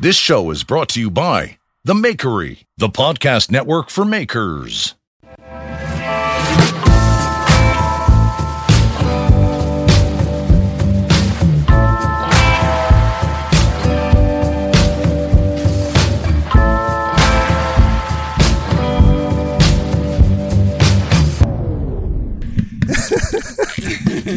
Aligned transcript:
This 0.00 0.16
show 0.16 0.50
is 0.50 0.64
brought 0.64 0.88
to 0.90 1.00
you 1.00 1.08
by 1.08 1.58
The 1.84 1.94
Makery, 1.94 2.64
the 2.76 2.88
podcast 2.88 3.52
network 3.52 3.90
for 3.90 4.04
makers. 4.04 4.96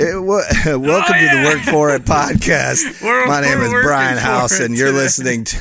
It, 0.00 0.22
wa- 0.22 0.42
welcome 0.78 1.14
to 1.18 1.28
the 1.28 1.42
Work 1.44 1.60
For 1.62 1.94
It 1.94 2.02
podcast. 2.04 3.02
We're- 3.02 3.26
My 3.26 3.40
name 3.40 3.60
is 3.60 3.70
Brian 3.70 4.16
House, 4.18 4.58
and 4.60 4.76
you're 4.76 4.88
today. 4.88 4.98
listening 4.98 5.44
to. 5.44 5.56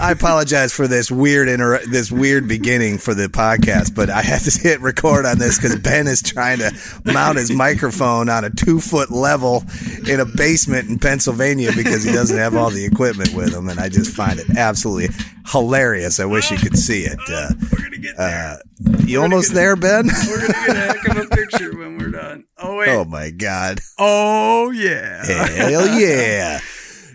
I 0.00 0.12
apologize 0.12 0.72
for 0.72 0.86
this 0.86 1.10
weird 1.10 1.48
inter- 1.48 1.84
this 1.86 2.10
weird 2.10 2.48
beginning 2.48 2.96
for 2.98 3.12
the 3.14 3.26
podcast, 3.28 3.94
but 3.94 4.08
I 4.10 4.22
had 4.22 4.40
to 4.42 4.58
hit 4.58 4.80
record 4.80 5.26
on 5.26 5.38
this 5.38 5.58
because 5.58 5.76
Ben 5.76 6.06
is 6.06 6.22
trying 6.22 6.58
to 6.58 6.72
mount 7.04 7.36
his 7.38 7.50
microphone 7.50 8.28
on 8.30 8.44
a 8.44 8.50
two 8.50 8.80
foot 8.80 9.10
level 9.10 9.64
in 10.08 10.20
a 10.20 10.24
basement 10.26 10.88
in 10.88 10.98
Pennsylvania 10.98 11.72
because 11.76 12.04
he 12.04 12.12
doesn't 12.12 12.38
have 12.38 12.54
all 12.56 12.70
the 12.70 12.84
equipment 12.86 13.32
with 13.34 13.52
him, 13.54 13.68
and 13.68 13.78
I 13.80 13.88
just 13.90 14.14
find 14.14 14.38
it 14.38 14.46
absolutely 14.56 15.14
hilarious. 15.52 16.20
I 16.20 16.24
wish 16.24 16.50
you 16.50 16.56
could 16.58 16.76
see 16.78 17.02
it. 17.04 17.18
Uh, 17.28 17.50
We're 17.72 17.84
gonna 17.84 17.98
get 17.98 18.16
there. 18.16 18.52
uh, 18.52 18.56
you 19.04 19.22
almost 19.22 19.54
there, 19.54 19.76
Ben? 19.76 20.06
we're 20.28 20.40
gonna 20.40 20.52
get 20.66 20.76
heck 20.86 21.08
of 21.08 21.16
a 21.16 21.26
picture 21.26 21.76
when 21.76 21.98
we're 21.98 22.10
done. 22.10 22.44
Oh 22.58 22.76
wait. 22.76 22.88
Oh 22.88 23.04
my 23.04 23.30
God. 23.30 23.80
Oh 23.98 24.70
yeah. 24.70 25.24
Hell 25.24 25.88
yeah. 25.98 26.60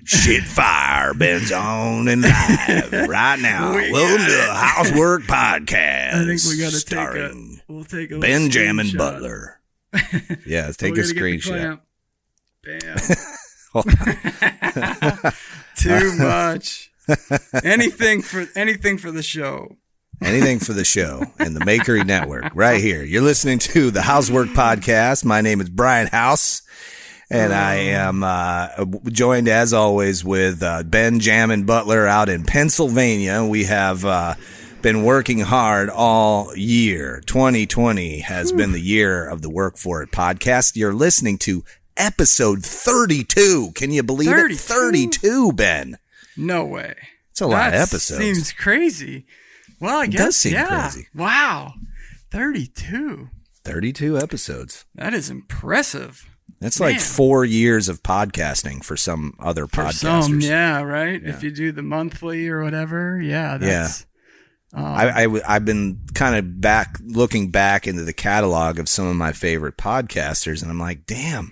Shit 0.03 0.43
fire, 0.43 1.13
Ben's 1.13 1.51
on 1.51 2.07
and 2.07 2.23
live 2.23 2.91
right 3.07 3.39
now. 3.39 3.75
We 3.75 3.91
Welcome 3.91 4.25
to 4.25 4.31
the 4.31 4.53
Housework 4.53 5.23
Podcast. 5.23 6.13
I 6.13 6.25
think 6.25 6.41
we 6.43 6.57
gotta 6.59 6.83
take 6.83 6.97
a. 6.97 7.71
We'll 7.71 7.83
take 7.83 8.11
a 8.11 8.19
Benjamin 8.19 8.87
screenshot. 8.87 8.97
Butler. 8.97 9.57
Yeah, 10.45 10.65
let's 10.65 10.77
take 10.77 10.93
a 10.93 10.95
gonna 10.95 11.07
get 11.07 11.15
the 11.15 11.21
screenshot. 11.21 11.79
Bam. 12.63 12.97
Too 15.75 16.17
much. 16.17 16.91
anything 17.63 18.21
for 18.21 18.47
anything 18.55 18.97
for 18.97 19.11
the 19.11 19.23
show. 19.23 19.77
Anything 20.21 20.59
for 20.59 20.73
the 20.73 20.85
show 20.85 21.23
and 21.39 21.55
the 21.55 21.61
Makery 21.61 22.05
Network 22.05 22.55
right 22.55 22.79
here. 22.79 23.03
You're 23.03 23.23
listening 23.23 23.57
to 23.59 23.89
the 23.89 24.03
Housework 24.03 24.49
Podcast. 24.49 25.25
My 25.25 25.41
name 25.41 25.59
is 25.61 25.69
Brian 25.69 26.07
House. 26.07 26.61
And 27.31 27.53
I 27.53 27.75
am 27.75 28.23
uh, 28.23 28.67
joined, 29.07 29.47
as 29.47 29.73
always, 29.73 30.23
with 30.23 30.61
uh, 30.61 30.83
Ben 30.83 31.19
Jammin 31.19 31.63
Butler 31.65 32.05
out 32.05 32.27
in 32.29 32.43
Pennsylvania. 32.43 33.43
We 33.45 33.63
have 33.63 34.03
uh, 34.05 34.35
been 34.81 35.03
working 35.03 35.39
hard 35.39 35.89
all 35.89 36.55
year. 36.55 37.21
2020 37.25 38.19
has 38.19 38.51
been 38.51 38.73
the 38.73 38.81
year 38.81 39.25
of 39.27 39.41
the 39.41 39.49
Work 39.49 39.77
For 39.77 40.03
It 40.03 40.11
podcast. 40.11 40.75
You're 40.75 40.93
listening 40.93 41.37
to 41.39 41.63
episode 41.95 42.63
32. 42.65 43.71
Can 43.75 43.91
you 43.91 44.03
believe 44.03 44.29
32? 44.29 44.53
it? 44.53 44.59
32, 44.59 45.53
Ben. 45.53 45.97
No 46.35 46.65
way. 46.65 46.95
It's 47.31 47.41
a 47.41 47.47
lot 47.47 47.67
of 47.67 47.73
That 47.73 47.87
episodes. 47.87 48.19
Seems 48.19 48.51
crazy. 48.51 49.25
Well, 49.81 49.97
I 49.99 50.03
It 50.05 50.11
guess 50.11 50.19
does 50.25 50.37
seem 50.37 50.53
yeah. 50.53 50.89
crazy. 50.89 51.07
Wow. 51.13 51.73
Thirty-two. 52.29 53.29
32 53.63 54.17
episodes. 54.17 54.85
That 54.95 55.13
is 55.13 55.29
impressive. 55.29 56.27
That's 56.59 56.79
like 56.79 56.99
four 56.99 57.43
years 57.45 57.89
of 57.89 58.01
podcasting 58.03 58.83
for 58.83 58.95
some 58.95 59.33
other 59.39 59.67
For 59.67 59.83
podcasters. 59.83 60.23
some, 60.23 60.41
yeah, 60.41 60.81
right. 60.81 61.21
If 61.23 61.43
you 61.43 61.51
do 61.51 61.71
the 61.71 61.81
monthly 61.81 62.47
or 62.47 62.63
whatever, 62.63 63.19
yeah, 63.21 63.57
that's 63.57 64.05
um, 64.73 64.85
I, 64.85 65.25
I, 65.25 65.53
have 65.53 65.65
been 65.65 66.05
kind 66.13 66.35
of 66.35 66.61
back 66.61 66.97
looking 67.03 67.51
back 67.51 67.87
into 67.87 68.03
the 68.03 68.13
catalog 68.13 68.79
of 68.79 68.87
some 68.87 69.05
of 69.07 69.15
my 69.15 69.31
favorite 69.33 69.75
podcasters, 69.75 70.61
and 70.61 70.71
I'm 70.71 70.79
like, 70.79 71.05
damn, 71.05 71.51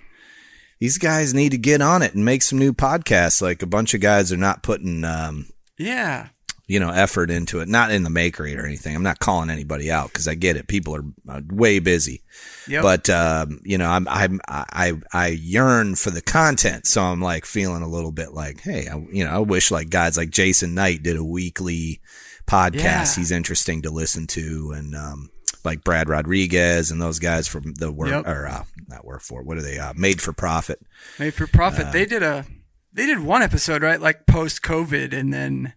these 0.78 0.96
guys 0.96 1.34
need 1.34 1.50
to 1.50 1.58
get 1.58 1.82
on 1.82 2.02
it 2.02 2.14
and 2.14 2.24
make 2.24 2.42
some 2.42 2.58
new 2.58 2.72
podcasts. 2.72 3.42
Like 3.42 3.62
a 3.62 3.66
bunch 3.66 3.92
of 3.94 4.00
guys 4.00 4.32
are 4.32 4.36
not 4.38 4.62
putting, 4.62 5.04
um, 5.04 5.46
yeah. 5.76 6.28
You 6.70 6.78
know, 6.78 6.90
effort 6.90 7.32
into 7.32 7.58
it. 7.58 7.68
Not 7.68 7.90
in 7.90 8.04
the 8.04 8.10
makery 8.10 8.56
or 8.56 8.64
anything. 8.64 8.94
I'm 8.94 9.02
not 9.02 9.18
calling 9.18 9.50
anybody 9.50 9.90
out 9.90 10.06
because 10.12 10.28
I 10.28 10.36
get 10.36 10.56
it. 10.56 10.68
People 10.68 10.94
are 10.94 11.04
uh, 11.28 11.40
way 11.50 11.80
busy. 11.80 12.22
Yep. 12.68 12.82
But 12.84 13.10
um, 13.10 13.58
you 13.64 13.76
know, 13.76 13.90
I'm 13.90 14.06
I'm 14.06 14.40
I 14.46 14.92
I 15.12 15.26
yearn 15.28 15.96
for 15.96 16.10
the 16.10 16.22
content, 16.22 16.86
so 16.86 17.02
I'm 17.02 17.20
like 17.20 17.44
feeling 17.44 17.82
a 17.82 17.88
little 17.88 18.12
bit 18.12 18.34
like, 18.34 18.60
hey, 18.60 18.86
I, 18.86 19.04
you 19.10 19.24
know, 19.24 19.32
I 19.32 19.38
wish 19.40 19.72
like 19.72 19.90
guys 19.90 20.16
like 20.16 20.30
Jason 20.30 20.76
Knight 20.76 21.02
did 21.02 21.16
a 21.16 21.24
weekly 21.24 22.00
podcast. 22.46 22.76
Yeah. 22.76 23.14
He's 23.16 23.32
interesting 23.32 23.82
to 23.82 23.90
listen 23.90 24.28
to, 24.28 24.72
and 24.76 24.94
um, 24.94 25.30
like 25.64 25.82
Brad 25.82 26.08
Rodriguez 26.08 26.92
and 26.92 27.02
those 27.02 27.18
guys 27.18 27.48
from 27.48 27.74
the 27.74 27.90
work 27.90 28.10
Yep. 28.10 28.28
or 28.28 28.46
uh, 28.46 28.64
not 28.86 29.04
work 29.04 29.22
for 29.22 29.42
what 29.42 29.58
are 29.58 29.62
they? 29.62 29.80
Uh, 29.80 29.92
Made 29.96 30.22
for 30.22 30.32
Profit. 30.32 30.80
Made 31.18 31.34
for 31.34 31.48
profit. 31.48 31.86
Uh, 31.86 31.90
they 31.90 32.06
did 32.06 32.22
a 32.22 32.46
they 32.92 33.06
did 33.06 33.24
one 33.24 33.42
episode, 33.42 33.82
right? 33.82 34.00
Like 34.00 34.26
post 34.26 34.62
COVID 34.62 35.12
and 35.12 35.34
then 35.34 35.74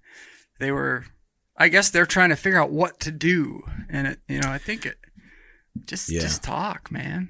they 0.64 0.72
were 0.72 1.06
I 1.58 1.68
guess 1.68 1.90
they're 1.92 2.06
trying 2.08 2.30
to 2.30 2.36
figure 2.36 2.60
out 2.60 2.72
what 2.72 3.00
to 3.02 3.12
do. 3.12 3.62
And 3.90 4.08
it 4.08 4.20
you 4.28 4.40
know, 4.40 4.50
I 4.50 4.58
think 4.58 4.86
it 4.86 4.98
just 5.86 6.10
Yeah. 6.10 6.22
just 6.22 6.44
talk, 6.44 6.92
man. 6.92 7.30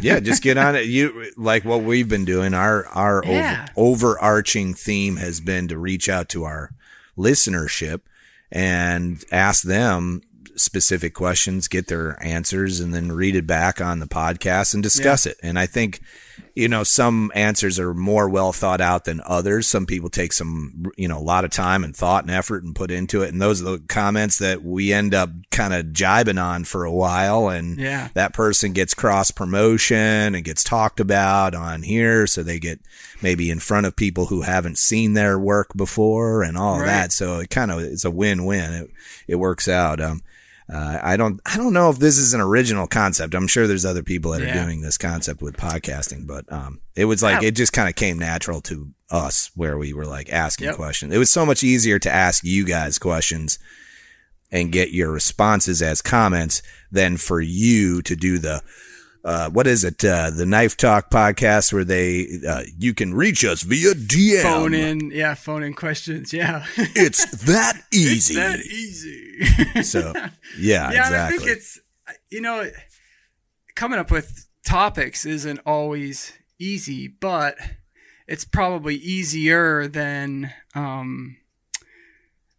yeah, 0.00 0.18
just 0.30 0.42
get 0.42 0.56
on 0.58 0.74
it. 0.74 0.86
You 0.86 1.30
like 1.36 1.64
what 1.64 1.82
we've 1.82 2.08
been 2.08 2.24
doing. 2.24 2.54
Our 2.54 2.86
our 2.88 3.22
Yeah. 3.24 3.66
over, 3.76 4.16
overarching 4.18 4.74
theme 4.74 5.16
has 5.16 5.40
been 5.40 5.68
to 5.68 5.78
reach 5.78 6.08
out 6.08 6.28
to 6.30 6.44
our 6.44 6.70
listenership 7.16 8.00
and 8.50 9.24
ask 9.30 9.62
them 9.62 10.22
specific 10.56 11.14
questions, 11.14 11.68
get 11.68 11.88
their 11.88 12.22
answers, 12.22 12.80
and 12.80 12.94
then 12.94 13.12
read 13.12 13.36
it 13.36 13.46
back 13.46 13.80
on 13.80 14.00
the 14.00 14.06
podcast 14.06 14.74
and 14.74 14.82
discuss 14.82 15.26
it. 15.26 15.36
And 15.42 15.58
I 15.58 15.66
think 15.66 16.00
you 16.56 16.68
know, 16.68 16.84
some 16.84 17.32
answers 17.34 17.80
are 17.80 17.94
more 17.94 18.28
well 18.28 18.52
thought 18.52 18.80
out 18.80 19.04
than 19.04 19.20
others. 19.26 19.66
Some 19.66 19.86
people 19.86 20.08
take 20.08 20.32
some, 20.32 20.84
you 20.96 21.08
know, 21.08 21.18
a 21.18 21.20
lot 21.20 21.44
of 21.44 21.50
time 21.50 21.82
and 21.82 21.94
thought 21.94 22.22
and 22.24 22.30
effort 22.30 22.62
and 22.62 22.76
put 22.76 22.92
into 22.92 23.22
it. 23.22 23.32
And 23.32 23.42
those 23.42 23.60
are 23.60 23.64
the 23.72 23.78
comments 23.88 24.38
that 24.38 24.62
we 24.62 24.92
end 24.92 25.14
up 25.14 25.30
kind 25.50 25.74
of 25.74 25.86
jibing 25.86 26.40
on 26.42 26.62
for 26.62 26.84
a 26.84 26.92
while. 26.92 27.48
And 27.48 27.78
Yeah. 27.78 28.08
that 28.14 28.32
person 28.34 28.72
gets 28.72 28.94
cross 28.94 29.32
promotion 29.32 30.34
and 30.34 30.44
gets 30.44 30.62
talked 30.62 31.00
about 31.00 31.56
on 31.56 31.82
here. 31.82 32.26
So 32.28 32.44
they 32.44 32.60
get 32.60 32.80
maybe 33.20 33.50
in 33.50 33.58
front 33.58 33.86
of 33.86 33.96
people 33.96 34.26
who 34.26 34.42
haven't 34.42 34.78
seen 34.78 35.14
their 35.14 35.36
work 35.38 35.72
before 35.74 36.44
and 36.44 36.56
all 36.56 36.78
that. 36.78 37.12
So 37.12 37.40
it 37.40 37.50
kind 37.50 37.72
of 37.72 37.80
is 37.80 38.04
a 38.04 38.10
win-win. 38.12 38.72
It, 38.74 38.90
it 39.26 39.36
works 39.36 39.66
out. 39.66 40.00
Um, 40.00 40.22
uh, 40.72 40.98
I 41.02 41.16
don't, 41.16 41.40
I 41.44 41.56
don't 41.56 41.72
know 41.74 41.90
if 41.90 41.98
this 41.98 42.16
is 42.18 42.32
an 42.34 42.40
original 42.40 42.86
concept. 42.86 43.34
I'm 43.34 43.46
sure 43.46 43.66
there's 43.66 43.84
other 43.84 44.02
people 44.02 44.30
that 44.32 44.42
are 44.42 44.52
doing 44.52 44.80
this 44.80 44.96
concept 44.96 45.42
with 45.42 45.56
podcasting, 45.56 46.26
but, 46.26 46.50
um, 46.50 46.80
it 46.96 47.04
was 47.04 47.22
like, 47.22 47.42
Yeah. 47.42 47.48
it 47.48 47.52
just 47.52 47.72
kind 47.72 47.88
of 47.88 47.94
came 47.96 48.18
natural 48.18 48.60
to 48.62 48.88
us 49.10 49.50
where 49.54 49.76
we 49.76 49.92
were 49.92 50.06
like 50.06 50.32
asking 50.32 50.68
Yep. 50.68 50.76
questions. 50.76 51.14
It 51.14 51.18
was 51.18 51.30
so 51.30 51.44
much 51.44 51.62
easier 51.62 51.98
to 51.98 52.10
ask 52.10 52.42
you 52.44 52.64
guys 52.64 52.98
questions 52.98 53.58
and 54.50 54.72
get 54.72 54.90
your 54.92 55.10
responses 55.10 55.82
as 55.82 56.00
comments 56.00 56.62
than 56.90 57.16
for 57.18 57.40
you 57.40 58.00
to 58.02 58.16
do 58.16 58.38
the 58.38 58.62
uh, 59.24 59.48
what 59.48 59.66
is 59.66 59.84
it? 59.84 60.04
Uh, 60.04 60.30
the 60.30 60.44
Knife 60.44 60.76
Talk 60.76 61.10
podcast 61.10 61.72
where 61.72 61.84
they 61.84 62.26
uh, 62.46 62.62
you 62.78 62.92
can 62.92 63.14
reach 63.14 63.44
us 63.44 63.62
via 63.62 63.94
DM. 63.94 64.42
Phone 64.42 64.74
in, 64.74 65.10
yeah, 65.10 65.34
phone 65.34 65.62
in 65.62 65.72
questions. 65.72 66.32
Yeah. 66.32 66.66
It's 66.76 67.24
that 67.46 67.82
easy. 67.92 68.34
It's 68.34 68.34
that 68.34 68.60
easy. 68.60 69.82
so 69.82 70.12
yeah, 70.58 70.92
yeah, 70.92 71.06
exactly. 71.06 71.16
I 71.16 71.28
think 71.28 71.50
it's 71.50 71.80
you 72.30 72.40
know 72.42 72.70
coming 73.74 73.98
up 73.98 74.10
with 74.10 74.46
topics 74.64 75.24
isn't 75.24 75.60
always 75.64 76.34
easy, 76.58 77.08
but 77.08 77.56
it's 78.28 78.44
probably 78.44 78.96
easier 78.96 79.88
than 79.88 80.52
um 80.74 81.38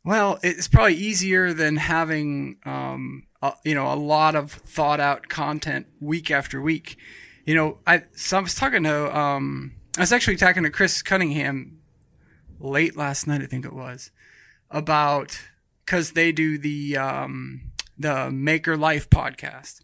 well, 0.03 0.39
it's 0.43 0.67
probably 0.67 0.95
easier 0.95 1.53
than 1.53 1.77
having 1.77 2.57
um 2.65 3.27
a, 3.47 3.53
you 3.63 3.75
know 3.75 3.91
a 3.91 3.95
lot 3.95 4.35
of 4.35 4.51
thought 4.51 4.99
out 4.99 5.29
content 5.29 5.87
week 5.99 6.31
after 6.31 6.61
week. 6.61 6.97
You 7.45 7.55
know, 7.55 7.77
I 7.85 8.03
so 8.15 8.37
I 8.37 8.41
was 8.41 8.55
talking 8.55 8.83
to 8.83 9.17
um 9.17 9.73
I 9.97 10.01
was 10.01 10.11
actually 10.11 10.35
talking 10.37 10.63
to 10.63 10.69
Chris 10.69 11.01
Cunningham 11.01 11.79
late 12.59 12.97
last 12.97 13.27
night, 13.27 13.41
I 13.41 13.45
think 13.45 13.65
it 13.65 13.73
was, 13.73 14.11
about 14.69 15.39
because 15.85 16.11
they 16.11 16.31
do 16.31 16.57
the 16.57 16.97
um, 16.97 17.71
the 17.97 18.31
Maker 18.31 18.75
Life 18.75 19.09
podcast, 19.09 19.81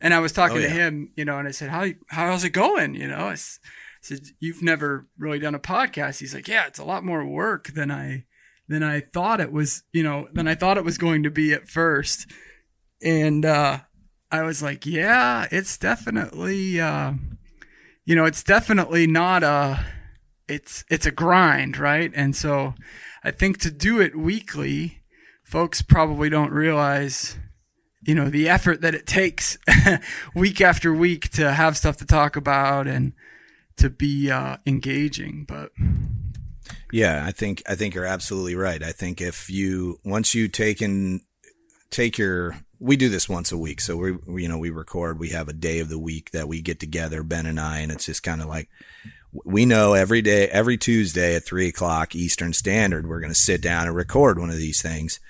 and 0.00 0.14
I 0.14 0.20
was 0.20 0.32
talking 0.32 0.58
Oh, 0.58 0.62
to 0.62 0.68
him, 0.68 1.10
you 1.16 1.24
know, 1.24 1.38
and 1.38 1.48
I 1.48 1.50
said, 1.50 1.70
"How 1.70 1.88
how's 2.08 2.44
it 2.44 2.50
going?" 2.50 2.94
You 2.94 3.08
know, 3.08 3.28
I 3.28 3.34
said, 4.00 4.20
"You've 4.40 4.62
never 4.62 5.06
really 5.18 5.38
done 5.38 5.54
a 5.54 5.60
podcast." 5.60 6.20
He's 6.20 6.34
like, 6.34 6.48
"Yeah, 6.48 6.66
it's 6.66 6.78
a 6.78 6.84
lot 6.84 7.04
more 7.04 7.26
work 7.26 7.68
than 7.74 7.90
I 7.90 8.24
than 8.68 8.82
I 8.82 9.00
thought 9.00 9.40
it 9.40 9.52
was. 9.52 9.82
You 9.92 10.02
know, 10.02 10.28
than 10.32 10.46
I 10.48 10.54
thought 10.54 10.78
it 10.78 10.84
was 10.84 10.98
going 10.98 11.22
to 11.24 11.30
be 11.30 11.52
at 11.52 11.68
first. 11.68 12.30
And 13.02 13.44
uh, 13.44 13.80
I 14.30 14.42
was 14.42 14.62
like, 14.62 14.86
"Yeah, 14.86 15.46
it's 15.50 15.76
definitely." 15.76 16.80
Uh, 16.80 17.14
you 18.04 18.16
know, 18.16 18.24
it's 18.24 18.42
definitely 18.42 19.06
not 19.06 19.42
a 19.42 19.84
it's 20.48 20.84
it's 20.90 21.06
a 21.06 21.10
grind, 21.10 21.78
right? 21.78 22.10
And 22.14 22.34
so 22.36 22.74
I 23.22 23.30
think 23.30 23.58
to 23.58 23.70
do 23.70 24.00
it 24.00 24.16
weekly, 24.16 25.02
folks 25.42 25.82
probably 25.82 26.28
don't 26.28 26.52
realize 26.52 27.38
you 28.02 28.14
know 28.14 28.28
the 28.28 28.48
effort 28.48 28.80
that 28.80 28.94
it 28.94 29.06
takes 29.06 29.56
week 30.34 30.60
after 30.60 30.92
week 30.92 31.30
to 31.30 31.52
have 31.52 31.76
stuff 31.76 31.96
to 31.98 32.06
talk 32.06 32.36
about 32.36 32.86
and 32.86 33.12
to 33.76 33.88
be 33.88 34.30
uh, 34.30 34.56
engaging. 34.66 35.44
But 35.46 35.70
Yeah, 36.92 37.24
I 37.26 37.32
think 37.32 37.62
I 37.68 37.74
think 37.74 37.94
you're 37.94 38.04
absolutely 38.04 38.56
right. 38.56 38.82
I 38.82 38.92
think 38.92 39.20
if 39.20 39.48
you 39.48 39.98
once 40.04 40.34
you 40.34 40.48
take 40.48 40.82
in 40.82 41.20
take 41.90 42.18
your 42.18 42.56
we 42.82 42.96
do 42.96 43.08
this 43.08 43.28
once 43.28 43.52
a 43.52 43.58
week, 43.58 43.80
so 43.80 43.96
we 43.96 44.12
we, 44.12 44.42
you 44.42 44.48
know 44.48 44.58
we 44.58 44.70
record. 44.70 45.18
We 45.18 45.28
have 45.28 45.48
a 45.48 45.52
day 45.52 45.78
of 45.78 45.88
the 45.88 45.98
week 45.98 46.32
that 46.32 46.48
we 46.48 46.60
get 46.60 46.80
together, 46.80 47.22
Ben 47.22 47.46
and 47.46 47.60
I, 47.60 47.78
and 47.78 47.92
it's 47.92 48.06
just 48.06 48.22
kind 48.22 48.42
of 48.42 48.48
like 48.48 48.68
we 49.44 49.64
know 49.64 49.94
every 49.94 50.20
day, 50.20 50.48
every 50.48 50.76
Tuesday 50.76 51.36
at 51.36 51.44
three 51.44 51.68
o'clock 51.68 52.14
Eastern 52.14 52.52
Standard, 52.52 53.06
we're 53.06 53.20
going 53.20 53.32
to 53.32 53.38
sit 53.38 53.62
down 53.62 53.86
and 53.86 53.96
record 53.96 54.38
one 54.38 54.50
of 54.50 54.58
these 54.58 54.82
things. 54.82 55.20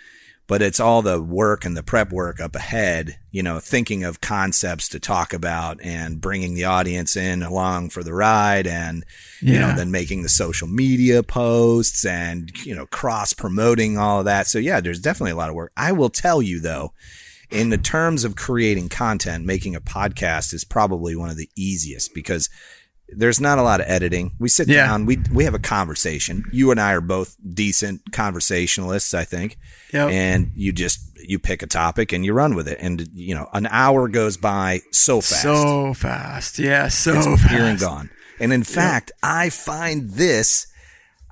But 0.48 0.60
it's 0.60 0.80
all 0.80 1.02
the 1.02 1.22
work 1.22 1.64
and 1.64 1.76
the 1.76 1.84
prep 1.84 2.10
work 2.10 2.40
up 2.40 2.56
ahead, 2.56 3.18
you 3.30 3.44
know, 3.44 3.60
thinking 3.60 4.02
of 4.02 4.20
concepts 4.20 4.88
to 4.88 4.98
talk 4.98 5.32
about 5.32 5.80
and 5.82 6.20
bringing 6.20 6.54
the 6.54 6.64
audience 6.64 7.16
in 7.16 7.42
along 7.42 7.90
for 7.90 8.02
the 8.02 8.12
ride 8.12 8.66
and, 8.66 9.04
you 9.40 9.58
know, 9.58 9.74
then 9.74 9.92
making 9.92 10.22
the 10.22 10.28
social 10.28 10.66
media 10.66 11.22
posts 11.22 12.04
and, 12.04 12.50
you 12.66 12.74
know, 12.74 12.86
cross 12.86 13.32
promoting 13.32 13.96
all 13.96 14.18
of 14.18 14.24
that. 14.24 14.48
So 14.48 14.58
yeah, 14.58 14.80
there's 14.80 15.00
definitely 15.00 15.30
a 15.30 15.36
lot 15.36 15.48
of 15.48 15.54
work. 15.54 15.72
I 15.76 15.92
will 15.92 16.10
tell 16.10 16.42
you 16.42 16.60
though, 16.60 16.92
in 17.52 17.68
the 17.70 17.78
terms 17.78 18.24
of 18.24 18.34
creating 18.36 18.88
content, 18.88 19.44
making 19.44 19.76
a 19.76 19.80
podcast 19.80 20.52
is 20.54 20.64
probably 20.64 21.14
one 21.14 21.30
of 21.30 21.36
the 21.36 21.50
easiest 21.56 22.14
because 22.14 22.48
there's 23.14 23.40
not 23.40 23.58
a 23.58 23.62
lot 23.62 23.80
of 23.80 23.86
editing. 23.88 24.32
We 24.38 24.48
sit 24.48 24.68
Yeah. 24.68 24.86
down, 24.86 25.04
we 25.04 25.18
we 25.30 25.44
have 25.44 25.54
a 25.54 25.58
conversation. 25.58 26.44
You 26.50 26.70
and 26.70 26.80
I 26.80 26.92
are 26.94 27.02
both 27.02 27.36
decent 27.54 28.10
conversationalists, 28.12 29.12
I 29.12 29.24
think. 29.24 29.58
Yep. 29.92 30.10
And 30.10 30.50
you 30.54 30.72
just 30.72 31.00
you 31.16 31.38
pick 31.38 31.62
a 31.62 31.66
topic 31.66 32.12
and 32.12 32.24
you 32.24 32.32
run 32.32 32.54
with 32.54 32.66
it. 32.68 32.78
And 32.80 33.06
you 33.14 33.34
know, 33.34 33.48
an 33.52 33.66
hour 33.66 34.08
goes 34.08 34.36
by 34.38 34.80
so 34.92 35.20
fast. 35.20 35.42
so 35.42 35.92
fast, 35.94 36.58
yeah, 36.58 36.88
so 36.88 37.12
it's 37.14 37.26
fast. 37.26 37.48
here 37.50 37.64
and 37.64 37.78
gone. 37.78 38.10
And 38.40 38.52
in 38.52 38.62
fact, 38.64 39.12
I 39.22 39.50
find 39.50 40.10
this 40.12 40.66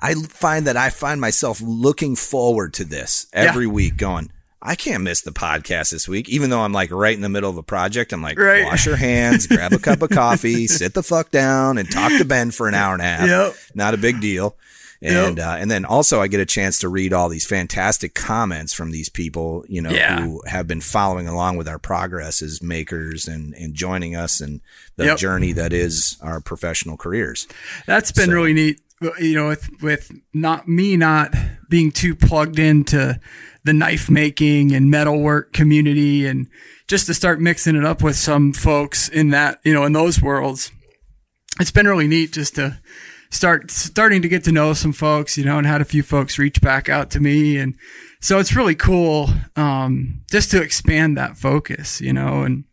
I 0.03 0.15
find 0.15 0.67
that 0.67 0.77
I 0.77 0.91
find 0.91 1.21
myself 1.21 1.61
looking 1.63 2.15
forward 2.17 2.73
to 2.75 2.85
this 2.85 3.27
every 3.33 3.67
week 3.67 3.97
going 3.97 4.31
I 4.63 4.75
can't 4.75 5.03
miss 5.03 5.23
the 5.23 5.31
podcast 5.31 5.91
this 5.91 6.07
week, 6.09 6.29
even 6.29 6.51
though 6.51 6.61
I'm 6.61 6.73
like 6.73 6.91
right 6.91 7.15
in 7.15 7.23
the 7.23 7.29
middle 7.31 7.49
of 7.51 7.57
a 7.57 7.63
project. 7.63 8.13
I'm 8.13 8.21
like, 8.23 8.39
Right. 8.39 8.65
wash 8.65 8.85
your 8.87 8.97
hands, 8.97 9.47
grab 9.47 9.73
a 9.73 9.79
cup 9.79 10.03
of 10.03 10.11
coffee, 10.11 10.67
sit 10.69 10.93
the 10.95 11.03
fuck 11.03 11.31
down, 11.31 11.79
and 11.79 11.91
talk 11.91 12.13
to 12.19 12.25
Ben 12.25 12.51
for 12.51 12.69
an 12.69 12.75
hour 12.75 12.93
and 12.93 13.01
a 13.03 13.05
half. 13.07 13.27
Yep. 13.29 13.55
Not 13.75 13.95
a 13.95 13.97
big 13.97 14.21
deal. 14.21 14.57
And 15.03 15.41
uh, 15.41 15.57
and 15.59 15.71
then 15.71 15.87
also 15.87 16.21
I 16.21 16.29
get 16.29 16.41
a 16.41 16.45
chance 16.45 16.79
to 16.81 16.89
read 16.91 17.15
all 17.15 17.31
these 17.31 17.47
fantastic 17.47 18.13
comments 18.15 18.75
from 18.75 18.91
these 18.91 19.09
people, 19.09 19.65
you 19.67 19.81
know, 19.81 19.89
Yeah. 19.89 20.21
who 20.21 20.43
have 20.47 20.67
been 20.69 20.83
following 20.83 21.27
along 21.27 21.57
with 21.57 21.67
our 21.67 21.79
progress 21.79 22.43
as 22.43 22.61
makers 22.63 23.27
and 23.27 23.55
and 23.55 23.73
joining 23.75 24.15
us 24.15 24.43
and 24.43 24.61
the 24.97 25.07
Yep. 25.07 25.17
journey 25.17 25.53
that 25.53 25.73
is 25.73 26.19
our 26.21 26.43
professional 26.43 26.99
careers. 26.99 27.49
That's 27.87 28.13
been 28.13 28.27
So- 28.27 28.33
really 28.33 28.53
neat. 28.53 28.81
You 29.19 29.35
know, 29.35 29.49
with 29.49 29.71
with 29.81 30.13
not 30.35 30.69
me 30.69 30.99
not 30.99 31.35
being 31.71 31.91
too 31.91 32.15
plugged 32.15 32.59
into 32.59 33.19
the 33.65 33.73
knife 33.73 34.09
making 34.11 34.73
and 34.73 34.91
metalwork 34.91 35.53
community, 35.53 36.27
and 36.27 36.49
just 36.87 37.07
to 37.07 37.15
start 37.15 37.41
mixing 37.41 37.77
it 37.77 37.85
up 37.85 38.03
with 38.03 38.17
some 38.17 38.53
folks 38.53 39.09
in 39.09 39.31
that 39.31 39.61
you 39.65 39.73
know 39.73 39.85
in 39.85 39.93
those 39.93 40.21
worlds, 40.21 40.73
it's 41.61 41.71
been 41.71 41.87
really 41.87 42.09
neat 42.09 42.33
just 42.33 42.55
to 42.57 42.81
start 43.31 43.71
starting 43.71 44.23
to 44.23 44.29
get 44.29 44.45
to 44.45 44.53
know 44.53 44.73
some 44.73 44.93
folks. 44.93 45.37
You 45.37 45.45
know, 45.45 45.59
and 45.59 45.67
had 45.67 45.81
a 45.81 45.87
few 45.87 46.03
folks 46.03 46.39
reach 46.39 46.61
back 46.61 46.89
out 46.89 47.11
to 47.11 47.21
me, 47.21 47.59
and 47.59 47.77
so 48.21 48.39
it's 48.39 48.57
really 48.57 48.75
cool 48.75 49.31
um, 49.57 50.23
just 50.31 50.51
to 50.53 50.63
expand 50.63 51.17
that 51.17 51.37
focus. 51.37 52.01
You 52.01 52.13
know, 52.13 52.43
and 52.43 52.65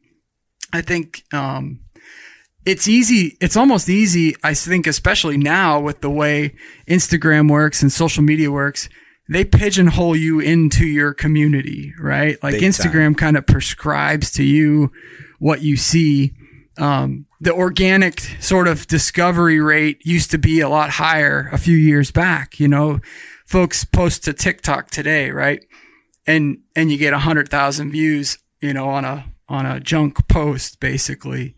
I 0.74 0.82
think. 0.82 1.24
Um, 1.34 1.82
it's 2.65 2.86
easy. 2.86 3.38
It's 3.39 3.56
almost 3.56 3.88
easy. 3.88 4.36
I 4.44 4.53
think, 4.53 4.88
especially 4.88 5.38
now 5.38 5.79
with 5.79 6.01
the 6.01 6.10
way 6.10 6.53
Instagram 6.86 7.50
works 7.50 7.82
and 7.82 7.89
social 7.89 8.24
media 8.24 8.51
works, 8.51 8.89
they 9.29 9.43
pigeonhole 9.43 10.15
you 10.15 10.39
into 10.39 10.86
your 10.86 11.13
community, 11.13 11.93
right? 12.00 12.41
Like 12.41 12.53
Big 12.53 12.62
time. 12.62 12.72
Instagram 12.72 13.17
kind 13.17 13.38
of 13.38 13.46
prescribes 13.46 14.31
to 14.34 14.43
you 14.43 14.91
what 15.39 15.62
you 15.62 15.77
see. 15.77 16.34
Um, 16.77 17.25
the 17.39 17.53
organic 17.53 18.19
sort 18.39 18.67
of 18.67 18.88
discovery 18.88 19.60
rate 19.60 20.05
used 20.05 20.31
to 20.31 20.38
be 20.38 20.60
a 20.60 20.69
lot 20.69 20.91
higher 20.91 21.50
a 21.51 21.57
few 21.57 21.77
years 21.77 22.12
back. 22.12 22.60
You 22.60 22.67
know, 22.67 23.00
folks 23.46 23.84
post 23.84 24.24
to 24.25 24.34
TikTok 24.34 24.89
today, 24.89 25.31
right? 25.31 25.65
And 26.25 26.60
and 26.75 26.91
you 26.91 26.98
get 26.98 27.13
a 27.13 27.19
hundred 27.19 27.50
thousand 27.50 27.91
views, 27.91 28.38
you 28.62 28.74
know, 28.74 28.89
on 28.89 29.05
a 29.05 29.25
on 29.50 29.65
a 29.65 29.79
junk 29.79 30.27
post, 30.27 30.79
basically 30.79 31.55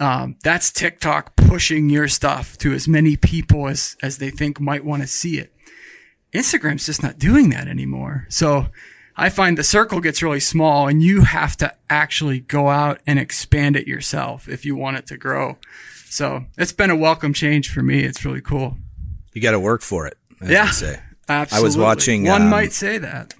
um, 0.00 0.36
that's 0.42 0.72
TikTok 0.72 1.36
pushing 1.36 1.90
your 1.90 2.08
stuff 2.08 2.56
to 2.58 2.72
as 2.72 2.88
many 2.88 3.16
people 3.16 3.68
as 3.68 3.96
as 4.02 4.16
they 4.16 4.30
think 4.30 4.58
might 4.58 4.84
want 4.84 5.02
to 5.02 5.08
see 5.08 5.38
it. 5.38 5.52
Instagram's 6.32 6.86
just 6.86 7.02
not 7.02 7.18
doing 7.18 7.50
that 7.50 7.68
anymore. 7.68 8.26
So 8.28 8.66
I 9.16 9.28
find 9.28 9.58
the 9.58 9.64
circle 9.64 10.00
gets 10.00 10.22
really 10.22 10.40
small 10.40 10.88
and 10.88 11.02
you 11.02 11.22
have 11.24 11.56
to 11.58 11.74
actually 11.88 12.40
go 12.40 12.68
out 12.68 13.00
and 13.06 13.18
expand 13.18 13.76
it 13.76 13.86
yourself 13.86 14.48
if 14.48 14.64
you 14.64 14.76
want 14.76 14.96
it 14.96 15.06
to 15.08 15.16
grow. 15.16 15.58
So 16.06 16.46
it's 16.56 16.72
been 16.72 16.90
a 16.90 16.96
welcome 16.96 17.32
change 17.32 17.72
for 17.72 17.82
me. 17.82 18.02
It's 18.04 18.24
really 18.24 18.40
cool. 18.40 18.78
You 19.32 19.42
got 19.42 19.52
to 19.52 19.60
work 19.60 19.82
for 19.82 20.06
it. 20.06 20.16
Yeah. 20.42 20.70
say. 20.70 21.00
Absolutely. 21.28 21.64
I 21.64 21.66
was 21.66 21.78
watching, 21.78 22.24
One 22.24 22.42
um, 22.42 22.50
might 22.50 22.72
say 22.72 22.98
that. 22.98 23.34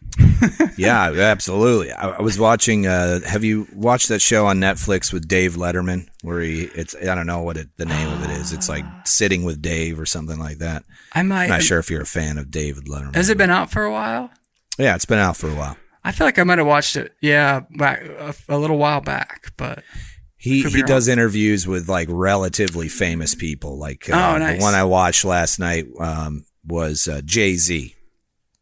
Yeah, 0.77 1.11
absolutely. 1.13 1.93
I, 1.93 2.11
I 2.11 2.23
was 2.23 2.39
watching. 2.39 2.87
Uh, 2.87 3.21
have 3.27 3.45
you 3.45 3.67
watched 3.75 4.09
that 4.09 4.21
show 4.21 4.47
on 4.47 4.59
Netflix 4.59 5.13
with 5.13 5.29
Dave 5.29 5.55
Letterman? 5.57 6.09
where 6.23 6.41
he 6.41 6.65
it's 6.75 6.95
I 6.95 7.15
don't 7.15 7.27
know 7.27 7.43
what 7.43 7.57
it, 7.57 7.69
the 7.79 7.87
name 7.87 8.09
of 8.09 8.23
it 8.23 8.31
is. 8.31 8.53
It's 8.53 8.69
like 8.69 8.85
sitting 9.05 9.43
with 9.45 9.63
Dave 9.63 9.99
or 9.99 10.07
something 10.07 10.39
like 10.39 10.59
that. 10.59 10.85
I 11.15 11.23
might. 11.23 11.45
I'm 11.45 11.51
not 11.51 11.63
sure 11.63 11.79
if 11.79 11.91
you're 11.91 12.03
a 12.03 12.07
fan 12.07 12.39
of 12.39 12.51
David 12.51 12.85
Letterman. 12.87 13.15
Has 13.15 13.31
it 13.31 13.39
been 13.39 13.51
out 13.51 13.71
for 13.71 13.85
a 13.85 13.91
while? 13.93 14.31
Yeah, 14.79 14.95
it's 14.95 15.05
been 15.07 15.19
out 15.19 15.37
for 15.37 15.49
a 15.49 15.55
while. 15.55 15.77
I 16.05 16.13
feel 16.13 16.27
like 16.27 16.39
I 16.39 16.45
might 16.45 16.59
have 16.59 16.67
watched 16.67 16.97
it. 16.97 17.13
Yeah, 17.21 17.61
back 17.77 18.03
a, 18.03 18.35
a 18.49 18.59
little 18.59 18.79
while 18.79 19.01
back, 19.01 19.53
but 19.57 19.83
He 20.37 20.63
he 20.63 20.83
does 20.83 21.09
interviews 21.09 21.67
with 21.67 21.89
like 21.89 22.09
relatively 22.11 22.89
famous 22.89 23.35
people. 23.35 23.79
Like 23.79 24.09
uh, 24.09 24.13
Oh, 24.35 24.39
nice. 24.39 24.59
the 24.59 24.63
one 24.63 24.75
I 24.75 24.85
watched 24.85 25.25
last 25.25 25.59
night 25.59 25.87
um, 25.99 26.45
was 26.67 27.07
uh, 27.09 27.21
Jay 27.25 27.57
Z. 27.57 27.95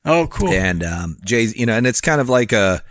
oh, 0.09 0.27
cool. 0.27 0.49
and 0.51 0.83
um, 0.83 1.17
Jay, 1.25 1.47
you 1.55 1.67
know, 1.67 1.75
and 1.77 1.87
it's 1.87 2.01
kind 2.01 2.21
of 2.21 2.29
like 2.29 2.53
a, 2.53 2.83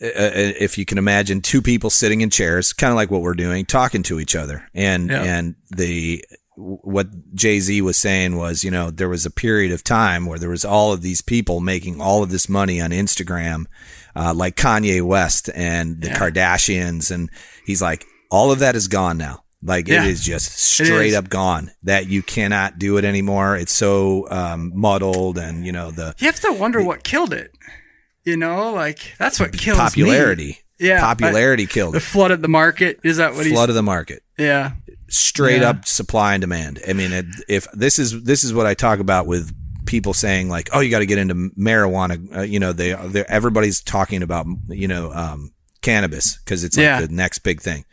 a, 0.00 0.06
a- 0.06 0.62
if 0.64 0.78
you 0.78 0.84
can 0.84 0.98
imagine 0.98 1.40
two 1.40 1.60
people 1.62 1.90
sitting 1.90 2.20
in 2.20 2.30
chairs, 2.30 2.72
kind 2.72 2.90
of 2.90 2.96
like 2.96 3.10
what 3.10 3.22
we're 3.22 3.34
doing, 3.34 3.64
talking 3.66 4.02
to 4.04 4.18
each 4.20 4.34
other, 4.34 4.68
and 4.74 5.10
Yeah. 5.10 5.22
and 5.22 5.54
the 5.70 6.24
what 6.56 7.08
Jay 7.34 7.60
Z 7.60 7.80
was 7.80 7.96
saying 7.96 8.36
was, 8.36 8.62
you 8.62 8.70
know, 8.70 8.90
there 8.90 9.08
was 9.08 9.24
a 9.24 9.30
period 9.30 9.72
of 9.72 9.82
time 9.82 10.26
where 10.26 10.38
there 10.38 10.50
was 10.50 10.66
all 10.66 10.92
of 10.92 11.00
these 11.00 11.22
people 11.22 11.60
making 11.60 11.98
all 12.00 12.22
of 12.22 12.30
this 12.30 12.46
money 12.46 12.78
on 12.78 12.90
Instagram, 12.90 13.64
uh, 14.14 14.34
like 14.36 14.54
Kanye 14.54 15.00
West 15.00 15.48
and 15.54 16.02
the 16.02 16.08
Yeah. 16.08 16.18
Kardashians, 16.18 17.10
and 17.10 17.30
he's 17.64 17.80
like, 17.80 18.04
all 18.30 18.52
of 18.52 18.58
that 18.58 18.76
is 18.76 18.86
gone 18.86 19.16
now. 19.16 19.44
Like 19.62 19.86
Yeah. 19.88 20.04
it 20.04 20.10
is 20.10 20.20
just 20.24 20.52
straight 20.58 21.10
is. 21.10 21.14
up 21.14 21.28
gone. 21.28 21.70
That 21.84 22.08
you 22.08 22.22
cannot 22.22 22.78
do 22.78 22.96
it 22.96 23.04
anymore. 23.04 23.56
It's 23.56 23.72
so 23.72 24.26
um, 24.30 24.72
muddled, 24.74 25.38
and 25.38 25.64
you 25.64 25.72
know 25.72 25.90
the 25.90 26.14
you 26.18 26.26
have 26.26 26.40
to 26.40 26.52
wonder 26.52 26.82
what 26.82 27.04
killed 27.04 27.32
it. 27.32 27.52
You 28.24 28.36
know, 28.36 28.72
like 28.72 29.14
that's 29.18 29.38
what 29.40 29.52
kills 29.52 29.78
me. 29.78 29.82
popularity. 29.84 30.58
Yeah, 30.78 31.00
popularity 31.00 31.66
killed 31.66 31.94
The 31.94 31.98
it. 31.98 32.02
flood 32.02 32.32
of 32.32 32.42
the 32.42 32.48
market 32.48 32.98
is 33.04 33.18
that 33.18 33.34
what? 33.34 33.46
Flood 33.46 33.68
of 33.68 33.76
the 33.76 33.82
market, 33.84 34.24
yeah, 34.36 34.72
straight 35.08 35.60
Yeah. 35.62 35.70
up 35.70 35.86
supply 35.86 36.34
and 36.34 36.40
demand. 36.40 36.80
I 36.88 36.92
mean, 36.92 37.12
it, 37.12 37.26
if 37.48 37.68
this 37.72 38.00
is 38.00 38.24
this 38.24 38.42
is 38.42 38.52
what 38.52 38.66
I 38.66 38.74
talk 38.74 38.98
about 38.98 39.26
with 39.28 39.54
people 39.86 40.12
saying 40.14 40.48
like, 40.48 40.68
oh, 40.72 40.80
you 40.80 40.90
got 40.90 41.00
to 41.00 41.06
get 41.06 41.18
into 41.18 41.34
marijuana. 41.58 42.36
Uh, 42.36 42.40
you 42.42 42.58
know, 42.58 42.72
they 42.72 42.94
they 42.94 43.24
everybody's 43.24 43.80
talking 43.80 44.22
about 44.24 44.46
you 44.68 44.88
know 44.88 45.12
um, 45.12 45.52
cannabis 45.82 46.36
because 46.38 46.64
it's 46.64 46.76
like 46.76 46.82
Yeah. 46.84 47.00
the 47.00 47.08
next 47.14 47.40
big 47.40 47.60
thing. 47.60 47.84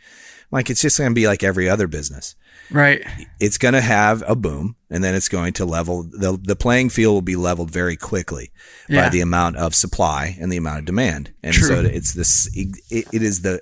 Like 0.50 0.70
it's 0.70 0.82
just 0.82 0.98
going 0.98 1.10
to 1.10 1.14
be 1.14 1.26
like 1.26 1.42
every 1.42 1.68
other 1.68 1.86
business. 1.86 2.34
right. 2.70 3.02
It's 3.38 3.58
going 3.58 3.74
to 3.74 3.80
have 3.80 4.22
a 4.26 4.34
boom, 4.34 4.76
and 4.90 5.02
then 5.04 5.14
it's 5.14 5.28
going 5.28 5.52
to 5.54 5.64
level. 5.64 6.02
the 6.02 6.38
The 6.42 6.56
playing 6.56 6.90
field 6.90 7.14
will 7.14 7.22
be 7.22 7.36
leveled 7.36 7.70
very 7.70 7.96
quickly 7.96 8.50
by 8.88 9.08
the 9.08 9.20
amount 9.20 9.56
of 9.56 9.74
supply 9.74 10.36
and 10.40 10.52
the 10.52 10.56
amount 10.56 10.80
of 10.80 10.84
demand. 10.84 11.32
And 11.42 11.54
True. 11.54 11.68
so 11.68 11.80
it's 11.80 12.12
this. 12.14 12.50
It, 12.54 12.78
it 12.90 13.22
is 13.22 13.42
the 13.42 13.60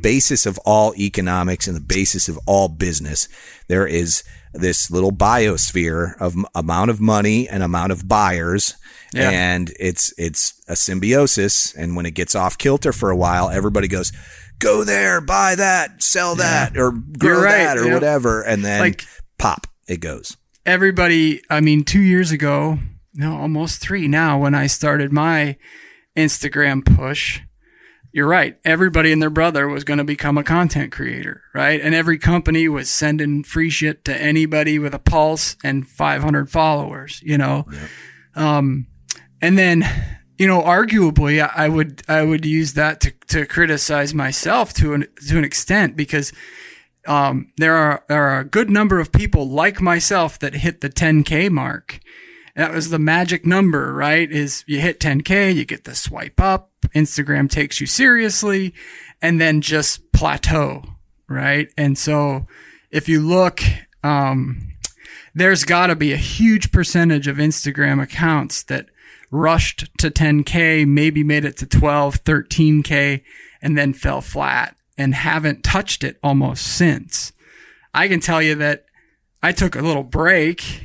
basis 0.00 0.46
of 0.46 0.58
all 0.64 0.94
economics 0.96 1.66
and 1.66 1.76
the 1.76 1.80
basis 1.80 2.28
of 2.28 2.38
all 2.46 2.68
business. 2.68 3.28
There 3.68 3.86
is 3.86 4.24
this 4.52 4.90
little 4.90 5.12
biosphere 5.12 6.18
of 6.20 6.34
amount 6.54 6.90
of 6.90 7.00
money 7.00 7.48
and 7.48 7.62
amount 7.62 7.92
of 7.92 8.08
buyers. 8.08 8.74
Yeah. 9.12 9.30
And 9.30 9.72
it's 9.78 10.14
it's 10.16 10.60
a 10.68 10.76
symbiosis. 10.76 11.74
And 11.74 11.96
when 11.96 12.06
it 12.06 12.14
gets 12.14 12.34
off 12.34 12.56
kilter 12.56 12.92
for 12.92 13.10
a 13.10 13.16
while, 13.16 13.50
everybody 13.50 13.88
goes, 13.88 14.12
"Go 14.60 14.84
there, 14.84 15.20
buy 15.20 15.56
that, 15.56 16.02
sell 16.02 16.36
that, 16.36 16.76
or 16.78 16.92
grow 16.92 17.42
right, 17.42 17.64
that, 17.64 17.78
or 17.78 17.92
whatever," 17.92 18.42
and 18.42 18.64
then 18.64 18.80
Like- 18.80 19.04
pop, 19.38 19.66
it 19.88 20.00
goes. 20.00 20.36
everybody 20.66 21.40
i 21.50 21.58
mean 21.60 21.82
two 21.82 22.00
years 22.00 22.30
ago 22.30 22.78
no 23.14 23.36
almost 23.36 23.80
three 23.80 24.06
now 24.06 24.38
when 24.38 24.54
i 24.54 24.66
started 24.66 25.10
my 25.10 25.56
instagram 26.16 26.84
push 26.84 27.40
you're 28.12 28.26
right 28.28 28.58
everybody 28.64 29.10
and 29.12 29.22
their 29.22 29.30
brother 29.30 29.66
was 29.66 29.82
going 29.84 29.96
to 29.98 30.04
become 30.04 30.36
a 30.36 30.44
content 30.44 30.92
creator 30.92 31.42
right? 31.54 31.80
And 31.80 31.94
every 31.94 32.18
company 32.18 32.68
was 32.68 32.90
sending 32.90 33.42
free 33.42 33.70
shit 33.70 34.04
to 34.04 34.14
anybody 34.14 34.78
with 34.78 34.94
a 34.94 34.98
pulse 34.98 35.56
and 35.64 35.88
500 35.88 36.50
followers 36.50 37.20
you 37.24 37.38
know? 37.38 37.64
Um 38.34 38.86
and 39.40 39.56
then 39.58 39.84
you 40.40 40.46
know 40.48 40.62
arguably 40.62 41.46
I, 41.46 41.68
would 41.68 42.02
i 42.08 42.22
would 42.22 42.44
use 42.44 42.72
that 42.72 43.00
to, 43.02 43.12
to 43.28 43.46
criticize 43.46 44.14
myself 44.14 44.72
to 44.74 44.94
an 44.94 45.06
to 45.28 45.38
an 45.38 45.44
extent 45.44 45.96
because 45.96 46.32
um, 47.06 47.52
there 47.56 47.76
are 47.76 48.04
there 48.08 48.24
are 48.24 48.40
a 48.40 48.44
good 48.44 48.70
number 48.70 48.98
of 48.98 49.12
people 49.12 49.48
like 49.48 49.80
myself 49.80 50.38
that 50.40 50.54
hit 50.54 50.80
the 50.80 50.90
10k 50.90 51.50
mark. 51.50 52.00
That 52.56 52.72
was 52.72 52.90
the 52.90 52.98
magic 52.98 53.46
number, 53.46 53.94
right? 53.94 54.30
Is 54.30 54.64
you 54.66 54.80
hit 54.80 55.00
10k, 55.00 55.54
you 55.54 55.64
get 55.64 55.84
the 55.84 55.94
swipe 55.94 56.40
up, 56.40 56.70
Instagram 56.94 57.48
takes 57.48 57.80
you 57.80 57.86
seriously, 57.86 58.74
and 59.22 59.40
then 59.40 59.60
just 59.60 60.12
plateau, 60.12 60.82
right? 61.28 61.68
And 61.76 61.96
so 61.96 62.46
if 62.90 63.08
you 63.08 63.20
look, 63.20 63.62
um, 64.02 64.72
there's 65.34 65.64
got 65.64 65.86
to 65.86 65.96
be 65.96 66.12
a 66.12 66.18
huge 66.18 66.72
percentage 66.72 67.28
of 67.28 67.36
Instagram 67.36 68.02
accounts 68.02 68.62
that 68.64 68.89
rushed 69.30 69.88
to 69.98 70.10
10k, 70.10 70.86
maybe 70.86 71.22
made 71.22 71.44
it 71.44 71.56
to 71.58 71.66
12, 71.66 72.24
13k, 72.24 73.22
and 73.62 73.76
then 73.76 73.92
fell 73.92 74.20
flat 74.20 74.76
and 74.98 75.14
haven't 75.14 75.64
touched 75.64 76.04
it 76.04 76.18
almost 76.22 76.66
since. 76.66 77.32
I 77.94 78.08
can 78.08 78.20
tell 78.20 78.42
you 78.42 78.54
that 78.56 78.84
I 79.42 79.52
took 79.52 79.74
a 79.74 79.82
little 79.82 80.02
break, 80.02 80.84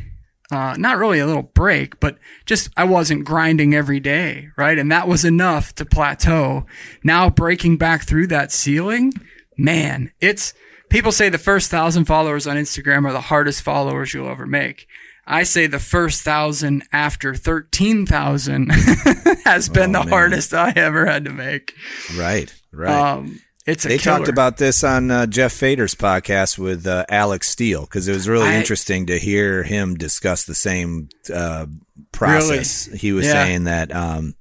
uh, 0.51 0.75
not 0.77 0.97
really 0.97 1.19
a 1.19 1.25
little 1.25 1.43
break, 1.43 1.99
but 1.99 2.17
just 2.45 2.69
I 2.77 2.83
wasn't 2.85 3.25
grinding 3.25 3.73
every 3.73 3.99
day, 3.99 4.49
right? 4.57 4.77
And 4.77 4.91
that 4.91 5.07
was 5.07 5.25
enough 5.25 5.73
to 5.75 5.85
plateau. 5.85 6.65
Now 7.03 7.29
breaking 7.29 7.77
back 7.77 8.03
through 8.03 8.27
that 8.27 8.51
ceiling, 8.51 9.13
man, 9.57 10.11
it's 10.21 10.53
people 10.89 11.11
say 11.11 11.29
the 11.29 11.37
first 11.37 11.69
thousand 11.69 12.05
followers 12.05 12.47
on 12.47 12.57
Instagram 12.57 13.05
are 13.05 13.13
the 13.13 13.21
hardest 13.21 13.63
followers 13.63 14.13
you'll 14.13 14.29
ever 14.29 14.45
make. 14.45 14.87
I 15.27 15.43
say 15.43 15.65
the 15.67 15.79
first 15.79 16.21
thousand 16.21 16.83
after 16.91 17.33
13,000 17.33 18.69
has 19.45 19.69
been 19.69 19.91
the 19.91 19.99
man. 19.99 20.07
hardest 20.09 20.53
I 20.53 20.71
ever 20.75 21.05
had 21.07 21.25
to 21.25 21.31
make. 21.31 21.73
Right, 22.15 22.53
right. 22.71 22.91
Um, 23.13 23.39
it's 23.65 23.83
a 23.85 23.87
they 23.87 23.97
killer. 23.97 24.17
talked 24.19 24.29
about 24.29 24.57
this 24.57 24.83
on 24.83 25.09
uh, 25.09 25.25
Jeff 25.25 25.51
Fader's 25.51 25.95
podcast 25.95 26.59
with 26.59 26.85
uh, 26.85 27.05
Alec 27.09 27.43
Steele 27.43 27.81
because 27.81 28.07
it 28.07 28.13
was 28.13 28.29
really 28.29 28.49
I- 28.49 28.55
interesting 28.57 29.07
to 29.07 29.17
hear 29.17 29.63
him 29.63 29.95
discuss 29.95 30.45
the 30.45 30.53
same 30.53 31.09
uh, 31.33 31.65
process. 32.11 32.85
He 32.85 33.11
was 33.11 33.25
Yeah. 33.25 33.31
saying 33.31 33.63
that 33.63 33.91
um, 33.95 34.35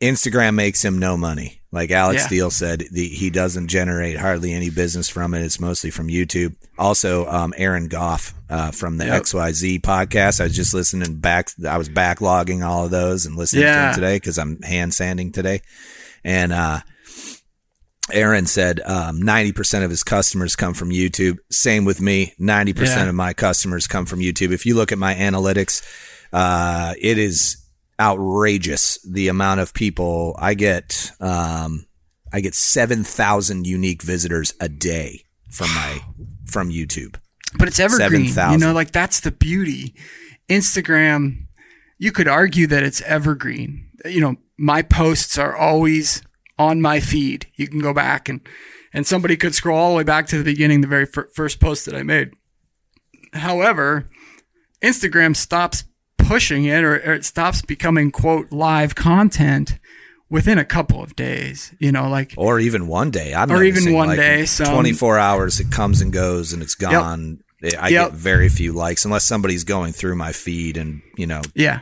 Instagram 0.00 0.54
makes 0.54 0.84
him 0.84 0.98
no 0.98 1.16
money. 1.16 1.55
Like 1.72 1.90
Alec 1.90 2.18
Yeah. 2.18 2.26
Steele 2.26 2.50
said, 2.50 2.84
the, 2.92 3.06
he 3.08 3.28
doesn't 3.28 3.68
generate 3.68 4.16
hardly 4.16 4.52
any 4.52 4.70
business 4.70 5.08
from 5.08 5.34
it. 5.34 5.42
It's 5.42 5.60
mostly 5.60 5.90
from 5.90 6.08
YouTube. 6.08 6.54
Also, 6.78 7.26
um, 7.26 7.52
Aaron 7.56 7.88
Goff 7.88 8.34
uh, 8.48 8.70
from 8.70 8.98
the 8.98 9.06
Yep. 9.06 9.22
XYZ 9.24 9.80
podcast. 9.82 10.40
I 10.40 10.44
was 10.44 10.56
just 10.56 10.72
listening 10.72 11.16
back. 11.18 11.48
I 11.68 11.76
was 11.76 11.88
backlogging 11.88 12.64
all 12.66 12.84
of 12.84 12.90
those 12.92 13.26
and 13.26 13.36
listening 13.36 13.62
to 13.64 13.68
them 13.68 13.94
today 13.94 14.16
because 14.16 14.38
I'm 14.38 14.62
hand 14.62 14.94
sanding 14.94 15.32
today. 15.32 15.60
And 16.24 16.52
uh, 16.52 16.80
Aaron 18.12 18.46
said 18.46 18.80
um, 18.86 19.20
90% 19.20 19.82
of 19.82 19.90
his 19.90 20.04
customers 20.04 20.54
come 20.54 20.72
from 20.74 20.90
YouTube. 20.90 21.38
Same 21.50 21.84
with 21.84 22.00
me. 22.00 22.34
90% 22.40 22.76
Yeah. 22.86 23.08
of 23.08 23.14
my 23.16 23.32
customers 23.34 23.86
come 23.88 24.06
from 24.06 24.20
YouTube. 24.20 24.52
If 24.52 24.64
you 24.64 24.76
look 24.76 24.92
at 24.92 24.98
my 24.98 25.14
analytics, 25.14 25.82
uh, 26.32 26.94
it 27.00 27.18
is 27.18 27.56
outrageous 27.98 28.98
the 29.08 29.28
amount 29.28 29.60
of 29.60 29.72
people 29.74 30.36
I 30.38 30.54
get. 30.54 31.12
Um, 31.20 31.86
I 32.32 32.40
get 32.40 32.54
7,000 32.54 33.66
unique 33.66 34.02
visitors 34.02 34.52
a 34.60 34.68
day 34.68 35.24
from 35.50 35.68
my 35.74 36.00
from 36.46 36.70
YouTube. 36.70 37.16
but 37.58 37.68
it's 37.68 37.80
evergreen. 37.80 38.24
You 38.52 38.58
know, 38.58 38.72
like 38.72 38.92
that's 38.92 39.20
the 39.20 39.30
beauty. 39.30 39.94
Instagram, 40.48 41.46
you 41.98 42.12
could 42.12 42.28
argue 42.28 42.66
that 42.66 42.82
it's 42.82 43.00
evergreen. 43.02 43.90
You 44.04 44.20
know, 44.20 44.36
my 44.58 44.82
posts 44.82 45.38
are 45.38 45.56
always 45.56 46.22
on 46.58 46.80
my 46.82 47.00
feed. 47.00 47.46
You 47.54 47.68
can 47.68 47.80
go 47.80 47.94
back 47.94 48.28
and 48.28 48.40
and 48.92 49.06
somebody 49.06 49.36
could 49.36 49.54
scroll 49.54 49.78
all 49.78 49.90
the 49.90 49.96
way 49.96 50.04
back 50.04 50.26
to 50.28 50.38
the 50.38 50.44
beginning, 50.44 50.80
the 50.80 50.86
very 50.88 51.06
fir- 51.06 51.28
first 51.34 51.60
post 51.60 51.86
that 51.86 51.94
I 51.94 52.02
made. 52.02 52.30
However, 53.32 54.08
Instagram 54.82 55.36
stops 55.36 55.84
pushing 56.26 56.64
it 56.64 56.82
or, 56.84 56.94
or 56.96 57.14
it 57.14 57.24
stops 57.24 57.62
becoming 57.62 58.10
quote 58.10 58.50
live 58.52 58.94
content 58.94 59.78
within 60.28 60.58
a 60.58 60.64
couple 60.64 61.02
of 61.02 61.14
days. 61.16 61.74
You 61.78 61.92
know, 61.92 62.08
like 62.08 62.34
Or 62.36 62.58
even 62.60 62.86
one 62.88 63.10
day. 63.10 63.34
I'm 63.34 63.50
Or 63.50 63.62
even 63.62 63.92
one 63.92 64.08
like, 64.08 64.18
day, 64.18 64.44
some- 64.46 64.72
24 64.72 65.18
hours, 65.18 65.60
it 65.60 65.70
comes 65.70 66.00
and 66.00 66.12
goes 66.12 66.52
and 66.52 66.62
it's 66.62 66.74
gone. 66.74 67.40
I 67.78 67.88
Yep. 67.88 68.10
get 68.10 68.12
very 68.12 68.48
few 68.48 68.72
likes 68.72 69.04
unless 69.04 69.24
somebody's 69.24 69.64
going 69.64 69.92
through 69.92 70.14
my 70.16 70.32
feed 70.32 70.76
and, 70.76 71.00
you 71.16 71.26
know, 71.26 71.40
yeah, 71.54 71.80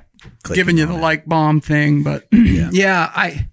giving 0.53 0.79
you 0.79 0.87
the 0.87 0.95
it. 0.95 1.01
like 1.01 1.27
bomb 1.27 1.61
thing, 1.61 2.03
but 2.05 2.27
yeah, 2.33 3.11
I, 3.15 3.49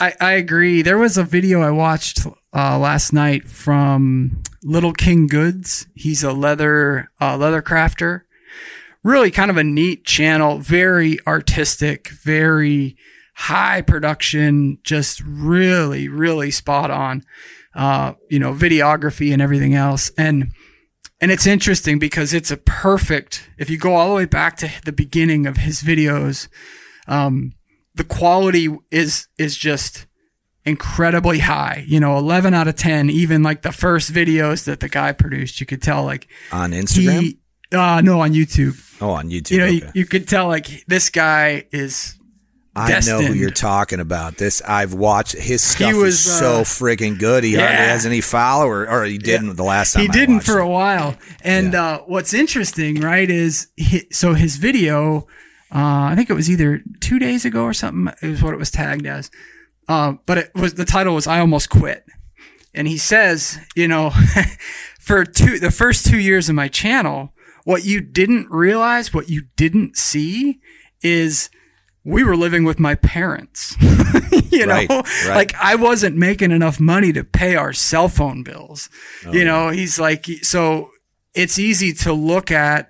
I 0.00 0.14
I 0.20 0.32
agree. 0.32 0.82
There 0.82 0.98
was 0.98 1.16
a 1.16 1.22
video 1.24 1.62
I 1.62 1.70
watched 1.70 2.26
uh, 2.52 2.78
last 2.78 3.12
night 3.12 3.46
from 3.48 4.42
Little 4.64 4.92
King 4.92 5.26
Goods. 5.28 5.86
He's 5.94 6.24
a 6.24 6.32
leather 6.32 7.10
uh, 7.20 7.36
leather 7.36 7.62
crafter. 7.62 8.22
Really, 9.04 9.30
kind 9.30 9.50
of 9.50 9.56
a 9.56 9.64
neat 9.64 10.04
channel. 10.04 10.58
Very 10.58 11.18
artistic. 11.26 12.08
Very 12.08 12.96
high 13.34 13.80
production. 13.82 14.78
Just 14.82 15.22
really, 15.24 16.08
really 16.08 16.50
spot 16.50 16.90
on. 16.90 17.22
uh, 17.74 18.14
you 18.28 18.38
know, 18.40 18.52
videography 18.52 19.32
and 19.32 19.40
everything 19.40 19.74
else. 19.74 20.10
And 20.18 20.50
and 21.20 21.30
it's 21.30 21.46
interesting 21.46 21.98
because 21.98 22.32
it's 22.34 22.50
a 22.50 22.56
perfect. 22.56 23.48
If 23.56 23.70
you 23.70 23.78
go 23.78 23.94
all 23.94 24.08
the 24.08 24.14
way 24.16 24.24
back 24.24 24.56
to 24.58 24.70
the 24.84 24.92
beginning 24.92 25.46
of 25.46 25.58
his 25.58 25.82
videos, 25.82 26.48
um, 27.06 27.52
the 27.94 28.04
quality 28.04 28.68
is 28.90 29.28
is 29.38 29.56
just 29.56 30.06
incredibly 30.64 31.38
high. 31.40 31.84
You 31.86 32.00
know, 32.00 32.18
11 32.18 32.52
out 32.52 32.68
of 32.68 32.74
10, 32.76 33.10
even 33.10 33.42
like 33.42 33.62
the 33.62 33.72
first 33.72 34.12
videos 34.12 34.64
that 34.64 34.80
the 34.80 34.88
guy 34.88 35.12
produced, 35.12 35.60
you 35.60 35.66
could 35.66 35.82
tell 35.82 36.04
like 36.04 36.26
on 36.50 36.72
Instagram. 36.72 37.20
He, 37.20 37.38
uh, 37.72 38.00
no, 38.00 38.20
on 38.22 38.32
YouTube. 38.32 38.76
Oh, 39.00 39.10
on 39.10 39.28
YouTube. 39.30 39.50
You 39.52 39.58
know, 39.58 39.64
okay. 39.66 39.74
you, 39.74 39.90
you 39.94 40.06
could 40.06 40.26
tell 40.28 40.48
like 40.48 40.84
this 40.86 41.10
guy 41.10 41.66
is 41.72 42.18
I 42.74 43.00
know 43.06 43.20
who 43.20 43.32
you're 43.34 43.50
talking 43.50 43.98
about. 44.00 44.36
This 44.36 44.62
I've 44.62 44.94
watched. 44.94 45.36
His 45.36 45.62
stuff 45.62 45.94
was, 45.94 46.14
is 46.14 46.38
so 46.38 46.60
uh, 46.60 46.64
freaking 46.64 47.18
good. 47.18 47.42
He 47.44 47.54
hardly 47.54 47.76
has 47.76 48.06
any 48.06 48.20
follower, 48.20 48.88
or 48.88 49.04
he 49.04 49.18
didn't 49.18 49.56
the 49.56 49.64
last 49.64 49.94
time. 49.94 50.02
he 50.02 50.08
I 50.08 50.12
didn't 50.12 50.40
for 50.40 50.58
it. 50.58 50.64
a 50.64 50.66
while. 50.68 51.16
And 51.42 51.72
Yeah. 51.72 51.84
uh, 51.84 51.98
what's 52.06 52.32
interesting, 52.32 53.00
right, 53.00 53.28
is 53.28 53.68
he, 53.76 54.06
so 54.12 54.34
his 54.34 54.56
video, 54.56 55.26
uh, 55.74 56.10
I 56.10 56.14
think 56.16 56.30
it 56.30 56.34
was 56.34 56.48
either 56.50 56.82
two 57.00 57.18
days 57.18 57.44
ago 57.44 57.64
or 57.64 57.74
something. 57.74 58.12
It 58.22 58.28
was 58.28 58.42
what 58.42 58.54
it 58.54 58.58
was 58.58 58.70
tagged 58.70 59.06
as. 59.06 59.30
Uh, 59.88 60.14
but 60.26 60.38
it 60.38 60.50
was 60.54 60.74
the 60.74 60.84
title 60.84 61.14
was 61.14 61.26
"I 61.26 61.40
Almost 61.40 61.70
Quit," 61.70 62.04
and 62.74 62.86
he 62.86 62.98
says, 62.98 63.58
you 63.74 63.88
know, 63.88 64.10
for 65.00 65.24
two 65.24 65.58
the 65.58 65.70
first 65.70 66.06
two 66.06 66.18
years 66.18 66.48
of 66.48 66.54
my 66.54 66.68
channel, 66.68 67.32
what 67.68 67.84
you 67.84 68.00
didn't 68.00 68.50
realize, 68.50 69.12
what 69.12 69.28
you 69.28 69.42
didn't 69.56 69.94
see, 69.94 70.58
is 71.02 71.50
we 72.02 72.24
were 72.24 72.34
living 72.34 72.64
with 72.64 72.80
my 72.80 72.94
parents. 72.94 73.76
you 74.50 74.64
know, 74.64 74.72
Right, 74.72 74.88
right. 74.88 75.26
like 75.26 75.54
I 75.56 75.74
wasn't 75.74 76.16
making 76.16 76.50
enough 76.50 76.80
money 76.80 77.12
to 77.12 77.24
pay 77.24 77.56
our 77.56 77.74
cell 77.74 78.08
phone 78.08 78.42
bills. 78.42 78.88
Oh, 79.26 79.32
you 79.34 79.44
know, 79.44 79.68
he's 79.68 80.00
like, 80.00 80.24
so 80.40 80.92
it's 81.34 81.58
easy 81.58 81.92
to 81.92 82.14
look 82.14 82.50
at 82.50 82.88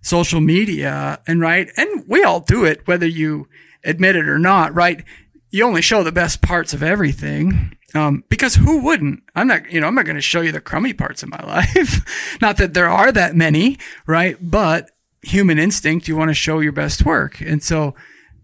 social 0.00 0.40
media 0.40 1.20
and 1.26 1.40
right, 1.40 1.68
and 1.76 2.04
we 2.06 2.22
all 2.22 2.38
do 2.38 2.64
it, 2.64 2.86
whether 2.86 3.06
you 3.08 3.48
admit 3.82 4.14
it 4.14 4.28
or 4.28 4.38
not, 4.38 4.72
right? 4.72 5.02
You 5.50 5.64
only 5.64 5.82
show 5.82 6.04
the 6.04 6.12
best 6.12 6.40
parts 6.40 6.72
of 6.72 6.84
everything. 6.84 7.76
Um, 7.94 8.24
because 8.28 8.54
who 8.54 8.82
wouldn't? 8.82 9.22
I'm 9.34 9.48
not, 9.48 9.70
you 9.70 9.80
know, 9.80 9.88
I'm 9.88 9.94
not 9.94 10.04
going 10.04 10.16
to 10.16 10.22
show 10.22 10.40
you 10.40 10.52
the 10.52 10.60
crummy 10.60 10.92
parts 10.92 11.22
of 11.22 11.28
my 11.28 11.42
life. 11.46 12.38
not 12.40 12.56
that 12.58 12.74
there 12.74 12.88
are 12.88 13.10
that 13.12 13.34
many, 13.34 13.78
right? 14.06 14.36
But 14.40 14.90
human 15.22 15.58
instinct, 15.58 16.08
you 16.08 16.16
want 16.16 16.30
to 16.30 16.34
show 16.34 16.60
your 16.60 16.72
best 16.72 17.04
work. 17.04 17.40
And 17.40 17.62
so 17.62 17.94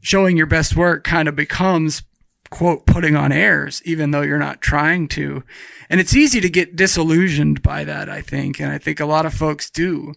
showing 0.00 0.36
your 0.36 0.46
best 0.46 0.76
work 0.76 1.04
kind 1.04 1.28
of 1.28 1.36
becomes 1.36 2.02
quote 2.50 2.86
putting 2.86 3.16
on 3.16 3.32
airs 3.32 3.82
even 3.84 4.12
though 4.12 4.20
you're 4.22 4.38
not 4.38 4.60
trying 4.60 5.08
to 5.08 5.42
and 5.90 6.00
it's 6.00 6.14
easy 6.14 6.40
to 6.40 6.48
get 6.48 6.76
disillusioned 6.76 7.60
by 7.60 7.82
that 7.82 8.08
i 8.08 8.20
think 8.20 8.60
and 8.60 8.70
i 8.70 8.78
think 8.78 9.00
a 9.00 9.06
lot 9.06 9.26
of 9.26 9.34
folks 9.34 9.68
do 9.68 10.14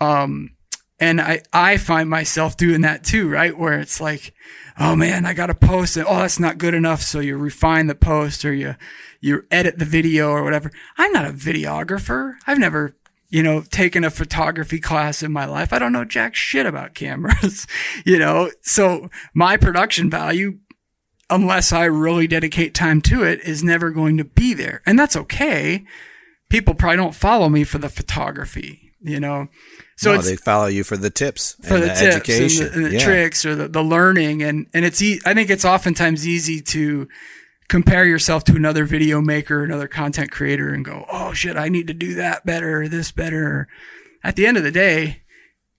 um 0.00 0.50
and 0.98 1.20
i 1.20 1.40
i 1.52 1.76
find 1.76 2.08
myself 2.08 2.56
doing 2.56 2.80
that 2.80 3.04
too 3.04 3.28
right 3.28 3.58
where 3.58 3.78
it's 3.78 4.00
like 4.00 4.32
oh 4.78 4.96
man 4.96 5.26
i 5.26 5.32
gotta 5.32 5.54
post 5.54 5.96
it 5.96 6.06
oh 6.08 6.18
that's 6.18 6.40
not 6.40 6.58
good 6.58 6.74
enough 6.74 7.02
so 7.02 7.20
you 7.20 7.36
refine 7.36 7.86
the 7.86 7.94
post 7.94 8.44
or 8.44 8.52
you 8.52 8.74
you 9.20 9.42
edit 9.50 9.78
the 9.78 9.84
video 9.84 10.30
or 10.30 10.42
whatever 10.42 10.70
i'm 10.98 11.12
not 11.12 11.26
a 11.26 11.32
videographer 11.32 12.34
i've 12.46 12.58
never 12.58 12.94
you 13.28 13.42
know, 13.42 13.62
taken 13.62 14.04
a 14.04 14.10
photography 14.10 14.78
class 14.78 15.22
in 15.22 15.32
my 15.32 15.44
life. 15.44 15.72
I 15.72 15.78
don't 15.78 15.92
know 15.92 16.04
jack 16.04 16.34
shit 16.34 16.66
about 16.66 16.94
cameras, 16.94 17.66
you 18.04 18.18
know. 18.18 18.50
So 18.62 19.08
my 19.34 19.56
production 19.56 20.10
value, 20.10 20.58
unless 21.28 21.72
I 21.72 21.84
really 21.84 22.26
dedicate 22.26 22.74
time 22.74 23.00
to 23.02 23.24
it, 23.24 23.40
is 23.40 23.64
never 23.64 23.90
going 23.90 24.16
to 24.18 24.24
be 24.24 24.54
there. 24.54 24.80
And 24.86 24.98
that's 24.98 25.16
okay. 25.16 25.84
People 26.48 26.74
probably 26.74 26.96
don't 26.96 27.14
follow 27.14 27.48
me 27.48 27.64
for 27.64 27.78
the 27.78 27.88
photography, 27.88 28.92
you 29.00 29.18
know. 29.18 29.48
So 29.98 30.14
no, 30.14 30.20
they 30.22 30.36
follow 30.36 30.66
you 30.66 30.84
for 30.84 30.96
the 30.98 31.08
tips 31.10 31.54
for 31.62 31.74
and 31.74 31.82
the, 31.84 31.86
the, 31.88 31.94
tips 31.94 32.02
education, 32.02 32.66
and 32.66 32.72
the, 32.72 32.76
and 32.76 32.84
the 32.86 32.92
Yeah. 32.98 33.04
tricks 33.04 33.46
or 33.46 33.54
the, 33.54 33.68
the 33.68 33.82
learning 33.82 34.42
and 34.42 34.66
and 34.74 34.84
it's 34.84 35.00
e- 35.00 35.20
I 35.24 35.32
think 35.34 35.48
it's 35.48 35.64
oftentimes 35.64 36.26
easy 36.26 36.60
to 36.60 37.08
compare 37.68 38.04
yourself 38.04 38.44
to 38.44 38.54
another 38.56 38.84
video 38.84 39.20
maker, 39.20 39.64
another 39.64 39.88
content 39.88 40.30
creator, 40.30 40.72
and 40.72 40.84
go, 40.84 41.04
oh 41.10 41.32
shit, 41.32 41.56
I 41.56 41.68
need 41.68 41.86
to 41.88 41.94
do 41.94 42.14
that 42.14 42.44
better, 42.46 42.82
or 42.82 42.88
this 42.88 43.10
better. 43.10 43.68
At 44.22 44.36
the 44.36 44.46
end 44.46 44.56
of 44.56 44.62
the 44.64 44.70
day, 44.70 45.22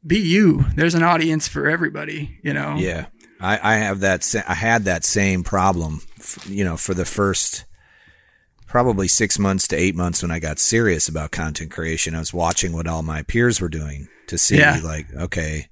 be 0.05 0.17
you. 0.19 0.65
There's 0.75 0.95
an 0.95 1.03
audience 1.03 1.47
for 1.47 1.67
everybody, 1.69 2.39
you 2.43 2.53
know. 2.53 2.75
Yeah, 2.77 3.05
I, 3.39 3.59
I 3.61 3.75
have 3.77 3.99
that. 4.01 4.23
Sa- 4.23 4.43
I 4.47 4.55
had 4.55 4.83
that 4.85 5.03
same 5.05 5.43
problem, 5.43 6.01
f- 6.17 6.39
you 6.49 6.63
know, 6.63 6.75
for 6.75 6.93
the 6.93 7.05
first 7.05 7.65
probably 8.67 9.07
six 9.07 9.39
months 9.39 9.67
to 9.69 9.75
eight 9.75 9.95
months 9.95 10.21
when 10.21 10.31
I 10.31 10.39
got 10.39 10.59
serious 10.59 11.07
about 11.07 11.31
content 11.31 11.71
creation. 11.71 12.15
I 12.15 12.19
was 12.19 12.33
watching 12.33 12.73
what 12.73 12.87
all 12.87 13.01
my 13.03 13.23
peers 13.23 13.59
were 13.61 13.69
doing 13.69 14.07
to 14.27 14.37
see, 14.37 14.57
Yeah. 14.57 14.79
like, 14.83 15.07
okay, 15.15 15.67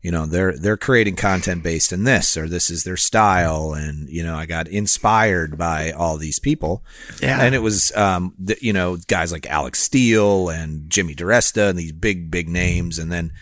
you 0.00 0.10
know, 0.12 0.26
they're 0.26 0.56
they're 0.56 0.76
creating 0.76 1.16
content 1.16 1.62
based 1.62 1.92
in 1.92 2.04
this, 2.04 2.36
or 2.36 2.48
this 2.48 2.70
is 2.70 2.84
their 2.84 2.96
style, 2.96 3.74
and 3.74 4.08
you 4.08 4.22
know, 4.22 4.36
I 4.36 4.46
got 4.46 4.68
inspired 4.68 5.58
by 5.58 5.90
all 5.90 6.16
these 6.16 6.38
people. 6.38 6.82
Yeah. 7.20 7.42
and 7.42 7.54
it 7.54 7.58
was, 7.58 7.94
um, 7.96 8.34
the, 8.38 8.56
you 8.60 8.72
know, 8.72 8.96
guys 9.08 9.32
like 9.32 9.46
Alec 9.46 9.74
Steele 9.76 10.48
and 10.50 10.88
Jimmy 10.88 11.14
DeResta 11.14 11.68
and 11.70 11.78
these 11.78 11.92
big 11.92 12.30
big 12.30 12.48
names, 12.48 12.98
and 12.98 13.10
then. 13.12 13.32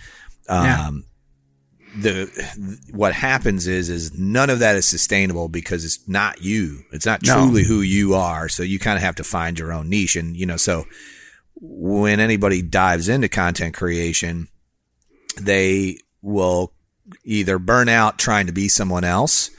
Um, 0.49 0.65
Yeah. 0.65 0.91
The 1.99 2.83
what 2.93 3.13
happens 3.15 3.67
is 3.67 3.89
is 3.89 4.19
none 4.19 4.51
of 4.51 4.59
that 4.59 4.77
is 4.77 4.87
sustainable 4.87 5.49
because 5.49 5.85
it's 5.85 6.07
not 6.09 6.43
you. 6.43 6.83
It's 6.93 7.07
not 7.07 7.23
No. 7.25 7.35
truly 7.47 7.65
who 7.65 7.81
you 7.81 8.15
are. 8.15 8.49
So 8.49 8.63
you 8.63 8.79
kind 8.79 8.97
of 8.97 9.03
have 9.03 9.15
to 9.17 9.25
find 9.25 9.59
your 9.59 9.73
own 9.73 9.89
niche. 9.89 10.17
And 10.17 10.37
you 10.37 10.47
know, 10.47 10.57
so 10.57 10.87
when 11.61 12.21
anybody 12.21 12.63
dives 12.63 13.09
into 13.09 13.29
content 13.29 13.75
creation, 13.75 14.49
they 15.41 15.99
will 16.23 16.73
either 17.25 17.59
burn 17.59 17.89
out 17.89 18.19
trying 18.19 18.47
to 18.47 18.53
be 18.53 18.69
someone 18.69 19.05
else 19.05 19.51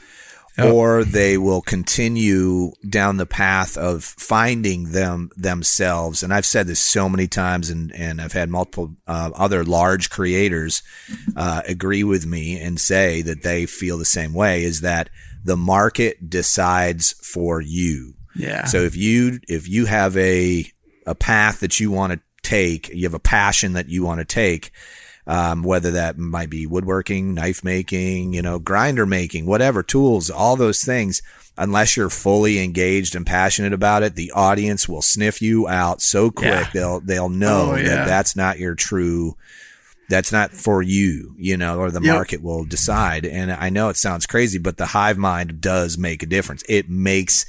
Or 0.66 1.04
they 1.04 1.38
will 1.38 1.60
continue 1.60 2.72
down 2.88 3.16
the 3.16 3.26
path 3.26 3.76
of 3.76 4.02
finding 4.02 4.92
them 4.92 5.30
themselves. 5.36 6.22
And 6.22 6.34
I've 6.34 6.46
said 6.46 6.66
this 6.66 6.80
so 6.80 7.08
many 7.08 7.28
times, 7.28 7.70
and, 7.70 7.92
and 7.94 8.20
I've 8.20 8.32
had 8.32 8.50
multiple 8.50 8.96
uh, 9.06 9.30
other 9.34 9.64
large 9.64 10.10
creators 10.10 10.82
uh, 11.36 11.62
agree 11.66 12.02
with 12.02 12.26
me 12.26 12.60
and 12.60 12.80
say 12.80 13.22
that 13.22 13.42
they 13.42 13.66
feel 13.66 13.98
the 13.98 14.04
same 14.04 14.34
way. 14.34 14.64
Is 14.64 14.80
that 14.80 15.10
the 15.44 15.56
market 15.56 16.28
decides 16.28 17.12
for 17.12 17.60
you? 17.60 18.14
Yeah. 18.34 18.64
So 18.66 18.78
if 18.78 18.96
you 18.96 19.40
if 19.48 19.68
you 19.68 19.86
have 19.86 20.16
a 20.16 20.66
a 21.06 21.14
path 21.14 21.60
that 21.60 21.80
you 21.80 21.90
want 21.90 22.12
to 22.12 22.20
take, 22.42 22.88
you 22.90 23.04
have 23.04 23.14
a 23.14 23.18
passion 23.18 23.72
that 23.74 23.88
you 23.88 24.04
want 24.04 24.20
to 24.20 24.24
take, 24.24 24.72
um, 25.28 25.62
whether 25.62 25.92
that 25.92 26.18
might 26.18 26.50
be 26.50 26.66
woodworking, 26.66 27.34
knife 27.34 27.62
making, 27.62 28.32
you 28.32 28.42
know, 28.42 28.58
grinder 28.58 29.06
making, 29.06 29.46
whatever 29.46 29.82
tools, 29.84 30.30
all 30.30 30.56
those 30.56 30.82
things. 30.84 31.22
Unless 31.60 31.96
you're 31.96 32.08
fully 32.10 32.60
engaged 32.62 33.14
and 33.16 33.26
passionate 33.26 33.72
about 33.72 34.02
it, 34.04 34.14
the 34.14 34.30
audience 34.32 34.88
will 34.88 35.02
sniff 35.02 35.42
you 35.42 35.66
out 35.68 36.00
so 36.00 36.30
quick 36.30 36.48
Yeah. 36.50 36.70
they'll 36.72 37.00
they'll 37.00 37.28
know 37.28 37.72
Oh, 37.72 37.76
yeah. 37.76 37.82
that 37.88 38.06
that's 38.06 38.34
not 38.36 38.58
your 38.58 38.74
true. 38.74 39.36
That's 40.08 40.32
not 40.32 40.52
for 40.52 40.80
you, 40.82 41.34
you 41.36 41.56
know, 41.58 41.78
or 41.80 41.90
the 41.90 42.00
Yep. 42.00 42.14
market 42.14 42.42
will 42.42 42.64
decide. 42.64 43.26
And 43.26 43.52
I 43.52 43.68
know 43.70 43.88
it 43.90 43.96
sounds 43.98 44.24
crazy, 44.24 44.58
but 44.58 44.76
the 44.78 44.86
hive 44.86 45.18
mind 45.18 45.60
does 45.60 45.98
make 45.98 46.22
a 46.22 46.26
difference. 46.26 46.62
It 46.68 46.88
makes 46.88 47.44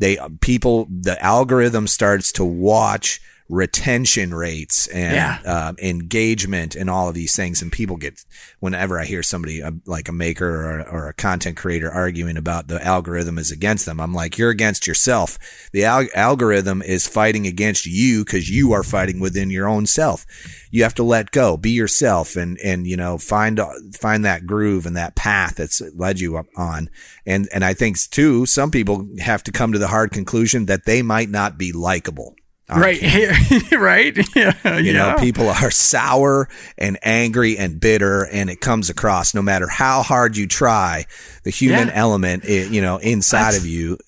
they 0.00 0.18
people 0.40 0.88
the 0.90 1.22
algorithm 1.22 1.86
starts 1.86 2.32
to 2.32 2.44
watch 2.44 3.20
retention 3.50 4.32
rates 4.32 4.86
and 4.88 5.14
Yeah. 5.14 5.38
um, 5.68 5.76
engagement 5.82 6.76
and 6.76 6.88
all 6.88 7.08
of 7.08 7.14
these 7.14 7.34
things. 7.34 7.60
And 7.60 7.70
people 7.72 7.96
get 7.96 8.24
whenever 8.60 8.98
i 9.00 9.04
hear 9.04 9.22
somebody 9.22 9.62
uh, 9.62 9.72
like 9.86 10.08
a 10.08 10.12
maker 10.12 10.46
or, 10.48 10.88
or 10.88 11.08
a 11.08 11.14
content 11.14 11.56
creator 11.56 11.90
arguing 11.90 12.36
about 12.36 12.68
the 12.68 12.82
algorithm 12.84 13.38
is 13.38 13.50
against 13.50 13.86
them 13.86 13.98
i'm 14.00 14.12
like 14.14 14.38
you're 14.38 14.50
against 14.50 14.86
yourself. 14.86 15.38
The 15.72 15.84
al- 15.84 16.06
algorithm 16.14 16.80
is 16.82 17.06
fighting 17.08 17.46
against 17.46 17.86
you 17.86 18.24
because 18.24 18.48
you 18.48 18.72
are 18.72 18.82
fighting 18.82 19.20
within 19.20 19.50
your 19.50 19.68
own 19.68 19.86
self. 19.86 20.24
You 20.70 20.82
have 20.84 20.94
to 20.94 21.02
let 21.02 21.30
go. 21.32 21.56
Be 21.56 21.70
yourself 21.70 22.36
and 22.36 22.56
and 22.64 22.86
you 22.86 22.96
know 22.96 23.18
find 23.18 23.60
find 24.00 24.24
that 24.24 24.46
groove 24.46 24.86
and 24.86 24.96
that 24.96 25.16
path 25.16 25.56
that's 25.56 25.82
led 25.94 26.20
you 26.20 26.36
up 26.36 26.46
on. 26.56 26.88
And 27.26 27.48
and 27.52 27.64
i 27.64 27.74
think 27.74 27.98
too 28.10 28.46
some 28.46 28.70
people 28.70 29.08
have 29.18 29.42
to 29.44 29.52
come 29.52 29.72
to 29.72 29.78
the 29.78 29.88
hard 29.88 30.12
conclusion 30.12 30.66
that 30.66 30.84
they 30.86 31.02
might 31.02 31.28
not 31.30 31.58
be 31.58 31.72
likable 31.72 32.34
on 32.70 32.80
right. 32.80 32.96
Here 33.00 33.32
right. 33.78 34.16
Yeah. 34.36 34.54
you 34.78 34.92
yeah. 34.92 34.92
know, 34.92 35.16
people 35.18 35.48
are 35.48 35.70
sour 35.70 36.48
and 36.78 36.98
angry 37.02 37.58
and 37.58 37.80
bitter, 37.80 38.24
and 38.26 38.48
it 38.50 38.60
comes 38.60 38.88
across 38.90 39.34
no 39.34 39.42
matter 39.42 39.68
how 39.68 40.02
hard 40.02 40.36
you 40.36 40.46
try. 40.46 41.06
The 41.44 41.50
human 41.50 41.88
Yeah. 41.88 41.94
element, 41.94 42.44
i 42.46 42.48
you 42.70 42.80
know, 42.80 42.98
inside 42.98 43.38
That's- 43.54 43.58
of 43.58 43.66
you 43.66 43.98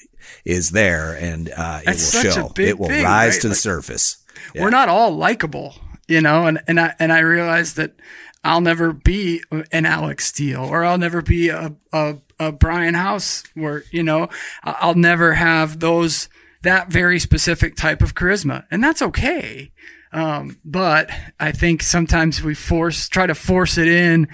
is 0.45 0.71
there, 0.71 1.15
and 1.15 1.49
uh, 1.57 1.81
it 1.83 1.87
will 1.87 1.93
That's 1.93 2.03
such 2.03 2.25
a 2.27 2.33
show. 2.33 2.53
It 2.59 2.79
will 2.79 2.89
thing, 2.89 3.05
rise 3.05 3.35
right? 3.35 3.41
to 3.43 3.49
the 3.49 3.53
Like- 3.55 3.61
surface. 3.61 4.17
we're 4.55 4.71
not 4.71 4.89
all 4.89 5.11
likable, 5.15 5.75
you 6.09 6.21
know, 6.21 6.47
and, 6.47 6.61
and 6.67 6.81
I 6.81 6.95
and 6.99 7.13
I 7.13 7.21
realize 7.21 7.75
that 7.75 7.93
I'll 8.45 8.61
never 8.61 8.93
be 8.93 9.43
an 9.71 9.87
Alec 9.87 10.21
Steele 10.21 10.65
or 10.65 10.85
I'll 10.85 10.99
never 10.99 11.23
be 11.23 11.49
a, 11.49 11.75
a, 11.93 12.17
a 12.41 12.51
Brian 12.51 12.95
House 12.95 13.45
where, 13.55 13.85
you 13.93 14.03
know, 14.03 14.29
I'll 14.65 14.97
never 14.97 15.35
have 15.35 15.79
those 15.79 16.29
that 16.63 16.89
very 16.89 17.19
specific 17.19 17.77
type 17.77 18.03
of 18.03 18.15
charisma, 18.15 18.65
and 18.71 18.83
that's 18.83 19.03
okay. 19.03 19.73
Um, 20.13 20.59
but 20.65 21.11
I 21.41 21.53
think 21.53 21.83
sometimes 21.83 22.43
we 22.43 22.55
force 22.55 23.09
try 23.09 23.27
to 23.27 23.35
force 23.35 23.79
it 23.79 23.89
in, 23.89 24.29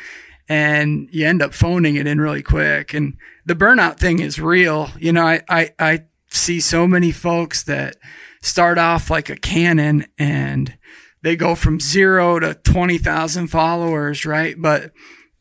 and 0.48 1.08
you 1.12 1.26
end 1.26 1.42
up 1.42 1.54
phoning 1.54 1.96
it 1.96 2.06
in 2.06 2.20
really 2.20 2.42
quick. 2.42 2.94
And 2.94 3.16
the 3.46 3.54
burnout 3.54 3.98
thing 3.98 4.18
is 4.20 4.40
real. 4.40 4.90
You 4.98 5.12
know, 5.12 5.24
I 5.24 5.42
I, 5.48 5.70
I 5.78 6.04
see 6.30 6.60
so 6.60 6.86
many 6.86 7.12
folks 7.12 7.62
that 7.64 7.96
start 8.42 8.78
off 8.78 9.10
like 9.10 9.28
a 9.28 9.36
cannon 9.36 10.06
and 10.18 10.76
they 11.22 11.36
go 11.36 11.54
from 11.54 11.80
zero 11.80 12.38
to 12.38 12.54
20,000 12.54 13.48
followers, 13.48 14.24
right? 14.24 14.54
But 14.56 14.92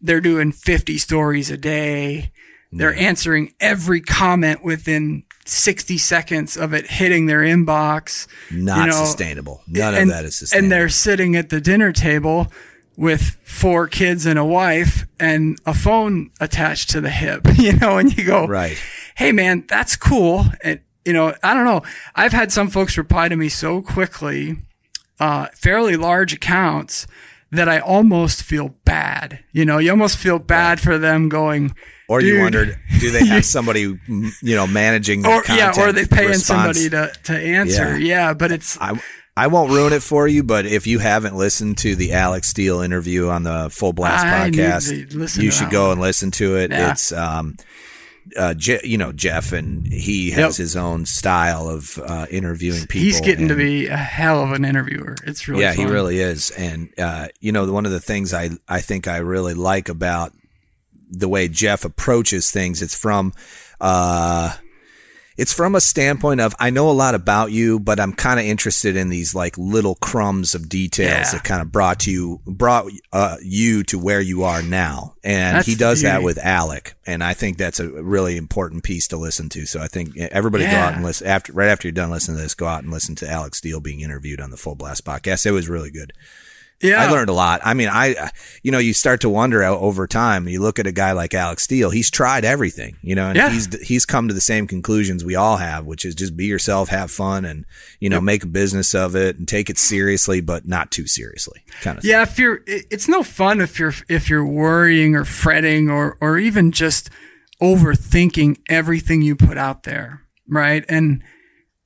they're 0.01 0.21
doing 0.21 0.51
50 0.51 0.97
stories 0.97 1.51
a 1.51 1.57
day. 1.57 2.31
They're 2.71 2.95
answering 2.95 3.53
every 3.59 4.01
comment 4.01 4.63
within 4.63 5.23
60 5.49 5.97
seconds 5.97 6.57
of 6.57 6.73
it 6.73 6.87
hitting 6.87 7.25
their 7.25 7.39
inbox. 7.39 8.27
Not 8.51 8.79
you 8.79 8.91
know, 8.91 9.05
sustainable. 9.05 9.61
None 9.67 9.93
and, 9.93 10.03
of 10.03 10.09
that 10.09 10.25
is 10.25 10.37
sustainable. 10.37 10.65
And 10.65 10.71
they're 10.71 10.89
sitting 10.89 11.35
at 11.35 11.49
the 11.49 11.61
dinner 11.61 11.91
table 11.91 12.51
with 12.97 13.37
four 13.43 13.87
kids 13.87 14.25
and 14.25 14.39
a 14.39 14.45
wife 14.45 15.05
and 15.19 15.57
a 15.65 15.73
phone 15.73 16.31
attached 16.41 16.89
to 16.89 16.99
the 16.99 17.11
hip, 17.11 17.47
you 17.55 17.73
know, 17.77 17.97
and 17.97 18.17
you 18.17 18.25
go, 18.25 18.45
right. 18.47 18.77
Hey 19.15 19.31
man, 19.31 19.65
that's 19.67 19.95
cool. 19.95 20.45
And, 20.63 20.81
you 21.05 21.13
know, 21.13 21.33
I 21.43 21.53
don't 21.53 21.65
know. 21.65 21.83
I've 22.15 22.33
had 22.33 22.51
some 22.51 22.69
folks 22.69 22.97
reply 22.97 23.29
to 23.29 23.35
me 23.35 23.49
so 23.49 23.81
quickly, 23.81 24.57
uh, 25.19 25.47
fairly 25.53 25.95
large 25.95 26.33
accounts 26.33 27.07
that 27.51 27.69
I 27.69 27.79
almost 27.79 28.43
feel 28.43 28.75
bad. 28.83 29.43
You 29.51 29.63
know, 29.63 29.77
you 29.77 29.91
almost 29.91 30.17
feel 30.17 30.39
bad 30.39 30.79
for 30.79 30.97
them 30.97 31.29
going, 31.29 31.73
Or 32.09 32.21
you 32.21 32.39
wondered, 32.39 32.79
do 32.99 33.11
they 33.11 33.25
have 33.25 33.43
somebody, 33.57 33.81
you 34.07 34.31
know, 34.55 34.65
managing 34.65 35.25
or 35.25 35.43
yeah, 35.49 35.73
or 35.77 35.89
are 35.89 35.91
they 35.91 36.05
paying 36.05 36.29
response? 36.29 36.77
somebody 36.79 36.89
to, 36.89 37.11
to 37.25 37.37
answer? 37.37 37.97
Yeah. 37.99 38.27
Yeah. 38.29 38.33
but 38.33 38.51
it's 38.53 38.77
I, 38.79 38.99
I 39.35 39.47
won't 39.47 39.71
ruin 39.71 39.91
it 39.93 40.01
for 40.01 40.27
you, 40.27 40.41
but 40.43 40.65
if 40.65 40.87
you 40.87 40.99
haven't 40.99 41.35
listened 41.35 41.77
to 41.79 41.95
the 41.95 42.13
Alec 42.13 42.43
Steele 42.45 42.79
interview 42.81 43.27
on 43.27 43.43
the 43.43 43.69
Full 43.69 43.91
Blast 43.93 44.25
I 44.25 44.49
podcast, 44.49 45.37
you 45.37 45.51
should 45.51 45.69
go 45.69 45.91
and 45.91 45.99
listen 46.01 46.31
to 46.31 46.55
it. 46.57 46.71
Yeah. 46.71 46.91
It's, 46.91 47.11
um, 47.11 47.55
uh, 48.35 48.53
Je- 48.53 48.81
you 48.83 48.97
know, 48.97 49.11
Jeff, 49.11 49.51
and 49.53 49.85
he 49.87 50.31
has 50.31 50.57
Yep. 50.57 50.63
his 50.63 50.75
own 50.75 51.05
style 51.05 51.69
of 51.69 51.97
uh, 51.99 52.25
interviewing 52.31 52.81
people. 52.87 53.01
he's 53.05 53.21
getting 53.21 53.47
to 53.49 53.55
be 53.55 53.87
a 53.87 53.95
hell 53.95 54.41
of 54.43 54.51
an 54.53 54.65
interviewer. 54.65 55.15
It's 55.25 55.47
really 55.47 55.61
yeah, 55.61 55.73
he 55.73 55.85
really 55.85 56.19
is. 56.19 56.49
And 56.51 56.89
uh, 56.97 57.27
you 57.39 57.51
know, 57.53 57.71
one 57.71 57.85
of 57.85 57.91
the 57.91 57.99
things 58.01 58.33
I 58.33 58.49
I 58.67 58.81
think 58.81 59.07
I 59.07 59.17
really 59.17 59.53
like 59.53 59.87
about 59.87 60.33
the 61.09 61.29
way 61.29 61.47
Jeff 61.47 61.85
approaches 61.85 62.51
things, 62.51 62.81
it's 62.81 62.95
from 62.97 63.33
uh 63.81 64.55
it's 65.37 65.53
from 65.53 65.75
a 65.75 65.81
standpoint 65.81 66.41
of 66.41 66.55
I 66.59 66.71
know 66.71 66.89
a 66.89 66.93
lot 66.93 67.13
about 67.13 67.51
you, 67.51 67.79
but 67.79 67.99
I'm 67.99 68.11
kind 68.13 68.39
of 68.39 68.45
interested 68.47 68.95
in 68.95 69.09
these 69.09 69.35
like 69.35 69.55
little 69.55 69.93
crumbs 69.93 70.55
of 70.55 70.67
details 70.67 71.09
Yeah. 71.11 71.31
that 71.33 71.43
kind 71.43 71.61
of 71.61 71.71
brought 71.71 72.07
you 72.07 72.41
brought 72.47 72.91
uh, 73.13 73.37
you 73.43 73.83
to 73.83 73.99
where 73.99 74.19
you 74.19 74.41
are 74.45 74.63
now, 74.63 75.13
and 75.23 75.57
That's 75.57 75.67
he 75.67 75.75
the 75.75 75.79
does 75.79 76.01
that 76.01 76.23
with 76.23 76.39
Alec, 76.39 76.95
and 77.05 77.23
I 77.23 77.35
think 77.35 77.57
that's 77.57 77.79
a 77.79 77.87
really 77.87 78.35
important 78.35 78.83
piece 78.83 79.07
to 79.09 79.17
listen 79.17 79.47
to. 79.49 79.67
So 79.67 79.79
I 79.79 79.87
think 79.87 80.17
everybody 80.17 80.63
go 80.65 80.71
out 80.71 80.95
and 80.95 81.03
listen 81.03 81.27
after 81.27 81.53
right 81.53 81.69
after 81.69 81.87
you're 81.87 81.93
done 81.93 82.09
listening 82.09 82.37
to 82.37 82.41
this, 82.43 82.55
go 82.55 82.65
out 82.65 82.81
and 82.81 82.91
listen 82.91 83.13
to 83.17 83.29
Alec 83.29 83.53
Steele 83.53 83.79
being 83.79 83.99
interviewed 84.01 84.41
on 84.41 84.49
the 84.49 84.57
Full 84.57 84.73
Blast 84.73 85.05
podcast. 85.05 85.45
It 85.45 85.51
was 85.51 85.69
really 85.69 85.91
good. 85.91 86.13
Yeah, 86.81 87.01
I 87.03 87.09
learned 87.09 87.29
a 87.29 87.33
lot. 87.33 87.59
I 87.63 87.73
mean, 87.73 87.89
I, 87.91 88.29
you 88.61 88.71
know, 88.71 88.77
you 88.77 88.93
start 88.93 89.21
to 89.21 89.29
wonder 89.29 89.63
over 89.63 90.05
time. 90.05 90.47
You 90.47 90.61
look 90.61 90.77
at 90.77 90.85
a 90.85 90.91
guy 90.91 91.11
like 91.13 91.33
Alec 91.33 91.59
Steele; 91.59 91.89
he's 91.89 92.11
tried 92.11 92.45
everything, 92.45 92.97
you 93.01 93.15
know, 93.15 93.29
and 93.29 93.35
Yeah. 93.35 93.49
he's 93.49 93.81
he's 93.87 94.05
come 94.05 94.27
to 94.27 94.33
the 94.33 94.41
same 94.41 94.67
conclusions 94.67 95.25
we 95.25 95.35
all 95.35 95.57
have, 95.57 95.87
which 95.87 96.05
is 96.05 96.13
just 96.13 96.37
be 96.37 96.45
yourself, 96.45 96.89
have 96.89 97.09
fun, 97.09 97.45
and 97.45 97.65
you 97.99 98.09
know, 98.09 98.21
make 98.21 98.43
a 98.43 98.47
business 98.47 98.93
of 98.93 99.15
it 99.15 99.37
and 99.39 99.47
take 99.47 99.69
it 99.71 99.79
seriously, 99.79 100.39
but 100.39 100.67
not 100.67 100.91
too 100.91 101.07
seriously, 101.07 101.61
kind 101.81 101.97
of. 101.97 102.05
Yeah, 102.05 102.21
if 102.21 102.37
you're, 102.37 102.61
it's 102.67 103.07
no 103.07 103.23
fun 103.23 103.59
if 103.59 103.79
you're 103.79 103.93
if 104.07 104.29
you're 104.29 104.45
worrying 104.45 105.15
or 105.15 105.25
fretting 105.25 105.89
or 105.89 106.15
or 106.21 106.37
even 106.37 106.71
just 106.71 107.09
overthinking 107.59 108.57
everything 108.69 109.21
you 109.21 109.35
put 109.35 109.57
out 109.57 109.83
there, 109.83 110.21
right? 110.47 110.85
And 110.87 111.23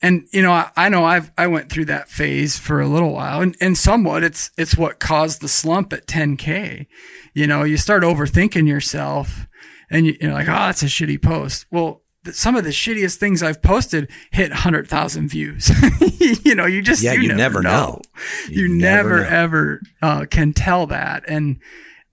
and 0.02 0.28
you 0.34 0.42
know, 0.42 0.52
I, 0.52 0.72
I 0.76 0.90
know 0.90 1.04
I've 1.06 1.32
I 1.38 1.48
went 1.48 1.70
through 1.70 1.86
that 1.86 2.10
phase 2.10 2.58
for 2.58 2.80
a 2.82 2.88
little 2.88 3.14
while, 3.14 3.42
and 3.42 3.56
and 3.62 3.78
somewhat 3.78 4.24
it's 4.24 4.52
it's 4.58 4.76
what 4.78 5.00
caused 5.00 5.42
the 5.42 5.48
slump 5.48 5.94
at 5.94 6.08
10k. 6.08 6.88
You 7.34 7.48
know, 7.48 7.64
you 7.64 7.78
start 7.78 8.04
overthinking 8.04 8.68
yourself, 8.68 9.48
and 9.90 10.06
you, 10.08 10.18
you're 10.20 10.34
like, 10.34 10.48
oh, 10.50 10.54
that's 10.54 10.84
a 10.84 10.88
shitty 10.88 11.22
post. 11.22 11.66
Well. 11.72 12.02
th- 12.24 12.36
Some 12.36 12.56
of 12.56 12.64
the 12.64 12.70
shittiest 12.72 13.16
things 13.18 13.42
I've 13.42 13.62
posted 13.64 14.10
hit 14.32 14.52
hundred 14.52 14.88
thousand 14.88 15.30
views. 15.30 15.72
you 16.46 16.54
know, 16.56 16.66
you 16.68 16.82
just 16.84 17.02
Yeah, 17.02 17.14
you 17.14 17.34
never 17.34 17.62
know. 17.64 18.02
You, 18.50 18.64
You 18.64 18.68
never, 18.76 19.22
never 19.22 19.22
know. 19.24 19.30
ever 19.30 19.82
uh, 20.02 20.26
can 20.30 20.54
tell 20.54 20.86
that, 20.88 21.24
and 21.28 21.60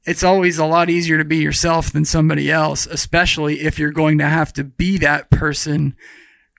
it's 0.05 0.22
always 0.24 0.57
a 0.57 0.64
lot 0.64 0.88
easier 0.88 1.18
to 1.18 1.24
be 1.27 1.37
yourself 1.38 1.92
than 1.92 2.07
somebody 2.07 2.51
else, 2.51 2.87
especially 2.87 3.61
if 3.61 3.79
you're 3.79 3.90
going 3.92 4.16
to 4.18 4.24
have 4.29 4.53
to 4.55 4.64
be 4.64 4.96
that 4.98 5.29
person 5.31 5.94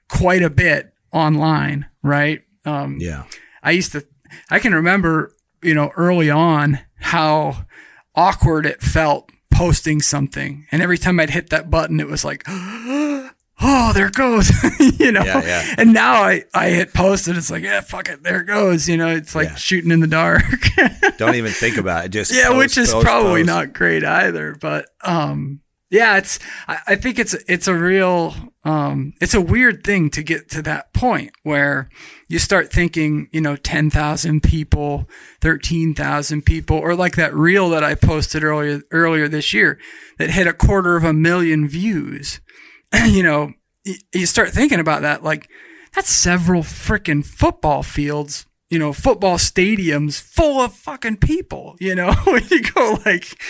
quite 0.09 0.43
a 0.43 0.49
bit 0.51 0.93
online, 1.11 1.87
right? 2.03 2.41
Um, 2.65 2.97
Yeah. 2.99 3.23
I 3.63 3.71
used 3.71 3.91
to, 3.93 4.05
I 4.49 4.59
can 4.59 4.73
remember, 4.73 5.33
you 5.61 5.73
know, 5.73 5.91
early 5.97 6.29
on 6.29 6.79
how 6.99 7.65
awkward 8.15 8.65
it 8.65 8.81
felt 8.81 9.29
posting 9.51 10.01
something. 10.01 10.65
And 10.71 10.81
every 10.81 10.97
time 10.97 11.19
I'd 11.19 11.31
hit 11.31 11.49
that 11.49 11.69
button, 11.69 11.99
it 11.99 12.07
was 12.07 12.23
like, 12.23 12.43
oh, 12.47 13.91
there 13.93 14.07
it 14.07 14.13
goes, 14.13 14.49
you 14.99 15.11
know? 15.11 15.23
Yeah, 15.23 15.43
yeah. 15.45 15.75
And 15.77 15.93
now 15.93 16.13
I, 16.23 16.43
I 16.53 16.69
hit 16.69 16.93
post 16.93 17.27
and 17.27 17.37
it's 17.37 17.51
like, 17.51 17.63
yeah, 17.63 17.81
fuck 17.81 18.07
it. 18.09 18.23
There 18.23 18.41
it 18.41 18.45
goes. 18.45 18.87
You 18.87 18.97
know, 18.97 19.09
it's 19.09 19.35
like 19.35 19.49
Yeah. 19.49 19.55
shooting 19.55 19.91
in 19.91 19.99
the 19.99 20.07
dark. 20.07 20.43
Don't 21.17 21.35
even 21.35 21.51
think 21.51 21.77
about 21.77 22.05
it. 22.05 22.09
Just 22.09 22.33
yeah, 22.33 22.47
post, 22.47 22.57
which 22.57 22.77
is 22.77 22.93
post, 22.93 23.05
probably 23.05 23.41
post. 23.41 23.47
not 23.47 23.73
great 23.73 24.03
either. 24.05 24.55
But 24.59 24.85
um, 25.03 25.59
yeah, 25.89 26.17
it's 26.17 26.37
I, 26.67 26.95
think 26.95 27.17
it's 27.17 27.33
it's 27.47 27.67
a 27.67 27.73
real 27.73 28.35
um, 28.63 29.13
it's 29.19 29.33
a 29.33 29.41
weird 29.41 29.83
thing 29.83 30.11
to 30.11 30.21
get 30.21 30.49
to 30.51 30.61
that 30.61 30.93
point 30.93 31.31
where 31.41 31.89
you 32.27 32.37
start 32.37 32.71
thinking, 32.71 33.27
you 33.31 33.41
know, 33.41 33.55
ten 33.55 33.89
thousand 33.89 34.43
people, 34.43 35.09
thirteen 35.41 35.95
thousand 35.95 36.43
people, 36.45 36.77
or 36.77 36.93
like 36.93 37.15
that 37.15 37.33
reel 37.33 37.69
that 37.69 37.83
I 37.83 37.95
posted 37.95 38.43
earlier 38.43 38.81
earlier 38.91 39.27
this 39.27 39.51
year 39.51 39.79
that 40.19 40.29
hit 40.29 40.45
a 40.45 40.53
quarter 40.53 40.95
of 40.95 41.03
a 41.03 41.13
million 41.13 41.67
views. 41.67 42.39
you 43.05 43.23
know, 43.23 43.53
y- 43.83 43.95
you 44.13 44.27
start 44.27 44.49
thinking 44.49 44.79
about 44.79 45.01
that 45.01 45.23
like 45.23 45.49
that's 45.95 46.09
several 46.09 46.61
freaking 46.61 47.25
football 47.25 47.81
fields 47.81 48.45
you 48.69 48.77
know, 48.79 48.93
football 48.93 49.37
stadiums 49.37 50.21
full 50.21 50.61
of 50.61 50.73
fucking 50.73 51.17
people, 51.17 51.75
you 51.79 51.95
know, 51.95 52.13
you 52.49 52.61
go 52.63 52.97
like, 53.05 53.41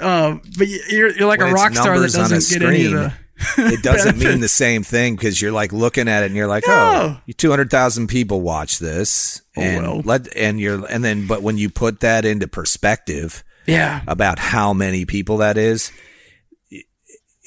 um, 0.00 0.40
but 0.56 0.68
you- 0.68 0.82
you're, 0.88 1.10
you're 1.16 1.28
like 1.28 1.40
When 1.40 1.50
a 1.50 1.52
rock 1.54 1.72
star 1.72 1.98
that 1.98 2.14
numbers 2.14 2.16
on 2.16 2.26
a 2.26 2.28
doesn't 2.28 2.60
get 2.60 2.68
any 2.68 2.86
of 2.86 2.92
the, 2.92 3.12
it 3.58 3.82
doesn't 3.84 4.18
mean 4.18 4.40
the 4.40 4.48
same 4.48 4.82
thing 4.82 5.14
because 5.16 5.40
you're 5.42 5.52
like 5.52 5.72
looking 5.72 6.08
at 6.08 6.22
it 6.22 6.26
and 6.26 6.34
you're 6.36 6.48
like, 6.48 6.64
No. 6.66 7.18
oh, 7.28 7.32
two 7.36 7.50
hundred 7.50 7.70
thousand 7.70 8.06
people 8.08 8.40
watch 8.40 8.78
this, 8.78 9.42
Oh, 9.56 9.62
and 9.62 9.82
well. 9.86 10.00
let 10.04 10.36
and 10.36 10.58
you're 10.60 10.84
and 10.86 11.04
then 11.04 11.26
but 11.26 11.42
when 11.42 11.56
you 11.58 11.70
put 11.70 12.00
that 12.00 12.24
into 12.24 12.46
perspective 12.48 13.42
yeah, 13.66 14.00
about 14.06 14.38
how 14.38 14.72
many 14.72 15.04
people 15.04 15.36
that 15.38 15.56
is, 15.58 15.92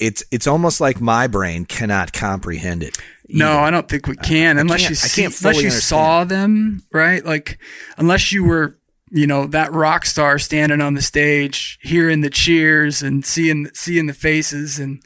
it's 0.02 0.24
it's 0.30 0.46
almost 0.46 0.80
like 0.80 1.00
my 1.00 1.26
brain 1.26 1.64
cannot 1.64 2.12
comprehend 2.12 2.82
it. 2.82 2.98
No, 3.28 3.58
I 3.58 3.70
don't 3.70 3.88
think 3.88 4.06
we 4.06 4.16
can 4.16 4.58
unless 4.58 4.80
can't- 4.80 4.90
you 4.90 4.94
I 4.94 5.08
see, 5.08 5.22
can't 5.22 5.40
unless 5.40 5.62
you 5.62 5.70
saw 5.70 6.24
them, 6.24 6.82
right? 6.92 7.24
Like 7.24 7.58
unless 7.96 8.32
you 8.32 8.44
were, 8.44 8.78
you 9.10 9.26
know, 9.26 9.46
that 9.46 9.72
rock 9.72 10.04
star 10.04 10.38
standing 10.38 10.80
on 10.80 10.94
the 10.94 11.02
stage, 11.02 11.78
hearing 11.82 12.20
the 12.20 12.30
cheers 12.30 13.02
and 13.02 13.24
seeing 13.24 13.68
seeing 13.74 14.06
the 14.06 14.12
faces 14.12 14.78
and 14.78 15.02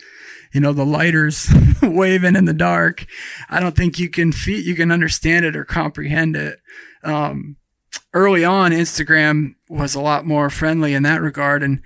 you 0.53 0.61
know 0.61 0.73
the 0.73 0.87
lighters 0.87 1.49
waving 1.83 2.35
in 2.37 2.47
the 2.47 2.55
dark. 2.55 3.07
I 3.51 3.61
don't 3.61 3.77
think 3.77 3.99
you 3.99 4.09
can 4.09 4.33
feel, 4.33 4.61
you 4.61 4.75
can 4.75 4.91
understand 4.91 5.45
it 5.45 5.55
or 5.55 5.65
comprehend 5.65 6.35
it. 6.37 6.59
Um, 7.05 7.57
early 8.15 8.45
on, 8.45 8.73
Instagram 8.73 9.55
was 9.69 9.95
a 9.95 10.01
lot 10.01 10.25
more 10.25 10.49
friendly 10.51 10.95
in 10.95 11.03
that 11.03 11.21
regard, 11.21 11.63
and 11.63 11.83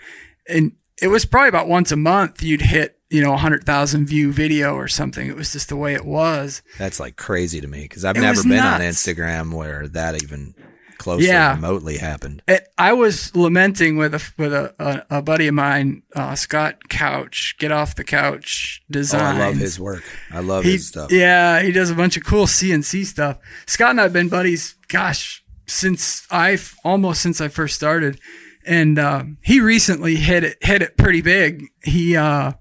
and 0.49 0.73
it 1.03 1.09
was 1.09 1.25
probably 1.25 1.49
about 1.49 1.69
once 1.69 1.91
a 1.91 1.97
month 1.97 2.43
you'd 2.43 2.63
hit 2.63 2.99
you 3.11 3.21
know 3.23 3.35
a 3.35 3.39
hundred 3.39 3.65
thousand 3.65 4.07
view 4.07 4.33
video 4.33 4.75
or 4.75 4.89
something. 4.89 5.29
It 5.29 5.37
was 5.37 5.53
just 5.53 5.69
the 5.69 5.77
way 5.77 5.95
it 5.95 6.05
was. 6.05 6.63
That's 6.79 7.01
like 7.01 7.17
crazy 7.17 7.61
to 7.61 7.67
me 7.69 7.83
because 7.83 8.05
I've 8.05 8.17
It 8.17 8.21
never 8.21 8.43
been 8.43 8.59
on. 8.59 8.81
Instagram 8.81 9.53
where 9.55 9.89
that 9.89 10.23
even 10.23 10.55
closely 10.99 11.29
Yeah. 11.29 11.55
remotely 11.55 11.97
happened. 11.97 12.43
It, 12.47 12.69
I 12.77 12.93
was 12.93 13.35
lamenting 13.35 13.97
with 13.97 14.15
a 14.15 14.23
with 14.37 14.53
a, 14.53 14.75
a, 15.11 15.19
a 15.19 15.23
buddy 15.23 15.47
of 15.47 15.55
mine, 15.55 16.03
uh, 16.15 16.35
Scott 16.35 16.89
Couch, 16.91 17.57
get 17.59 17.73
off 17.73 17.95
the 17.95 18.05
couch 18.05 18.83
Oh, 18.83 18.93
design. 18.93 19.37
I 19.37 19.47
love 19.47 19.57
his 19.57 19.81
work. 19.81 20.03
I 20.31 20.41
love 20.41 20.65
He, 20.65 20.73
his 20.73 20.89
stuff. 20.89 21.11
yeah, 21.11 21.61
he 21.63 21.73
does 21.73 21.89
a 21.91 21.95
bunch 21.95 22.17
of 22.19 22.25
cool 22.25 22.45
CNC 22.47 23.07
stuff. 23.07 23.39
Scott 23.67 23.91
and 23.91 24.01
I've 24.01 24.13
been 24.13 24.29
buddies, 24.29 24.75
gosh, 24.89 25.43
since 25.67 26.27
I've 26.31 26.77
almost 26.85 27.23
since 27.23 27.41
I 27.41 27.49
first 27.49 27.77
started, 27.77 28.21
and 28.67 28.99
um, 28.99 29.39
he 29.43 29.59
recently 29.61 30.17
hit 30.17 30.45
it 30.45 30.59
hit 30.61 30.83
it 30.83 30.99
pretty 30.99 31.23
big. 31.23 31.65
He 31.83 32.15
uh, 32.15 32.53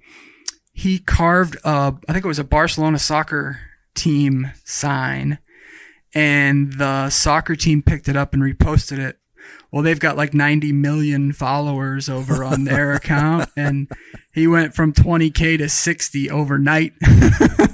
he 0.79 0.97
carved, 0.97 1.57
uh, 1.65 1.91
I 2.07 2.13
think 2.13 2.23
it 2.23 2.27
was 2.29 2.39
a 2.39 2.43
Barcelona 2.45 2.99
soccer 2.99 3.59
team 3.95 4.53
sign 4.63 5.39
and 6.15 6.71
the 6.71 7.09
soccer 7.09 7.57
team 7.57 7.81
picked 7.81 8.07
it 8.07 8.15
up 8.15 8.33
and 8.33 8.41
reposted 8.41 8.97
it. 8.97 9.17
Well, 9.71 9.83
they've 9.83 9.99
got 9.99 10.15
like 10.15 10.33
90 10.33 10.71
million 10.71 11.33
followers 11.33 12.07
over 12.07 12.45
on 12.45 12.63
their 12.63 12.93
account 12.95 13.49
and 13.57 13.91
he 14.33 14.47
went 14.47 14.73
from 14.73 14.93
20k 14.93 15.57
to 15.57 15.67
60 15.67 16.31
overnight. 16.31 16.93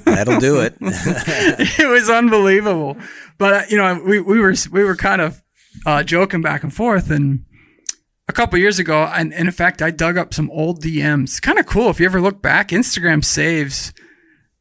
That'll 0.04 0.40
do 0.40 0.60
it. 0.60 0.76
it 0.80 1.88
was 1.88 2.10
unbelievable. 2.10 2.96
But 3.38 3.70
you 3.70 3.76
know, 3.76 4.02
we 4.04 4.18
we 4.18 4.40
were 4.40 4.54
we 4.72 4.82
were 4.82 4.96
kind 4.96 5.20
of 5.20 5.42
uh, 5.84 6.02
joking 6.02 6.42
back 6.42 6.64
and 6.64 6.74
forth 6.74 7.10
and 7.10 7.44
a 8.28 8.32
couple 8.32 8.58
years 8.58 8.78
ago, 8.78 9.04
and, 9.04 9.32
and 9.32 9.48
in 9.48 9.52
fact, 9.52 9.80
I 9.80 9.90
dug 9.90 10.16
up 10.16 10.34
some 10.34 10.50
old 10.50 10.82
DMs. 10.82 11.40
Kind 11.40 11.58
of 11.58 11.66
cool. 11.66 11.90
If 11.90 12.00
you 12.00 12.06
ever 12.06 12.20
look 12.20 12.42
back, 12.42 12.68
Instagram 12.68 13.24
saves 13.24 13.92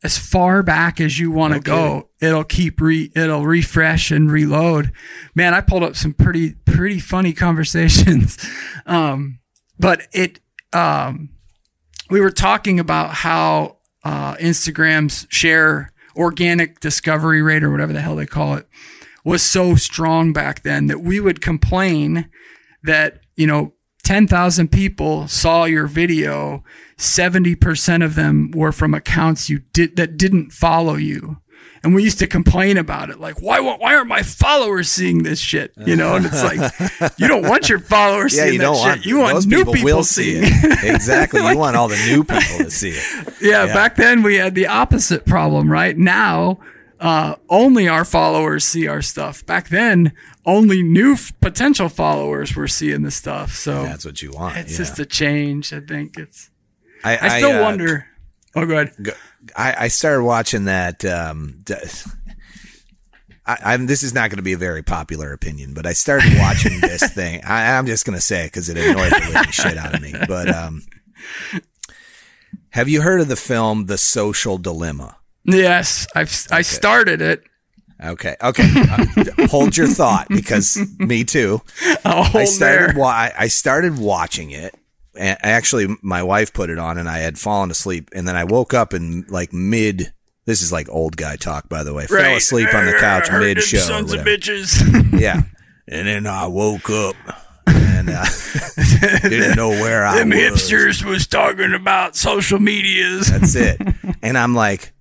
as 0.04 0.18
far 0.20 0.62
back 0.62 1.02
as 1.02 1.18
you 1.18 1.32
want 1.32 1.54
to 1.56 1.60
go. 1.60 2.10
It'll 2.22 2.44
keep 2.44 2.80
re, 2.80 3.12
it'll 3.16 3.46
refresh 3.46 4.12
and 4.12 4.32
reload. 4.32 4.92
Man, 5.34 5.54
I 5.54 5.62
pulled 5.62 5.84
up 5.84 5.96
some 5.96 6.14
pretty, 6.14 6.54
pretty 6.54 7.00
funny 7.00 7.34
conversations. 7.34 8.38
Um, 8.86 9.40
but 9.80 10.08
it, 10.14 10.40
um, 10.74 11.30
we 12.10 12.22
were 12.22 12.32
talking 12.32 12.80
about 12.80 13.16
how, 13.16 13.78
uh, 14.04 14.36
Instagram's 14.36 15.26
share 15.30 15.92
organic 16.16 16.80
discovery 16.80 17.42
rate 17.42 17.64
or 17.64 17.72
whatever 17.72 17.92
the 17.92 18.02
hell 18.02 18.16
they 18.16 18.28
call 18.28 18.54
it 18.54 18.68
was 19.26 19.42
so 19.42 19.76
strong 19.76 20.32
back 20.32 20.62
then 20.62 20.86
that 20.86 21.02
we 21.02 21.20
would 21.20 21.42
complain 21.42 22.30
that, 22.84 23.20
you 23.36 23.48
know, 23.48 23.74
10,000 24.04 24.72
people 24.72 25.28
saw 25.28 25.64
your 25.66 25.88
video, 25.88 26.64
70% 26.98 28.04
of 28.06 28.16
them 28.16 28.52
were 28.54 28.72
from 28.72 28.94
accounts 28.94 29.50
you 29.50 29.60
did 29.74 29.96
that 29.96 30.18
didn't 30.18 30.52
follow 30.52 30.96
you. 30.96 31.38
And 31.84 31.94
we 31.94 32.04
used 32.04 32.18
to 32.20 32.26
complain 32.28 32.78
about 32.78 33.12
it, 33.12 33.20
like, 33.20 33.42
why, 33.44 33.60
why 33.60 33.96
aren't 33.96 34.08
my 34.08 34.24
followers 34.24 34.90
seeing 34.90 35.22
this 35.22 35.40
shit? 35.40 35.72
You 35.78 35.96
know, 35.96 36.16
and 36.16 36.26
it's 36.26 36.44
like, 36.44 37.14
you 37.20 37.28
don't 37.28 37.44
want 37.48 37.70
your 37.70 37.78
followers 37.80 38.36
yeah, 38.36 38.44
seeing 38.44 38.54
you 38.54 38.60
that 38.60 38.66
don't 38.66 38.76
shit. 38.78 38.86
want 38.86 39.06
you 39.06 39.20
want 39.20 39.46
new 39.46 39.58
people, 39.58 39.74
people, 39.74 39.98
will 39.98 40.04
see 40.04 40.42
seeing 40.42 40.44
it. 40.46 40.84
exactly. 40.96 41.42
you 41.48 41.56
want 41.58 41.76
all 41.76 41.88
the 41.88 41.96
new 42.08 42.24
people 42.24 42.58
to 42.66 42.72
see 42.72 42.90
it. 42.90 43.34
yeah, 43.40 43.66
Yeah. 43.66 43.74
back 43.74 43.98
then 43.98 44.24
we 44.24 44.36
had 44.36 44.56
the 44.56 44.66
opposite 44.66 45.26
problem, 45.26 45.72
right? 45.72 45.96
Now, 45.96 46.60
uh, 47.00 47.36
only 47.50 47.88
our 47.88 48.06
followers 48.06 48.64
see 48.64 48.88
our 48.88 49.02
stuff. 49.02 49.46
Back 49.46 49.70
then, 49.70 50.14
only 50.46 50.82
new 50.82 51.14
f- 51.14 51.34
potential 51.42 51.90
followers 51.90 52.56
were 52.56 52.68
seeing 52.68 53.02
the 53.02 53.12
stuff. 53.12 53.54
So 53.56 53.84
That's 53.84 54.06
what 54.06 54.22
you 54.22 54.32
want. 54.32 54.58
it's 54.58 54.72
yeah. 54.72 54.78
just 54.78 55.00
a 55.00 55.06
change. 55.06 55.74
I 55.74 55.82
think 55.82 56.18
it's. 56.18 56.50
I, 57.04 57.18
I 57.18 57.38
still 57.38 57.60
uh, 57.60 57.62
wonder. 57.62 58.08
Oh, 58.56 58.66
go 58.66 58.74
ahead. 58.76 58.94
go- 59.02 59.12
I, 59.56 59.76
I 59.86 59.88
started 59.90 60.24
watching 60.24 60.66
that. 60.66 61.04
Um, 61.06 61.62
I, 63.46 63.58
I'm. 63.64 63.86
This 63.88 64.02
is 64.02 64.14
not 64.14 64.30
going 64.30 64.38
to 64.38 64.44
be 64.44 64.54
a 64.54 64.58
very 64.58 64.82
popular 64.82 65.34
opinion, 65.34 65.74
but 65.74 65.86
I 65.86 65.94
started 65.94 66.34
watching 66.38 66.80
this 66.80 67.04
thing. 67.14 67.42
I, 67.44 67.78
I'm 67.78 67.86
just 67.86 68.06
going 68.06 68.18
to 68.18 68.22
say 68.24 68.46
it 68.46 68.48
because 68.48 68.70
it 68.70 68.78
annoyed 68.78 69.12
the 69.12 69.32
living 69.34 69.52
shit 69.52 69.78
out 69.78 69.94
of 69.94 70.02
me. 70.02 70.14
But 70.28 70.54
um, 70.54 70.84
have 72.70 72.88
you 72.90 73.02
heard 73.02 73.22
of 73.22 73.28
the 73.28 73.36
film 73.36 73.86
The 73.86 73.98
Social 73.98 74.58
Dilemma? 74.58 75.18
Yes, 75.46 76.08
I've 76.16 76.48
I 76.52 76.62
started 76.62 77.22
it. 77.22 77.44
Okay, 78.04 78.36
okay. 78.42 78.70
Uh, 78.76 79.48
hold 79.48 79.78
your 79.78 79.88
thought 79.88 80.28
because 80.30 80.78
me 81.00 81.24
too. 81.24 81.62
I 82.04 82.44
started 82.46 82.98
wa- 82.98 83.30
I 83.38 83.48
started 83.48 83.98
watching 83.98 84.52
it. 84.52 84.76
And 85.18 85.38
actually, 85.42 85.88
my 86.02 86.24
wife 86.24 86.52
put 86.52 86.70
it 86.70 86.78
on, 86.78 86.98
and 86.98 87.08
I 87.08 87.20
had 87.20 87.40
fallen 87.40 87.72
asleep. 87.72 88.10
And 88.14 88.28
then 88.28 88.36
I 88.36 88.44
woke 88.44 88.74
up 88.74 88.94
in 88.94 89.26
like 89.30 89.54
mid. 89.54 90.12
This 90.46 90.62
is 90.62 90.72
like 90.74 90.90
old 90.90 91.16
guy 91.16 91.38
talk, 91.38 91.70
by 91.70 91.84
the 91.84 91.94
way. 91.94 92.06
Fell 92.06 92.36
asleep 92.36 92.74
on 92.74 92.86
the 92.86 92.98
couch 93.00 93.32
mid 93.32 93.62
show. 93.64 93.78
Sons 93.78 94.12
of 94.14 94.22
bitches. 94.22 94.82
Yeah, 95.20 95.44
and 95.88 96.06
then 96.08 96.28
I 96.28 96.48
woke 96.48 96.90
up 96.90 97.16
and 97.68 98.10
uh, 98.10 98.26
didn't 99.22 99.56
know 99.56 99.70
where 99.70 100.06
I 100.06 100.18
Them 100.20 100.30
was. 100.32 100.38
hipsters 100.70 101.04
was 101.06 101.26
talking 101.28 101.74
about 101.74 102.18
social 102.18 102.60
medias. 102.60 103.28
That's 103.28 103.56
it. 103.56 103.80
And 104.22 104.38
I'm 104.38 104.54
like, 104.54 104.92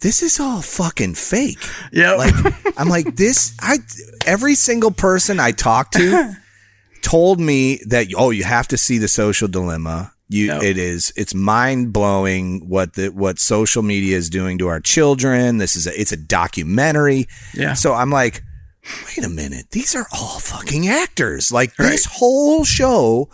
this 0.00 0.22
is 0.22 0.38
all 0.38 0.62
fucking 0.62 1.14
fake. 1.14 1.58
Yeah. 1.92 2.12
Like 2.12 2.34
I'm 2.78 2.88
like 2.88 3.16
this. 3.16 3.54
I 3.60 3.78
every 4.26 4.54
single 4.54 4.90
person 4.90 5.40
I 5.40 5.52
talked 5.52 5.94
to 5.94 6.36
told 7.02 7.40
me 7.40 7.80
that 7.86 8.08
oh 8.16 8.30
you 8.30 8.44
have 8.44 8.68
to 8.68 8.76
see 8.76 8.98
the 8.98 9.08
social 9.08 9.48
dilemma. 9.48 10.12
You 10.30 10.52
it 10.52 10.76
is 10.76 11.12
it's 11.16 11.34
mind 11.34 11.92
blowing 11.92 12.68
what 12.68 12.94
the 12.94 13.08
what 13.08 13.38
social 13.38 13.82
media 13.82 14.16
is 14.16 14.28
doing 14.28 14.58
to 14.58 14.68
our 14.68 14.80
children. 14.80 15.56
This 15.58 15.74
is 15.74 15.86
a 15.86 16.00
it's 16.00 16.12
a 16.12 16.18
documentary. 16.18 17.26
Yeah. 17.54 17.72
So 17.72 17.94
I'm 17.94 18.10
like, 18.10 18.42
wait 19.06 19.24
a 19.24 19.30
minute, 19.30 19.70
these 19.70 19.96
are 19.96 20.06
all 20.12 20.38
fucking 20.38 20.86
actors. 20.86 21.50
Like 21.50 21.74
this 21.76 22.04
whole 22.04 22.64
show 22.64 23.30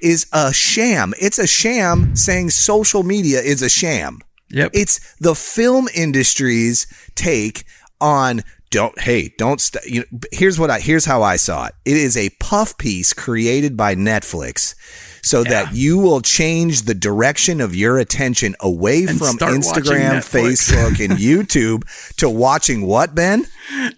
is 0.00 0.26
a 0.32 0.52
sham. 0.52 1.12
It's 1.20 1.38
a 1.38 1.46
sham 1.46 2.16
saying 2.16 2.50
social 2.50 3.02
media 3.02 3.40
is 3.40 3.60
a 3.60 3.68
sham. 3.68 4.20
Yep. 4.50 4.70
It's 4.74 5.14
the 5.16 5.34
film 5.34 5.88
industry's 5.94 6.86
take 7.14 7.64
on 8.00 8.42
don't 8.70 9.00
hey 9.00 9.32
don't 9.38 9.60
st- 9.62 9.84
you 9.86 10.00
know, 10.12 10.18
here's 10.30 10.58
what 10.58 10.70
I 10.70 10.78
here's 10.78 11.04
how 11.06 11.22
I 11.22 11.36
saw 11.36 11.66
it. 11.66 11.74
It 11.86 11.96
is 11.96 12.16
a 12.16 12.28
puff 12.38 12.76
piece 12.76 13.12
created 13.14 13.76
by 13.76 13.94
Netflix 13.94 14.74
so 15.22 15.42
that 15.42 15.74
you 15.74 15.98
will 15.98 16.20
change 16.20 16.82
the 16.82 16.94
direction 16.94 17.60
of 17.60 17.74
your 17.74 17.98
attention 17.98 18.54
away 18.60 19.04
And 19.04 19.18
from 19.18 19.36
Instagram, 19.38 20.18
Facebook, 20.20 21.02
and 21.04 21.18
YouTube 21.18 21.82
to 22.16 22.30
watching 22.30 22.86
what, 22.86 23.14
Ben? 23.14 23.44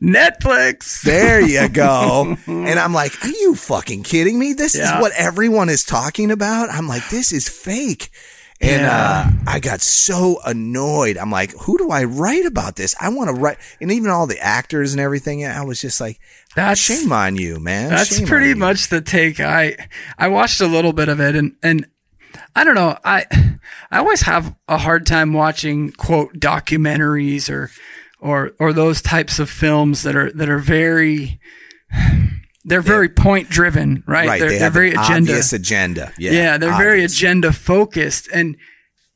Netflix. 0.00 1.02
There 1.02 1.40
you 1.40 1.68
go. 1.68 2.36
and 2.46 2.78
I'm 2.78 2.92
like, 2.94 3.12
are 3.24 3.28
you 3.28 3.54
fucking 3.54 4.02
kidding 4.02 4.38
me? 4.38 4.52
This 4.54 4.74
Yeah. 4.76 4.96
is 4.96 5.02
what 5.02 5.12
everyone 5.16 5.68
is 5.68 5.84
talking 5.84 6.30
about. 6.30 6.70
I'm 6.70 6.88
like, 6.88 7.08
this 7.10 7.32
is 7.32 7.48
fake. 7.48 8.10
And 8.62 8.83
Yeah. 8.83 9.25
uh, 9.27 9.31
I 9.46 9.59
got 9.61 9.81
so 9.81 10.38
annoyed. 10.44 11.16
I'm 11.16 11.31
like, 11.31 11.53
who 11.62 11.79
do 11.79 11.90
I 11.90 12.05
write 12.05 12.44
about 12.44 12.77
this? 12.77 12.94
I 13.01 13.09
want 13.09 13.35
to 13.35 13.40
write, 13.40 13.57
and 13.81 13.90
even 13.90 14.11
all 14.11 14.27
the 14.27 14.38
actors 14.38 14.92
and 14.92 15.01
everything. 15.01 15.46
I 15.46 15.62
was 15.64 15.81
just 15.81 15.99
like, 16.01 16.20
That's 16.55 16.79
shame 16.81 17.11
on 17.12 17.37
you, 17.37 17.59
man. 17.59 17.88
That's 17.88 18.16
Shame 18.18 18.27
pretty 18.27 18.53
much 18.55 18.88
the 18.88 19.01
take. 19.01 19.40
I 19.40 19.77
I 20.18 20.29
watched 20.29 20.61
a 20.61 20.66
little 20.66 20.92
bit 20.92 21.09
of 21.09 21.20
it 21.20 21.35
and 21.37 21.57
and 21.62 21.87
I 22.55 22.64
don't 22.64 22.75
know. 22.75 22.99
I 23.05 23.25
I 23.90 23.99
always 23.99 24.23
have 24.23 24.55
a 24.68 24.77
hard 24.79 25.07
time 25.07 25.33
watching 25.33 25.92
quote 25.92 26.35
documentaries 26.35 27.49
or 27.49 27.70
or 28.20 28.53
or 28.59 28.73
those 28.75 29.01
types 29.01 29.38
of 29.38 29.49
films 29.49 30.03
that 30.03 30.14
are 30.16 30.31
that 30.33 30.49
are 30.51 30.59
very 30.59 31.40
they're 32.64 32.83
very 32.83 33.09
point 33.09 33.49
driven, 33.49 34.05
right? 34.07 34.29
Right. 34.29 34.40
They're, 34.40 34.51
they 34.51 34.59
they're 34.59 34.70
very 34.70 34.90
agenda. 34.90 35.33
obvious 35.33 35.53
agenda. 35.53 36.12
Yeah. 36.18 36.33
Yeah, 36.33 36.59
they're 36.59 36.77
very 36.77 37.05
agenda 37.05 37.53
focused 37.53 38.29
and 38.33 38.57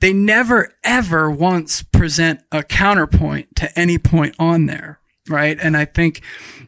they 0.00 0.12
never 0.12 0.72
ever 0.83 1.30
once 1.30 1.83
present 1.83 2.40
a 2.52 2.62
counterpoint 2.62 3.57
to 3.57 3.78
any 3.78 3.98
point 3.98 4.35
on 4.38 4.66
there, 4.66 5.00
right? 5.28 5.59
And 5.61 5.76
I 5.76 5.85
think 5.85 6.22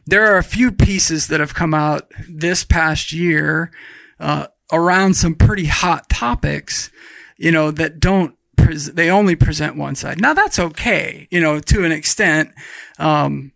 there 0.05 0.25
are 0.25 0.37
a 0.37 0.43
few 0.43 0.71
pieces 0.71 1.27
that 1.27 1.39
have 1.39 1.53
come 1.53 1.73
out 1.73 2.11
this 2.29 2.63
past 2.63 3.11
year 3.11 3.71
uh, 4.19 4.47
around 4.71 5.15
some 5.15 5.35
pretty 5.35 5.65
hot 5.65 6.09
topics, 6.09 6.89
you 7.37 7.51
know, 7.51 7.71
that 7.71 7.99
don't 7.99 8.35
pres- 8.55 8.93
they 8.93 9.09
only 9.09 9.35
present 9.35 9.77
one 9.77 9.95
side. 9.95 10.19
Now 10.19 10.33
that's 10.33 10.59
okay, 10.59 11.27
you 11.29 11.39
know, 11.39 11.59
to 11.59 11.85
an 11.85 11.91
extent. 11.91 12.51
Um, 12.99 13.51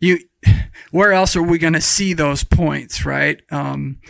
you, 0.00 0.18
where 0.90 1.12
else 1.12 1.36
are 1.36 1.42
we 1.42 1.58
going 1.58 1.72
to 1.74 1.80
see 1.80 2.12
those 2.12 2.44
points, 2.44 3.04
right? 3.04 3.40
Um, 3.50 4.00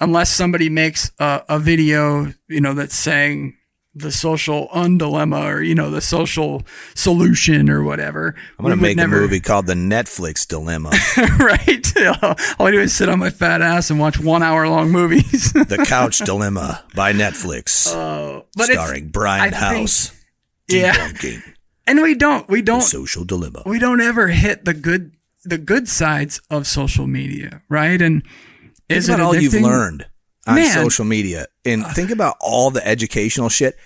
unless 0.00 0.30
somebody 0.30 0.68
makes 0.68 1.10
a, 1.18 1.42
a 1.48 1.58
video, 1.58 2.32
you 2.48 2.60
know, 2.60 2.74
that's 2.74 2.94
saying 2.94 3.54
the 3.94 4.12
social 4.12 4.68
undilemma 4.68 5.44
or 5.52 5.60
you 5.62 5.74
know 5.74 5.90
the 5.90 6.00
social 6.00 6.62
solution 6.94 7.68
or 7.68 7.82
whatever. 7.82 8.34
I'm 8.58 8.64
going 8.64 8.76
to 8.76 8.80
make 8.80 8.96
never- 8.96 9.18
a 9.18 9.20
movie 9.22 9.40
called 9.40 9.66
The 9.66 9.74
Netflix 9.74 10.46
Dilemma. 10.46 10.90
right? 11.40 11.84
All 12.60 12.66
I 12.66 12.70
do 12.70 12.80
is 12.80 12.94
sit 12.94 13.08
on 13.08 13.18
my 13.18 13.30
fat 13.30 13.60
ass 13.60 13.90
and 13.90 13.98
watch 13.98 14.20
one 14.20 14.42
hour 14.42 14.68
long 14.68 14.90
movies. 14.92 15.52
the 15.52 15.84
Couch 15.88 16.18
Dilemma 16.18 16.84
by 16.94 17.12
Netflix. 17.12 17.92
Uh, 17.92 18.42
starring 18.62 19.08
Brian 19.08 19.40
I 19.42 19.50
think- 19.50 19.80
House. 19.80 20.12
yeah, 20.68 20.94
Debunking 20.94 21.42
and 21.88 22.02
we 22.02 22.14
don't, 22.14 22.46
we 22.48 22.60
don't, 22.62 22.82
social 22.82 23.24
dilemma. 23.24 23.62
we 23.66 23.78
don't 23.78 24.02
ever 24.02 24.28
hit 24.28 24.64
the 24.66 24.74
good, 24.74 25.16
the 25.48 25.58
good 25.58 25.88
sides 25.88 26.40
of 26.50 26.66
social 26.66 27.06
media, 27.06 27.62
right? 27.68 28.00
And 28.00 28.22
is 28.88 29.06
think 29.06 29.18
it 29.18 29.22
all 29.22 29.34
you've 29.34 29.54
learned 29.54 30.06
on 30.46 30.54
Man. 30.56 30.72
social 30.72 31.04
media 31.04 31.46
and 31.64 31.84
think 31.88 32.10
about 32.10 32.36
all 32.40 32.70
the 32.70 32.86
educational 32.86 33.48
shit. 33.48 33.76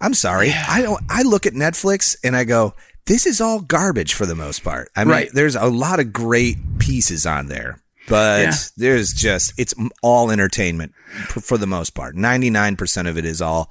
I'm 0.00 0.14
sorry. 0.14 0.50
I 0.52 0.82
don't 0.82 1.02
I 1.08 1.22
look 1.22 1.46
at 1.46 1.52
Netflix 1.52 2.16
and 2.24 2.36
I 2.36 2.44
go, 2.44 2.74
this 3.06 3.26
is 3.26 3.40
all 3.40 3.60
garbage 3.60 4.14
for 4.14 4.26
the 4.26 4.34
most 4.36 4.62
part. 4.62 4.88
I 4.96 5.04
mean, 5.04 5.10
Right. 5.10 5.30
there's 5.32 5.56
a 5.56 5.66
lot 5.66 5.98
of 6.00 6.12
great 6.12 6.78
pieces 6.78 7.26
on 7.26 7.46
there. 7.48 7.78
but 8.08 8.42
Yeah. 8.42 8.52
there's 8.76 9.12
just 9.12 9.52
it's 9.56 9.74
all 10.02 10.30
entertainment 10.30 10.92
for, 11.28 11.40
for 11.40 11.58
the 11.58 11.66
most 11.68 11.90
part. 11.90 12.16
Ninety 12.16 12.50
nine 12.50 12.74
percent 12.76 13.06
of 13.08 13.16
it 13.16 13.24
is 13.24 13.40
all 13.40 13.70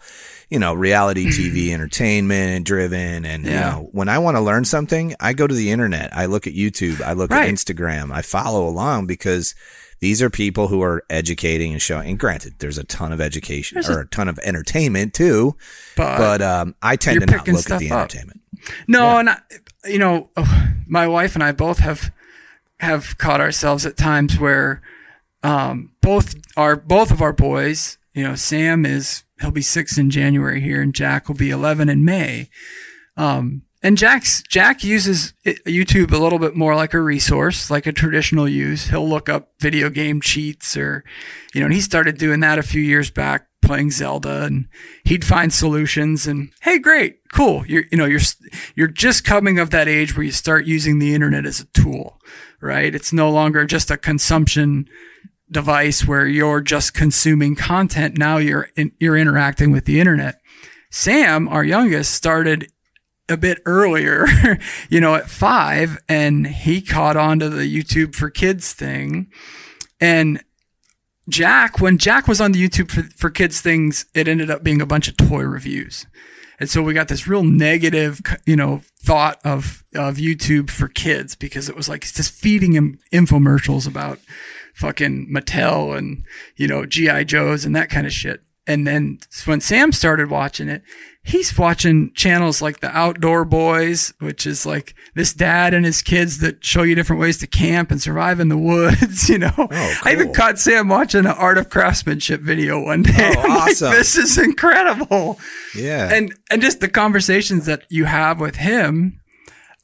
you 0.52 0.60
know 0.60 0.74
reality 0.76 1.26
TV 1.28 1.72
entertainment 1.74 2.66
driven, 2.68 3.26
and 3.26 3.46
you 3.46 3.52
know 3.52 3.90
when 3.92 4.08
I 4.10 4.20
want 4.20 4.38
to 4.38 4.42
learn 4.42 4.66
something, 4.66 5.16
I 5.20 5.34
go 5.34 5.48
to 5.48 5.54
the 5.56 5.72
internet. 5.72 6.16
I 6.16 6.28
look 6.28 6.46
at 6.46 6.54
YouTube. 6.54 7.02
I 7.02 7.14
look 7.14 7.32
Right. 7.32 7.48
at 7.50 7.54
Instagram. 7.54 8.12
I 8.14 8.22
follow 8.22 8.68
along 8.68 9.08
because. 9.08 9.56
These 10.00 10.20
are 10.24 10.32
people 10.32 10.68
who 10.68 10.82
are 10.82 11.04
educating 11.12 11.74
and 11.74 11.80
showing. 11.80 12.10
And 12.10 12.18
granted, 12.18 12.56
there's 12.58 12.80
a 12.80 12.84
ton 12.84 13.12
of 13.14 13.22
education 13.22 13.76
There's 13.76 13.88
or 13.88 14.00
a 14.00 14.08
ton 14.08 14.28
of 14.28 14.40
entertainment 14.40 15.14
too. 15.14 15.56
But, 15.96 16.18
But 16.18 16.42
um, 16.42 16.74
I 16.82 16.96
tend 16.96 17.20
to 17.20 17.28
not 17.28 17.48
look 17.48 17.70
at 17.70 17.78
the 17.78 17.92
up. 17.92 18.00
entertainment. 18.00 18.42
No, 18.88 19.20
and 19.20 19.30
I, 19.30 19.38
you 19.86 20.00
know, 20.00 20.32
oh, 20.36 20.70
my 20.88 21.08
wife 21.08 21.36
and 21.36 21.44
I 21.44 21.52
both 21.52 21.78
have 21.78 22.12
have 22.80 23.16
caught 23.20 23.42
ourselves 23.42 23.86
at 23.86 23.96
times 23.96 24.40
where 24.40 24.82
um, 25.44 25.92
both 26.02 26.34
our 26.58 26.76
both 26.76 27.12
of 27.12 27.22
our 27.22 27.32
boys, 27.34 28.00
you 28.16 28.24
know, 28.24 28.34
Sam 28.34 28.88
is 28.88 29.22
he'll 29.41 29.51
be 29.51 29.62
six 29.62 29.97
in 29.97 30.10
January 30.10 30.62
here, 30.62 30.82
and 30.82 30.93
Jack 30.93 31.27
will 31.27 31.36
be 31.36 31.49
eleven 31.49 31.89
in 31.89 32.06
May. 32.06 32.49
Um, 33.17 33.63
and 33.84 33.97
Jack's 33.97 34.43
Jack 34.43 34.84
uses 34.84 35.34
it- 35.43 35.63
YouTube 35.65 36.12
a 36.12 36.17
little 36.17 36.39
bit 36.39 36.56
more 36.56 36.75
like 36.75 36.93
a 36.93 37.01
resource, 37.01 37.71
like 37.71 37.88
a 37.88 37.91
traditional 37.91 38.47
use. 38.47 38.88
He'll 38.89 39.08
look 39.08 39.27
up 39.27 39.54
video 39.60 39.89
game 39.89 40.21
cheats, 40.21 40.77
or 40.77 41.04
you 41.54 41.62
know, 41.62 41.65
and 41.65 41.73
he 41.73 41.82
started 41.82 42.17
doing 42.17 42.39
that 42.41 42.60
a 42.60 42.63
few 42.63 42.82
years 42.82 43.10
back, 43.10 43.47
playing 43.62 43.91
Zelda, 43.91 44.43
and 44.43 44.67
he'd 45.04 45.25
find 45.25 45.51
solutions. 45.51 46.27
And 46.27 46.51
hey, 46.62 46.77
great, 46.77 47.19
cool. 47.34 47.65
You're 47.65 47.86
you 47.91 47.97
know 47.97 48.06
you're 48.06 48.21
you're 48.75 48.88
just 48.88 49.23
coming 49.23 49.58
of 49.58 49.71
that 49.71 49.88
age 49.88 50.15
where 50.15 50.25
you 50.25 50.32
start 50.32 50.65
using 50.65 50.99
the 50.99 51.15
internet 51.15 51.45
as 51.47 51.60
a 51.60 51.65
tool, 51.65 52.21
right? 52.62 52.93
It's 52.93 53.12
no 53.12 53.32
longer 53.32 53.65
just 53.65 53.89
a 53.89 53.97
consumption 53.97 54.88
device 55.52 56.08
where 56.08 56.28
you're 56.28 56.62
just 56.62 56.94
consuming 56.94 57.56
content. 57.56 58.18
Now 58.18 58.38
you're 58.38 58.70
in, 58.76 58.92
you're 59.00 59.18
interacting 59.18 59.72
with 59.72 59.86
the 59.86 60.00
internet. 60.00 60.42
Sam, 60.90 61.48
our 61.48 61.64
youngest, 61.64 62.14
started 62.14 62.72
a 63.30 63.38
bit 63.38 63.60
earlier, 63.66 64.28
you 64.90 65.00
know, 65.00 65.16
at 65.16 65.30
five, 65.30 65.98
and 66.10 66.48
he 66.48 66.82
caught 66.82 67.18
on 67.18 67.40
to 67.40 67.50
the 67.50 67.64
YouTube 67.64 68.16
for 68.16 68.30
Kids 68.30 68.74
thing. 68.74 69.32
And 70.00 70.44
Jack, 71.30 71.80
when 71.80 71.98
Jack 71.98 72.28
was 72.28 72.42
on 72.42 72.52
the 72.52 72.68
YouTube 72.68 72.92
for, 72.92 73.04
for 73.18 73.30
Kids 73.30 73.62
things, 73.62 74.06
it 74.14 74.28
ended 74.28 74.50
up 74.50 74.64
being 74.64 74.82
a 74.82 74.86
bunch 74.86 75.08
of 75.08 75.18
toy 75.18 75.44
reviews. 75.44 76.06
And 76.60 76.70
so 76.70 76.84
we 76.84 76.94
got 76.94 77.08
this 77.08 77.28
real 77.28 77.44
negative, 77.44 78.22
you 78.46 78.56
know, 78.56 78.82
thought 79.02 79.40
of, 79.44 79.84
of 79.96 80.18
YouTube 80.18 80.70
for 80.70 80.88
kids 80.88 81.36
because 81.36 81.68
it 81.68 81.76
was 81.76 81.90
like 81.90 82.04
it's 82.04 82.14
just 82.14 82.32
feeding 82.32 82.74
him 82.74 83.00
infomercials 83.12 83.88
about 83.88 84.20
fucking 84.82 85.32
Mattel 85.34 85.98
and, 85.98 86.24
you 86.58 86.67
know, 86.67 86.86
G.I. 86.86 87.24
Joes 87.24 87.63
and 87.63 87.76
that 87.76 87.89
kind 87.89 88.06
of 88.06 88.12
shit. 88.12 88.41
And 88.67 88.86
then 88.86 89.20
when 89.46 89.62
Sam 89.62 89.91
started 89.91 90.30
watching 90.30 90.70
it, 90.70 90.84
he's 91.24 91.58
watching 91.58 92.12
channels 92.13 92.62
like 92.62 92.80
the 92.80 92.96
Outdoor 92.96 93.44
Boys, 93.44 94.13
which 94.20 94.46
is 94.46 94.65
like 94.65 94.96
this 95.15 95.34
dad 95.34 95.74
and 95.74 95.86
his 95.86 96.02
kids 96.02 96.39
that 96.39 96.63
show 96.63 96.84
you 96.84 96.96
different 96.96 97.20
ways 97.20 97.38
to 97.39 97.48
camp 97.48 97.91
and 97.91 98.02
survive 98.02 98.39
in 98.39 98.50
the 98.50 98.58
woods. 98.58 99.30
You 99.32 99.38
know, 99.38 99.54
oh, 99.58 100.00
I 100.04 100.12
even 100.12 100.34
caught 100.34 100.60
Sam 100.60 100.89
watching 100.89 101.22
an 101.22 101.28
art 101.28 101.58
of 101.58 101.70
craftsmanship 101.70 102.41
video 102.41 102.84
one 102.84 103.04
day. 103.04 103.34
Oh, 103.38 103.41
I'm 103.44 103.50
like, 103.50 103.70
awesome. 103.70 103.91
this 103.91 104.17
is 104.17 104.38
incredible. 104.38 105.39
Yeah. 105.76 106.12
And 106.12 106.34
and 106.50 106.62
just 106.62 106.82
the 106.82 106.89
conversations 106.89 107.65
that 107.65 107.84
you 107.89 108.06
have 108.06 108.41
with 108.41 108.58
him 108.58 109.22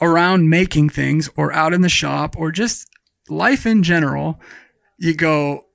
around 0.01 0.49
making 0.49 0.89
things 0.89 1.29
or 1.37 1.53
out 1.53 1.73
in 1.73 1.81
the 1.81 1.89
shop 1.89 2.35
or 2.37 2.51
just 2.51 2.87
life 3.29 3.65
in 3.65 3.83
general, 3.83 4.39
you 4.97 5.13
go, 5.15 5.65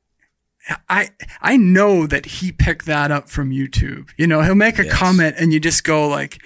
I 0.88 1.10
I 1.40 1.56
know 1.56 2.06
that 2.06 2.26
he 2.26 2.52
picked 2.52 2.86
that 2.86 3.10
up 3.10 3.28
from 3.28 3.50
YouTube. 3.50 4.10
You 4.16 4.26
know, 4.26 4.42
he'll 4.42 4.54
make 4.54 4.78
a 4.78 4.84
Yes. 4.84 4.94
comment 4.94 5.34
and 5.38 5.52
you 5.52 5.58
just 5.60 5.82
go 5.84 6.06
like, 6.08 6.40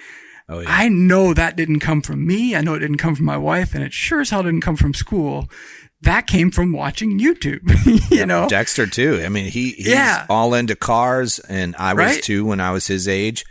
oh 0.49 0.59
yeah. 0.59 0.67
I 0.69 0.89
know 0.89 1.33
that 1.33 1.55
didn't 1.55 1.79
come 1.81 2.01
from 2.01 2.25
me. 2.25 2.55
I 2.55 2.61
know 2.61 2.73
it 2.73 2.79
didn't 2.79 2.97
come 2.97 3.15
from 3.15 3.25
my 3.25 3.37
wife, 3.37 3.75
and 3.75 3.83
it 3.83 3.93
sure 3.93 4.21
as 4.21 4.29
hell 4.31 4.43
didn't 4.43 4.61
come 4.61 4.75
from 4.75 4.93
school. 4.93 5.49
That 6.01 6.27
came 6.27 6.51
from 6.51 6.73
watching 6.73 7.19
YouTube. 7.19 7.61
you 8.11 8.25
know, 8.25 8.47
Dexter 8.47 8.87
too. 8.87 9.21
I 9.23 9.29
mean, 9.29 9.51
he 9.51 9.71
he's 9.71 9.87
Yeah. 9.89 10.25
all 10.29 10.53
into 10.53 10.75
cars, 10.75 11.39
and 11.39 11.75
I 11.77 11.93
was 11.93 12.13
Right? 12.13 12.23
too 12.23 12.45
when 12.45 12.59
I 12.59 12.71
was 12.71 12.87
his 12.87 13.07
age. 13.07 13.45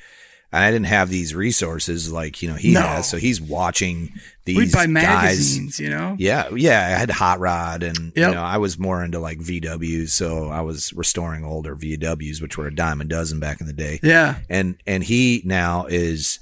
And 0.57 0.65
I 0.65 0.71
didn't 0.71 0.87
have 0.87 1.11
these 1.11 1.35
resources 1.35 2.11
like 2.11 2.41
you 2.43 2.49
know 2.49 2.55
he 2.57 2.73
No. 2.73 2.81
has, 2.81 3.09
so 3.09 3.17
he's 3.19 3.41
watching 3.41 4.13
these 4.45 4.57
we'd 4.57 4.73
buy 4.73 4.87
guys. 4.87 4.93
magazines. 4.95 5.79
You 5.79 5.91
know, 5.91 6.17
Yeah, 6.19 6.49
yeah. 6.55 6.81
I 6.95 6.99
had 6.99 7.11
Hot 7.11 7.39
Rod, 7.41 7.83
and 7.83 8.13
you 8.17 8.23
know 8.23 8.43
I 8.43 8.57
was 8.57 8.79
more 8.79 9.05
into 9.05 9.19
like 9.21 9.39
VWs, 9.39 10.09
so 10.11 10.49
I 10.49 10.63
was 10.63 10.93
restoring 10.95 11.45
older 11.45 11.77
VWs, 11.77 12.41
which 12.41 12.57
were 12.57 12.67
a 12.67 12.75
dime 12.75 13.01
a 13.01 13.05
dozen 13.05 13.39
back 13.39 13.61
in 13.61 13.67
the 13.67 13.73
day. 13.73 14.01
yeah, 14.03 14.37
and 14.49 14.77
and 14.87 15.05
he 15.05 15.43
now 15.45 15.87
is 15.87 16.41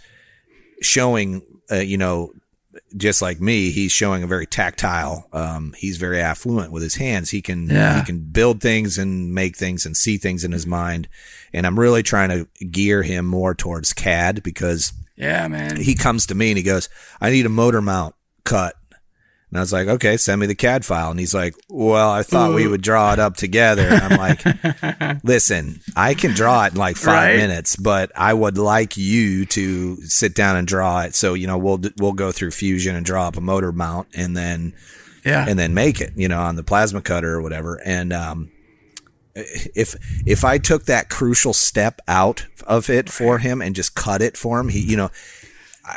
showing 0.80 1.42
uh, 1.70 1.76
you 1.76 1.96
know 1.96 2.32
just 2.96 3.22
like 3.22 3.40
me 3.40 3.70
he's 3.70 3.92
showing 3.92 4.22
a 4.22 4.26
very 4.26 4.46
tactile 4.46 5.28
um 5.32 5.72
he's 5.78 5.96
very 5.96 6.20
affluent 6.20 6.72
with 6.72 6.82
his 6.82 6.96
hands 6.96 7.30
he 7.30 7.40
can 7.40 7.68
Yeah. 7.68 7.98
he 7.98 8.04
can 8.04 8.18
build 8.18 8.60
things 8.60 8.98
and 8.98 9.32
make 9.32 9.56
things 9.56 9.86
and 9.86 9.96
see 9.96 10.16
things 10.16 10.42
in 10.44 10.50
his 10.52 10.66
mind 10.66 11.08
and 11.54 11.66
i'm 11.66 11.78
really 11.78 12.02
trying 12.02 12.28
to 12.28 12.46
gear 12.66 13.02
him 13.02 13.24
more 13.24 13.54
towards 13.54 13.94
cad 13.94 14.42
because 14.42 14.92
yeah, 15.16 15.48
man. 15.48 15.76
he 15.80 15.94
comes 15.94 16.26
to 16.26 16.34
me 16.34 16.50
and 16.50 16.58
he 16.58 16.62
goes 16.62 16.90
i 17.20 17.30
need 17.30 17.46
a 17.46 17.50
motor 17.50 17.80
mount 17.80 18.14
cut 18.44 18.74
and 19.54 19.60
I 19.60 19.62
was 19.62 19.72
like, 19.72 19.86
okay, 19.86 20.16
send 20.16 20.40
me 20.40 20.48
the 20.48 20.56
CAD 20.56 20.84
file. 20.84 21.12
And 21.12 21.20
he's 21.20 21.32
like, 21.32 21.54
well, 21.68 22.10
I 22.10 22.24
thought 22.24 22.54
we 22.56 22.66
would 22.66 22.82
draw 22.82 23.12
it 23.12 23.20
up 23.20 23.36
together. 23.36 23.86
And 23.86 24.00
I'm 24.02 24.18
like, 24.18 25.22
listen, 25.24 25.80
I 25.94 26.14
can 26.14 26.32
draw 26.32 26.64
it 26.64 26.72
in 26.72 26.78
like 26.78 26.96
five 26.96 27.28
Right? 27.28 27.36
minutes, 27.36 27.76
but 27.76 28.10
I 28.16 28.34
would 28.34 28.58
like 28.58 28.96
you 28.96 29.46
to 29.46 30.02
sit 30.02 30.34
down 30.34 30.56
and 30.56 30.66
draw 30.66 31.02
it. 31.02 31.14
So, 31.14 31.34
you 31.34 31.46
know, 31.46 31.56
we'll, 31.56 31.80
we'll 32.00 32.14
go 32.14 32.32
through 32.32 32.50
Fusion 32.50 32.96
and 32.96 33.06
draw 33.06 33.28
up 33.28 33.36
a 33.36 33.40
motor 33.40 33.70
mount 33.70 34.08
and 34.12 34.36
then, 34.36 34.74
yeah, 35.24 35.46
and 35.48 35.56
then 35.56 35.72
make 35.72 36.00
it, 36.00 36.14
you 36.16 36.26
know, 36.26 36.40
on 36.40 36.56
the 36.56 36.64
plasma 36.64 37.00
cutter 37.00 37.34
or 37.34 37.40
whatever. 37.40 37.80
And, 37.84 38.12
um, 38.12 38.50
if 39.34 39.94
if 40.26 40.44
I 40.44 40.58
took 40.58 40.84
that 40.84 41.08
crucial 41.10 41.52
step 41.52 42.00
out 42.06 42.46
of 42.66 42.88
it 42.88 43.10
for 43.10 43.38
him 43.38 43.60
and 43.60 43.74
just 43.74 43.94
cut 43.94 44.22
it 44.22 44.36
for 44.36 44.60
him, 44.60 44.68
he 44.68 44.80
you 44.80 44.96
know, 44.96 45.10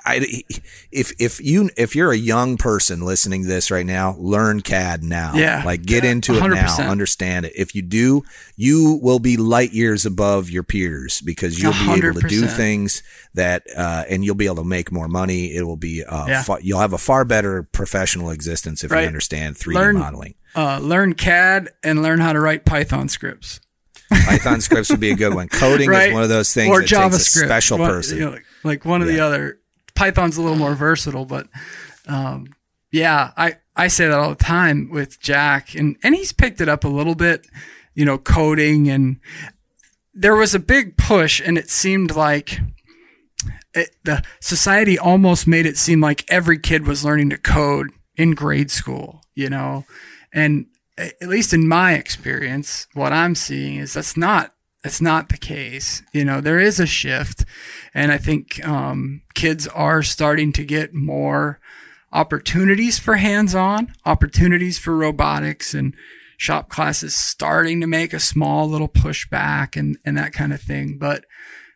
I, 0.05 0.43
if 0.91 1.13
if 1.17 1.39
you 1.39 1.69
if 1.77 1.95
you're 1.95 2.11
a 2.11 2.17
young 2.17 2.57
person 2.57 3.01
listening 3.05 3.43
to 3.43 3.47
this 3.47 3.71
right 3.71 3.85
now, 3.85 4.15
learn 4.19 4.59
CAD 4.61 5.01
now. 5.03 5.31
Yeah. 5.35 5.63
like 5.65 5.83
get 5.83 6.03
Yeah, 6.03 6.11
into 6.11 6.35
it 6.35 6.41
100%. 6.41 6.79
now, 6.79 6.89
understand 6.91 7.45
it. 7.45 7.53
If 7.55 7.73
you 7.73 7.81
do, 7.83 8.23
you 8.57 8.99
will 9.01 9.19
be 9.19 9.37
light 9.37 9.71
years 9.71 10.05
above 10.05 10.49
your 10.49 10.63
peers 10.63 11.21
because 11.21 11.61
you'll 11.61 11.71
be 11.71 12.05
able 12.05 12.19
to 12.19 12.27
do 12.27 12.47
things 12.47 13.01
that 13.35 13.63
uh, 13.77 14.03
and 14.09 14.25
you'll 14.25 14.35
be 14.35 14.47
able 14.47 14.55
to 14.57 14.63
make 14.65 14.91
more 14.91 15.07
money. 15.07 15.55
It 15.55 15.63
will 15.63 15.77
be 15.77 16.03
uh, 16.03 16.25
Yeah. 16.27 16.41
fa- 16.43 16.57
you'll 16.61 16.79
have 16.81 16.91
a 16.93 16.97
far 16.97 17.23
better 17.23 17.63
professional 17.63 18.29
existence 18.31 18.83
if 18.83 18.91
Right. 18.91 19.01
you 19.03 19.07
understand 19.07 19.55
3D 19.55 19.75
Learn- 19.75 19.99
modeling. 19.99 20.33
Uh, 20.57 20.79
learn 20.79 21.13
CAD 21.13 21.69
and 21.83 22.01
learn 22.01 22.19
how 22.19 22.33
to 22.33 22.39
write 22.39 22.65
Python 22.65 23.07
scripts. 23.07 23.61
Python 24.09 24.59
scripts 24.59 24.89
would 24.89 24.99
be 24.99 25.11
a 25.11 25.15
good 25.15 25.33
one. 25.35 25.47
Coding 25.51 25.87
right? 25.89 26.09
is 26.09 26.13
one 26.13 26.23
of 26.23 26.29
those 26.29 26.53
things 26.53 26.69
or 26.69 26.81
that 26.81 26.89
JavaScript. 26.89 27.11
takes 27.11 27.35
a 27.35 27.45
special 27.45 27.77
One- 27.77 27.89
person. 27.91 28.17
you 28.17 28.25
know, 28.25 28.31
like, 28.31 28.45
like 28.63 28.85
one 28.85 29.01
or 29.01 29.05
the 29.05 29.19
other. 29.19 29.59
Python's 29.95 30.35
a 30.37 30.41
little 30.41 30.57
more 30.57 30.73
versatile, 30.75 31.25
but 31.25 31.47
um, 32.07 32.47
yeah, 32.91 33.31
I, 33.37 33.57
I 33.75 33.87
say 33.87 34.07
that 34.07 34.17
all 34.17 34.29
the 34.29 34.35
time 34.35 34.89
with 34.91 35.19
Jack, 35.19 35.75
and 35.75 35.95
and 36.03 36.15
he's 36.15 36.31
picked 36.33 36.59
it 36.61 36.69
up 36.69 36.83
a 36.83 36.87
little 36.87 37.15
bit, 37.15 37.47
you 37.93 38.05
know, 38.05 38.17
coding, 38.17 38.89
and 38.89 39.19
there 40.13 40.35
was 40.35 40.55
a 40.55 40.59
big 40.59 40.97
push, 40.97 41.39
and 41.43 41.57
it 41.57 41.69
seemed 41.69 42.15
like. 42.15 42.59
It, 43.73 43.95
the 44.05 44.23
society 44.39 44.97
almost 44.97 45.45
made 45.45 45.67
it 45.67 45.77
seem 45.77 46.01
like 46.01 46.25
every 46.29 46.57
kid 46.57 46.87
was 46.87 47.05
learning 47.05 47.29
to 47.29 47.37
code 47.37 47.91
in 48.15 48.31
grade 48.31 48.71
school, 48.71 49.21
you 49.35 49.51
know, 49.51 49.85
and 50.33 50.67
at 50.97 51.27
least 51.27 51.53
in 51.53 51.67
my 51.67 51.93
experience, 51.93 52.87
what 52.93 53.13
I'm 53.13 53.35
seeing 53.35 53.75
is 53.77 53.93
that's 53.93 54.17
not 54.17 54.53
that's 54.83 55.01
not 55.01 55.29
the 55.29 55.37
case. 55.37 56.01
You 56.13 56.23
know, 56.23 56.39
there 56.39 56.59
is 56.59 56.79
a 56.79 56.85
shift, 56.85 57.45
and 57.93 58.11
I 58.11 58.17
think 58.17 58.65
um, 58.65 59.21
kids 59.33 59.67
are 59.67 60.01
starting 60.03 60.53
to 60.53 60.63
get 60.63 60.93
more 60.93 61.59
opportunities 62.13 62.97
for 62.97 63.15
hands-on, 63.15 63.93
opportunities 64.05 64.79
for 64.79 64.95
robotics, 64.95 65.73
and 65.73 65.93
shop 66.37 66.69
classes 66.69 67.15
starting 67.15 67.81
to 67.81 67.87
make 67.87 68.13
a 68.13 68.19
small 68.19 68.69
little 68.69 68.87
pushback 68.87 69.75
and 69.75 69.97
and 70.05 70.17
that 70.17 70.33
kind 70.33 70.53
of 70.53 70.61
thing, 70.61 70.97
but 70.97 71.25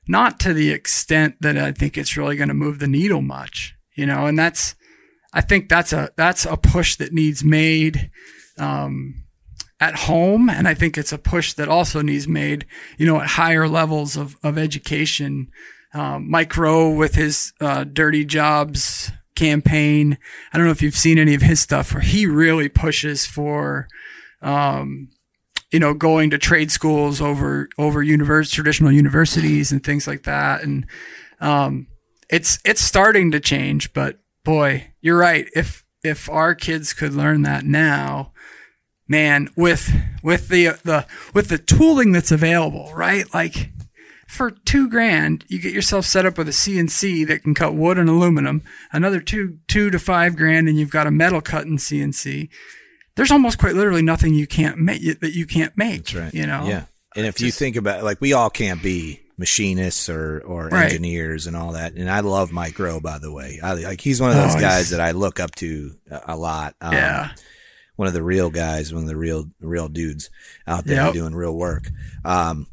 not 0.08 0.40
to 0.40 0.54
the 0.54 0.72
extent 0.72 1.36
that 1.42 1.58
I 1.58 1.72
think 1.72 1.98
it's 1.98 2.18
really 2.18 2.36
going 2.36 2.50
to 2.50 2.54
move 2.54 2.80
the 2.80 2.88
needle 2.88 3.22
much. 3.22 3.76
You 3.96 4.06
know, 4.06 4.26
and 4.26 4.38
that's 4.38 4.76
I 5.34 5.42
think 5.42 5.70
that's 5.70 5.94
a 5.94 6.12
that's 6.16 6.46
a 6.46 6.58
push 6.58 6.96
that 6.98 7.14
needs 7.14 7.44
made 7.44 8.10
um, 8.62 9.24
at 9.80 9.96
home, 9.96 10.50
and 10.50 10.68
I 10.68 10.74
think 10.74 10.98
it's 10.98 11.12
a 11.12 11.18
push 11.18 11.54
that 11.54 11.68
also 11.68 12.02
needs 12.02 12.28
made, 12.28 12.66
you 12.98 13.06
know, 13.06 13.20
at 13.20 13.30
higher 13.30 13.68
levels 13.68 14.16
of 14.16 14.38
of 14.44 14.58
education. 14.58 15.52
Um, 15.94 16.30
Mike 16.30 16.56
Rowe 16.56 16.90
with 16.90 17.16
his 17.16 17.52
uh, 17.60 17.84
Dirty 17.84 18.24
Jobs 18.24 19.12
campaign. 19.36 20.18
I 20.54 20.58
don't 20.58 20.68
know 20.68 20.72
if 20.72 20.82
you've 20.82 20.96
seen 20.96 21.18
any 21.18 21.34
of 21.34 21.42
his 21.42 21.60
stuff, 21.60 21.94
where 21.94 22.04
he 22.04 22.26
really 22.26 22.70
pushes 22.70 23.26
for 23.26 23.88
um, 24.42 25.10
you 25.72 25.80
know, 25.80 25.94
going 25.94 26.30
to 26.30 26.38
trade 26.38 26.72
schools 26.72 27.22
over 27.22 27.70
over 27.78 28.04
univers- 28.04 28.52
traditional 28.52 28.92
universities 28.92 29.72
and 29.72 29.84
things 29.84 30.06
like 30.06 30.24
that. 30.24 30.64
And 30.64 30.86
um, 31.40 31.88
it's 32.30 32.60
it's 32.66 32.82
starting 32.82 33.32
to 33.32 33.40
change, 33.40 33.94
but 33.94 34.20
boy, 34.44 34.92
you're 35.02 35.18
right. 35.18 35.48
If 35.56 35.86
if 36.04 36.30
our 36.30 36.56
kids 36.56 36.94
could 36.94 37.14
learn 37.14 37.44
that 37.44 37.66
now, 37.66 38.32
man, 39.08 39.50
with 39.56 39.94
with 40.24 40.48
the 40.50 40.80
the 40.84 41.06
with 41.34 41.50
the 41.50 41.58
tooling 41.58 42.12
that's 42.12 42.32
available, 42.32 42.92
right? 42.96 43.26
Like 43.34 43.72
for 44.28 44.52
two 44.52 44.90
grand, 44.90 45.46
you 45.48 45.60
get 45.62 45.74
yourself 45.74 46.06
set 46.06 46.26
up 46.26 46.38
with 46.38 46.48
a 46.48 46.52
CNC 46.52 47.28
that 47.28 47.44
can 47.44 47.54
cut 47.54 47.74
wood 47.76 47.98
and 47.98 48.10
aluminum. 48.10 48.62
Another 48.92 49.20
two 49.20 49.58
two 49.68 49.90
to 49.90 50.00
five 50.00 50.36
grand, 50.36 50.68
and 50.68 50.78
you've 50.78 50.90
got 50.92 51.08
a 51.08 51.12
metal 51.12 51.42
cutting 51.42 51.78
CNC. 51.78 52.50
There's 53.16 53.32
almost 53.32 53.58
quite 53.60 53.76
literally 53.76 54.02
nothing 54.02 54.34
you 54.34 54.48
can't 54.48 54.78
make 54.78 55.20
that 55.20 55.36
you 55.36 55.46
can't 55.46 55.78
make. 55.78 56.06
That's 56.06 56.16
right. 56.16 56.34
You 56.34 56.48
know. 56.48 56.66
Yeah. 56.66 56.86
And 57.16 57.26
if 57.26 57.36
Just- 57.36 57.46
you 57.46 57.52
think 57.52 57.76
about 57.76 58.04
like 58.04 58.22
we 58.22 58.34
all 58.34 58.50
can't 58.50 58.82
be 58.82 59.21
machinists 59.38 60.10
or 60.10 60.40
or 60.42 60.68
Right. 60.70 60.86
engineers 60.86 61.48
and 61.48 61.56
all 61.56 61.74
that. 61.74 61.94
And 61.94 62.10
I 62.10 62.20
love 62.22 62.52
Mike 62.52 62.78
Rowe, 62.78 63.00
by 63.00 63.18
the 63.20 63.32
way. 63.32 63.60
I 63.64 63.74
like 63.74 64.02
he's 64.02 64.22
one 64.22 64.32
of 64.32 64.38
those 64.38 64.56
Oh, 64.56 64.60
guys 64.60 64.90
that 64.92 65.00
I 65.02 65.12
look 65.12 65.40
up 65.40 65.56
to 65.56 65.94
a, 66.10 66.22
a 66.30 66.36
lot. 66.38 66.76
Um, 66.82 66.94
Yeah. 66.94 67.32
one 67.96 68.08
of 68.08 68.14
the 68.14 68.24
real 68.24 68.50
guys, 68.50 68.94
one 68.94 69.04
of 69.04 69.10
the 69.10 69.16
real 69.18 69.46
real 69.60 69.88
dudes 69.90 70.30
out 70.68 70.86
there 70.86 71.04
Yep. 71.06 71.14
doing 71.14 71.36
real 71.36 71.56
work. 71.56 71.90
Um, 72.26 72.68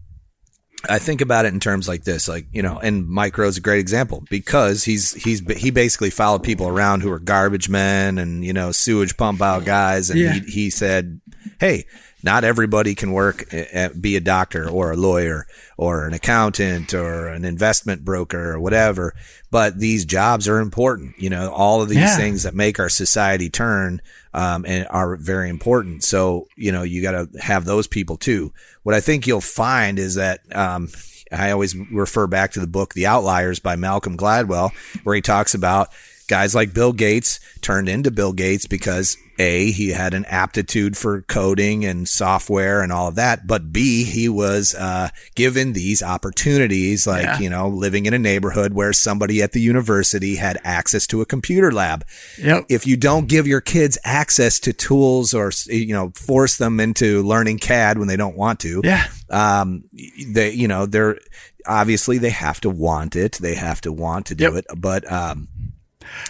I 0.89 1.01
think 1.01 1.21
about 1.21 1.45
it 1.45 1.53
in 1.53 1.59
terms 1.59 1.89
like 1.89 2.05
this, 2.05 2.29
like 2.29 2.47
you 2.53 2.63
know, 2.63 2.79
and 2.79 3.09
Mike 3.09 3.37
Rowe's 3.37 3.57
a 3.57 3.61
great 3.61 3.81
example 3.81 4.23
because 4.31 4.85
he's 4.85 5.13
he's 5.15 5.41
he 5.57 5.71
basically 5.71 6.11
followed 6.11 6.45
people 6.45 6.69
around 6.69 7.03
who 7.03 7.11
were 7.11 7.19
garbage 7.19 7.69
men 7.69 8.17
and 8.17 8.45
you 8.45 8.53
know 8.53 8.71
sewage 8.71 9.17
pump 9.17 9.43
out 9.43 9.65
guys, 9.65 10.09
and 10.09 10.21
Yeah. 10.21 10.35
he 10.35 10.41
he 10.51 10.71
said, 10.71 11.21
hey. 11.61 11.85
Not 12.23 12.43
everybody 12.45 12.95
can 12.95 13.13
work, 13.13 13.45
uh, 13.75 13.91
be 13.99 14.17
a 14.17 14.21
doctor 14.21 14.69
or 14.69 14.91
a 14.91 14.97
lawyer 14.97 15.47
or 15.77 16.05
an 16.07 16.13
accountant 16.15 16.93
or 16.93 17.29
an 17.29 17.45
investment 17.45 18.05
broker 18.05 18.53
or 18.53 18.61
whatever. 18.61 19.15
But 19.51 19.79
these 19.79 20.05
jobs 20.05 20.49
are 20.49 20.59
important. 20.59 21.15
You 21.19 21.31
know, 21.31 21.51
all 21.51 21.81
of 21.81 21.89
these 21.89 21.99
Yeah. 21.99 22.17
things 22.17 22.43
that 22.43 22.55
make 22.55 22.81
our 22.81 22.89
society 22.89 23.49
turn 23.51 24.03
um, 24.35 24.65
and 24.67 24.87
are 24.91 25.17
very 25.17 25.49
important. 25.49 26.03
So, 26.05 26.49
you 26.57 26.73
know, 26.73 26.83
you 26.83 27.03
got 27.03 27.13
to 27.13 27.41
have 27.41 27.65
those 27.65 27.87
people 27.87 28.17
too. 28.17 28.53
What 28.83 28.95
I 28.95 29.01
think 29.01 29.27
you'll 29.27 29.41
find 29.41 29.99
is 29.99 30.17
that, 30.17 30.41
um, 30.55 30.89
I 31.31 31.51
always 31.51 31.77
refer 31.77 32.27
back 32.27 32.53
to 32.53 32.61
the 32.61 32.67
book, 32.67 32.95
The 32.95 33.07
Outliers 33.07 33.59
by 33.61 33.77
Malcolm 33.77 34.17
Gladwell, 34.17 34.71
where 35.05 35.15
he 35.15 35.21
talks 35.21 35.53
about 35.55 35.89
guys 36.29 36.55
like 36.55 36.73
Bill 36.75 36.93
Gates 36.93 37.41
turned 37.63 37.89
into 37.89 38.11
Bill 38.11 38.33
Gates 38.33 38.67
because 38.67 39.17
A, 39.41 39.71
he 39.71 39.91
had 39.91 40.15
an 40.15 40.25
aptitude 40.27 40.97
for 40.97 41.23
coding 41.23 41.85
and 41.85 42.09
software 42.09 42.83
and 42.83 42.93
all 42.93 43.09
of 43.09 43.15
that, 43.17 43.47
but 43.47 43.73
B, 43.73 44.05
he 44.05 44.29
was, 44.29 44.75
uh, 44.75 45.09
given 45.35 45.73
these 45.73 46.03
opportunities, 46.03 47.07
like, 47.07 47.23
Yeah. 47.25 47.39
you 47.39 47.49
know, 47.51 47.69
living 47.69 48.07
in 48.07 48.15
a 48.15 48.19
neighborhood 48.19 48.75
where 48.75 48.93
somebody 48.93 49.41
at 49.43 49.53
the 49.53 49.61
university 49.61 50.37
had 50.37 50.59
access 50.65 51.07
to 51.09 51.21
a 51.21 51.27
computer 51.27 51.71
lab 51.73 52.05
Yep. 52.39 52.67
if 52.69 52.87
you 52.87 52.97
don't 52.97 53.27
give 53.29 53.47
your 53.47 53.61
kids 53.61 53.97
access 54.05 54.59
to 54.61 54.73
tools 54.73 55.33
or 55.35 55.51
you 55.67 55.93
know 55.95 56.13
force 56.15 56.57
them 56.57 56.79
into 56.81 57.23
learning 57.23 57.59
CAD 57.59 57.99
when 57.99 58.09
they 58.09 58.17
don't 58.17 58.37
want 58.37 58.61
to, 58.61 58.81
Yeah. 58.85 59.07
um, 59.31 59.85
they 60.27 60.51
you 60.53 60.69
know 60.69 60.85
they're 60.87 61.19
obviously 61.67 62.19
they 62.19 62.31
have 62.31 62.61
to 62.63 62.71
want 62.71 63.15
it, 63.17 63.39
they 63.41 63.55
have 63.55 63.81
to 63.83 63.93
want 63.93 64.27
to 64.27 64.35
do 64.35 64.45
Yep. 64.45 64.55
it, 64.55 64.65
but 64.77 65.11
um, 65.13 65.49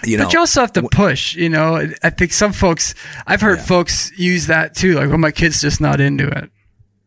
you 0.04 0.16
know, 0.16 0.24
but 0.24 0.32
you 0.32 0.38
also 0.38 0.60
have 0.60 0.72
to 0.74 0.82
push, 0.82 1.34
you 1.34 1.48
know. 1.48 1.88
I 2.02 2.10
think 2.10 2.32
some 2.32 2.52
folks, 2.52 2.94
I've 3.26 3.40
heard 3.40 3.58
Yeah. 3.58 3.64
folks 3.64 4.12
use 4.16 4.46
that 4.46 4.74
too, 4.74 4.94
like, 4.94 5.08
well, 5.08 5.18
my 5.18 5.30
kid's 5.32 5.60
just 5.60 5.80
not 5.80 6.00
into 6.00 6.26
it. 6.28 6.50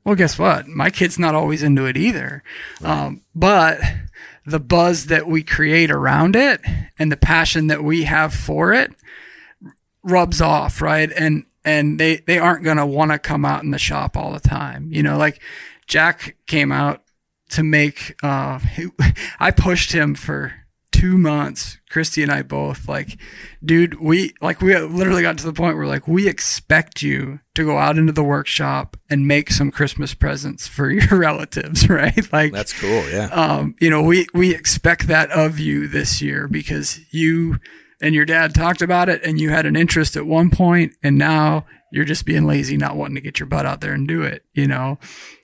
Well, 0.03 0.15
guess 0.15 0.39
what? 0.39 0.67
My 0.67 0.89
kid's 0.89 1.19
not 1.19 1.35
always 1.35 1.61
into 1.61 1.85
it 1.85 1.95
either. 1.95 2.43
Um, 2.83 3.21
but 3.35 3.79
the 4.45 4.59
buzz 4.59 5.05
that 5.07 5.27
we 5.27 5.43
create 5.43 5.91
around 5.91 6.35
it 6.35 6.59
and 6.97 7.11
the 7.11 7.17
passion 7.17 7.67
that 7.67 7.83
we 7.83 8.03
have 8.03 8.33
for 8.33 8.73
it 8.73 8.91
rubs 10.03 10.41
off, 10.41 10.81
right? 10.81 11.11
And 11.15 11.45
and 11.63 11.99
they 11.99 12.17
they 12.17 12.39
aren't 12.39 12.63
gonna 12.63 12.87
want 12.87 13.11
to 13.11 13.19
come 13.19 13.45
out 13.45 13.63
in 13.63 13.71
the 13.71 13.77
shop 13.77 14.17
all 14.17 14.31
the 14.31 14.39
time. 14.39 14.89
You 14.91 15.03
know, 15.03 15.17
like 15.17 15.39
Jack 15.87 16.35
came 16.47 16.71
out 16.71 17.03
to 17.51 17.63
make. 17.63 18.15
Uh, 18.23 18.57
he, 18.59 18.87
I 19.39 19.51
pushed 19.51 19.91
him 19.91 20.15
for 20.15 20.53
two 20.91 21.17
months. 21.17 21.77
Christy 21.89 22.23
and 22.23 22.31
I 22.31 22.41
both 22.41 22.87
like, 22.87 23.17
dude, 23.63 23.99
we 23.99 24.33
like 24.41 24.61
we 24.61 24.77
literally 24.77 25.21
got 25.21 25.37
to 25.39 25.45
the 25.45 25.53
point 25.53 25.77
where 25.77 25.87
like 25.87 26.07
we 26.07 26.27
expect 26.27 27.01
you 27.01 27.39
to 27.55 27.65
go 27.65 27.77
out 27.77 27.97
into 27.97 28.13
the 28.13 28.23
workshop 28.23 28.97
and 29.09 29.27
make 29.27 29.51
some 29.51 29.71
Christmas 29.71 30.13
presents 30.13 30.67
for 30.67 30.89
your 30.91 31.19
relatives, 31.19 31.89
right? 31.89 32.31
Like 32.31 32.53
that's 32.53 32.79
cool, 32.79 33.09
yeah. 33.09 33.27
um, 33.27 33.75
you 33.79 33.89
know, 33.89 34.01
we 34.01 34.27
we 34.33 34.53
expect 34.53 35.07
that 35.07 35.31
of 35.31 35.59
you 35.59 35.87
this 35.87 36.21
year 36.21 36.47
because 36.47 36.99
you 37.11 37.57
and 38.01 38.15
your 38.15 38.25
dad 38.25 38.55
talked 38.55 38.81
about 38.81 39.09
it 39.09 39.23
and 39.23 39.39
you 39.39 39.49
had 39.49 39.65
an 39.65 39.75
interest 39.75 40.15
at 40.15 40.25
one 40.25 40.49
point 40.49 40.93
and 41.03 41.17
now 41.17 41.65
you're 41.91 42.05
just 42.05 42.25
being 42.25 42.45
lazy, 42.45 42.77
not 42.77 42.95
wanting 42.95 43.15
to 43.15 43.21
get 43.21 43.39
your 43.39 43.47
butt 43.47 43.65
out 43.65 43.81
there 43.81 43.93
and 43.93 44.07
do 44.07 44.23
it, 44.23 44.43
you 44.53 44.65
know. 44.65 44.97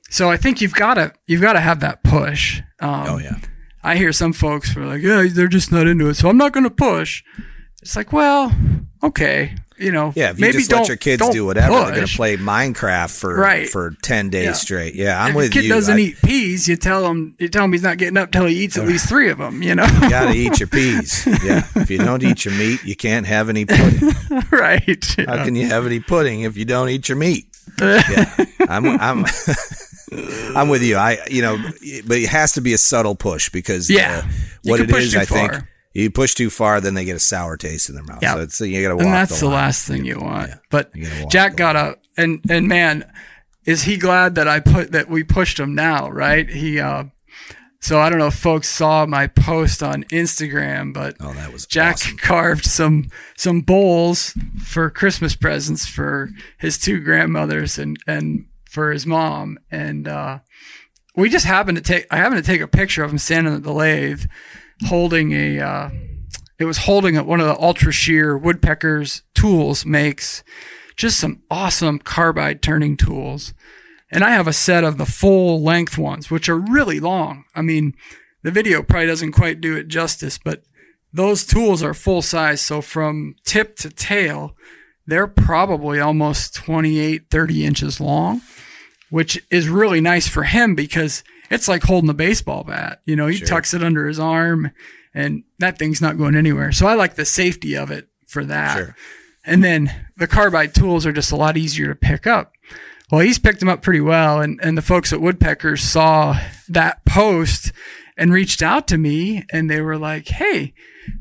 So 0.10 0.32
I 0.32 0.38
think 0.38 0.62
you've 0.62 0.74
got 0.74 0.96
to 0.96 1.14
you've 1.28 1.42
got 1.42 1.54
to 1.54 1.60
have 1.60 1.82
that 1.82 2.04
push. 2.04 2.62
Um, 2.80 3.08
oh 3.08 3.18
yeah, 3.18 3.40
I 3.84 3.96
hear 3.96 4.12
some 4.12 4.34
folks 4.34 4.72
who 4.72 4.82
are 4.82 4.86
like, 4.86 5.02
yeah, 5.02 5.26
they're 5.32 5.48
just 5.48 5.72
not 5.72 5.88
into 5.88 6.10
it, 6.10 6.16
so 6.16 6.30
I'm 6.30 6.38
not 6.38 6.52
going 6.52 6.64
to 6.66 6.70
push. 6.70 7.24
It's 7.82 7.96
like, 7.96 8.12
well, 8.12 8.54
okay, 9.04 9.56
you 9.78 9.92
know, 9.92 10.12
yeah. 10.16 10.32
If 10.32 10.40
you 10.40 10.42
maybe 10.42 10.58
just 10.58 10.72
let 10.72 10.78
don't- 10.80 10.88
your 10.88 10.98
kids 10.98 11.30
do 11.30 11.46
whatever, 11.46 11.72
they're 11.86 11.94
gonna 11.96 12.08
play 12.08 12.36
Minecraft 12.36 13.16
for 13.18 13.36
Right. 13.36 13.70
for 13.70 13.94
ten 14.02 14.30
days 14.32 14.46
Yeah. 14.46 14.54
straight. 14.54 14.96
Yeah, 14.96 15.22
I'm 15.24 15.30
if 15.30 15.36
with 15.36 15.44
your 15.56 15.62
kid 15.62 15.68
you. 15.68 15.74
doesn't 15.76 15.96
I- 15.98 16.00
eat 16.00 16.18
peas, 16.24 16.68
you 16.68 16.76
tell 16.78 17.06
him 17.08 17.36
you 17.38 17.48
tell 17.48 17.64
him 17.64 17.72
he's 17.74 17.84
not 17.84 17.98
getting 18.00 18.18
up 18.18 18.32
till 18.32 18.46
he 18.48 18.56
eats 18.56 18.76
at 18.76 18.88
least 18.88 19.08
three 19.08 19.30
of 19.30 19.38
them. 19.38 19.62
You 19.62 19.76
know, 19.76 19.86
You 19.86 20.10
gotta 20.10 20.34
eat 20.34 20.60
your 20.60 20.68
peas. 20.68 21.28
Yeah, 21.46 21.64
if 21.76 21.92
you 21.92 22.00
don't 22.00 22.24
eat 22.24 22.44
your 22.44 22.56
meat, 22.56 22.84
you 22.84 22.96
can't 22.96 23.28
have 23.28 23.50
any 23.50 23.66
pudding. 23.66 24.12
right? 24.52 25.06
How 25.28 25.44
can 25.46 25.54
you 25.56 25.68
have 25.68 25.86
any 25.86 26.00
pudding 26.00 26.42
if 26.42 26.58
you 26.58 26.66
don't 26.66 26.90
eat 26.90 27.08
your 27.08 27.18
meat? 27.18 27.46
Yeah, 27.80 28.34
I'm, 28.68 29.00
I'm, 29.00 29.26
I'm 30.58 30.70
with 30.70 30.84
you. 30.84 30.98
I, 30.98 31.18
you 31.30 31.42
know, 31.42 31.58
but 32.06 32.18
it 32.18 32.30
has 32.30 32.54
to 32.54 32.62
be 32.62 32.74
a 32.74 32.78
subtle 32.78 33.16
push 33.16 33.50
because 33.50 33.90
Yeah. 33.90 34.24
uh, 34.26 34.30
what 34.64 34.80
it 34.80 34.84
is, 34.84 34.90
it 34.90 34.94
push 34.94 35.04
is, 35.06 35.14
too 35.14 35.20
I 35.20 35.26
think, 35.26 35.52
far. 35.54 35.70
you 35.94 36.12
push 36.12 36.34
too 36.34 36.50
far, 36.50 36.82
then 36.82 36.94
they 36.94 37.06
get 37.06 37.16
a 37.16 37.20
sour 37.20 37.58
taste 37.58 37.90
in 37.90 37.96
their 37.96 38.04
mouth. 38.04 38.20
Yeah. 38.22 38.34
So 38.34 38.40
it's 38.42 38.60
you 38.62 38.82
got 38.82 38.90
to 38.90 38.96
walk 38.96 39.06
and 39.06 39.14
that's 39.14 39.40
the, 39.40 39.46
line. 39.46 39.56
last 39.56 39.88
thing 39.88 40.06
you 40.06 40.20
want. 40.20 40.52
But 40.70 40.92
You 40.96 41.10
Jack 41.30 41.56
got 41.56 41.76
up, 41.76 42.00
and 42.18 42.42
and 42.50 42.68
man, 42.68 43.06
is 43.66 43.84
he 43.84 43.98
glad 43.98 44.36
that 44.36 44.48
I 44.48 44.60
put 44.60 44.92
that 44.92 45.10
we 45.10 45.24
pushed 45.24 45.60
him 45.60 45.76
now, 45.76 46.10
right? 46.10 46.50
He, 46.50 46.80
uh, 46.80 47.06
so 47.80 48.00
I 48.00 48.10
don't 48.10 48.18
know 48.18 48.28
if 48.28 48.34
folks 48.34 48.68
saw 48.70 49.06
my 49.06 49.28
post 49.28 49.84
on 49.84 50.04
Instagram, 50.06 50.94
but 50.94 51.16
Oh, 51.20 51.34
that 51.34 51.54
was 51.54 51.66
Jack 51.68 51.96
awesome. 51.98 52.18
carved 52.18 52.66
some 52.66 53.10
some 53.38 53.62
bowls 53.62 54.34
for 54.64 54.90
Christmas 54.90 55.36
presents 55.36 55.86
for 55.86 56.32
his 56.58 56.78
two 56.80 57.00
grandmothers 57.00 57.78
and 57.78 57.98
and 58.08 58.46
for 58.78 58.92
his 58.92 59.08
mom, 59.08 59.58
and 59.72 60.08
uh, 60.08 60.38
we 61.16 61.32
just 61.32 61.48
happened 61.48 61.78
to 61.78 61.84
take 61.84 62.06
I 62.12 62.18
happened 62.18 62.46
to 62.46 62.52
take 62.52 62.62
a 62.62 62.68
picture 62.68 63.04
of 63.04 63.10
him 63.10 63.18
standing 63.18 63.56
at 63.56 63.64
the 63.64 63.74
lathe, 63.74 64.26
holding 64.86 65.32
a. 65.32 65.60
Uh, 65.60 65.90
it 66.60 66.66
was 66.66 66.86
holding 66.86 67.16
one 67.26 67.40
of 67.40 67.48
the 67.48 67.60
ultra 67.60 67.92
shear 67.92 68.38
woodpeckers 68.38 69.24
tools 69.34 69.84
makes 69.84 70.44
just 70.96 71.20
some 71.20 71.42
awesome 71.50 71.98
carbide 71.98 72.62
turning 72.62 72.98
tools. 72.98 73.56
And 74.12 74.24
I 74.24 74.30
have 74.30 74.48
a 74.48 74.54
set 74.54 74.84
of 74.84 75.00
the 75.00 75.08
full 75.08 75.64
length 75.64 75.98
ones, 75.98 76.30
which 76.30 76.48
are 76.48 76.60
really 76.60 77.00
long. 77.00 77.46
I 77.56 77.64
mean, 77.64 77.96
the 78.44 78.52
video 78.52 78.84
probably 78.84 79.08
doesn't 79.08 79.32
quite 79.32 79.60
do 79.60 79.76
it 79.76 79.88
justice, 79.88 80.38
but 80.38 80.62
those 81.12 81.48
tools 81.48 81.82
are 81.82 81.96
full 81.96 82.22
size. 82.22 82.62
So 82.62 82.82
from 82.82 83.38
tip 83.44 83.76
to 83.78 83.90
tail, 83.90 84.56
they're 85.08 85.26
probably 85.26 86.00
almost 86.00 86.54
28, 86.54 87.30
30 87.32 87.66
inches 87.66 88.02
long, 88.02 88.42
which 89.10 89.42
is 89.50 89.70
really 89.70 90.02
nice 90.02 90.28
for 90.28 90.44
him 90.44 90.76
because 90.76 91.24
it's 91.50 91.68
like 91.68 91.84
holding 91.84 92.10
a 92.10 92.14
baseball 92.14 92.64
bat. 92.64 93.02
You 93.06 93.16
know, 93.16 93.28
he 93.28 93.40
tucks 93.40 93.74
it 93.74 93.84
under 93.84 94.08
his 94.08 94.20
arm 94.20 94.72
and 95.14 95.44
that 95.60 95.80
thing's 95.80 96.02
not 96.02 96.18
going 96.18 96.36
anywhere. 96.36 96.72
So 96.72 96.88
I 96.88 96.94
like 96.94 97.16
the 97.16 97.26
safety 97.26 97.76
of 97.76 97.90
it 97.92 98.08
for 98.26 98.44
that. 98.46 98.78
Sure. 98.78 98.96
And 99.46 99.64
then 99.64 100.08
the 100.18 100.28
carbide 100.28 100.76
tools 100.76 101.06
are 101.06 101.14
just 101.14 101.32
a 101.32 101.38
lot 101.38 101.58
easier 101.58 101.88
to 101.88 101.96
pick 101.96 102.28
up. 102.28 102.54
Well, 103.10 103.22
he's 103.22 103.40
picked 103.40 103.62
them 103.62 103.70
up 103.70 103.82
pretty 103.82 104.02
well. 104.02 104.42
And, 104.42 104.60
and 104.62 104.78
the 104.78 104.82
folks 104.82 105.14
at 105.14 105.22
Woodpeckers 105.22 105.82
saw 105.82 106.38
that 106.68 107.06
post 107.06 107.72
and 108.18 108.34
reached 108.34 108.62
out 108.62 108.88
to 108.90 108.98
me 108.98 109.46
and 109.52 109.70
they 109.70 109.80
were 109.80 109.98
like, 109.98 110.28
Hey, 110.28 110.74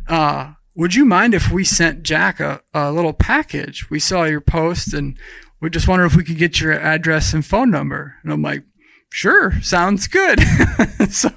uh, 0.09 0.55
would 0.74 0.95
you 0.95 1.05
mind 1.05 1.32
if 1.32 1.51
we 1.51 1.64
sent 1.64 2.03
Jack 2.03 2.41
a, 2.41 2.61
a 2.74 2.93
little 2.93 3.12
package? 3.14 3.89
We 3.89 3.99
saw 3.99 4.24
your 4.24 4.41
post 4.43 4.93
and 4.93 5.16
we 5.61 5.71
just 5.71 5.89
wonder 5.89 6.05
if 6.05 6.17
we 6.17 6.25
could 6.25 6.39
get 6.39 6.61
your 6.61 6.73
address 6.73 7.33
and 7.33 7.45
phone 7.45 7.71
number. 7.71 8.17
And 8.23 8.33
I'm 8.33 8.43
like, 8.43 8.65
sure, 9.11 9.61
sounds 9.63 10.07
good. 10.07 10.41
so 11.11 11.31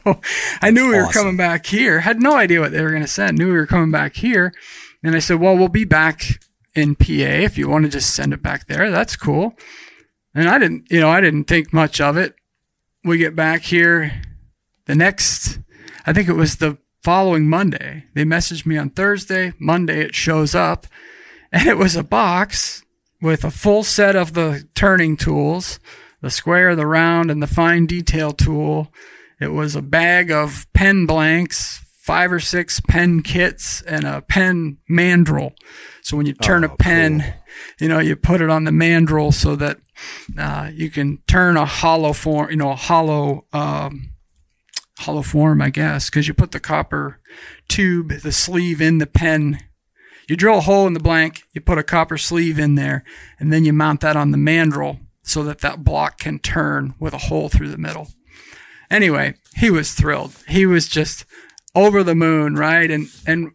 I 0.61 0.71
knew 0.71 0.89
we 0.89 0.97
were 0.97 1.11
coming 1.11 1.37
back 1.37 1.65
here. 1.65 2.01
Had 2.01 2.21
no 2.21 2.35
idea 2.35 2.59
what 2.59 2.71
they 2.71 2.81
were 2.81 2.89
going 2.89 3.01
to 3.01 3.07
send. 3.07 3.37
Knew 3.37 3.47
we 3.47 3.53
were 3.53 3.65
coming 3.65 3.91
back 3.91 4.15
here. 4.17 4.53
And 5.03 5.15
I 5.15 5.19
said, 5.19 5.39
well, 5.39 5.57
we'll 5.57 5.69
be 5.69 5.85
back 5.85 6.39
in 6.75 6.95
PA 6.95 7.05
if 7.07 7.57
you 7.57 7.69
want 7.69 7.85
to 7.85 7.91
just 7.91 8.13
send 8.13 8.33
it 8.33 8.43
back 8.43 8.67
there. 8.67 8.91
That's 8.91 9.15
cool. 9.15 9.53
And 10.35 10.49
I 10.49 10.59
didn't, 10.59 10.91
you 10.91 10.99
know, 10.99 11.09
I 11.09 11.21
didn't 11.21 11.45
think 11.45 11.73
much 11.73 12.01
of 12.01 12.17
it. 12.17 12.35
We 13.03 13.17
get 13.17 13.35
back 13.35 13.61
here 13.61 14.21
the 14.85 14.95
next, 14.95 15.59
I 16.05 16.13
think 16.13 16.27
it 16.27 16.33
was 16.33 16.57
the 16.57 16.77
following 17.03 17.47
Monday. 17.47 18.05
They 18.13 18.25
messaged 18.25 18.65
me 18.65 18.77
on 18.77 18.89
Thursday. 18.89 19.53
Monday 19.59 20.01
it 20.01 20.15
shows 20.15 20.53
up 20.53 20.85
and 21.51 21.67
it 21.67 21.77
was 21.77 21.95
a 21.95 22.03
box 22.03 22.83
with 23.21 23.43
a 23.43 23.51
full 23.51 23.83
set 23.83 24.15
of 24.15 24.33
the 24.33 24.67
turning 24.75 25.17
tools, 25.17 25.79
the 26.21 26.29
square, 26.29 26.75
the 26.75 26.85
round, 26.87 27.29
and 27.31 27.41
the 27.41 27.47
fine 27.47 27.85
detail 27.85 28.31
tool. 28.31 28.91
It 29.39 29.51
was 29.53 29.75
a 29.75 29.81
bag 29.81 30.31
of 30.31 30.67
pen 30.73 31.05
blanks, 31.05 31.79
five 32.01 32.31
or 32.31 32.39
six 32.39 32.79
pen 32.81 33.21
kits, 33.21 33.81
and 33.83 34.03
a 34.05 34.21
pen 34.21 34.77
mandrel. 34.89 35.53
So 36.01 36.17
when 36.17 36.25
you 36.25 36.33
turn 36.33 36.63
Oh, 36.63 36.73
a 36.73 36.75
pen, 36.77 37.21
cool. 37.21 37.33
you 37.79 37.87
know, 37.87 37.99
you 37.99 38.15
put 38.15 38.41
it 38.41 38.49
on 38.49 38.63
the 38.65 38.71
mandrel 38.71 39.33
so 39.33 39.55
that 39.55 39.77
uh, 40.37 40.71
you 40.73 40.89
can 40.89 41.19
turn 41.27 41.55
a 41.57 41.65
hollow 41.65 42.13
form, 42.13 42.49
you 42.49 42.57
know, 42.57 42.71
a 42.71 42.75
hollow, 42.75 43.45
um, 43.53 44.09
hollow 44.99 45.21
form, 45.21 45.61
I 45.61 45.69
guess, 45.69 46.09
because 46.09 46.27
you 46.27 46.33
put 46.33 46.51
the 46.51 46.59
copper 46.59 47.19
tube, 47.69 48.09
the 48.21 48.31
sleeve 48.31 48.81
in 48.81 48.97
the 48.97 49.07
pen. 49.07 49.59
You 50.29 50.35
drill 50.35 50.59
a 50.59 50.61
hole 50.61 50.85
in 50.85 50.93
the 50.93 50.99
blank, 50.99 51.43
you 51.53 51.61
put 51.61 51.79
a 51.79 51.83
copper 51.83 52.17
sleeve 52.17 52.59
in 52.59 52.75
there, 52.75 53.03
and 53.39 53.51
then 53.51 53.65
you 53.65 53.73
mount 53.73 54.01
that 54.01 54.15
on 54.15 54.29
the 54.29 54.37
mandrel 54.37 54.99
so 55.23 55.43
that 55.43 55.61
that 55.61 55.83
block 55.83 56.19
can 56.19 56.37
turn 56.37 56.93
with 56.99 57.13
a 57.15 57.17
hole 57.17 57.49
through 57.49 57.69
the 57.69 57.79
middle. 57.79 58.09
Anyway, 58.91 59.33
he 59.55 59.71
was 59.71 59.93
thrilled. 59.93 60.35
He 60.47 60.67
was 60.67 60.87
just 60.87 61.25
over 61.73 62.03
the 62.03 62.13
moon, 62.15 62.55
right? 62.55 62.89
And 62.91 63.07
and 63.25 63.51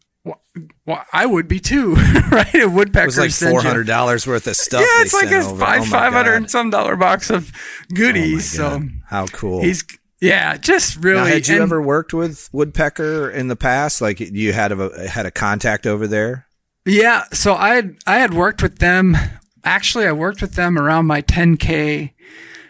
I 1.13 1.27
would 1.27 1.47
be 1.49 1.61
too, 1.61 1.95
right? 2.31 2.55
A 2.55 2.67
woodpecker 2.69 3.05
It 3.05 3.07
was 3.07 3.19
like 3.19 3.31
four 3.53 3.63
hundred 3.63 3.87
dollars 3.87 4.27
worth 4.27 4.47
of 4.47 4.57
stuff. 4.57 4.81
Yeah, 4.81 4.87
they 4.99 5.03
it's 5.03 5.15
like 5.15 5.29
sent 5.29 5.45
a 5.45 5.47
over. 5.47 5.55
Oh 5.55 5.67
five 5.67 5.83
Oh 5.83 5.85
five 5.85 6.13
hundred 6.13 6.35
and 6.35 6.51
some 6.51 6.71
dollar 6.71 6.97
box 6.97 7.31
of 7.31 7.53
goodies. 7.95 8.59
Oh 8.59 8.81
so 8.81 8.89
how 9.09 9.27
cool! 9.27 9.63
he's 9.63 9.85
yeah, 10.21 10.57
just 10.57 10.97
really. 10.97 11.21
now, 11.21 11.27
had 11.27 11.47
you 11.47 11.55
and- 11.55 11.63
ever 11.63 11.83
worked 11.83 12.15
with 12.15 12.49
woodpecker 12.53 13.31
in 13.31 13.49
the 13.49 13.57
past? 13.57 14.01
Like 14.01 14.21
you 14.21 14.53
had 14.53 14.73
a 14.73 15.09
had 15.09 15.27
a 15.27 15.31
contact 15.31 15.87
over 15.87 16.07
there? 16.07 16.47
Yeah, 16.87 17.25
so 17.33 17.55
I 17.55 17.75
had 17.75 17.97
I 18.07 18.19
had 18.19 18.35
worked 18.35 18.63
with 18.63 18.79
them. 18.79 19.17
Actually, 19.65 20.07
I 20.07 20.13
worked 20.13 20.43
with 20.43 20.55
them 20.55 20.79
around 20.79 21.07
my 21.07 21.23
10k 21.23 22.13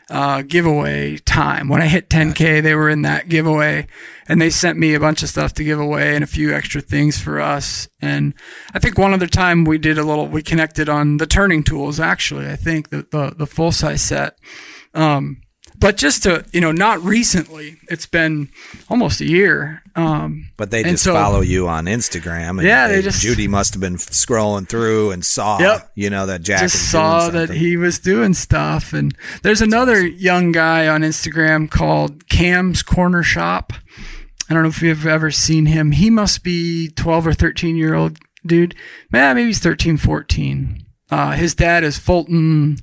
uh, 0.08 0.42
giveaway 0.42 1.16
time. 1.18 1.68
When 1.68 1.82
I 1.82 1.86
hit 1.88 2.08
10k, 2.08 2.62
they 2.62 2.74
were 2.74 2.88
in 2.88 3.02
that 3.02 3.28
giveaway, 3.28 3.88
and 4.28 4.40
they 4.40 4.50
sent 4.50 4.78
me 4.78 4.94
a 4.94 5.00
bunch 5.00 5.24
of 5.24 5.28
stuff 5.28 5.52
to 5.54 5.64
give 5.64 5.80
away 5.80 6.14
and 6.14 6.22
a 6.22 6.28
few 6.28 6.54
extra 6.54 6.80
things 6.80 7.20
for 7.20 7.40
us. 7.40 7.88
And 8.00 8.34
I 8.72 8.78
think 8.78 8.98
one 8.98 9.12
other 9.12 9.26
time 9.26 9.64
we 9.64 9.78
did 9.78 9.98
a 9.98 10.04
little. 10.04 10.28
We 10.28 10.42
connected 10.42 10.88
on 10.88 11.16
the 11.16 11.26
turning 11.26 11.64
tools. 11.64 11.98
Actually, 11.98 12.48
I 12.48 12.56
think 12.56 12.90
the 12.90 13.06
the, 13.10 13.34
the 13.36 13.46
full 13.46 13.72
size 13.72 14.02
set. 14.02 14.38
Um, 14.94 15.40
but 15.78 15.96
just 15.96 16.22
to 16.24 16.44
you 16.52 16.60
know, 16.60 16.72
not 16.72 17.02
recently. 17.02 17.76
It's 17.88 18.06
been 18.06 18.48
almost 18.88 19.20
a 19.20 19.26
year. 19.26 19.82
Um, 19.96 20.48
But 20.56 20.70
they 20.70 20.82
just 20.82 21.04
so- 21.04 21.12
follow 21.14 21.40
you 21.40 21.68
on 21.68 21.84
Instagram. 21.86 22.50
And 22.58 22.62
Yeah, 22.62 22.88
they 22.88 23.00
just- 23.02 23.20
Judy 23.22 23.46
must 23.46 23.74
have 23.74 23.80
been 23.80 23.96
scrolling 23.96 24.68
through 24.68 25.12
and 25.12 25.24
saw, 25.24 25.60
Yep. 25.60 25.92
you 25.94 26.10
know, 26.10 26.26
that 26.26 26.42
Jack 26.42 26.60
just 26.60 26.90
saw 26.90 27.28
that 27.30 27.50
he 27.50 27.76
was 27.76 27.98
doing 28.00 28.34
stuff 28.34 28.92
and 28.92 29.14
there's 29.42 29.60
another 29.62 30.04
young 30.04 30.50
guy 30.52 30.88
on 30.88 31.02
instagram 31.02 31.70
called 31.70 32.28
cam's 32.28 32.82
corner 32.82 33.22
shop 33.22 33.72
i 34.50 34.54
don't 34.54 34.62
know 34.62 34.68
if 34.68 34.82
you've 34.82 35.06
ever 35.06 35.30
seen 35.30 35.66
him 35.66 35.92
he 35.92 36.10
must 36.10 36.42
be 36.42 36.88
12 36.90 37.26
or 37.26 37.32
13 37.32 37.76
year 37.76 37.94
old 37.94 38.18
dude 38.44 38.74
man 39.12 39.36
maybe 39.36 39.46
he's 39.48 39.58
13 39.60 39.96
14 39.96 40.84
uh, 41.10 41.32
his 41.32 41.54
dad 41.54 41.84
is 41.84 41.98
fulton 41.98 42.76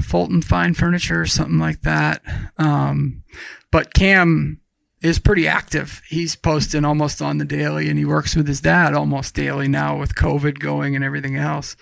fulton 0.00 0.42
fine 0.42 0.74
furniture 0.74 1.20
or 1.20 1.26
something 1.26 1.58
like 1.58 1.82
that 1.82 2.22
um, 2.58 3.22
but 3.70 3.94
cam 3.94 4.60
is 5.02 5.18
pretty 5.18 5.48
active. 5.48 6.02
He's 6.08 6.36
posting 6.36 6.84
almost 6.84 7.22
on 7.22 7.38
the 7.38 7.44
daily 7.44 7.88
and 7.88 7.98
he 7.98 8.04
works 8.04 8.36
with 8.36 8.46
his 8.46 8.60
dad 8.60 8.94
almost 8.94 9.34
daily 9.34 9.68
now 9.68 9.98
with 9.98 10.14
COVID 10.14 10.58
going 10.58 10.94
and 10.94 11.04
everything 11.04 11.36
else. 11.36 11.76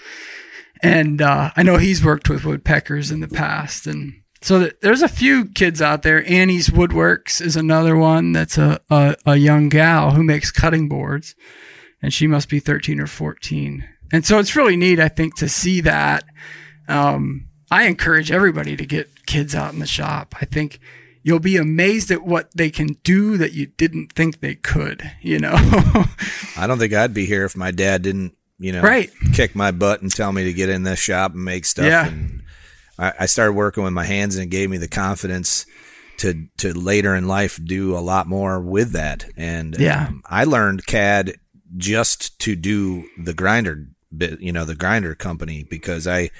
And 0.82 1.20
uh, 1.20 1.50
I 1.56 1.62
know 1.64 1.76
he's 1.76 2.04
worked 2.04 2.28
with 2.28 2.44
woodpeckers 2.44 3.10
in 3.10 3.20
the 3.20 3.28
past. 3.28 3.86
And 3.88 4.22
so 4.40 4.60
th- 4.60 4.76
there's 4.82 5.02
a 5.02 5.08
few 5.08 5.46
kids 5.46 5.82
out 5.82 6.02
there. 6.02 6.28
Annie's 6.30 6.68
Woodworks 6.68 7.40
is 7.40 7.56
another 7.56 7.96
one 7.96 8.32
that's 8.32 8.56
a, 8.56 8.80
a, 8.88 9.16
a 9.26 9.36
young 9.36 9.68
gal 9.68 10.12
who 10.12 10.22
makes 10.22 10.52
cutting 10.52 10.88
boards. 10.88 11.34
And 12.00 12.14
she 12.14 12.28
must 12.28 12.48
be 12.48 12.60
13 12.60 13.00
or 13.00 13.08
14. 13.08 13.88
And 14.12 14.24
so 14.24 14.38
it's 14.38 14.54
really 14.54 14.76
neat, 14.76 15.00
I 15.00 15.08
think, 15.08 15.36
to 15.38 15.48
see 15.48 15.80
that. 15.80 16.22
Um, 16.86 17.47
I 17.70 17.84
encourage 17.84 18.30
everybody 18.30 18.76
to 18.76 18.86
get 18.86 19.26
kids 19.26 19.54
out 19.54 19.72
in 19.72 19.78
the 19.78 19.86
shop. 19.86 20.34
I 20.40 20.44
think 20.46 20.80
you'll 21.22 21.38
be 21.40 21.56
amazed 21.56 22.10
at 22.10 22.24
what 22.24 22.50
they 22.54 22.70
can 22.70 22.96
do 23.04 23.36
that 23.36 23.52
you 23.52 23.66
didn't 23.66 24.12
think 24.12 24.40
they 24.40 24.54
could, 24.54 25.10
you 25.20 25.38
know? 25.38 25.52
I 26.56 26.66
don't 26.66 26.78
think 26.78 26.94
I'd 26.94 27.12
be 27.12 27.26
here 27.26 27.44
if 27.44 27.56
my 27.56 27.70
dad 27.70 28.02
didn't, 28.02 28.34
you 28.58 28.72
know, 28.72 28.80
Right. 28.80 29.10
kick 29.34 29.54
my 29.54 29.70
butt 29.70 30.00
and 30.00 30.10
tell 30.10 30.32
me 30.32 30.44
to 30.44 30.52
get 30.52 30.68
in 30.70 30.84
this 30.84 30.98
shop 30.98 31.34
and 31.34 31.44
make 31.44 31.64
stuff. 31.66 31.86
Yeah. 31.86 32.06
And 32.08 32.42
I, 32.98 33.12
I 33.20 33.26
started 33.26 33.52
working 33.52 33.84
with 33.84 33.92
my 33.92 34.04
hands 34.04 34.36
and 34.36 34.44
it 34.44 34.50
gave 34.50 34.70
me 34.70 34.78
the 34.78 34.88
confidence 34.88 35.66
to 36.18 36.46
to 36.56 36.72
later 36.72 37.14
in 37.14 37.28
life 37.28 37.60
do 37.62 37.96
a 37.96 38.00
lot 38.00 38.26
more 38.26 38.60
with 38.60 38.92
that. 38.92 39.26
And 39.36 39.76
Yeah. 39.78 40.06
um, 40.08 40.22
I 40.24 40.44
learned 40.44 40.86
CAD 40.86 41.34
just 41.76 42.38
to 42.40 42.56
do 42.56 43.06
the 43.18 43.34
grinder 43.34 43.86
bit, 44.16 44.40
you 44.40 44.52
know, 44.52 44.64
the 44.64 44.74
grinder 44.74 45.14
company 45.14 45.64
because 45.68 46.06
I. 46.06 46.30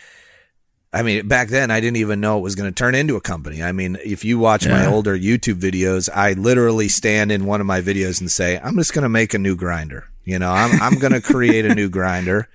I 0.93 1.03
mean, 1.03 1.29
back 1.29 1.49
then 1.49 1.71
I 1.71 1.81
didn't 1.81 1.99
even 1.99 2.21
know 2.21 2.39
it 2.39 2.43
was 2.43 2.55
going 2.55 2.71
to 2.71 2.75
turn 2.75 2.95
into 2.95 3.17
a 3.17 3.21
company. 3.21 3.63
I 3.63 3.73
mean, 3.73 3.99
if 4.05 4.25
you 4.25 4.39
watch 4.39 4.67
my 4.67 4.87
older 4.87 5.17
YouTube 5.17 5.61
videos, 5.61 6.09
I 6.15 6.33
literally 6.33 6.89
stand 6.89 7.31
in 7.31 7.45
one 7.45 7.61
of 7.61 7.67
my 7.67 7.83
videos 7.83 8.21
and 8.21 8.31
say, 8.31 8.59
"I'm 8.59 8.77
just 8.77 8.95
going 8.95 9.03
to 9.03 9.09
make 9.09 9.35
a 9.35 9.39
new 9.39 9.55
grinder." 9.55 10.09
You 10.25 10.39
know, 10.39 10.51
I'm 10.51 10.81
I'm 10.81 10.99
going 10.99 11.13
to 11.13 11.21
create 11.21 11.67
a 11.67 11.75
new 11.75 11.89
grinder. 11.99 12.49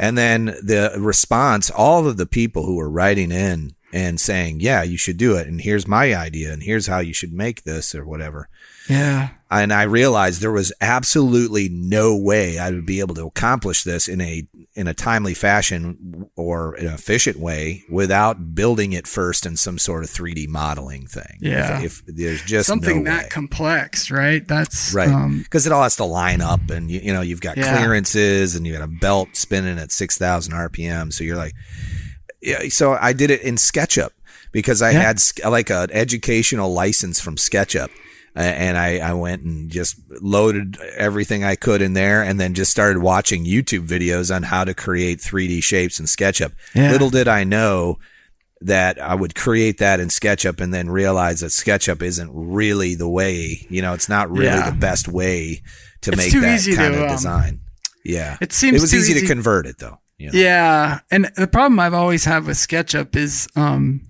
And 0.00 0.16
then 0.16 0.46
the 0.46 0.94
response, 0.98 1.68
all 1.70 2.06
of 2.08 2.16
the 2.16 2.24
people 2.24 2.64
who 2.64 2.76
were 2.76 2.88
writing 2.88 3.30
in 3.30 3.74
and 3.92 4.20
saying, 4.20 4.60
"Yeah, 4.60 4.82
you 4.82 4.96
should 4.98 5.16
do 5.16 5.36
it," 5.36 5.46
and 5.46 5.60
here's 5.60 5.86
my 5.86 6.14
idea, 6.14 6.52
and 6.52 6.62
here's 6.62 6.86
how 6.86 6.98
you 6.98 7.12
should 7.14 7.32
make 7.32 7.62
this 7.64 7.94
or 7.94 8.04
whatever. 8.04 8.48
yeah. 8.88 9.30
And 9.48 9.72
I 9.72 9.84
realized 9.84 10.40
there 10.40 10.50
was 10.50 10.72
absolutely 10.80 11.68
no 11.68 12.16
way 12.16 12.58
I 12.58 12.70
would 12.72 12.84
be 12.84 12.98
able 12.98 13.14
to 13.14 13.26
accomplish 13.28 13.84
this 13.84 14.08
in 14.08 14.20
a 14.20 14.44
in 14.74 14.88
a 14.88 14.92
timely 14.94 15.34
fashion 15.34 16.26
or 16.34 16.74
an 16.74 16.86
efficient 16.88 17.38
way 17.38 17.84
without 17.88 18.54
building 18.56 18.92
it 18.92 19.06
first 19.06 19.46
in 19.46 19.56
some 19.56 19.78
sort 19.78 20.02
of 20.02 20.10
3D 20.10 20.48
modeling 20.48 21.06
thing. 21.06 21.38
Yeah. 21.40 21.80
If, 21.80 22.02
if 22.08 22.16
there's 22.16 22.42
just 22.42 22.66
Something 22.66 23.04
no 23.04 23.10
that 23.12 23.22
way. 23.24 23.28
complex, 23.30 24.10
right? 24.10 24.46
That's 24.46 24.92
Right. 24.92 25.08
Um, 25.08 25.38
Because 25.44 25.64
it 25.64 25.72
all 25.72 25.84
has 25.84 25.96
to 25.96 26.04
line 26.04 26.42
up 26.42 26.68
and 26.68 26.90
you, 26.90 27.00
you 27.00 27.12
know, 27.12 27.22
you've 27.22 27.40
got 27.40 27.56
Yeah. 27.56 27.76
clearances 27.76 28.54
and 28.56 28.66
you 28.66 28.72
got 28.74 28.82
a 28.82 28.86
belt 28.88 29.28
spinning 29.34 29.78
at 29.78 29.92
6,000 29.92 30.52
RPM. 30.52 31.12
So 31.12 31.22
you're 31.24 31.36
like, 31.36 31.54
yeah. 32.46 32.68
So 32.70 32.92
I 33.00 33.12
did 33.12 33.30
it 33.30 33.42
in 33.42 33.56
SketchUp 33.56 34.10
because 34.52 34.80
I 34.80 34.92
Yeah. 34.92 35.00
had 35.02 35.20
like 35.46 35.68
an 35.70 35.90
educational 35.90 36.72
license 36.72 37.20
from 37.20 37.36
SketchUp. 37.36 37.90
And 38.38 38.76
I, 38.76 38.98
I 38.98 39.14
went 39.14 39.44
and 39.44 39.70
just 39.70 39.96
loaded 40.20 40.76
everything 40.98 41.42
I 41.42 41.54
could 41.56 41.80
in 41.80 41.94
there 41.94 42.22
and 42.22 42.38
then 42.38 42.52
just 42.52 42.70
started 42.70 43.00
watching 43.00 43.46
YouTube 43.46 43.86
videos 43.88 44.34
on 44.34 44.42
how 44.42 44.62
to 44.64 44.74
create 44.74 45.20
3D 45.20 45.62
shapes 45.62 45.98
in 45.98 46.04
SketchUp. 46.04 46.52
Yeah. 46.74 46.90
Little 46.92 47.08
did 47.08 47.28
I 47.28 47.44
know 47.44 47.98
that 48.60 49.00
I 49.00 49.14
would 49.14 49.34
create 49.34 49.78
that 49.78 50.00
in 50.00 50.08
SketchUp 50.08 50.60
and 50.60 50.72
then 50.74 50.90
realize 50.90 51.40
that 51.40 51.46
SketchUp 51.46 52.02
isn't 52.02 52.30
really 52.34 52.94
the 52.94 53.08
way, 53.08 53.66
you 53.70 53.80
know, 53.80 53.94
it's 53.94 54.08
not 54.08 54.30
really 54.30 54.46
Yeah. 54.46 54.68
the 54.70 54.76
best 54.76 55.08
way 55.08 55.62
to 56.02 56.10
It's 56.12 56.16
make 56.18 56.32
that 56.32 56.76
kind 56.76 56.92
to, 56.94 57.04
of 57.04 57.10
um, 57.10 57.16
design. 57.16 57.60
Yeah. 58.04 58.36
It 58.42 58.52
seems 58.52 58.76
it 58.76 58.80
was 58.82 58.94
easy, 58.94 59.12
easy- 59.12 59.20
to 59.22 59.26
convert 59.26 59.64
it 59.66 59.78
though. 59.78 59.98
You 60.18 60.32
know? 60.32 60.38
Yeah, 60.38 61.00
and 61.10 61.30
the 61.36 61.46
problem 61.46 61.78
I've 61.78 61.94
always 61.94 62.24
had 62.24 62.44
with 62.44 62.56
SketchUp 62.56 63.14
is, 63.14 63.48
um, 63.54 64.02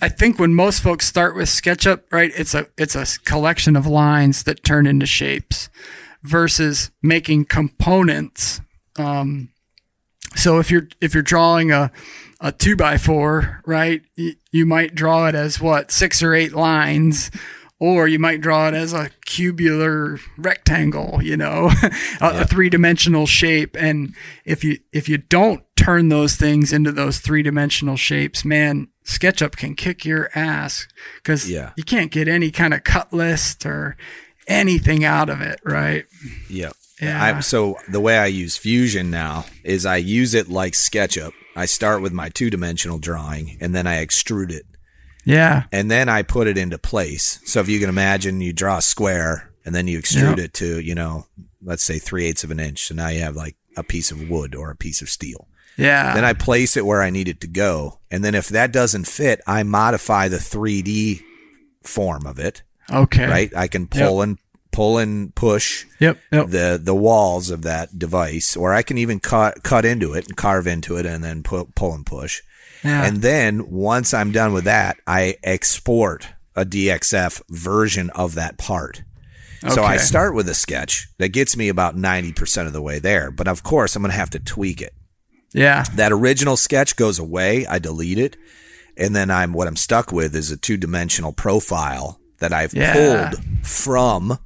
I 0.00 0.08
think 0.08 0.38
when 0.38 0.54
most 0.54 0.82
folks 0.82 1.06
start 1.06 1.34
with 1.34 1.48
SketchUp, 1.48 2.02
right, 2.10 2.30
it's 2.36 2.54
a 2.54 2.66
it's 2.76 2.94
a 2.94 3.06
collection 3.24 3.76
of 3.76 3.86
lines 3.86 4.44
that 4.44 4.62
turn 4.62 4.86
into 4.86 5.06
shapes, 5.06 5.68
versus 6.22 6.90
making 7.02 7.46
components. 7.46 8.60
Um, 8.96 9.50
so 10.36 10.58
if 10.58 10.70
you're 10.70 10.88
if 11.00 11.14
you're 11.14 11.22
drawing 11.22 11.72
a 11.72 11.90
a 12.40 12.52
two 12.52 12.76
by 12.76 12.96
four, 12.96 13.60
right, 13.66 14.02
you, 14.16 14.34
you 14.50 14.66
might 14.66 14.94
draw 14.94 15.26
it 15.28 15.34
as 15.34 15.60
what 15.60 15.90
six 15.90 16.22
or 16.22 16.34
eight 16.34 16.52
lines. 16.52 17.30
Or 17.80 18.06
you 18.06 18.18
might 18.18 18.42
draw 18.42 18.68
it 18.68 18.74
as 18.74 18.92
a 18.92 19.08
cubular 19.24 20.18
rectangle, 20.36 21.20
you 21.22 21.34
know, 21.36 21.70
a, 22.20 22.42
a 22.42 22.44
three-dimensional 22.46 23.26
shape. 23.26 23.74
And 23.78 24.14
if 24.44 24.62
you 24.62 24.78
if 24.92 25.08
you 25.08 25.16
don't 25.16 25.64
turn 25.76 26.10
those 26.10 26.36
things 26.36 26.74
into 26.74 26.92
those 26.92 27.20
three-dimensional 27.20 27.96
shapes, 27.96 28.44
man, 28.44 28.88
SketchUp 29.06 29.56
can 29.56 29.74
kick 29.74 30.04
your 30.04 30.28
ass 30.34 30.86
because 31.16 31.50
Yeah. 31.50 31.72
you 31.74 31.82
can't 31.82 32.10
get 32.10 32.28
any 32.28 32.50
kind 32.50 32.74
of 32.74 32.84
cut 32.84 33.14
list 33.14 33.64
or 33.64 33.96
anything 34.46 35.02
out 35.04 35.30
of 35.30 35.40
it, 35.40 35.58
right? 35.64 36.04
Yeah. 36.50 36.72
Yeah. 37.00 37.22
I, 37.36 37.40
so 37.40 37.78
the 37.88 38.00
way 38.00 38.18
I 38.18 38.26
use 38.26 38.58
Fusion 38.58 39.10
now 39.10 39.46
is 39.64 39.86
I 39.86 39.96
use 39.96 40.34
it 40.34 40.50
like 40.50 40.74
SketchUp. 40.74 41.32
I 41.56 41.64
start 41.64 42.02
with 42.02 42.12
my 42.12 42.28
two 42.28 42.50
dimensional 42.50 42.98
drawing 42.98 43.56
and 43.58 43.74
then 43.74 43.86
I 43.86 44.04
extrude 44.04 44.50
it 44.52 44.66
Yeah. 45.24 45.64
and 45.72 45.90
then 45.90 46.08
I 46.08 46.22
put 46.22 46.46
it 46.46 46.56
into 46.58 46.78
place. 46.78 47.40
So 47.44 47.60
if 47.60 47.68
you 47.68 47.78
can 47.80 47.88
imagine, 47.88 48.40
you 48.40 48.52
draw 48.52 48.78
a 48.78 48.82
square 48.82 49.52
and 49.64 49.74
then 49.74 49.86
you 49.88 49.98
extrude 50.00 50.36
Yep. 50.36 50.38
it 50.38 50.52
to, 50.54 50.80
you 50.80 50.94
know, 50.94 51.26
let's 51.62 51.82
say 51.82 51.98
three 51.98 52.24
eighths 52.26 52.44
of 52.44 52.50
an 52.50 52.60
inch. 52.60 52.86
So 52.86 52.94
now 52.94 53.08
you 53.08 53.20
have 53.20 53.36
like 53.36 53.56
a 53.76 53.82
piece 53.82 54.10
of 54.10 54.28
wood 54.28 54.54
or 54.54 54.70
a 54.70 54.76
piece 54.76 55.02
of 55.02 55.10
steel. 55.10 55.46
Yeah. 55.76 56.14
Then 56.14 56.24
I 56.24 56.32
place 56.32 56.76
it 56.76 56.84
where 56.86 57.02
I 57.02 57.10
need 57.10 57.28
it 57.28 57.40
to 57.42 57.46
go. 57.46 58.00
And 58.10 58.24
then 58.24 58.34
if 58.34 58.48
that 58.48 58.72
doesn't 58.72 59.06
fit, 59.06 59.40
I 59.46 59.62
modify 59.62 60.28
the 60.28 60.36
3D 60.38 61.20
form 61.82 62.26
of 62.26 62.38
it, 62.38 62.62
okay. 62.90 63.26
right? 63.26 63.52
I 63.56 63.66
can 63.68 63.86
pull 63.86 64.20
and 64.22 64.38
pull 64.72 64.98
and 64.98 65.34
push 65.34 65.84
Yep. 65.98 66.18
Yep. 66.32 66.46
the 66.48 66.80
the 66.82 66.94
walls 66.94 67.50
of 67.50 67.62
that 67.62 67.98
device, 67.98 68.56
or 68.56 68.72
I 68.72 68.82
can 68.82 68.98
even 68.98 69.18
cut 69.20 69.62
cut 69.62 69.84
into 69.84 70.12
it 70.14 70.26
and 70.28 70.36
carve 70.36 70.66
into 70.66 70.96
it, 70.96 71.06
and 71.06 71.24
then 71.24 71.42
pu- 71.42 71.70
pull 71.74 71.92
and 71.94 72.04
push. 72.06 72.42
Yeah. 72.84 73.04
And 73.06 73.22
then 73.22 73.70
once 73.70 74.12
I'm 74.14 74.32
done 74.32 74.52
with 74.52 74.64
that, 74.64 74.96
I 75.06 75.36
export 75.42 76.28
a 76.56 76.64
DXF 76.64 77.42
version 77.48 78.10
of 78.10 78.34
that 78.34 78.58
part. 78.58 79.02
So 79.68 79.84
I 79.84 79.98
start 79.98 80.34
with 80.34 80.48
a 80.48 80.54
sketch 80.54 81.08
that 81.18 81.28
gets 81.28 81.54
me 81.54 81.68
about 81.68 81.94
90% 81.94 82.66
of 82.66 82.72
the 82.72 82.80
way 82.80 82.98
there. 82.98 83.30
But 83.30 83.46
of 83.46 83.62
course, 83.62 83.94
I'm 83.94 84.02
going 84.02 84.10
to 84.10 84.16
have 84.16 84.30
to 84.30 84.38
tweak 84.38 84.80
it. 84.80 84.94
yeah. 85.52 85.84
That 85.96 86.12
original 86.12 86.56
sketch 86.56 86.96
goes 86.96 87.18
away. 87.18 87.66
I 87.66 87.78
delete 87.78 88.16
it. 88.18 88.38
And 88.96 89.14
then 89.14 89.30
I'm 89.30 89.52
what 89.52 89.68
I'm 89.68 89.76
stuck 89.76 90.12
with 90.12 90.34
is 90.34 90.50
a 90.50 90.56
two 90.56 90.76
dimensional 90.78 91.32
profile 91.32 92.20
that 92.38 92.52
I've 92.54 92.72
Yeah. 92.72 92.94
pulled 93.32 93.44
from 93.66 94.38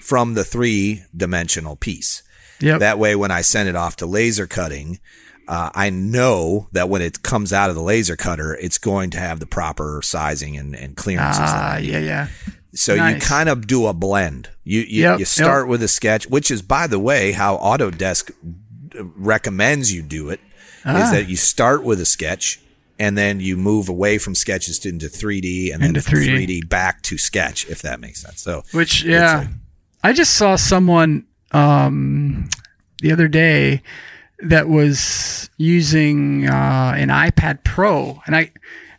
from 0.00 0.34
the 0.34 0.44
three 0.44 1.02
dimensional 1.14 1.76
piece. 1.76 2.22
Yep. 2.60 2.80
That 2.80 2.98
way, 2.98 3.14
when 3.14 3.30
I 3.30 3.42
send 3.42 3.68
it 3.68 3.76
off 3.76 3.96
to 3.96 4.06
laser 4.06 4.46
cutting, 4.46 5.00
uh, 5.48 5.70
I 5.74 5.90
know 5.90 6.68
that 6.72 6.88
when 6.88 7.02
it 7.02 7.22
comes 7.22 7.52
out 7.52 7.68
of 7.70 7.76
the 7.76 7.82
laser 7.82 8.16
cutter, 8.16 8.54
it's 8.54 8.78
going 8.78 9.10
to 9.10 9.18
have 9.18 9.40
the 9.40 9.46
proper 9.46 10.00
sizing 10.02 10.56
and, 10.56 10.74
and 10.74 10.96
clearances. 10.96 11.40
Ah, 11.44 11.76
yeah, 11.78 11.98
yeah. 11.98 12.28
so 12.74 12.94
you 12.94 13.18
kind 13.20 13.48
of 13.48 13.66
do 13.66 13.86
a 13.86 13.92
blend. 13.92 14.50
You 14.64 14.80
you, 14.80 15.02
Yep, 15.02 15.18
you 15.20 15.24
start 15.24 15.66
yep. 15.66 15.70
with 15.70 15.82
a 15.82 15.88
sketch, 15.88 16.28
which 16.28 16.50
is, 16.50 16.62
by 16.62 16.86
the 16.86 16.98
way, 16.98 17.32
how 17.32 17.56
Autodesk 17.58 18.30
recommends 18.94 19.92
you 19.92 20.02
do 20.02 20.30
it. 20.30 20.40
Is 20.84 20.84
Ah. 20.84 21.10
that 21.12 21.28
you 21.28 21.36
start 21.36 21.84
with 21.84 22.00
a 22.00 22.04
sketch 22.04 22.60
and 22.98 23.16
then 23.16 23.38
you 23.40 23.56
move 23.56 23.88
away 23.88 24.18
from 24.18 24.34
sketches 24.34 24.78
to, 24.80 24.88
into 24.88 25.06
3D 25.06 25.72
and 25.72 25.80
then 25.82 25.90
Into 25.90 26.02
from 26.02 26.18
3D. 26.18 26.46
3D 26.46 26.68
back 26.68 27.02
to 27.02 27.18
sketch, 27.18 27.68
if 27.68 27.82
that 27.82 28.00
makes 28.00 28.20
sense. 28.22 28.42
So 28.42 28.64
Which 28.72 29.04
yeah, 29.04 29.46
I 30.02 30.12
just 30.12 30.34
saw 30.34 30.56
someone 30.56 31.24
um, 31.52 32.48
the 33.00 33.12
other 33.12 33.28
day 33.28 33.82
that 34.42 34.68
was 34.68 35.48
using 35.56 36.48
uh, 36.48 36.94
an 36.96 37.08
iPad 37.08 37.64
Pro, 37.64 38.20
and 38.26 38.34
I 38.36 38.50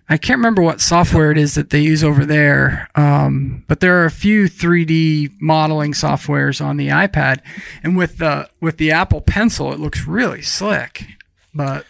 I 0.09 0.17
can't 0.17 0.37
remember 0.37 0.61
what 0.61 0.81
software 0.81 1.31
it 1.31 1.37
is 1.37 1.55
that 1.55 1.69
they 1.69 1.79
use 1.79 2.03
over 2.03 2.25
there, 2.25 2.89
um, 2.95 3.63
but 3.67 3.79
there 3.79 4.01
are 4.01 4.05
a 4.05 4.11
few 4.11 4.45
3D 4.49 5.31
modeling 5.39 5.93
softwares 5.93 6.63
on 6.63 6.77
the 6.77 6.89
iPad, 6.89 7.39
and 7.83 7.95
with 7.97 8.17
the 8.17 8.49
with 8.61 8.77
the 8.77 8.91
Apple 8.91 9.21
Pencil, 9.21 9.71
it 9.73 9.79
looks 9.79 10.05
really 10.07 10.41
slick. 10.41 11.05
But 11.53 11.85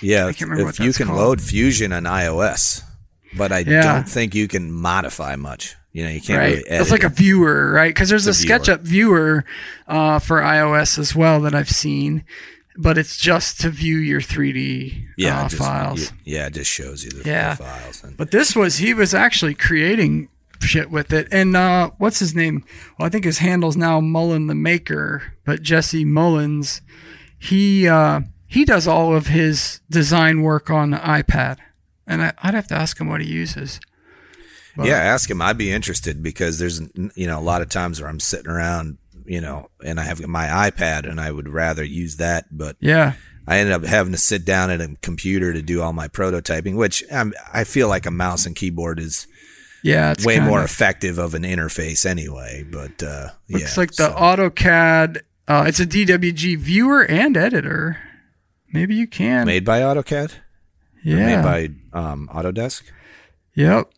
Yeah, 0.00 0.24
can't 0.32 0.50
remember 0.50 0.70
if 0.70 0.80
you 0.80 0.92
can 0.92 1.06
called. 1.08 1.18
load 1.18 1.40
Fusion 1.40 1.92
on 1.92 2.04
iOS, 2.04 2.82
but 3.36 3.52
I 3.52 3.60
Yeah. 3.60 3.82
don't 3.94 4.08
think 4.08 4.34
you 4.34 4.48
can 4.48 4.70
modify 4.72 5.36
much. 5.36 5.76
You 5.92 6.04
know, 6.04 6.10
you 6.10 6.20
can't 6.22 6.38
right, 6.38 6.46
really 6.56 6.66
edit. 6.68 6.80
it's 6.80 6.90
like 6.90 7.04
a 7.04 7.10
viewer, 7.10 7.70
right? 7.70 7.90
Because 7.94 8.08
there's 8.08 8.26
a, 8.26 8.30
It's 8.30 8.42
a 8.42 8.46
viewer. 8.46 8.58
SketchUp 8.58 8.80
viewer 8.80 9.44
uh, 9.86 10.18
for 10.20 10.40
iOS 10.40 10.98
as 10.98 11.14
well 11.14 11.40
that 11.42 11.54
I've 11.54 11.68
seen, 11.70 12.24
but 12.76 12.96
it's 12.98 13.16
just 13.18 13.60
to 13.60 13.70
view 13.70 13.96
your 13.98 14.20
3D 14.20 15.06
yeah, 15.16 15.40
uh, 15.44 15.48
just, 15.48 15.62
files. 15.62 16.00
you- 16.00 16.34
yeah, 16.36 16.46
it 16.46 16.54
just 16.54 16.70
shows 16.70 17.04
you 17.04 17.10
the, 17.10 17.22
the 17.22 17.28
Yeah. 17.30 17.54
files. 17.54 18.02
And, 18.04 18.16
But 18.16 18.30
this 18.30 18.56
was 18.56 18.78
he 18.78 18.94
was 18.94 19.12
actually 19.14 19.54
creating 19.54 20.28
shit 20.60 20.90
with 20.90 21.12
it. 21.12 21.28
And 21.32 21.56
uh, 21.56 21.90
what's 21.98 22.18
his 22.20 22.34
name? 22.34 22.64
Well, 22.98 23.06
I 23.06 23.08
think 23.10 23.24
his 23.24 23.38
handle's 23.38 23.76
now 23.76 24.00
Mullen 24.00 24.46
the 24.46 24.54
Maker, 24.54 25.34
but 25.44 25.62
Jesse 25.62 26.04
Mullins, 26.04 26.80
he 27.38 27.88
uh, 27.88 28.20
he 28.46 28.64
does 28.64 28.86
all 28.86 29.14
of 29.14 29.26
his 29.26 29.80
design 29.90 30.42
work 30.42 30.70
on 30.70 30.90
the 30.90 30.98
iPad, 30.98 31.58
and 32.06 32.22
I, 32.22 32.32
I'd 32.42 32.54
have 32.54 32.68
to 32.68 32.74
ask 32.76 33.00
him 33.00 33.08
what 33.08 33.20
he 33.20 33.26
uses. 33.28 33.80
But- 34.76 34.86
yeah, 34.86 34.96
ask 34.98 35.28
him. 35.30 35.42
I'd 35.42 35.58
be 35.58 35.70
interested 35.72 36.22
because 36.22 36.58
there's 36.58 36.80
you 37.14 37.26
know 37.26 37.38
a 37.38 37.42
lot 37.42 37.60
of 37.60 37.68
times 37.68 38.00
where 38.00 38.08
I'm 38.08 38.20
sitting 38.20 38.50
around, 38.50 38.98
you 39.32 39.40
know, 39.40 39.68
and 39.84 39.98
I 39.98 40.04
have 40.04 40.20
my 40.26 40.46
iPad 40.68 41.08
and 41.08 41.18
I 41.20 41.30
would 41.30 41.48
rather 41.48 41.82
use 41.82 42.16
that, 42.16 42.44
but 42.50 42.76
Yeah, 42.80 43.14
I 43.46 43.58
ended 43.58 43.72
up 43.74 43.84
having 43.84 44.12
to 44.12 44.18
sit 44.18 44.44
down 44.44 44.70
at 44.70 44.80
a 44.82 44.94
computer 45.00 45.52
to 45.54 45.62
do 45.62 45.80
all 45.80 45.92
my 45.94 46.08
prototyping, 46.08 46.76
which 46.76 47.02
um, 47.10 47.32
I 47.52 47.64
feel 47.64 47.88
like 47.88 48.04
a 48.06 48.10
mouse 48.10 48.44
and 48.46 48.54
keyboard 48.54 48.98
is 49.00 49.26
yeah, 49.82 50.12
it's 50.12 50.24
way 50.26 50.34
kinda- 50.34 50.50
more 50.50 50.62
effective 50.62 51.16
of 51.18 51.34
an 51.34 51.42
interface 51.44 52.04
anyway. 52.04 52.64
But 52.70 53.02
uh, 53.02 53.28
Looks 53.48 53.74
yeah, 53.76 53.80
like 53.80 53.92
the 53.92 54.08
so- 54.10 54.14
AutoCAD. 54.14 55.22
Uh, 55.48 55.64
it's 55.66 55.80
a 55.80 55.86
DWG 55.86 56.56
viewer 56.58 57.02
and 57.02 57.36
editor. 57.36 57.98
Maybe 58.72 58.94
you 58.94 59.06
can. 59.06 59.44
made 59.46 59.64
by 59.64 59.80
AutoCAD, 59.80 60.32
yeah. 61.04 61.16
made 61.36 61.42
by 61.42 61.98
um, 61.98 62.28
Autodesk. 62.32 62.82
yep. 63.54 63.90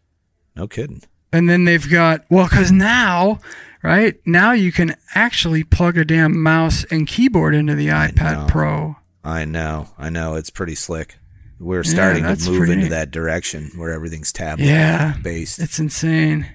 No 0.56 0.66
kidding. 0.68 1.02
And 1.32 1.50
then 1.50 1.64
they've 1.64 1.88
got 1.90 2.24
well, 2.30 2.46
because 2.48 2.70
now, 2.72 3.40
right 3.84 4.16
now 4.26 4.52
you 4.52 4.72
can 4.72 4.96
actually 5.14 5.62
plug 5.62 5.96
a 5.96 6.04
damn 6.04 6.40
mouse 6.42 6.84
and 6.90 7.06
keyboard 7.06 7.54
into 7.54 7.74
the 7.74 7.88
iPad 7.88 8.40
know. 8.42 8.46
Pro. 8.48 8.96
I 9.22 9.44
know, 9.44 9.88
I 9.98 10.10
know. 10.10 10.34
It's 10.34 10.50
pretty 10.50 10.74
slick. 10.74 11.18
We're 11.60 11.84
starting 11.84 12.24
that's 12.24 12.44
to 12.46 12.50
move 12.50 12.58
pretty 12.60 12.72
into 12.74 12.88
that 12.88 13.10
direction 13.10 13.70
where 13.76 13.92
everything's 13.92 14.32
tablet 14.32 14.66
Yeah, 14.66 15.14
based. 15.22 15.60
it's 15.60 15.78
insane. 15.78 16.46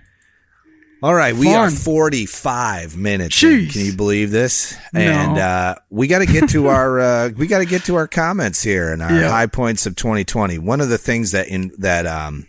All 1.02 1.16
right, 1.16 1.34
we 1.34 1.54
are 1.54 1.72
45 1.72 2.98
minutes. 2.98 3.42
in. 3.42 3.68
Can 3.70 3.86
you 3.86 3.94
believe 3.94 4.32
this? 4.32 4.78
No. 4.94 5.00
And 5.00 5.38
uh, 5.38 5.76
we 5.90 6.08
got 6.08 6.20
to 6.20 6.26
get 6.26 6.50
to 6.50 6.68
our 6.68 7.00
uh, 7.00 7.30
we 7.38 7.48
got 7.48 7.60
to 7.60 7.66
get 7.66 7.86
to 7.86 7.96
our 7.96 8.06
comments 8.08 8.62
here 8.62 8.92
and 8.92 9.02
our 9.02 9.10
Yeah. 9.12 9.30
high 9.30 9.48
points 9.48 9.86
of 9.86 9.96
2020. 9.96 10.58
One 10.60 10.82
of 10.82 10.90
the 10.90 10.98
things 10.98 11.32
that 11.32 11.48
in 11.48 11.72
that 11.78 12.06
um, 12.06 12.46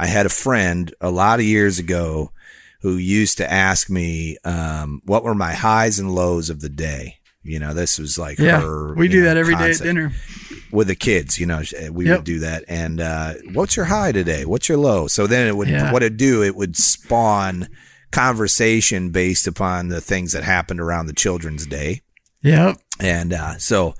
I 0.00 0.06
had 0.08 0.26
a 0.26 0.30
friend 0.30 0.92
a 1.00 1.10
lot 1.12 1.38
of 1.38 1.44
years 1.46 1.78
ago 1.78 2.32
who 2.82 2.96
used 2.96 3.38
to 3.38 3.50
ask 3.52 3.88
me 3.90 4.36
um, 4.44 5.00
what 5.04 5.24
were 5.24 5.34
my 5.34 5.52
highs 5.54 5.98
and 5.98 6.14
lows 6.14 6.50
of 6.50 6.60
the 6.60 6.68
day. 6.68 7.16
You 7.42 7.58
know, 7.58 7.72
this 7.74 7.98
was 7.98 8.18
like 8.18 8.38
Yeah, 8.38 8.60
her. 8.60 8.94
we 8.94 9.08
do 9.08 9.20
know, 9.20 9.24
that 9.26 9.36
every 9.36 9.54
day 9.56 9.70
at 9.70 9.78
dinner. 9.78 10.12
with 10.72 10.88
the 10.88 10.96
kids, 10.96 11.38
you 11.38 11.46
know, 11.46 11.62
we 11.92 12.06
Yep. 12.06 12.18
would 12.18 12.24
do 12.24 12.38
that. 12.40 12.64
And 12.68 13.00
uh, 13.00 13.34
what's 13.52 13.76
your 13.76 13.86
high 13.86 14.10
today? 14.12 14.44
What's 14.44 14.68
your 14.68 14.78
low? 14.78 15.06
So 15.06 15.26
then 15.26 15.46
it 15.46 15.56
would 15.56 15.68
Yeah. 15.68 15.92
what 15.92 16.02
it 16.02 16.16
do? 16.16 16.42
It 16.42 16.56
would 16.56 16.76
spawn 16.76 17.68
conversation 18.10 19.10
based 19.10 19.46
upon 19.46 19.88
the 19.88 20.00
things 20.00 20.32
that 20.32 20.42
happened 20.42 20.80
around 20.80 21.06
the 21.06 21.12
Children's 21.12 21.66
Day. 21.66 22.02
Yep. 22.42 22.78
And 22.98 23.32
uh, 23.32 23.58
so 23.58 23.94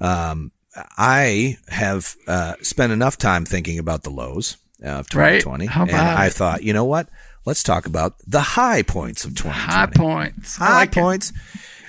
um, 0.00 0.50
I 0.96 1.58
have 1.68 2.16
uh, 2.26 2.54
spent 2.62 2.92
enough 2.92 3.16
time 3.16 3.44
thinking 3.44 3.78
about 3.78 4.02
the 4.02 4.10
lows 4.10 4.56
of 4.82 5.06
Right. 5.14 5.40
2020, 5.40 5.66
How 5.66 5.82
and 5.82 5.90
about 5.90 6.16
I 6.18 6.28
thought, 6.28 6.62
you 6.64 6.72
know 6.72 6.84
what? 6.84 7.08
Let's 7.48 7.62
talk 7.62 7.86
about 7.86 8.14
the 8.26 8.40
high 8.42 8.82
points 8.82 9.24
of 9.24 9.34
2020 9.34 9.58
High 9.58 9.86
points. 9.86 10.56
High 10.56 10.78
like 10.80 10.90
it. 10.90 11.00
points. 11.00 11.32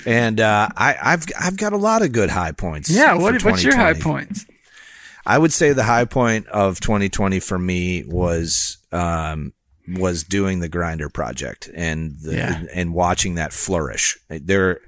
And 0.05 0.39
uh, 0.39 0.69
I, 0.77 0.95
I've 1.03 1.25
I've 1.37 1.57
got 1.57 1.73
a 1.73 1.77
lot 1.77 2.01
of 2.01 2.13
good 2.13 2.29
high 2.29 2.53
points. 2.53 2.89
Yeah. 2.89 3.15
What, 3.15 3.43
what's 3.43 3.61
your 3.63 3.75
high 3.75 3.91
2020. 3.93 4.01
points? 4.25 4.45
I 5.25 5.37
would 5.37 5.51
say 5.51 5.73
the 5.73 5.83
high 5.83 6.05
point 6.05 6.47
of 6.47 6.79
2020 6.79 7.41
for 7.41 7.59
me 7.59 8.05
was 8.07 8.77
um, 8.93 9.51
was 9.85 10.23
doing 10.23 10.61
the 10.61 10.69
grinder 10.69 11.09
project 11.09 11.69
and 11.75 12.15
the, 12.21 12.35
Yeah. 12.35 12.63
and 12.73 12.93
watching 12.93 13.35
that 13.35 13.51
flourish. 13.51 14.17
There, 14.29 14.79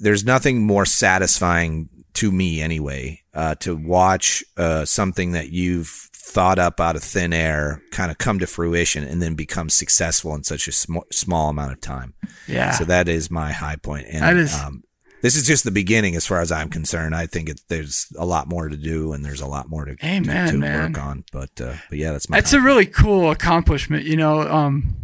there's 0.00 0.24
nothing 0.24 0.66
more 0.66 0.84
satisfying 0.84 1.88
to 2.14 2.32
me 2.32 2.60
anyway 2.60 3.22
uh, 3.34 3.54
to 3.60 3.76
watch 3.76 4.42
uh, 4.56 4.84
something 4.84 5.32
that 5.32 5.50
you've 5.50 6.08
thought 6.28 6.58
up 6.58 6.80
out 6.80 6.96
of 6.96 7.02
thin 7.04 7.32
air 7.32 7.80
kind 7.92 8.10
of 8.10 8.18
come 8.18 8.38
to 8.40 8.46
fruition 8.48 9.04
and 9.04 9.22
then 9.22 9.34
become 9.34 9.70
successful 9.70 10.34
in 10.34 10.42
such 10.42 10.66
a 10.66 10.72
sm- 10.72 10.98
small 11.12 11.50
amount 11.50 11.72
of 11.72 11.80
time. 11.80 12.14
Yeah. 12.48 12.72
So 12.72 12.84
that 12.84 13.08
is 13.08 13.30
my 13.30 13.52
high 13.52 13.76
point. 13.76 14.06
And, 14.10 14.22
That 14.22 14.36
is- 14.36 14.52
um, 14.54 14.82
this 15.22 15.34
is 15.36 15.46
just 15.46 15.64
the 15.64 15.70
beginning 15.70 16.14
as 16.16 16.26
far 16.26 16.40
as 16.40 16.50
I'm 16.52 16.68
concerned. 16.68 17.14
I 17.14 17.26
think 17.26 17.48
it, 17.48 17.60
there's 17.68 18.08
a 18.18 18.26
lot 18.26 18.48
more 18.48 18.68
to 18.68 18.76
do 18.76 19.12
and 19.12 19.24
there's 19.24 19.40
a 19.40 19.46
lot 19.46 19.68
more 19.68 19.84
to, 19.84 19.96
Amen, 20.04 20.48
to 20.52 20.58
man. 20.58 20.92
work 20.92 21.02
on. 21.02 21.24
But, 21.32 21.60
uh, 21.60 21.74
but 21.88 21.98
yeah, 21.98 22.12
that's 22.12 22.28
my, 22.28 22.36
That's 22.38 22.52
a 22.52 22.60
really 22.60 22.86
cool 22.86 23.30
accomplishment, 23.30 24.04
you 24.04 24.16
know, 24.16 24.42
um, 24.42 24.96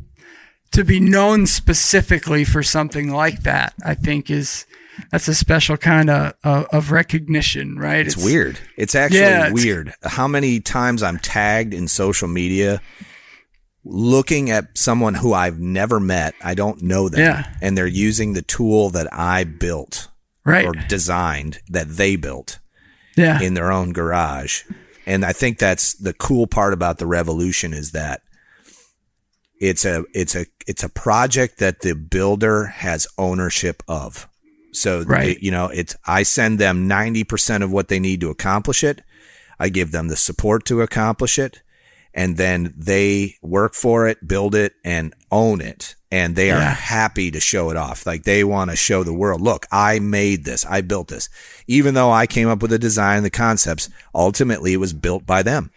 to 0.73 0.85
be 0.85 1.01
known 1.01 1.47
specifically 1.47 2.45
for 2.45 2.63
something 2.63 3.11
like 3.13 3.43
that. 3.45 3.75
I 3.85 3.95
think 3.95 4.31
is 4.31 4.67
that's 5.11 5.29
a 5.29 5.35
special 5.35 5.77
kind 5.77 6.11
of 6.11 6.35
uh, 6.45 6.65
of 6.73 6.91
recognition, 6.91 7.79
right? 7.79 8.07
It's, 8.07 8.17
weird. 8.17 8.59
It's 8.77 8.95
actually 8.95 9.21
Yeah, 9.21 9.47
it's- 9.47 9.53
weird 9.53 9.95
how 10.05 10.29
many 10.29 10.61
times 10.61 11.03
I'm 11.03 11.19
tagged 11.19 11.75
in 11.75 11.89
social 11.89 12.29
media 12.29 12.81
looking 13.85 14.51
at 14.51 14.79
someone 14.79 15.15
who 15.15 15.33
I've 15.33 15.59
never 15.59 15.99
met. 15.99 16.35
I 16.43 16.55
don't 16.55 16.83
know 16.83 17.09
them. 17.09 17.21
Yeah. 17.21 17.53
And 17.61 17.77
they're 17.77 17.87
using 17.87 18.33
the 18.33 18.43
tool 18.43 18.91
that 18.91 19.09
I 19.13 19.43
built 19.45 20.09
right? 20.45 20.65
or 20.65 20.73
designed 20.89 21.61
that 21.69 21.89
they 21.89 22.17
built. 22.17 22.59
Yeah. 23.15 23.43
in 23.43 23.53
their 23.53 23.71
own 23.71 23.93
garage. 23.93 24.63
And 25.05 25.23
I 25.23 25.33
think 25.35 25.59
that's 25.59 25.93
the 25.93 26.15
cool 26.15 26.47
part 26.47 26.73
about 26.73 26.97
the 26.97 27.07
revolution 27.07 27.75
is 27.75 27.93
that 27.93 28.23
it's 29.61 29.85
a 29.85 30.05
it's 30.15 30.35
a 30.35 30.47
it's 30.67 30.83
a 30.83 30.89
project 30.89 31.59
that 31.59 31.81
the 31.83 31.95
builder 31.95 32.67
has 32.67 33.07
ownership 33.19 33.83
of. 33.87 34.29
So 34.73 35.03
Right. 35.03 35.39
they- 35.39 35.45
you 35.45 35.51
know, 35.51 35.67
it's 35.67 35.95
I 36.07 36.23
send 36.23 36.59
them 36.59 36.89
90% 36.89 37.63
of 37.63 37.71
what 37.71 37.89
they 37.89 37.99
need 38.01 38.21
to 38.23 38.31
accomplish 38.31 38.83
it. 38.83 39.03
I 39.61 39.69
give 39.69 39.93
them 39.93 40.09
the 40.09 40.17
support 40.17 40.65
to 40.67 40.81
accomplish 40.83 41.39
it 41.39 41.61
and 42.15 42.37
then 42.37 42.75
they 42.77 43.37
work 43.43 43.75
for 43.75 44.07
it, 44.09 44.27
build 44.27 44.55
it 44.55 44.75
and 44.85 45.15
own 45.31 45.61
it. 45.61 45.95
And 46.11 46.37
they 46.37 46.51
are 46.51 46.61
happy 46.61 47.31
to 47.31 47.41
show 47.41 47.71
it 47.71 47.77
off. 47.77 48.05
Like 48.07 48.25
they 48.25 48.45
want 48.45 48.71
to 48.71 48.77
show 48.77 49.03
the 49.03 49.15
world, 49.15 49.41
look, 49.41 49.67
I 49.73 49.99
made 49.99 50.45
this. 50.45 50.67
I 50.69 50.83
built 50.83 51.09
this. 51.09 51.31
Even 51.67 51.95
though 51.95 52.11
I 52.13 52.27
came 52.27 52.49
up 52.49 52.61
with 52.61 52.71
the 52.71 52.79
design, 52.79 53.23
the 53.23 53.31
concepts, 53.31 53.89
ultimately 54.15 54.75
it 54.75 54.77
was 54.79 54.93
built 54.93 55.25
by 55.25 55.43
them. 55.43 55.71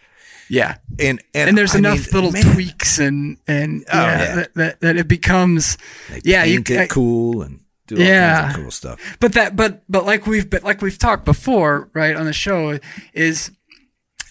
Yeah. 0.50 0.76
And 0.98 1.22
and, 1.34 1.48
And 1.50 1.58
there's 1.58 1.74
I 1.74 1.78
enough 1.78 1.98
mean, 1.98 2.06
little 2.12 2.32
man, 2.32 2.42
tweaks 2.54 2.98
and 2.98 3.38
and 3.48 3.84
uh, 3.90 3.96
Oh, 3.96 4.02
yeah, 4.02 4.18
yeah. 4.28 4.34
That, 4.34 4.54
that 4.54 4.80
that 4.82 4.96
it 4.96 5.08
becomes 5.08 5.78
They 6.10 6.20
yeah 6.24 6.44
you 6.44 6.60
it 6.60 6.70
I- 6.70 6.86
cool 6.86 7.40
and 7.42 7.60
do 7.86 7.96
all 7.96 8.02
Yeah. 8.02 8.42
kinds 8.42 8.54
of 8.56 8.62
cool 8.62 8.70
stuff. 8.70 9.16
but 9.20 9.32
that 9.34 9.56
but 9.56 9.82
but 9.88 10.04
like 10.04 10.26
we've 10.26 10.48
but 10.50 10.62
like 10.62 10.82
we've 10.82 10.98
talked 10.98 11.24
before 11.24 11.88
right 11.94 12.16
on 12.16 12.26
the 12.26 12.32
show 12.32 12.78
is 13.12 13.50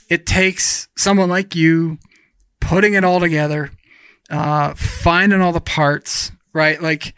it 0.10 0.26
takes 0.26 0.88
someone 0.96 1.30
like 1.30 1.56
you 1.56 1.98
putting 2.62 2.94
it 2.94 3.04
all 3.04 3.20
together 3.20 3.72
uh 4.30 4.74
finding 4.76 5.42
all 5.42 5.52
the 5.52 5.62
parts 5.62 6.32
right 6.54 6.82
like 6.82 7.14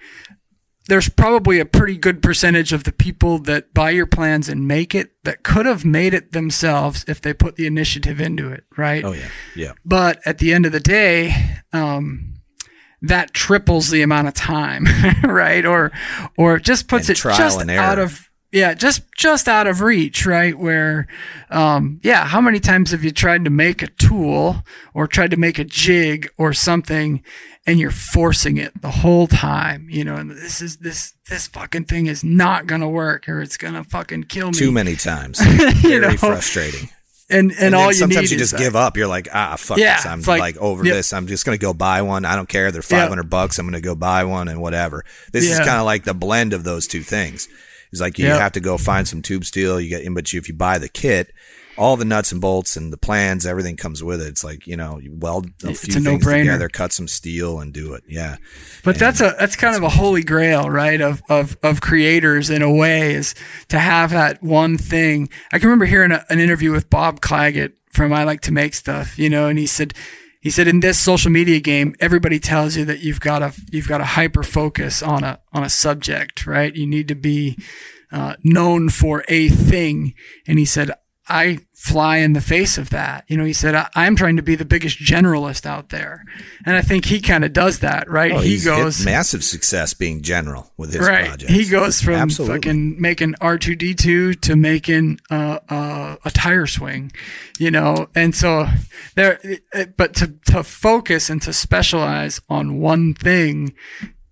there's 0.90 1.10
probably 1.10 1.60
a 1.60 1.66
pretty 1.66 1.98
good 1.98 2.22
percentage 2.24 2.72
of 2.72 2.86
the 2.86 2.94
people 2.94 3.40
that 3.40 3.74
buy 3.74 3.90
your 3.90 4.06
plans 4.06 4.48
and 4.48 4.68
make 4.68 4.96
it 4.96 5.12
that 5.26 5.44
could 5.44 5.66
have 5.66 5.84
made 5.84 6.14
it 6.14 6.32
themselves 6.32 7.04
if 7.10 7.20
they 7.22 7.34
put 7.34 7.56
the 7.58 7.68
initiative 7.68 8.22
into 8.22 8.50
it 8.52 8.64
right 8.78 9.04
Oh 9.04 9.12
yeah, 9.14 9.28
yeah. 9.56 9.72
but 9.84 10.20
at 10.26 10.38
the 10.38 10.54
end 10.54 10.66
of 10.66 10.72
the 10.72 10.80
day, 10.80 11.34
um, 11.74 12.36
that 13.02 13.34
triples 13.34 13.90
the 13.90 14.02
amount 14.02 14.28
of 14.28 14.34
time, 14.34 14.86
right? 15.24 15.66
Or, 15.66 15.92
or 16.38 16.60
just 16.60 16.88
puts 16.88 17.10
And 17.10 17.18
it 17.18 17.22
just 17.22 17.70
out 17.70 18.00
of, 18.00 18.30
yeah, 18.52 18.74
just, 18.74 19.04
just 19.16 19.48
out 19.48 19.68
of 19.68 19.82
reach, 19.82 20.26
right? 20.26 20.58
Where, 20.58 21.08
um, 21.50 22.00
yeah, 22.04 22.26
how 22.26 22.42
many 22.42 22.60
times 22.60 22.92
have 22.92 23.04
you 23.04 23.12
tried 23.12 23.44
to 23.44 23.50
make 23.50 23.82
a 23.82 23.88
tool 23.88 24.64
or 24.94 25.08
tried 25.08 25.32
to 25.32 25.38
make 25.38 25.60
a 25.60 25.64
jig 25.64 26.30
or 26.38 26.54
something 26.54 27.24
and 27.68 27.80
you're 27.80 27.92
forcing 27.92 28.58
it 28.58 28.82
the 28.82 28.92
whole 28.92 29.28
time, 29.28 29.88
you 29.90 30.04
know, 30.04 30.16
and 30.16 30.32
this 30.32 30.62
is, 30.62 30.78
this, 30.78 31.14
this 31.30 31.48
fucking 31.48 31.84
thing 31.84 32.08
is 32.08 32.24
not 32.24 32.66
going 32.66 32.82
to 32.82 32.88
work 32.88 33.28
or 33.28 33.42
it's 33.42 33.58
going 33.58 33.74
to 33.74 33.84
fucking 33.84 34.24
kill 34.24 34.48
me. 34.52 34.58
Too 34.58 34.72
many 34.72 34.96
times. 34.96 35.40
Very 35.82 36.00
know, 36.00 36.18
frustrating. 36.18 36.90
And, 37.30 37.52
and, 37.52 37.60
And, 37.60 37.76
all 37.76 37.88
you 37.88 37.94
sometimes 37.94 38.32
need 38.32 38.32
you 38.32 38.36
is 38.36 38.42
just 38.44 38.52
that. 38.54 38.60
give 38.60 38.76
up. 38.76 38.96
You're 38.96 39.08
like, 39.08 39.28
ah, 39.34 39.56
fuck 39.58 39.78
Yeah, 39.78 39.98
this. 39.98 40.06
I'm 40.06 40.22
like- 40.22 40.40
like, 40.40 40.58
over 40.58 40.86
yep. 40.86 40.96
this. 40.96 41.12
I'm 41.12 41.28
just 41.28 41.46
gonna 41.46 41.58
go 41.58 41.74
buy 41.74 42.02
one. 42.02 42.24
I 42.24 42.36
don't 42.38 42.48
care. 42.48 42.72
They're 42.72 42.80
Yep. 42.82 43.02
500 43.02 43.30
bucks. 43.30 43.60
I'm 43.60 43.66
gonna 43.68 43.82
go 43.82 43.96
buy 43.96 44.24
one 44.24 44.48
and 44.48 44.62
whatever. 44.62 45.04
This 45.34 45.44
is 45.50 45.58
kind 45.58 45.72
of 45.80 45.86
like 45.86 46.06
the 46.06 46.14
blend 46.14 46.54
of 46.54 46.64
those 46.64 46.88
two 46.88 47.02
things. 47.04 47.50
It's 47.92 48.00
like 48.02 48.18
you 48.18 48.28
Yep. 48.28 48.40
have 48.40 48.52
to 48.54 48.60
go 48.62 48.78
find 48.78 49.08
some 49.08 49.22
tube 49.22 49.44
steel. 49.46 49.80
You 49.80 49.90
get, 49.90 50.02
in, 50.04 50.14
but 50.14 50.34
if 50.34 50.48
you 50.48 50.54
buy 50.54 50.78
the 50.78 50.90
kit, 50.90 51.34
all 51.78 51.96
the 51.98 52.06
nuts 52.06 52.32
and 52.32 52.42
bolts 52.42 52.76
and 52.76 52.92
the 52.92 52.98
plans, 52.98 53.46
everything 53.46 53.76
comes 53.78 54.04
with 54.04 54.22
it. 54.22 54.28
It's 54.28 54.44
like 54.44 54.66
you 54.68 54.76
know, 54.78 55.00
you 55.00 55.12
weld 55.14 55.48
a 55.64 55.70
It's 55.70 55.86
few 55.86 55.94
a 55.98 56.00
things 56.02 56.26
no-brainer. 56.26 56.40
together, 56.44 56.70
cut 56.70 56.92
some 56.92 57.08
steel, 57.08 57.60
and 57.60 57.74
do 57.74 57.94
it. 57.94 58.04
Yeah. 58.08 58.38
But 58.84 58.98
that's 58.98 59.22
a 59.22 59.36
that's 59.40 59.56
kind 59.56 59.76
of 59.76 59.84
a 59.84 59.90
holy 59.90 60.24
grail, 60.24 60.70
right? 60.70 61.00
Of 61.02 61.22
of 61.30 61.58
of 61.64 61.82
creators 61.82 62.50
in 62.50 62.62
a 62.62 62.72
way 62.74 63.14
is 63.14 63.36
to 63.70 63.80
have 63.80 64.12
that 64.12 64.42
one 64.42 64.78
thing. 64.78 65.30
I 65.52 65.60
can 65.60 65.68
remember 65.68 65.86
hearing 65.86 66.12
a, 66.12 66.26
an 66.30 66.40
interview 66.40 66.72
with 66.72 66.90
Bob 66.90 67.20
Clagett 67.22 67.74
from 67.92 68.14
I 68.14 68.24
Like 68.24 68.42
to 68.42 68.52
Make 68.52 68.74
Stuff, 68.74 69.18
you 69.18 69.30
know, 69.30 69.48
and 69.48 69.58
he 69.60 69.66
said 69.66 69.94
he 70.40 70.50
said 70.52 70.68
in 70.68 70.80
this 70.80 70.98
social 71.00 71.32
media 71.32 71.60
game, 71.60 71.96
everybody 72.00 72.40
tells 72.40 72.78
you 72.78 72.86
that 72.86 73.00
you've 73.00 73.20
got 73.20 73.40
to 73.40 73.52
you've 73.72 73.88
got 73.88 73.98
to 73.98 74.06
hyper 74.06 74.44
focus 74.44 75.04
on 75.04 75.24
a 75.24 75.40
on 75.52 75.64
a 75.64 75.70
subject, 75.70 76.46
right? 76.48 76.74
You 76.76 76.88
need 76.88 77.08
to 77.10 77.16
be 77.16 77.58
uh, 78.12 78.36
known 78.44 78.90
for 78.90 79.26
a 79.28 79.50
thing, 79.50 80.14
and 80.48 80.58
he 80.60 80.66
said. 80.66 80.92
I 81.30 81.60
fly 81.74 82.18
in 82.18 82.34
the 82.34 82.42
face 82.42 82.78
of 82.78 82.90
that. 82.90 83.24
You 83.28 83.38
know, 83.38 83.46
he 83.46 83.54
said, 83.54 83.76
I, 83.76 83.90
I'm 83.96 84.16
trying 84.16 84.36
to 84.38 84.42
be 84.42 84.56
the 84.56 84.66
biggest 84.66 85.00
generalist 85.00 85.66
out 85.66 85.90
there. 85.90 86.26
And 86.66 86.76
I 86.76 86.82
think 86.82 87.06
he 87.06 87.22
kind 87.22 87.46
of 87.46 87.54
does 87.54 87.80
that, 87.80 88.10
right? 88.10 88.32
Oh, 88.32 88.40
he 88.40 88.60
goes, 88.60 89.06
massive 89.06 89.44
success 89.44 89.94
being 89.94 90.22
general 90.22 90.72
with 90.78 90.94
his 90.94 91.08
right. 91.08 91.28
projects. 91.28 91.52
He 91.52 91.66
goes 91.66 92.02
from 92.02 92.16
Absolutely. 92.16 92.56
fucking 92.58 93.02
making 93.02 93.34
R2D2 93.36 94.42
to 94.42 94.56
making 94.56 95.20
uh, 95.30 95.60
uh, 95.70 96.16
a 96.26 96.32
tire 96.32 96.66
swing, 96.66 97.12
you 97.60 97.72
know? 97.72 98.10
And 98.16 98.36
so 98.36 98.68
there, 99.16 99.40
but 99.98 100.14
to, 100.16 100.34
to 100.48 100.64
focus 100.64 101.30
and 101.30 101.42
to 101.44 101.54
specialize 101.54 102.42
on 102.50 102.80
one 102.80 103.14
thing, 103.14 103.76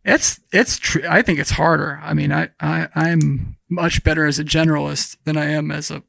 it's, 0.04 0.40
it's 0.52 0.78
true. 0.78 1.04
I 1.08 1.22
think 1.22 1.40
it's 1.40 1.52
harder. 1.52 2.00
I 2.04 2.14
mean, 2.14 2.32
I, 2.32 2.50
I, 2.60 2.90
I'm 2.96 3.58
much 3.70 4.04
better 4.04 4.26
as 4.26 4.40
a 4.40 4.44
generalist 4.44 5.18
than 5.26 5.38
I 5.38 5.46
am 5.46 5.72
as 5.72 5.92
a 5.92 6.04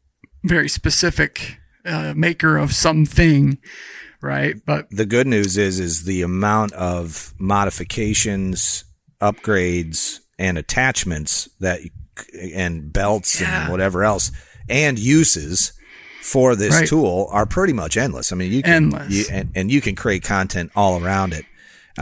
very 0.49 0.69
specific 0.69 1.59
uh, 1.85 2.15
maker 2.17 2.57
of 2.57 2.73
something. 2.73 3.59
Right. 4.21 4.57
But 4.65 4.89
the 4.91 5.07
good 5.07 5.27
news 5.27 5.57
is 5.59 5.79
is 5.79 6.05
the 6.05 6.23
amount 6.23 6.73
of 6.73 7.35
modifications, 7.39 8.85
upgrades, 9.21 10.21
and 10.39 10.59
attachments 10.59 11.49
that 11.61 11.81
and 12.55 12.93
belts 12.93 13.41
Yeah. 13.41 13.63
and 13.63 13.71
whatever 13.71 14.05
else 14.05 14.33
and 14.69 14.99
uses 14.99 15.73
for 16.23 16.57
this 16.57 16.75
Right. 16.75 16.89
tool 16.89 17.29
are 17.31 17.47
pretty 17.47 17.73
much 17.73 17.97
endless. 17.97 18.33
I 18.33 18.37
mean, 18.37 18.51
you 18.53 18.63
can 18.63 18.73
Endless. 18.93 19.13
You, 19.13 19.25
and, 19.31 19.51
and 19.55 19.71
you 19.71 19.81
can 19.81 19.95
create 19.95 20.25
content 20.25 20.73
all 20.75 21.01
around 21.03 21.33
it. 21.35 21.45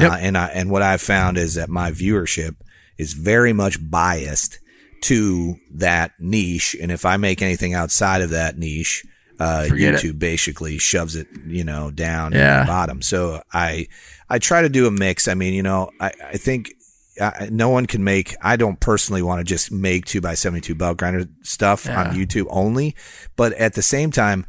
Yep. 0.00 0.10
Uh, 0.12 0.14
and 0.16 0.38
I, 0.38 0.46
and 0.48 0.70
what 0.70 0.82
I've 0.82 1.02
found 1.02 1.36
is 1.36 1.54
that 1.54 1.68
my 1.68 1.90
viewership 1.92 2.56
is 2.96 3.12
very 3.12 3.52
much 3.52 3.78
biased 3.90 4.58
to 5.04 5.56
that 5.74 6.12
niche. 6.18 6.76
And 6.80 6.90
if 6.92 7.04
I 7.04 7.16
make 7.16 7.42
anything 7.42 7.74
outside 7.74 8.22
of 8.22 8.30
that 8.30 8.56
niche, 8.58 9.04
uh, 9.40 9.66
Forget 9.66 9.94
it. 9.94 10.00
YouTube 10.00 10.18
basically 10.18 10.78
shoves 10.78 11.16
it, 11.16 11.26
you 11.46 11.64
know, 11.64 11.90
down 11.90 12.32
Yeah. 12.32 12.60
the 12.60 12.66
bottom. 12.66 13.02
So 13.02 13.42
I, 13.52 13.88
I 14.30 14.38
try 14.38 14.62
to 14.62 14.68
do 14.68 14.86
a 14.86 14.90
mix. 14.90 15.26
I 15.28 15.34
mean, 15.34 15.54
you 15.54 15.62
know, 15.62 15.90
I, 16.00 16.12
I 16.24 16.36
think 16.36 16.72
I, 17.20 17.48
no 17.50 17.68
one 17.68 17.86
can 17.86 18.02
make, 18.04 18.34
I 18.42 18.56
don't 18.56 18.78
personally 18.80 19.22
want 19.22 19.40
to 19.40 19.44
just 19.44 19.70
make 19.72 20.04
two 20.04 20.20
by 20.20 20.34
72 20.34 20.74
belt 20.74 20.98
grinder 20.98 21.26
stuff 21.42 21.86
Yeah. 21.86 22.00
on 22.08 22.14
YouTube 22.14 22.46
only. 22.48 22.94
But 23.36 23.52
at 23.54 23.74
the 23.74 23.82
same 23.82 24.10
time, 24.12 24.46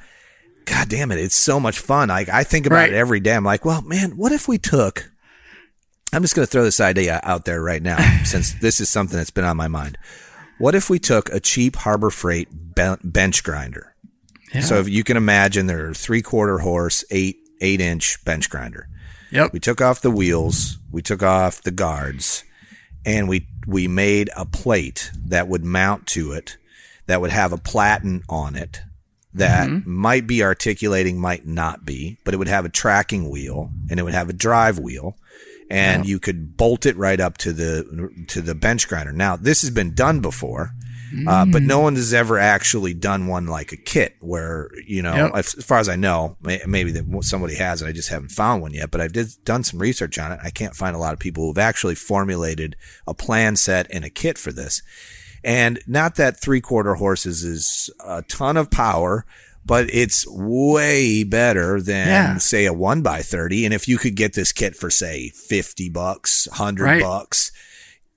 God 0.65 0.87
damn 0.89 1.11
it, 1.11 1.19
it's 1.19 1.35
so 1.35 1.59
much 1.59 1.77
fun. 1.79 2.09
Like 2.09 2.29
I 2.29 2.43
think 2.43 2.65
about 2.65 2.75
Right. 2.77 2.93
it 2.93 2.95
every 2.95 3.19
day. 3.19 3.35
I'm 3.35 3.43
like, 3.43 3.65
well, 3.65 3.81
man, 3.81 4.11
what 4.17 4.31
if 4.31 4.47
we 4.47 4.57
took, 4.59 5.11
I'm 6.13 6.21
just 6.21 6.35
going 6.35 6.45
to 6.45 6.51
throw 6.51 6.63
this 6.63 6.79
idea 6.79 7.19
out 7.23 7.45
there 7.45 7.61
right 7.61 7.81
now, 7.83 7.97
since 8.23 8.53
this 8.53 8.79
is 8.79 8.87
something 8.89 9.17
that's 9.17 9.31
been 9.31 9.43
on 9.45 9.57
my 9.57 9.67
mind. 9.67 9.97
What 10.57 10.75
if 10.75 10.89
we 10.89 10.99
took 10.99 11.29
a 11.29 11.39
cheap 11.39 11.75
Harbor 11.75 12.09
Freight 12.09 12.47
bench 12.51 13.43
grinder? 13.43 13.95
yeah. 14.53 14.61
So 14.61 14.79
if 14.79 14.87
you 14.89 15.03
can 15.03 15.17
imagine, 15.17 15.67
they're 15.67 15.93
three 15.93 16.21
quarter 16.21 16.59
horse, 16.59 17.03
eight 17.11 17.37
eight 17.61 17.81
inch 17.81 18.23
bench 18.25 18.49
grinder. 18.49 18.87
yep. 19.31 19.53
We 19.53 19.59
took 19.59 19.81
off 19.81 20.01
the 20.01 20.11
wheels, 20.11 20.77
we 20.91 21.01
took 21.01 21.23
off 21.23 21.61
the 21.61 21.71
guards, 21.71 22.43
and 23.05 23.27
we 23.27 23.47
we 23.67 23.87
made 23.87 24.29
a 24.35 24.45
plate 24.45 25.11
that 25.25 25.47
would 25.47 25.63
mount 25.63 26.07
to 26.07 26.31
it, 26.31 26.57
that 27.07 27.21
would 27.21 27.31
have 27.31 27.51
a 27.51 27.57
platen 27.57 28.23
on 28.29 28.55
it, 28.55 28.81
that 29.33 29.67
mm-hmm. 29.67 29.89
might 29.91 30.27
be 30.27 30.43
articulating, 30.43 31.19
might 31.19 31.45
not 31.45 31.85
be, 31.85 32.17
but 32.23 32.33
it 32.33 32.37
would 32.37 32.47
have 32.47 32.65
a 32.65 32.69
tracking 32.69 33.29
wheel 33.29 33.71
and 33.89 33.99
it 33.99 34.03
would 34.03 34.13
have 34.13 34.29
a 34.29 34.33
drive 34.33 34.79
wheel, 34.79 35.17
and 35.69 36.05
you 36.05 36.19
could 36.19 36.57
bolt 36.57 36.85
it 36.85 36.95
right 36.97 37.19
up 37.19 37.37
to 37.39 37.53
the 37.53 38.25
to 38.27 38.41
the 38.41 38.55
bench 38.55 38.87
grinder. 38.87 39.11
Now 39.11 39.35
this 39.35 39.61
has 39.61 39.71
been 39.71 39.93
done 39.93 40.19
before. 40.21 40.71
Uh, 41.27 41.45
but 41.45 41.61
no 41.61 41.79
one 41.79 41.95
has 41.95 42.13
ever 42.13 42.37
actually 42.37 42.93
done 42.93 43.27
one 43.27 43.45
like 43.47 43.71
a 43.71 43.77
kit 43.77 44.17
where, 44.19 44.69
you 44.85 45.01
know, 45.01 45.15
Yep. 45.15 45.31
as, 45.35 45.55
as 45.55 45.63
far 45.63 45.79
as 45.79 45.87
I 45.87 45.95
know, 45.95 46.35
may, 46.41 46.59
maybe 46.67 46.91
that 46.91 47.23
somebody 47.23 47.55
has 47.55 47.81
it. 47.81 47.87
I 47.87 47.93
just 47.93 48.09
haven't 48.09 48.31
found 48.31 48.61
one 48.61 48.73
yet, 48.73 48.91
but 48.91 48.99
I 48.99 49.07
did 49.07 49.27
done 49.45 49.63
some 49.63 49.79
research 49.79 50.17
on 50.19 50.33
it. 50.33 50.39
I 50.43 50.49
can't 50.49 50.75
find 50.75 50.93
a 50.93 50.99
lot 50.99 51.13
of 51.13 51.19
people 51.19 51.45
who've 51.45 51.57
actually 51.57 51.95
formulated 51.95 52.75
a 53.07 53.13
plan 53.13 53.55
set 53.55 53.87
and 53.91 54.03
a 54.03 54.09
kit 54.09 54.37
for 54.37 54.51
this. 54.51 54.81
And 55.41 55.79
not 55.87 56.15
that 56.15 56.41
three 56.41 56.59
quarter 56.59 56.95
horses 56.95 57.43
is 57.45 57.89
a 58.05 58.23
ton 58.23 58.57
of 58.57 58.69
power, 58.69 59.25
but 59.65 59.89
it's 59.93 60.25
way 60.27 61.23
better 61.23 61.81
than 61.81 62.07
Yeah. 62.07 62.37
say 62.37 62.65
a 62.65 62.73
one 62.73 63.01
by 63.01 63.21
30. 63.21 63.65
And 63.65 63.73
if 63.73 63.87
you 63.87 63.97
could 63.97 64.15
get 64.15 64.33
this 64.33 64.51
kit 64.51 64.75
for 64.75 64.89
say 64.89 65.29
50 65.29 65.89
bucks, 65.89 66.47
100 66.51 66.83
Right. 66.83 67.01
bucks 67.01 67.51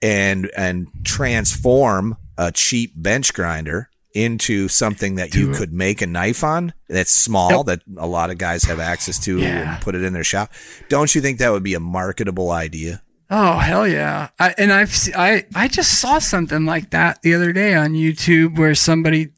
and, 0.02 0.50
and 0.56 0.88
transform 1.04 2.16
a 2.36 2.52
cheap 2.52 2.92
bench 2.94 3.32
grinder 3.34 3.88
into 4.14 4.68
something 4.68 5.16
that 5.16 5.34
you 5.34 5.52
could 5.52 5.72
make 5.72 6.00
a 6.02 6.06
knife 6.06 6.42
on 6.42 6.72
that's 6.88 7.12
small 7.12 7.50
Yep. 7.50 7.66
that 7.66 7.82
a 7.98 8.06
lot 8.06 8.30
of 8.30 8.38
guys 8.38 8.64
have 8.64 8.80
access 8.80 9.18
to 9.20 9.38
Yeah. 9.38 9.74
and 9.74 9.82
put 9.82 9.94
it 9.94 10.02
in 10.02 10.12
their 10.12 10.24
shop. 10.24 10.52
Don't 10.88 11.14
you 11.14 11.20
think 11.20 11.38
that 11.38 11.52
would 11.52 11.62
be 11.62 11.74
a 11.74 11.80
marketable 11.80 12.50
idea? 12.50 13.02
Oh 13.30 13.58
hell 13.58 13.86
yeah! 13.86 14.28
I, 14.40 14.54
and 14.56 14.72
I've 14.72 14.96
I 15.14 15.44
I 15.54 15.68
just 15.68 16.00
saw 16.00 16.18
something 16.18 16.64
like 16.64 16.88
that 16.90 17.20
the 17.20 17.34
other 17.34 17.52
day 17.52 17.74
on 17.74 17.92
YouTube 17.92 18.56
where 18.56 18.74
somebody 18.74 19.28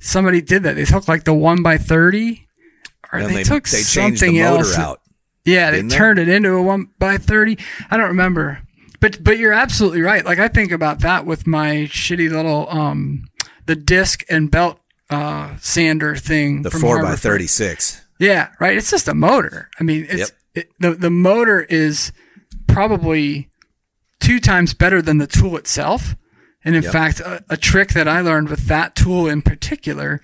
somebody 0.00 0.40
did 0.40 0.62
that. 0.64 0.76
They 0.76 0.84
took 0.84 1.08
like 1.08 1.24
the 1.24 1.34
one 1.34 1.62
by 1.62 1.78
thirty, 1.78 2.48
or 3.12 3.22
they, 3.22 3.34
they, 3.36 3.44
took 3.44 3.68
they 3.68 3.78
something 3.78 4.34
the 4.34 4.40
else. 4.40 4.76
out. 4.76 5.00
Yeah, 5.44 5.70
they 5.72 5.82
turned 5.88 6.18
it 6.18 6.28
into 6.28 6.52
a 6.52 6.62
one 6.62 6.90
by 6.98 7.16
thirty. 7.16 7.58
I 7.90 7.96
don't 7.96 8.08
remember, 8.08 8.62
but 9.00 9.22
but 9.24 9.38
you're 9.38 9.52
absolutely 9.52 10.00
right. 10.02 10.24
Like 10.24 10.38
I 10.38 10.48
think 10.48 10.70
about 10.72 11.00
that 11.00 11.26
with 11.26 11.46
my 11.46 11.88
shitty 11.90 12.30
little 12.30 12.68
um 12.70 13.24
the 13.66 13.74
disc 13.76 14.24
and 14.30 14.50
belt 14.50 14.78
uh 15.10 15.56
sander 15.58 16.14
thing. 16.16 16.62
The 16.62 16.70
four 16.70 17.02
by 17.02 17.16
thirty 17.16 17.46
six. 17.46 18.00
Yeah, 18.18 18.50
right. 18.60 18.76
It's 18.76 18.90
just 18.90 19.08
a 19.08 19.14
motor. 19.14 19.68
I 19.80 19.82
mean, 19.82 20.06
it's 20.08 20.18
Yep. 20.18 20.28
it, 20.54 20.68
the 20.78 20.90
the 20.94 21.10
motor 21.10 21.62
is 21.62 22.12
probably 22.68 23.48
two 24.20 24.38
times 24.38 24.74
better 24.74 25.02
than 25.02 25.18
the 25.18 25.26
tool 25.26 25.56
itself. 25.56 26.14
And 26.64 26.76
in 26.76 26.82
Yep. 26.82 26.92
fact, 26.92 27.20
a, 27.20 27.44
a 27.50 27.56
trick 27.56 27.90
that 27.90 28.06
I 28.08 28.20
learned 28.20 28.48
with 28.48 28.66
that 28.66 28.94
tool 28.94 29.26
in 29.28 29.42
particular, 29.42 30.20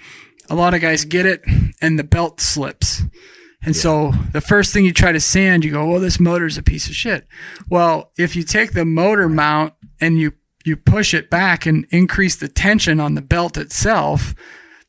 a 0.49 0.55
lot 0.55 0.75
of 0.75 0.81
guys 0.81 1.05
get 1.05 1.27
it 1.27 1.43
and 1.81 1.99
the 1.99 2.05
belt 2.05 2.41
slips. 2.41 3.03
And 3.63 3.75
so 3.75 4.13
the 4.33 4.41
first 4.41 4.73
thing 4.73 4.85
you 4.85 4.93
try 4.93 5.11
to 5.11 5.19
sand, 5.21 5.65
you 5.65 5.73
go, 5.73 5.85
well, 5.87 6.01
this 6.01 6.21
motor's 6.21 6.57
a 6.57 6.63
piece 6.63 6.89
of 6.89 6.95
shit. 6.95 7.27
Well, 7.69 8.13
if 8.17 8.37
you 8.37 8.45
take 8.45 8.73
the 8.73 8.85
motor 8.85 9.29
mount 9.29 9.75
and 10.01 10.17
you, 10.17 10.33
you 10.65 10.77
push 10.77 11.13
it 11.13 11.29
back 11.29 11.67
and 11.67 11.85
increase 11.91 12.37
the 12.37 12.49
tension 12.49 13.01
on 13.01 13.15
the 13.17 13.21
belt 13.21 13.57
itself, 13.57 14.33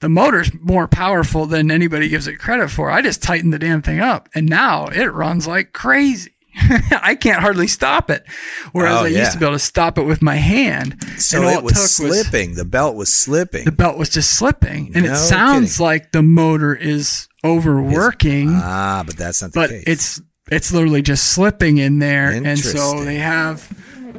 the 0.02 0.10
motor's 0.10 0.52
more 0.62 0.88
powerful 0.88 1.45
than 1.47 1.72
anybody 1.72 2.08
gives 2.10 2.28
it 2.28 2.38
credit 2.38 2.70
for. 2.70 2.91
I 2.91 3.02
just 3.02 3.24
tightened 3.24 3.52
the 3.54 3.60
damn 3.60 3.82
thing 3.82 4.00
up 4.00 4.30
and 4.36 4.47
now 4.47 4.86
it 4.88 5.12
runs 5.14 5.47
like 5.47 5.74
crazy. 5.74 6.32
I 7.01 7.16
can't 7.20 7.39
hardly 7.41 7.68
stop 7.68 8.10
it. 8.10 8.24
Whereas 8.72 8.93
Oh, 9.01 9.05
I 9.05 9.07
yeah. 9.07 9.20
used 9.20 9.34
to 9.34 9.39
be 9.39 9.45
able 9.45 9.55
to 9.55 9.60
stop 9.60 9.97
it 9.97 10.03
with 10.03 10.22
my 10.22 10.36
hand. 10.36 10.95
So 11.18 11.43
all 11.43 11.57
it 11.57 11.64
was 11.64 11.91
slipping. 11.95 12.55
the 12.55 12.66
belt 12.66 12.95
was 12.95 13.14
slipping. 13.14 13.66
the 13.66 13.72
belt 13.72 13.97
was 13.97 14.10
just 14.10 14.32
slipping. 14.34 14.91
And 14.95 15.05
No 15.05 15.14
it 15.14 15.16
sounds 15.18 15.74
kidding. 15.78 15.86
like 15.86 16.12
the 16.12 16.22
motor 16.24 16.74
is 16.76 17.28
overworking 17.45 18.49
ah, 18.53 19.03
but 19.05 19.16
that's 19.18 19.41
not 19.41 19.51
the 19.53 19.60
but 19.60 19.70
case. 19.70 19.84
it's 19.88 20.22
it's 20.51 20.72
literally 20.74 21.01
just 21.01 21.26
slipping 21.32 21.78
in 21.78 21.99
there 21.99 22.30
and 22.32 22.57
so 22.60 23.03
they 23.03 23.16
have 23.16 23.72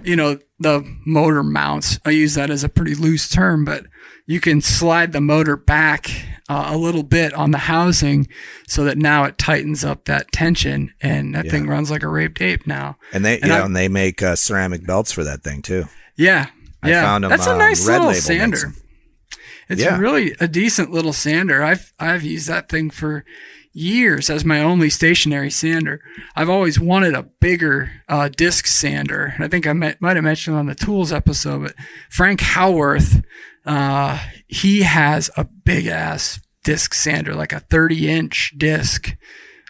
you 0.05 0.17
know 0.17 0.39
the 0.59 0.83
motor 1.07 1.43
mounts 1.43 1.99
i 2.07 2.11
use 2.11 2.35
that 2.35 2.49
as 2.51 2.65
a 2.65 2.69
pretty 2.69 2.95
loose 2.95 3.29
term 3.29 3.65
but 3.65 3.85
you 4.31 4.39
can 4.41 4.61
slide 4.61 5.11
the 5.13 5.21
motor 5.21 5.57
back 5.57 6.09
uh, 6.49 6.69
a 6.69 6.77
little 6.77 7.03
bit 7.03 7.33
on 7.35 7.51
the 7.51 7.59
housing 7.59 8.29
so 8.67 8.85
that 8.85 8.97
now 8.97 9.25
it 9.25 9.37
tightens 9.39 9.85
up 9.85 10.05
that 10.05 10.31
tension 10.33 10.93
and 11.01 11.35
that 11.35 11.47
thing 11.49 11.67
runs 11.67 11.91
like 11.91 12.03
a 12.05 12.09
raped 12.09 12.41
ape 12.41 12.67
now 12.67 12.97
and 13.13 13.25
they, 13.25 13.41
and 13.41 13.49
yeah, 13.49 13.63
I- 13.63 13.65
and 13.65 13.75
they 13.77 13.89
make 13.89 14.23
uh, 14.23 14.37
ceramic 14.37 14.87
belts 14.87 15.11
for 15.13 15.25
that 15.25 15.43
thing 15.43 15.63
too. 15.63 15.85
yeah 16.17 16.47
I 16.83 16.91
yeah 16.91 17.03
found 17.03 17.25
'em, 17.25 17.31
that's 17.31 17.47
a 17.47 17.53
um, 17.53 17.59
nice 17.59 17.87
Red 17.87 18.03
little 18.03 18.07
Label 18.39 18.49
makes 18.51 18.65
it's 19.69 19.83
Yeah. 19.83 19.99
really 19.99 20.35
a 20.41 20.49
decent 20.49 20.91
little 20.91 21.13
sander. 21.13 21.63
I've 21.63 21.93
I've 22.01 22.25
used 22.25 22.49
that 22.49 22.69
thing 22.69 22.91
for 22.91 23.25
years 23.73 24.29
as 24.31 24.45
my 24.45 24.61
only 24.61 24.91
stationary 24.91 25.51
sander. 25.51 26.01
I've 26.35 26.49
always 26.49 26.81
wanted 26.81 27.15
a 27.15 27.23
bigger 27.23 27.91
uh, 28.09 28.29
disc 28.29 28.67
sander, 28.67 29.33
and 29.35 29.45
I 29.45 29.49
think 29.49 29.67
I 29.67 29.73
might, 29.73 30.01
might 30.01 30.17
have 30.17 30.25
mentioned 30.25 30.57
on 30.57 30.67
the 30.67 30.75
tools 30.75 31.13
episode. 31.13 31.63
But 31.63 31.75
Frank 32.09 32.41
Howarth, 32.41 33.23
uh, 33.65 34.19
he 34.49 34.83
has 34.83 35.31
a 35.37 35.45
big 35.45 35.87
ass 35.87 36.41
disc 36.65 36.95
sander, 36.95 37.35
like 37.35 37.53
a 37.53 37.61
thirty 37.61 38.09
inch 38.09 38.55
disc, 38.57 39.17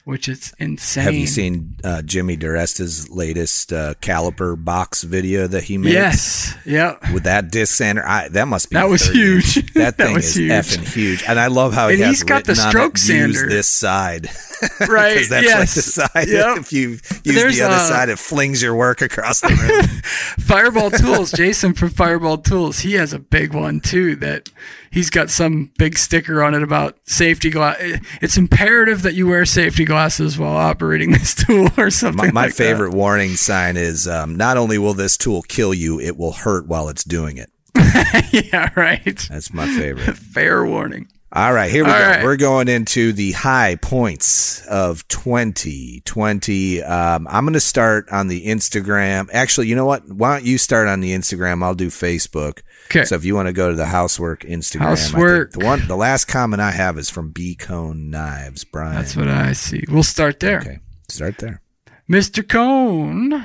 which 0.04 0.28
is 0.28 0.52
insane. 0.58 1.04
Have 1.04 1.14
you 1.14 1.26
seen 1.26 1.76
uh, 1.84 2.02
Jimmy 2.02 2.36
DiResta's 2.36 3.10
latest 3.10 3.72
uh, 3.72 3.94
caliper 4.00 4.62
box 4.62 5.02
video 5.02 5.46
that 5.46 5.64
he 5.64 5.78
made? 5.78 5.92
Yes. 5.92 6.56
Yep. 6.64 7.12
With 7.12 7.24
that 7.24 7.50
disc 7.50 7.74
sander, 7.76 8.04
I, 8.06 8.28
that 8.28 8.48
must 8.48 8.70
be 8.70 8.74
That 8.74 8.88
was 8.88 9.06
30 9.06 9.18
huge. 9.18 9.72
That 9.74 9.96
thing 9.96 10.16
is 10.16 10.34
huge. 10.34 10.50
effing 10.50 10.92
huge, 10.94 11.24
and 11.26 11.38
I 11.38 11.46
love 11.46 11.72
how 11.72 11.88
he 11.88 11.94
And 11.94 12.02
has 12.04 12.16
he's 12.16 12.22
got 12.24 12.44
the 12.44 12.54
stroke 12.56 12.94
it, 12.94 12.98
sander. 12.98 13.48
this 13.48 13.68
side, 13.68 14.24
Right. 14.88 15.14
that's 15.16 15.30
like 15.30 15.44
yes. 15.44 15.74
the 15.74 15.82
side. 15.82 16.28
Yep. 16.28 16.58
If 16.58 16.72
you 16.72 16.88
use 16.90 17.22
There's, 17.24 17.56
the 17.58 17.64
other 17.64 17.74
uh, 17.76 17.78
side, 17.88 18.08
it 18.08 18.18
flings 18.18 18.60
your 18.62 18.74
work 18.74 19.00
across 19.00 19.40
the 19.40 19.48
room. 19.48 20.00
Fireball 20.38 20.90
Tools, 20.90 21.32
Jason 21.32 21.72
from 21.74 21.90
Fireball 21.90 22.38
Tools, 22.38 22.80
he 22.80 22.94
has 22.94 23.12
a 23.12 23.18
big 23.18 23.54
one 23.54 23.80
too 23.80 24.16
that 24.16 24.48
he's 24.90 25.08
got 25.10 25.30
some 25.30 25.70
big 25.78 25.96
sticker 25.96 26.42
on 26.42 26.54
it 26.54 26.62
about 26.62 26.98
safety 27.04 27.50
glass. 27.50 27.78
It's 28.20 28.36
imperative 28.36 29.02
that 29.02 29.14
you 29.14 29.28
wear 29.28 29.44
safety 29.46 29.84
glasses 29.90 30.38
while 30.38 30.56
operating 30.56 31.10
this 31.18 31.34
tool 31.34 31.68
or 31.76 31.90
something. 31.90 32.28
my 32.28 32.32
my 32.32 32.42
like 32.42 32.54
that. 32.54 32.56
favorite 32.56 32.94
warning 32.94 33.34
sign 33.34 33.76
is 33.76 34.06
um, 34.06 34.36
not 34.36 34.56
only 34.56 34.78
will 34.78 34.94
this 34.94 35.18
tool 35.18 35.42
kill 35.42 35.74
you, 35.74 35.98
it 36.00 36.16
will 36.16 36.32
hurt 36.32 36.66
while 36.68 36.88
it's 36.88 37.02
doing 37.02 37.36
it. 37.36 37.50
yeah, 38.32 38.70
right. 38.76 39.18
That's 39.28 39.52
my 39.52 39.66
favorite. 39.66 40.16
Fair 40.16 40.64
warning. 40.64 41.08
All 41.32 41.52
right, 41.52 41.70
here 41.70 41.84
we 41.84 41.90
All 41.92 41.96
go. 41.98 42.04
right. 42.04 42.24
We're 42.24 42.36
going 42.36 42.66
into 42.68 43.12
the 43.12 43.30
high 43.32 43.76
points 43.76 44.66
of 44.66 45.06
2020. 45.06 46.82
Um, 46.82 47.28
I'm 47.30 47.44
going 47.44 47.52
to 47.54 47.60
start 47.60 48.08
on 48.10 48.26
the 48.26 48.46
Instagram. 48.46 49.28
Actually, 49.32 49.68
you 49.68 49.76
know 49.76 49.86
what? 49.86 50.08
Why 50.10 50.36
don't 50.36 50.44
you 50.44 50.58
start 50.58 50.88
on 50.88 50.98
the 50.98 51.12
Instagram? 51.12 51.62
I'll 51.62 51.76
do 51.76 51.86
Facebook. 51.86 52.62
Okay. 52.86 53.04
So 53.04 53.14
if 53.14 53.24
you 53.24 53.36
want 53.36 53.46
to 53.46 53.52
go 53.52 53.70
to 53.70 53.76
the 53.76 53.86
housework 53.86 54.40
Instagram, 54.42 54.80
Housework. 54.80 55.52
the 55.52 55.64
one, 55.64 55.86
the 55.86 55.96
last 55.96 56.24
comment 56.24 56.60
I 56.60 56.72
have 56.72 56.98
is 56.98 57.08
from 57.08 57.30
B 57.30 57.54
Cone 57.54 58.10
Knives, 58.10 58.64
Brian. 58.64 58.96
That's 58.96 59.14
what 59.14 59.28
I 59.28 59.52
see. 59.52 59.84
We'll 59.88 60.02
start 60.02 60.40
there. 60.40 60.58
Okay, 60.60 60.78
start 61.08 61.38
there. 61.38 61.62
Mr. 62.10 62.46
Cone, 62.46 63.44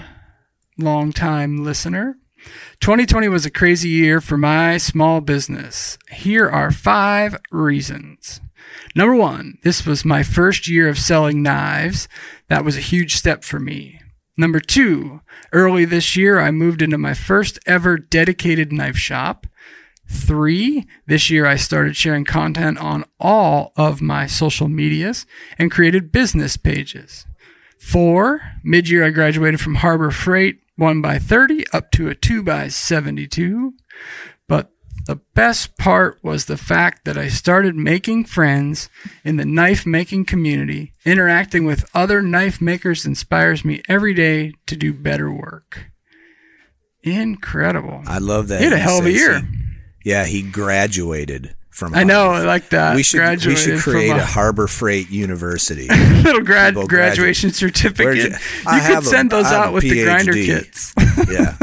longtime 0.79 1.63
listener. 1.63 2.17
2020 2.79 3.27
was 3.27 3.45
a 3.45 3.51
crazy 3.51 3.89
year 3.89 4.21
for 4.21 4.37
my 4.37 4.77
small 4.77 5.21
business. 5.21 5.97
Here 6.11 6.47
are 6.49 6.71
five 6.71 7.37
reasons. 7.51 8.41
Number 8.95 9.15
one, 9.15 9.57
this 9.63 9.85
was 9.85 10.05
my 10.05 10.23
first 10.23 10.67
year 10.67 10.87
of 10.87 10.99
selling 10.99 11.41
knives. 11.41 12.07
That 12.47 12.63
was 12.65 12.77
a 12.77 12.81
huge 12.81 13.15
step 13.15 13.43
for 13.43 13.59
me. 13.59 13.99
Number 14.37 14.59
two, 14.59 15.21
early 15.53 15.85
this 15.85 16.15
year, 16.15 16.39
I 16.39 16.51
moved 16.51 16.81
into 16.81 16.97
my 16.97 17.13
first 17.13 17.57
ever 17.65 17.97
dedicated 17.97 18.71
knife 18.71 18.97
shop. 18.97 19.47
Three, 20.07 20.85
this 21.07 21.29
year 21.29 21.45
I 21.45 21.55
started 21.55 21.95
sharing 21.95 22.25
content 22.25 22.77
on 22.77 23.05
all 23.19 23.71
of 23.75 24.01
my 24.01 24.27
social 24.27 24.67
medias 24.67 25.25
and 25.57 25.71
created 25.71 26.11
business 26.11 26.57
pages. 26.57 27.25
Four, 27.79 28.41
mid 28.63 28.89
year 28.89 29.03
I 29.05 29.09
graduated 29.09 29.61
from 29.61 29.75
Harbor 29.75 30.11
Freight 30.11 30.59
1 30.77 31.01
by 31.01 31.19
30 31.19 31.65
up 31.73 31.91
to 31.91 32.09
a 32.09 32.15
2 32.15 32.43
by 32.43 32.67
72. 32.67 33.73
But 34.47 34.71
the 35.07 35.17
best 35.33 35.77
part 35.77 36.19
was 36.23 36.45
the 36.45 36.57
fact 36.57 37.05
that 37.05 37.17
I 37.17 37.27
started 37.27 37.75
making 37.75 38.25
friends 38.25 38.89
in 39.23 39.37
the 39.37 39.45
knife 39.45 39.85
making 39.85 40.25
community. 40.25 40.93
Interacting 41.05 41.65
with 41.65 41.89
other 41.93 42.21
knife 42.21 42.59
makers 42.61 43.05
inspires 43.05 43.63
me 43.63 43.81
every 43.87 44.13
day 44.13 44.53
to 44.65 44.75
do 44.75 44.93
better 44.93 45.31
work. 45.31 45.91
Incredible. 47.03 48.01
I 48.07 48.17
love 48.17 48.47
that. 48.47 48.59
He 48.59 48.63
had 48.63 48.73
a 48.73 48.77
hell 48.77 48.99
of 48.99 49.05
a 49.05 49.11
year. 49.11 49.47
yeah, 50.03 50.25
he 50.25 50.41
graduated 50.41 51.55
from. 51.75 51.93
I 51.93 52.03
know, 52.03 52.29
I 52.31 52.43
like 52.43 52.69
that. 52.69 52.95
we 52.95 53.03
should 53.03 53.45
we 53.45 53.55
should 53.55 53.79
create 53.79 54.11
a- 54.11 54.17
a 54.17 54.25
Harbor 54.25 54.67
Freight 54.67 55.09
University. 55.09 55.87
little 56.23 56.41
grad 56.43 56.75
graduation 56.87 57.51
certificate. 57.51 58.15
you- 58.15 58.23
You, 58.29 58.35
I 58.65 58.79
could 58.79 58.99
a- 58.99 59.01
send 59.03 59.29
those 59.31 59.45
out 59.45 59.73
with 59.73 59.83
the 59.83 60.03
grinder 60.03 60.33
PhD. 60.33 60.45
kits. 60.45 60.93
yeah. 61.31 61.57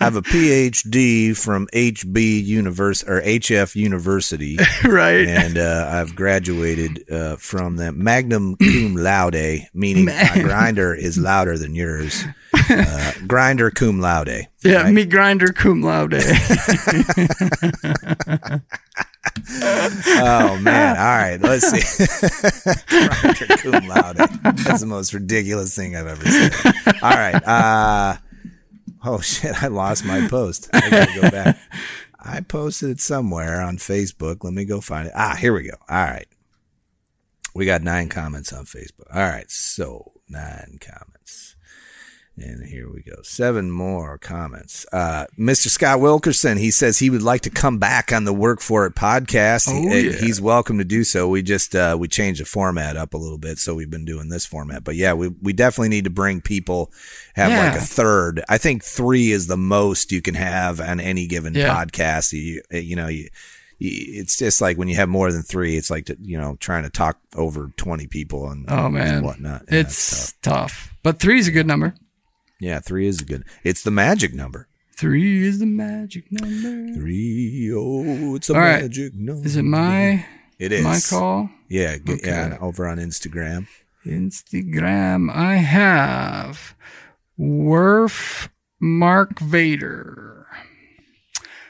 I 0.00 0.04
have 0.04 0.16
a 0.16 0.22
PhD 0.22 1.36
from 1.36 1.66
HB 1.74 2.44
Univers 2.44 3.02
or 3.04 3.20
HF 3.20 3.74
University, 3.76 4.56
right. 4.84 5.26
and 5.28 5.58
uh, 5.58 5.88
I've 5.92 6.14
graduated 6.16 7.04
uh, 7.10 7.36
from 7.36 7.76
the 7.76 7.92
Magnum 7.92 8.56
cum 8.56 8.94
laude, 8.96 9.68
meaning 9.74 10.06
my 10.06 10.30
grinder 10.42 10.94
is 10.94 11.18
louder 11.18 11.58
than 11.58 11.74
yours. 11.74 12.24
Uh, 12.70 13.12
grinder 13.26 13.70
cum 13.70 14.00
laude. 14.00 14.46
Yeah, 14.62 14.90
me 14.90 15.04
grinder 15.04 15.52
cum 15.52 15.82
laude. 15.82 16.22
Oh 19.50 20.58
man! 20.60 20.96
All 20.96 21.04
right, 21.04 21.40
let's 21.40 21.68
see. 21.70 23.56
cum 23.56 23.86
laude. 23.88 24.16
That's 24.16 24.80
the 24.80 24.86
most 24.86 25.14
ridiculous 25.14 25.74
thing 25.74 25.96
I've 25.96 26.06
ever 26.06 26.24
seen. 26.24 26.50
All 27.02 27.10
right. 27.10 27.34
Uh, 27.34 28.16
oh 29.04 29.20
shit! 29.20 29.62
I 29.62 29.68
lost 29.68 30.04
my 30.04 30.26
post. 30.28 30.68
I 30.72 30.90
gotta 30.90 31.20
go 31.20 31.30
back. 31.30 31.58
I 32.20 32.40
posted 32.40 32.90
it 32.90 33.00
somewhere 33.00 33.60
on 33.60 33.78
Facebook. 33.78 34.44
Let 34.44 34.52
me 34.52 34.64
go 34.64 34.80
find 34.80 35.08
it. 35.08 35.14
Ah, 35.16 35.36
here 35.38 35.54
we 35.54 35.64
go. 35.64 35.76
All 35.88 36.04
right. 36.04 36.26
We 37.54 37.64
got 37.64 37.82
nine 37.82 38.08
comments 38.08 38.52
on 38.52 38.64
Facebook. 38.64 39.14
All 39.14 39.22
right. 39.22 39.50
So 39.50 40.12
nine 40.28 40.78
comments. 40.80 41.17
And 42.40 42.64
here 42.66 42.88
we 42.88 43.02
go. 43.02 43.16
Seven 43.22 43.70
more 43.70 44.18
comments. 44.18 44.86
Uh, 44.92 45.26
Mr. 45.38 45.68
Scott 45.68 46.00
Wilkerson, 46.00 46.56
he 46.58 46.70
says 46.70 46.98
he 46.98 47.10
would 47.10 47.22
like 47.22 47.40
to 47.42 47.50
come 47.50 47.78
back 47.78 48.12
on 48.12 48.24
the 48.24 48.32
Work 48.32 48.60
For 48.60 48.86
It 48.86 48.94
podcast. 48.94 49.68
Oh, 49.68 49.74
He- 49.90 50.06
yeah. 50.10 50.12
He's 50.12 50.40
welcome 50.40 50.78
to 50.78 50.84
do 50.84 51.04
so. 51.04 51.28
We 51.28 51.42
just, 51.42 51.74
uh, 51.74 51.96
we 51.98 52.08
changed 52.08 52.40
the 52.40 52.44
format 52.44 52.96
up 52.96 53.14
a 53.14 53.18
little 53.18 53.38
bit. 53.38 53.58
So 53.58 53.74
we've 53.74 53.90
been 53.90 54.04
doing 54.04 54.28
this 54.28 54.46
format, 54.46 54.84
but 54.84 54.94
yeah, 54.94 55.14
we, 55.14 55.28
we 55.28 55.52
definitely 55.52 55.88
need 55.90 56.04
to 56.04 56.10
bring 56.10 56.40
people, 56.40 56.92
have 57.34 57.50
like 57.50 57.80
a 57.80 57.84
third. 57.84 58.42
I 58.48 58.58
think 58.58 58.84
three 58.84 59.30
is 59.30 59.46
the 59.46 59.56
most 59.56 60.12
you 60.12 60.22
can 60.22 60.34
have 60.34 60.80
on 60.80 61.00
any 61.00 61.26
given 61.26 61.54
Yeah. 61.54 61.74
podcast. 61.74 62.32
You, 62.32 62.62
you 62.70 62.96
know, 62.96 63.08
you, 63.08 63.28
it's 63.80 64.36
just 64.36 64.60
like 64.60 64.76
when 64.76 64.88
you 64.88 64.96
have 64.96 65.08
more 65.08 65.30
than 65.30 65.42
three, 65.42 65.76
it's 65.76 65.88
like 65.88 66.06
to, 66.06 66.16
you 66.20 66.36
know 66.36 66.56
trying 66.58 66.82
to 66.82 66.90
talk 66.90 67.16
over 67.36 67.70
twenty 67.76 68.08
people 68.08 68.50
and 68.50 68.64
Oh 68.68 68.88
man, 68.88 69.14
and 69.18 69.24
whatnot. 69.24 69.62
Yeah, 69.70 69.78
it's 69.78 70.32
tough. 70.42 70.92
But 71.04 71.20
three 71.20 71.38
is 71.38 71.46
a 71.46 71.52
good 71.52 71.68
number. 71.68 71.94
Yeah, 72.60 72.80
three 72.80 73.06
is 73.06 73.20
a 73.20 73.24
good. 73.24 73.44
It's 73.64 73.82
the 73.82 73.90
magic 73.90 74.34
number. 74.34 74.68
Three 74.96 75.46
is 75.46 75.60
the 75.60 75.66
magic 75.66 76.24
number. 76.30 76.92
Three 76.98 77.72
oh, 77.74 78.34
it's 78.34 78.50
a 78.50 78.54
All 78.54 78.60
right. 78.60 78.82
magic 78.82 79.14
number. 79.14 79.46
Is 79.46 79.56
it 79.56 79.62
my 79.62 80.26
It 80.58 80.72
is 80.72 80.84
my 80.84 80.98
call? 81.08 81.50
Yeah, 81.68 81.98
g- 81.98 82.18
yeah. 82.24 82.56
Uh, 82.60 82.64
over 82.64 82.86
on 82.88 82.98
Instagram. 82.98 83.68
Instagram. 84.04 85.30
I 85.32 85.56
have 85.56 86.74
Werf 87.38 88.48
Mark 88.80 89.38
Vader. 89.38 90.46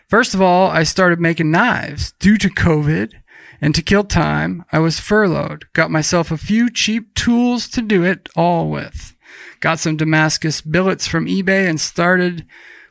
First 0.08 0.32
of 0.34 0.40
all, 0.40 0.68
I 0.70 0.84
started 0.84 1.20
making 1.20 1.50
knives 1.50 2.12
due 2.12 2.38
to 2.38 2.48
COVID, 2.48 3.12
and 3.60 3.74
to 3.74 3.82
kill 3.82 4.04
time, 4.04 4.64
I 4.72 4.78
was 4.78 5.00
furloughed. 5.00 5.66
Got 5.74 5.90
myself 5.90 6.30
a 6.30 6.38
few 6.38 6.70
cheap 6.70 7.12
tools 7.14 7.68
to 7.70 7.82
do 7.82 8.04
it 8.04 8.30
all 8.34 8.70
with. 8.70 9.14
Got 9.60 9.78
some 9.78 9.96
Damascus 9.96 10.60
billets 10.60 11.06
from 11.06 11.26
eBay 11.26 11.68
and 11.68 11.80
started 11.80 12.46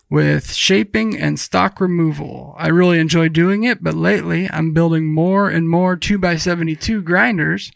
with 0.10 0.54
shaping 0.54 1.18
and 1.18 1.40
stock 1.40 1.82
removal. 1.82 2.56
I 2.58 2.68
really 2.68 3.00
enjoy 3.00 3.30
doing 3.30 3.64
it, 3.64 3.84
but 3.84 3.94
lately 3.94 4.50
I'm 4.52 4.74
building 4.74 5.14
more 5.14 5.50
and 5.50 5.70
more 5.70 5.98
2x72 5.98 7.04
grinders 7.04 7.72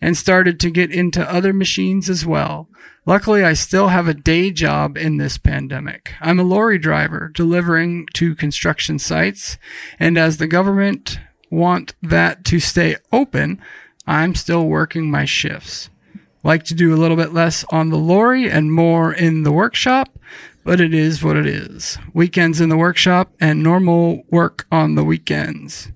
and 0.00 0.16
started 0.16 0.60
to 0.60 0.70
get 0.70 0.92
into 0.92 1.28
other 1.32 1.52
machines 1.52 2.08
as 2.08 2.24
well. 2.26 2.68
Luckily, 3.06 3.44
I 3.44 3.52
still 3.52 3.88
have 3.88 4.08
a 4.08 4.14
day 4.14 4.50
job 4.50 4.96
in 4.96 5.18
this 5.18 5.36
pandemic. 5.36 6.14
I'm 6.20 6.40
a 6.40 6.44
lorry 6.44 6.78
driver 6.78 7.30
delivering 7.34 8.06
to 8.14 8.34
construction 8.34 8.98
sites, 8.98 9.58
and 9.98 10.16
as 10.16 10.38
the 10.38 10.46
government 10.46 11.18
want 11.50 11.94
that 12.02 12.44
to 12.46 12.60
stay 12.60 12.96
open, 13.12 13.60
I'm 14.06 14.34
still 14.34 14.66
working 14.66 15.10
my 15.10 15.24
shifts. 15.26 15.90
Like 16.44 16.64
to 16.64 16.74
do 16.74 16.94
a 16.94 17.00
little 17.00 17.16
bit 17.16 17.32
less 17.32 17.64
on 17.70 17.88
the 17.88 17.96
lorry 17.96 18.50
and 18.50 18.70
more 18.72 19.12
in 19.12 19.42
the 19.42 19.52
workshop, 19.52 20.18
but 20.62 20.80
it 20.80 20.94
is 20.94 21.22
what 21.22 21.36
it 21.36 21.46
is. 21.46 21.98
Weekends 22.12 22.60
in 22.60 22.68
the 22.68 22.76
workshop 22.76 23.32
and 23.40 23.62
normal 23.62 24.22
work 24.30 24.66
on 24.70 24.94
the 24.94 25.04
weekends. 25.04 25.90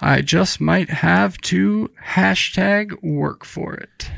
I 0.00 0.20
just 0.20 0.60
might 0.60 0.90
have 0.90 1.38
to 1.42 1.90
hashtag 2.08 3.02
work 3.02 3.44
for 3.44 3.74
it. 3.74 4.10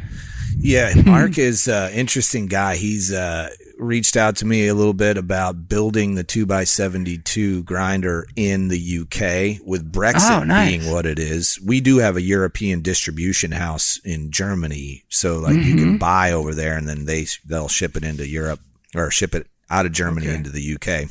Yeah, 0.56 0.92
Mark 1.06 1.38
is 1.38 1.68
an 1.68 1.92
interesting 1.92 2.46
guy. 2.46 2.76
He's 2.76 3.12
uh, 3.12 3.50
reached 3.78 4.16
out 4.16 4.36
to 4.36 4.46
me 4.46 4.66
a 4.68 4.74
little 4.74 4.94
bit 4.94 5.18
about 5.18 5.68
building 5.68 6.14
the 6.14 6.24
two 6.24 6.46
x 6.50 6.70
seventy 6.70 7.18
two 7.18 7.62
grinder 7.64 8.26
in 8.36 8.68
the 8.68 8.78
UK 9.00 9.66
with 9.66 9.92
Brexit 9.92 10.40
Oh, 10.40 10.44
nice. 10.44 10.70
being 10.78 10.90
what 10.92 11.04
it 11.06 11.18
is. 11.18 11.60
We 11.64 11.80
do 11.80 11.98
have 11.98 12.16
a 12.16 12.22
European 12.22 12.80
distribution 12.80 13.52
house 13.52 14.00
in 14.04 14.30
Germany, 14.30 15.04
so 15.08 15.38
like 15.38 15.56
you 15.56 15.74
Mm-hmm. 15.74 15.78
can 15.78 15.98
buy 15.98 16.32
over 16.32 16.54
there 16.54 16.76
and 16.76 16.88
then 16.88 17.04
they 17.04 17.26
they'll 17.44 17.68
ship 17.68 17.96
it 17.96 18.04
into 18.04 18.26
Europe 18.26 18.60
or 18.94 19.10
ship 19.10 19.34
it 19.34 19.46
out 19.70 19.84
of 19.86 19.92
Germany 19.92 20.26
Okay. 20.28 20.36
into 20.36 20.50
the 20.50 20.74
UK. 20.74 21.10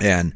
And 0.00 0.34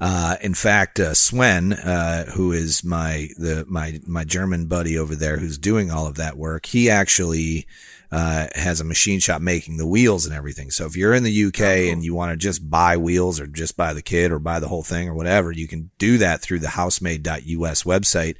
uh, 0.00 0.36
in 0.40 0.54
fact, 0.54 1.00
uh, 1.00 1.12
Sven, 1.14 1.72
uh, 1.72 2.26
who 2.32 2.52
is 2.52 2.84
my 2.84 3.28
the 3.36 3.64
my 3.68 4.00
my 4.06 4.22
German 4.24 4.66
buddy 4.66 4.96
over 4.96 5.16
there, 5.16 5.38
who's 5.38 5.58
doing 5.58 5.90
all 5.90 6.06
of 6.06 6.14
that 6.16 6.36
work, 6.36 6.66
he 6.66 6.88
actually 6.88 7.66
uh, 8.10 8.46
has 8.54 8.80
a 8.80 8.84
machine 8.84 9.20
shop 9.20 9.42
making 9.42 9.76
the 9.76 9.86
wheels 9.86 10.24
and 10.24 10.34
everything. 10.34 10.70
So 10.70 10.86
if 10.86 10.96
you're 10.96 11.14
in 11.14 11.24
the 11.24 11.44
UK 11.46 11.60
and 11.92 12.02
you 12.02 12.14
want 12.14 12.32
to 12.32 12.36
just 12.36 12.70
buy 12.70 12.96
wheels 12.96 13.38
or 13.38 13.46
just 13.46 13.76
buy 13.76 13.92
the 13.92 14.02
kit 14.02 14.32
or 14.32 14.38
buy 14.38 14.60
the 14.60 14.68
whole 14.68 14.82
thing 14.82 15.08
or 15.08 15.14
whatever, 15.14 15.52
you 15.52 15.68
can 15.68 15.90
do 15.98 16.16
that 16.18 16.40
through 16.40 16.60
the 16.60 16.68
housemade.us 16.68 17.82
website. 17.82 18.36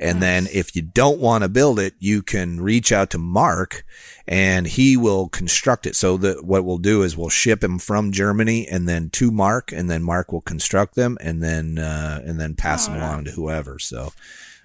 And 0.00 0.22
then 0.22 0.46
if 0.52 0.76
you 0.76 0.82
don't 0.82 1.18
want 1.18 1.42
to 1.42 1.48
build 1.48 1.80
it, 1.80 1.94
you 1.98 2.22
can 2.22 2.60
reach 2.60 2.92
out 2.92 3.10
to 3.10 3.18
Mark 3.18 3.84
and 4.28 4.68
he 4.68 4.96
will 4.96 5.28
construct 5.28 5.86
it. 5.86 5.96
So 5.96 6.16
that 6.18 6.44
what 6.44 6.64
we'll 6.64 6.78
do 6.78 7.02
is 7.02 7.16
we'll 7.16 7.30
ship 7.30 7.60
them 7.60 7.80
from 7.80 8.12
Germany 8.12 8.68
and 8.68 8.88
then 8.88 9.10
to 9.10 9.32
Mark 9.32 9.72
and 9.72 9.90
then 9.90 10.04
Mark 10.04 10.30
will 10.30 10.40
construct 10.42 10.94
them 10.94 11.18
and 11.20 11.42
then, 11.42 11.78
uh, 11.78 12.22
and 12.24 12.38
then 12.38 12.54
pass 12.54 12.86
them 12.86 12.96
along 12.96 13.24
to 13.24 13.32
whoever. 13.32 13.80
So 13.80 14.12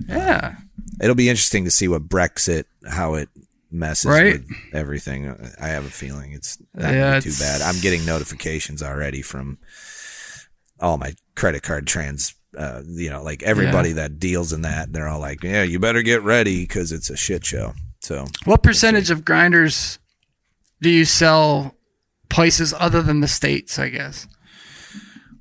Yeah. 0.07 0.57
it'll 1.01 1.15
be 1.15 1.29
interesting 1.29 1.63
to 1.65 1.71
see 1.71 1.87
what 1.87 2.07
Brexit, 2.07 2.65
how 2.87 3.15
it 3.15 3.29
messes 3.73 4.05
Right. 4.05 4.33
with 4.33 4.49
everything. 4.73 5.35
I 5.59 5.67
have 5.69 5.85
a 5.85 5.89
feeling 5.89 6.31
it's 6.33 6.57
not 6.73 6.93
Yeah, 6.93 7.19
too 7.19 7.29
it's- 7.29 7.39
bad. 7.39 7.61
I'm 7.61 7.79
getting 7.81 8.05
notifications 8.05 8.81
already 8.83 9.21
from 9.21 9.57
all 10.79 10.97
my 10.97 11.15
credit 11.35 11.63
card 11.63 11.87
trans. 11.87 12.35
Uh, 12.57 12.83
you 12.87 13.09
know, 13.09 13.23
like 13.23 13.41
everybody 13.41 13.93
that 13.93 14.19
deals 14.19 14.53
in 14.53 14.61
that, 14.61 14.93
they're 14.93 15.07
all 15.07 15.19
like, 15.19 15.43
"Yeah, 15.43 15.63
you 15.63 15.79
better 15.79 16.03
get 16.03 16.21
ready 16.21 16.61
because 16.61 16.91
it's 16.91 17.09
a 17.09 17.17
shit 17.17 17.43
show." 17.43 17.73
So 18.01 18.27
What 18.45 18.61
percentage 18.61 19.09
of 19.09 19.25
grinders 19.25 19.97
do 20.81 20.89
you 20.89 21.03
sell 21.05 21.75
places 22.29 22.71
other 22.77 23.01
than 23.01 23.21
the 23.21 23.27
states? 23.27 23.79
I 23.79 23.89
guess. 23.89 24.27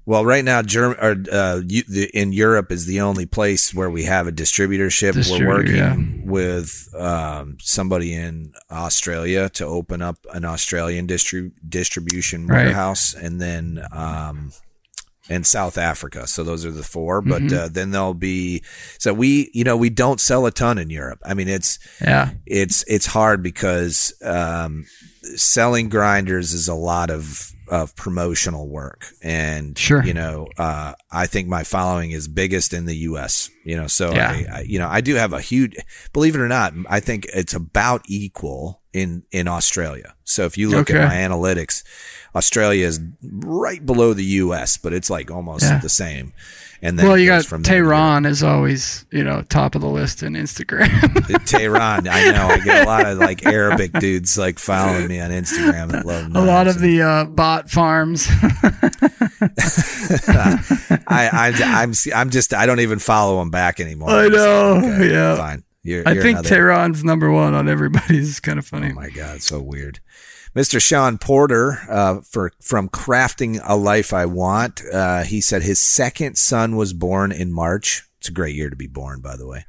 Well, 0.05 0.25
right 0.25 0.45
now, 0.45 0.63
Germ- 0.63 0.97
or, 1.01 1.17
uh, 1.31 1.61
you, 1.67 1.85
the, 1.89 2.11
in 2.13 2.33
Europe 2.33 2.73
is 2.73 2.87
the 2.87 3.01
only 3.01 3.25
place 3.27 3.73
where 3.73 3.89
we 3.89 4.03
have 4.05 4.27
a 4.27 4.33
distributorship. 4.33 5.13
Distributor, 5.15 5.47
We're 5.49 5.55
working 5.55 5.77
yeah. 5.77 5.97
with 6.31 6.89
um, 6.99 7.57
somebody 7.61 8.13
in 8.13 8.53
Australia 8.71 9.49
to 9.51 9.65
open 9.65 10.03
up 10.03 10.17
an 10.35 10.45
Australian 10.45 11.07
distri- 11.07 11.53
distribution 11.69 12.47
Right. 12.49 12.65
warehouse, 12.65 13.15
and 13.15 13.41
then 13.41 13.85
um, 13.93 14.53
and 15.29 15.47
South 15.47 15.79
Africa. 15.79 16.27
So 16.27 16.43
those 16.43 16.67
are 16.67 16.73
the 16.73 16.83
four. 16.83 17.23
But 17.23 17.43
Mm-hmm. 17.43 17.57
uh, 17.57 17.69
then 17.69 17.93
there'll 17.93 18.13
be 18.13 18.63
so 18.99 19.15
we 19.15 19.51
you 19.55 19.63
know 19.63 19.77
we 19.77 19.89
don't 19.89 20.21
sell 20.21 20.47
a 20.47 20.51
ton 20.51 20.79
in 20.79 20.91
Europe. 20.91 21.21
I 21.25 21.35
mean 21.35 21.47
it's 21.49 21.79
Yeah. 22.01 22.31
it's 22.45 22.85
it's 22.89 23.07
hard 23.07 23.41
because 23.41 24.13
um, 24.25 24.85
selling 25.37 25.89
grinders 25.89 26.53
is 26.53 26.67
a 26.67 26.75
lot 26.75 27.09
of 27.11 27.53
of 27.73 27.97
promotional 27.97 28.69
work, 28.69 29.07
and 29.23 29.79
Sure. 29.79 30.05
you 30.05 30.13
know, 30.13 30.47
uh, 30.59 30.93
I 31.11 31.27
think 31.27 31.49
my 31.49 31.65
following 31.65 32.11
is 32.11 32.29
biggest 32.29 32.75
in 32.75 32.85
the 32.85 32.97
U.S. 33.11 33.49
You 33.65 33.77
know, 33.79 33.87
so 33.87 34.13
Yeah. 34.13 34.31
I, 34.31 34.59
I, 34.59 34.61
you 34.69 34.79
know, 34.79 34.89
I 34.89 35.01
do 35.01 35.15
have 35.15 35.33
a 35.33 35.41
huge. 35.41 35.75
Believe 36.13 36.35
it 36.35 36.41
or 36.41 36.49
not, 36.49 36.75
I 36.89 37.01
think 37.01 37.27
it's 37.33 37.55
about 37.55 38.03
equal 38.07 38.83
in 38.93 39.23
in 39.31 39.49
Australia. 39.49 40.15
So 40.25 40.45
if 40.45 40.59
you 40.59 40.69
look 40.69 40.91
Okay. 40.91 40.99
at 41.01 41.09
my 41.09 41.15
analytics, 41.15 41.83
Australia 42.35 42.87
is 42.87 43.01
right 43.23 43.85
below 43.85 44.15
the 44.15 44.25
U.S., 44.25 44.77
but 44.77 44.93
it's 44.93 45.11
like 45.11 45.31
almost 45.31 45.65
Yeah. 45.65 45.79
the 45.81 45.89
same. 45.89 46.33
And 46.85 46.99
then 46.99 47.07
Well, 47.07 47.17
you 47.17 47.27
got 47.27 47.45
from 47.45 47.63
Tehran 47.63 48.27
is 48.27 48.43
always 48.43 49.05
you 49.13 49.23
know 49.23 49.43
top 49.43 49.77
of 49.77 49.81
the 49.83 49.89
list 49.89 50.23
in 50.25 50.33
Instagram. 50.33 50.89
Tehran. 51.47 52.09
I 52.09 52.31
know. 52.33 52.47
I 52.49 52.59
get 52.59 52.83
a 52.85 52.87
lot 52.89 53.07
of 53.07 53.19
like 53.19 53.47
Arabic 53.53 53.93
dudes 53.93 54.37
like 54.37 54.59
following 54.59 55.07
me 55.07 55.21
on 55.21 55.31
Instagram 55.31 55.93
that 55.93 56.05
love 56.05 56.35
a 56.35 56.41
lot 56.41 56.67
of 56.67 56.81
the 56.81 57.01
uh, 57.03 57.25
bot 57.27 57.71
farms. 57.71 58.27
I, 61.07 61.31
I'm, 61.33 61.55
I'm, 61.63 61.93
I'm 62.15 62.31
just, 62.31 62.53
I 62.55 62.67
don't 62.67 62.81
even 62.81 62.99
follow 62.99 63.39
them 63.39 63.51
back 63.51 63.81
anymore. 63.81 64.11
I 64.11 64.29
know, 64.29 64.77
Okay, 64.79 65.11
yeah. 65.13 65.37
Fine. 65.37 65.65
You're, 65.85 66.03
I 66.07 66.13
you're 66.13 66.23
think 66.23 66.39
another- 66.41 66.49
Tehran's 66.49 67.03
number 67.05 67.31
one 67.31 67.55
on 67.55 67.69
everybody's. 67.69 68.31
It's 68.31 68.41
kind 68.41 68.59
of 68.59 68.67
funny. 68.67 68.91
Oh 68.91 68.95
my 68.95 69.11
God, 69.11 69.43
so 69.43 69.61
weird. 69.61 70.01
Mr. 70.55 70.81
Sean 70.81 71.17
Porter, 71.19 71.79
uh, 71.89 72.21
for 72.21 72.53
from 72.61 72.89
crafting 72.89 73.61
a 73.65 73.75
life 73.77 74.13
I 74.13 74.27
want, 74.27 74.83
uh, 74.93 75.23
he 75.23 75.41
said 75.41 75.63
his 75.63 75.79
second 75.79 76.37
son 76.37 76.77
was 76.77 76.93
born 76.93 77.33
in 77.33 77.53
March. 77.53 78.03
It's 78.19 78.29
a 78.29 78.33
great 78.33 78.55
year 78.55 78.69
to 78.71 78.77
be 78.77 78.87
born, 78.87 79.21
by 79.21 79.37
the 79.37 79.47
way. 79.47 79.65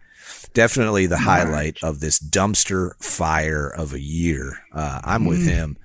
Definitely 0.53 1.07
the 1.07 1.17
highlight 1.19 1.77
of 1.81 1.99
this 1.99 2.19
dumpster 2.19 2.91
fire 3.03 3.67
of 3.67 3.93
a 3.93 3.99
year. 3.99 4.59
Uh, 4.73 4.99
I'm 5.03 5.25
with 5.25 5.47
him. 5.47 5.77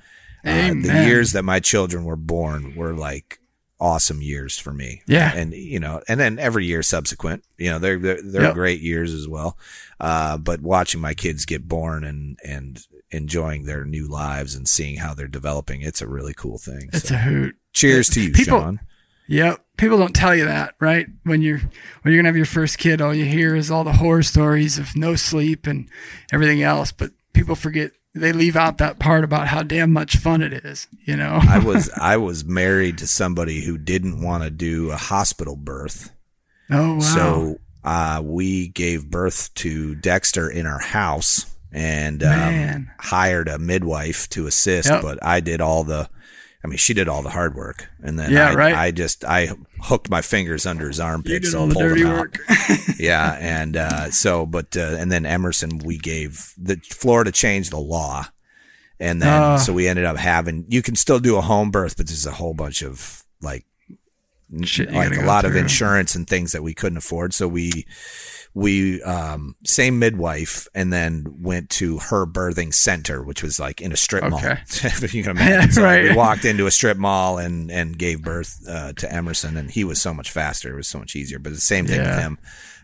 Uh, 0.45 0.69
the 0.69 0.75
Mm. 0.89 1.07
Years 1.07 1.33
that 1.33 1.43
my 1.45 1.61
children 1.61 2.05
were 2.05 2.17
born 2.17 2.75
were 2.77 2.93
like 2.93 3.39
awesome 3.81 4.21
years 4.21 4.59
for 4.59 4.73
me. 4.73 5.03
Yeah. 5.07 5.33
and 5.35 5.53
you 5.55 5.79
know, 5.81 6.03
and 6.09 6.19
then 6.21 6.39
every 6.39 6.67
year 6.67 6.83
subsequent, 6.83 7.45
you 7.57 7.71
know, 7.71 7.79
they're 7.79 7.99
they're, 7.99 8.21
they're 8.23 8.43
Yep. 8.43 8.55
great 8.55 8.81
years 8.81 9.15
as 9.15 9.27
well. 9.29 9.57
Uh, 10.01 10.37
but 10.37 10.61
watching 10.61 11.01
my 11.01 11.15
kids 11.15 11.45
get 11.47 11.67
born 11.69 12.05
and 12.05 12.39
and 12.45 12.85
enjoying 13.11 13.65
their 13.65 13.85
new 13.85 14.07
lives 14.07 14.55
and 14.55 14.69
seeing 14.69 14.97
how 14.97 15.15
they're 15.15 15.27
developing, 15.29 15.83
it's 15.83 16.03
a 16.03 16.07
really 16.09 16.35
cool 16.35 16.59
thing. 16.59 16.89
It's 16.93 17.09
So, 17.09 17.15
a 17.15 17.19
hoot. 17.19 17.57
cheers 17.73 18.09
to 18.11 18.21
you, 18.23 18.33
People- 18.33 18.61
Sean. 18.61 18.81
Yep. 19.31 19.63
People 19.77 19.99
don't 19.99 20.15
tell 20.17 20.35
you 20.35 20.47
that, 20.47 20.75
right? 20.81 21.07
When 21.25 21.43
you're 21.43 21.59
when 21.59 22.13
you're 22.15 22.17
gonna 22.17 22.29
have 22.31 22.37
your 22.37 22.47
first 22.47 22.79
kid, 22.79 23.01
all 23.03 23.15
you 23.15 23.27
hear 23.27 23.55
is 23.55 23.71
all 23.71 23.85
the 23.85 23.93
horror 23.93 24.23
stories 24.23 24.79
of 24.79 24.97
no 24.97 25.17
sleep 25.17 25.67
and 25.67 25.89
everything 26.33 26.63
else. 26.63 26.93
But 26.93 27.11
people 27.35 27.55
forget 27.55 27.93
they 28.15 28.33
leave 28.33 28.57
out 28.57 28.79
that 28.79 28.99
part 28.99 29.23
about 29.25 29.49
how 29.49 29.63
damn 29.63 29.93
much 29.93 30.17
fun 30.17 30.41
it 30.43 30.53
is. 30.55 30.89
You 31.05 31.15
know. 31.17 31.41
I 31.43 31.59
was 31.65 31.91
I 31.91 32.17
was 32.17 32.45
married 32.47 32.97
to 32.99 33.07
somebody 33.07 33.65
who 33.67 33.77
didn't 33.77 34.23
want 34.23 34.45
to 34.45 34.51
do 34.51 34.91
a 34.91 34.97
hospital 34.97 35.57
birth. 35.57 36.11
oh 36.71 36.95
wow. 36.95 37.01
So 37.01 37.61
uh, 37.85 38.23
we 38.25 38.69
gave 38.69 39.11
birth 39.11 39.53
to 39.57 39.95
Dexter 39.95 40.49
in 40.49 40.65
our 40.67 40.81
house 40.81 41.45
and 41.73 42.23
um, 42.23 42.91
hired 42.99 43.49
a 43.49 43.59
midwife 43.59 44.29
to 44.31 44.47
assist, 44.47 44.89
Yep. 44.89 45.03
but 45.03 45.19
I 45.25 45.41
did 45.41 45.61
all 45.61 45.85
the 45.85 46.09
I 46.65 46.67
mean, 46.67 46.77
she 46.77 46.93
did 46.93 47.09
all 47.09 47.23
the 47.23 47.31
hard 47.31 47.55
work, 47.55 47.89
and 48.03 48.19
then 48.19 48.33
Yeah, 48.33 48.51
I, 48.51 48.55
right. 48.55 48.75
I 48.75 48.91
just 48.91 49.25
I 49.25 49.51
hooked 49.83 50.11
my 50.11 50.21
fingers 50.23 50.67
under 50.67 50.89
his 50.89 50.99
armpits. 50.99 51.55
And 51.55 51.73
pulled 51.73 51.97
them 51.99 52.07
out. 52.07 52.37
yeah, 52.99 53.37
and 53.41 53.77
uh, 53.77 54.11
so, 54.11 54.45
but 54.45 54.77
uh, 54.77 54.97
and 54.99 55.11
then 55.13 55.25
Emerson, 55.25 55.79
we 55.79 55.99
gave 55.99 56.53
the 56.59 56.77
Florida 56.91 57.31
changed 57.31 57.71
the 57.71 57.79
law, 57.79 58.27
and 58.99 59.23
then 59.23 59.41
Ah. 59.43 59.57
so 59.59 59.73
we 59.73 59.87
ended 59.87 60.05
up 60.05 60.17
having 60.17 60.65
you 60.69 60.83
can 60.83 60.97
still 60.97 61.21
do 61.21 61.37
a 61.37 61.41
home 61.43 61.71
birth, 61.71 61.97
but 61.97 62.09
there's 62.09 62.27
a 62.27 62.33
whole 62.33 62.55
bunch 62.55 62.83
of 62.83 63.23
like 63.41 63.65
Shit 64.65 64.91
like 64.93 65.15
a 65.17 65.23
lot 65.27 65.45
of 65.45 65.55
insurance 65.55 66.15
and 66.15 66.27
things 66.27 66.53
that 66.53 66.63
we 66.63 66.73
couldn't 66.73 66.97
afford. 66.99 67.35
So 67.35 67.47
we 67.47 67.87
we 68.59 69.01
um 69.05 69.55
same 69.65 70.01
midwife 70.01 70.67
and 70.75 70.93
then 70.93 71.25
went 71.41 71.71
to 71.71 71.99
her 71.99 72.27
birthing 72.27 72.75
center, 72.75 73.23
which 73.23 73.41
was 73.41 73.61
like 73.61 73.81
in 73.81 73.93
a 73.93 73.97
strip 73.97 74.25
mall. 74.29 74.41
Okay. 74.41 74.61
if 74.67 75.15
you 75.15 75.23
can 75.23 75.31
imagine. 75.37 75.71
So 75.71 75.83
Right. 75.85 76.03
we 76.11 76.15
walked 76.17 76.45
into 76.45 76.67
a 76.67 76.71
strip 76.73 76.97
mall 76.99 77.39
and 77.39 77.71
and 77.71 77.97
gave 77.97 78.23
birth 78.23 78.59
uh, 78.69 78.93
to 78.95 79.13
Emerson, 79.13 79.57
and 79.57 79.71
he 79.71 79.85
was 79.85 80.01
so 80.01 80.13
much 80.13 80.31
faster. 80.33 80.73
It 80.73 80.77
was 80.77 80.89
so 80.89 80.99
much 80.99 81.15
easier. 81.15 81.39
But 81.39 81.53
the 81.53 81.61
same 81.61 81.87
thing 81.87 82.01
with 82.01 82.19
him. 82.19 82.39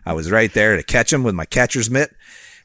I 0.05 0.13
was 0.13 0.31
right 0.31 0.53
there 0.53 0.77
to 0.77 0.83
catch 0.83 1.11
him 1.11 1.23
with 1.23 1.35
my 1.35 1.45
catcher's 1.45 1.89
mitt. 1.89 2.15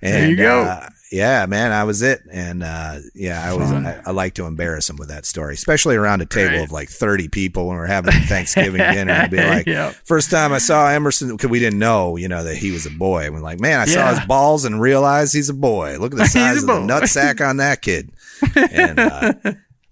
And, 0.02 0.12
There 0.14 0.30
you 0.30 0.36
go. 0.36 0.62
Uh, 0.62 0.88
yeah, 1.10 1.44
man, 1.46 1.72
I 1.72 1.84
was 1.84 2.02
it. 2.02 2.20
And 2.30 2.62
uh, 2.62 2.98
yeah, 3.14 3.42
I 3.44 3.54
was. 3.54 3.70
I, 3.72 4.00
I 4.06 4.10
like 4.12 4.34
to 4.34 4.46
embarrass 4.46 4.88
him 4.88 4.96
with 4.96 5.08
that 5.08 5.26
story, 5.26 5.54
especially 5.54 5.96
around 5.96 6.20
a 6.22 6.26
table 6.26 6.54
Right. 6.56 6.62
of 6.64 6.72
like 6.72 6.88
thirty 6.88 7.28
people 7.28 7.66
when 7.66 7.76
we're 7.76 7.86
having 7.86 8.12
Thanksgiving 8.12 8.80
dinner, 8.92 9.12
and 9.12 9.30
be 9.30 9.38
like, 9.38 9.66
Yep. 9.66 9.94
first 10.04 10.30
time 10.30 10.52
I 10.52 10.58
saw 10.58 10.88
Emerson 10.88 11.30
because 11.36 11.50
we 11.50 11.58
didn't 11.58 11.78
know, 11.80 12.16
you 12.16 12.28
know, 12.28 12.44
that 12.44 12.56
he 12.56 12.70
was 12.70 12.86
a 12.86 12.90
boy. 12.90 13.24
And 13.26 13.34
we're 13.34 13.40
like, 13.40 13.58
man, 13.60 13.80
I 13.80 13.86
saw 13.86 14.10
his 14.14 14.20
balls 14.26 14.64
and 14.64 14.80
realized 14.80 15.34
he's 15.34 15.48
a 15.48 15.54
boy. 15.54 15.96
Look 15.98 16.12
at 16.12 16.18
the 16.18 16.26
size 16.28 16.58
of 16.62 16.66
the 16.68 16.74
boy. 16.74 16.84
nut 16.86 17.08
sack 17.08 17.40
on 17.40 17.56
that 17.58 17.82
kid. 17.82 18.12
And 18.56 18.98
uh, 19.00 19.32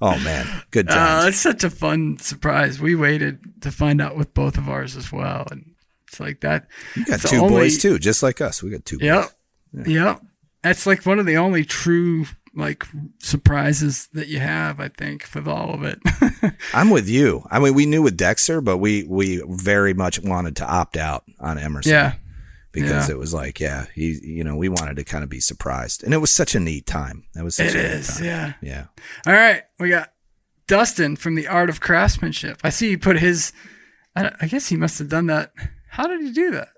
oh 0.01 0.19
man, 0.21 0.47
good 0.71 0.89
Uh, 0.91 0.95
times. 0.95 1.29
it's 1.29 1.39
such 1.39 1.65
a 1.65 1.71
fun 1.71 2.19
surprise. 2.19 2.81
We 2.81 2.95
waited 2.95 3.41
to 3.63 3.71
find 3.73 4.01
out 4.01 4.17
with 4.17 4.33
both 4.35 4.57
of 4.57 4.69
ours 4.69 4.97
as 4.97 5.11
well, 5.13 5.47
and 5.51 5.75
it's 6.07 6.21
like 6.21 6.41
that. 6.41 6.69
you 6.95 7.05
got 7.05 7.21
two 7.21 7.37
only- 7.39 7.49
boys 7.51 7.79
too, 7.79 7.99
just 7.99 8.23
like 8.23 8.41
us. 8.41 8.63
We 8.63 8.71
got 8.71 8.85
two. 8.85 8.99
Yep. 9.01 9.31
boys. 9.75 9.87
Yep. 9.89 10.21
That's 10.63 10.87
like 10.87 11.07
one 11.07 11.19
of 11.19 11.27
the 11.27 11.37
only 11.37 11.65
true 11.65 12.27
like 12.55 12.85
surprises 13.21 14.09
that 14.15 14.29
you 14.29 14.41
have, 14.41 14.81
I 14.81 14.89
think, 14.89 15.27
with 15.35 15.47
all 15.47 15.75
of 15.75 15.83
it. 15.85 15.99
I'm 16.75 16.91
with 16.91 17.09
you. 17.09 17.45
I 17.51 17.59
mean, 17.61 17.75
we 17.75 17.87
knew 17.87 18.03
with 18.03 18.17
Dexter, 18.17 18.61
but 18.61 18.79
we 18.79 19.05
we 19.05 19.43
very 19.49 19.95
much 19.95 20.21
wanted 20.21 20.57
to 20.57 20.67
opt 20.67 20.97
out 20.97 21.25
on 21.39 21.59
Emerson. 21.59 21.93
yeah. 21.93 22.15
because 22.73 23.09
Yeah. 23.09 23.15
it 23.15 23.19
was 23.19 23.33
like, 23.33 23.61
yeah, 23.61 23.87
he, 23.95 24.19
you 24.23 24.45
know, 24.45 24.57
we 24.57 24.69
wanted 24.69 24.97
to 24.97 25.05
kind 25.05 25.23
of 25.23 25.31
be 25.31 25.41
surprised, 25.41 26.03
and 26.03 26.13
it 26.13 26.19
was 26.19 26.31
such 26.31 26.55
a 26.55 26.61
neat 26.61 26.87
time. 26.87 27.25
That 27.35 27.45
was 27.45 27.57
such 27.57 27.69
It 27.69 27.77
a 27.77 27.93
is. 27.93 28.09
time. 28.17 28.25
Yeah. 28.25 28.53
yeah. 28.61 28.85
All 29.27 29.33
right. 29.35 29.63
We 29.79 29.91
got 29.91 30.13
Dustin 30.67 31.17
from 31.17 31.35
the 31.37 31.47
Art 31.47 31.71
of 31.71 31.81
Craftsmanship. 31.81 32.59
I 32.65 32.71
see 32.71 32.89
he 32.91 32.97
put 32.97 33.19
his, 33.21 33.53
I, 34.17 34.33
I 34.41 34.47
guess 34.49 34.69
he 34.69 34.77
must 34.77 34.99
have 34.99 35.09
done 35.09 35.27
that. 35.27 35.53
How 35.91 36.07
did 36.07 36.21
he 36.23 36.33
do 36.33 36.51
that? 36.53 36.69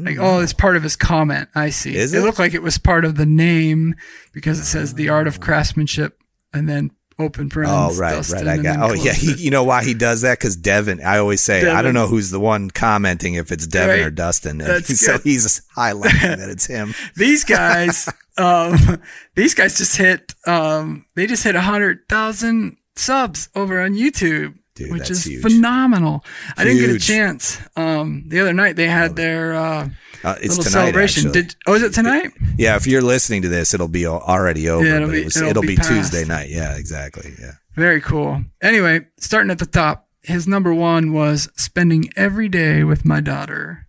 Like, 0.00 0.16
know. 0.16 0.22
oh, 0.22 0.40
it's 0.40 0.52
part 0.52 0.76
of 0.76 0.82
his 0.82 0.96
comment. 0.96 1.48
I 1.54 1.70
see. 1.70 1.94
Is 1.96 2.12
it 2.14 2.18
it? 2.18 2.22
looked 2.22 2.38
like 2.38 2.54
it 2.54 2.62
was 2.62 2.78
part 2.78 3.04
of 3.04 3.16
the 3.16 3.26
name 3.26 3.94
because 4.32 4.58
it 4.58 4.64
says 4.64 4.94
the 4.94 5.08
Art 5.08 5.26
of 5.26 5.40
Craftsmanship 5.40 6.20
and 6.52 6.68
then 6.68 6.90
open 7.18 7.50
Oh 7.56 7.94
right, 7.96 8.12
Dustin, 8.12 8.46
right. 8.46 8.58
I 8.58 8.62
got. 8.62 8.90
Oh 8.90 8.92
yeah. 8.92 9.12
He, 9.12 9.34
you 9.34 9.50
know 9.50 9.64
why 9.64 9.84
he 9.84 9.94
does 9.94 10.20
that? 10.22 10.38
Because 10.38 10.56
Devin. 10.56 11.00
I 11.04 11.18
always 11.18 11.40
say 11.40 11.68
I 11.68 11.82
don't 11.82 11.94
know 11.94 12.06
who's 12.06 12.30
the 12.30 12.40
one 12.40 12.70
commenting 12.70 13.34
if 13.34 13.50
it's 13.50 13.66
Devin 13.66 13.98
Right. 13.98 14.06
or 14.06 14.10
Dustin. 14.10 14.60
And 14.60 14.70
That's 14.70 15.00
so 15.04 15.14
good. 15.14 15.22
he's 15.22 15.62
highlighting 15.76 16.36
that 16.38 16.48
it's 16.48 16.66
him. 16.66 16.94
these 17.16 17.44
guys, 17.44 18.08
um, 18.38 19.02
these 19.34 19.54
guys 19.54 19.76
just 19.76 19.96
hit, 19.96 20.34
um, 20.46 21.06
they 21.16 21.26
just 21.26 21.42
hit 21.44 21.56
a 21.56 21.60
hundred 21.60 22.00
thousand 22.08 22.76
subs 22.96 23.48
over 23.54 23.80
on 23.80 23.94
YouTube, 23.94 24.54
Dude, 24.78 24.92
which 24.92 25.10
is 25.10 25.24
huge. 25.24 25.42
phenomenal. 25.42 26.24
I 26.56 26.64
didn't 26.64 26.80
get 26.80 26.90
a 26.90 26.98
chance. 26.98 27.58
Um, 27.76 28.24
the 28.28 28.40
other 28.40 28.52
night 28.52 28.76
they 28.76 28.86
had 28.88 29.16
their 29.16 29.54
uh, 29.54 29.88
Uh, 30.24 30.34
it's 30.40 30.56
little 30.56 30.64
tonight. 30.64 30.70
celebration. 30.84 31.32
Did 31.32 31.54
oh, 31.66 31.74
is 31.74 31.82
it 31.82 31.92
tonight? 31.92 32.32
yeah, 32.56 32.76
if 32.76 32.86
you're 32.86 33.02
listening 33.02 33.42
to 33.42 33.48
this, 33.48 33.74
it'll 33.74 33.88
be 33.88 34.06
already 34.06 34.68
over. 34.68 34.84
Yeah, 34.86 34.96
it'll 34.96 35.08
but 35.08 35.12
be- 35.12 35.20
it 35.20 35.24
was, 35.26 35.36
it'll 35.36 35.50
it'll, 35.50 35.62
be 35.62 35.76
be. 35.76 35.82
Tuesday 35.82 36.24
night. 36.24 36.48
Yeah, 36.50 36.76
exactly. 36.76 37.34
Yeah. 37.40 37.52
Very 37.74 38.00
cool. 38.00 38.42
Anyway, 38.62 39.06
starting 39.18 39.50
at 39.50 39.58
the 39.58 39.66
top, 39.66 40.08
his 40.22 40.48
number 40.48 40.74
one 40.74 41.12
was 41.12 41.48
spending 41.56 42.10
every 42.16 42.48
day 42.48 42.82
with 42.84 43.04
my 43.04 43.20
daughter. 43.20 43.86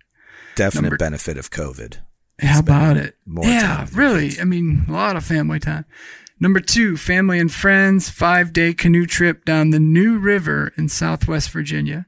Definite 0.56 0.82
Number- 0.84 0.98
benefit 0.98 1.38
of 1.38 1.50
COVID. 1.52 1.98
How 2.42 2.60
about 2.60 2.96
it? 2.98 3.16
yeah, 3.42 3.86
really. 3.94 4.40
I 4.40 4.46
mean, 4.46 4.86
a 4.88 4.92
lot 4.92 5.16
of 5.18 5.26
family 5.26 5.60
time. 5.60 5.86
Number 6.40 6.60
two, 6.62 6.96
family 6.96 7.40
and 7.40 7.52
friends, 7.52 8.10
five 8.10 8.54
day 8.54 8.74
canoe 8.74 9.06
trip 9.06 9.44
down 9.44 9.72
the 9.72 9.80
New 9.80 10.18
River 10.18 10.72
in 10.78 10.88
Southwest 10.88 11.50
Virginia. 11.52 12.06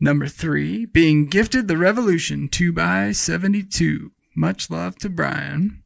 Number 0.00 0.28
three, 0.28 0.84
being 0.86 1.26
gifted 1.26 1.66
the 1.66 1.76
Revolution 1.76 2.48
2x72. 2.48 4.10
Much 4.36 4.70
love 4.70 4.96
to 4.96 5.08
Brian. 5.08 5.82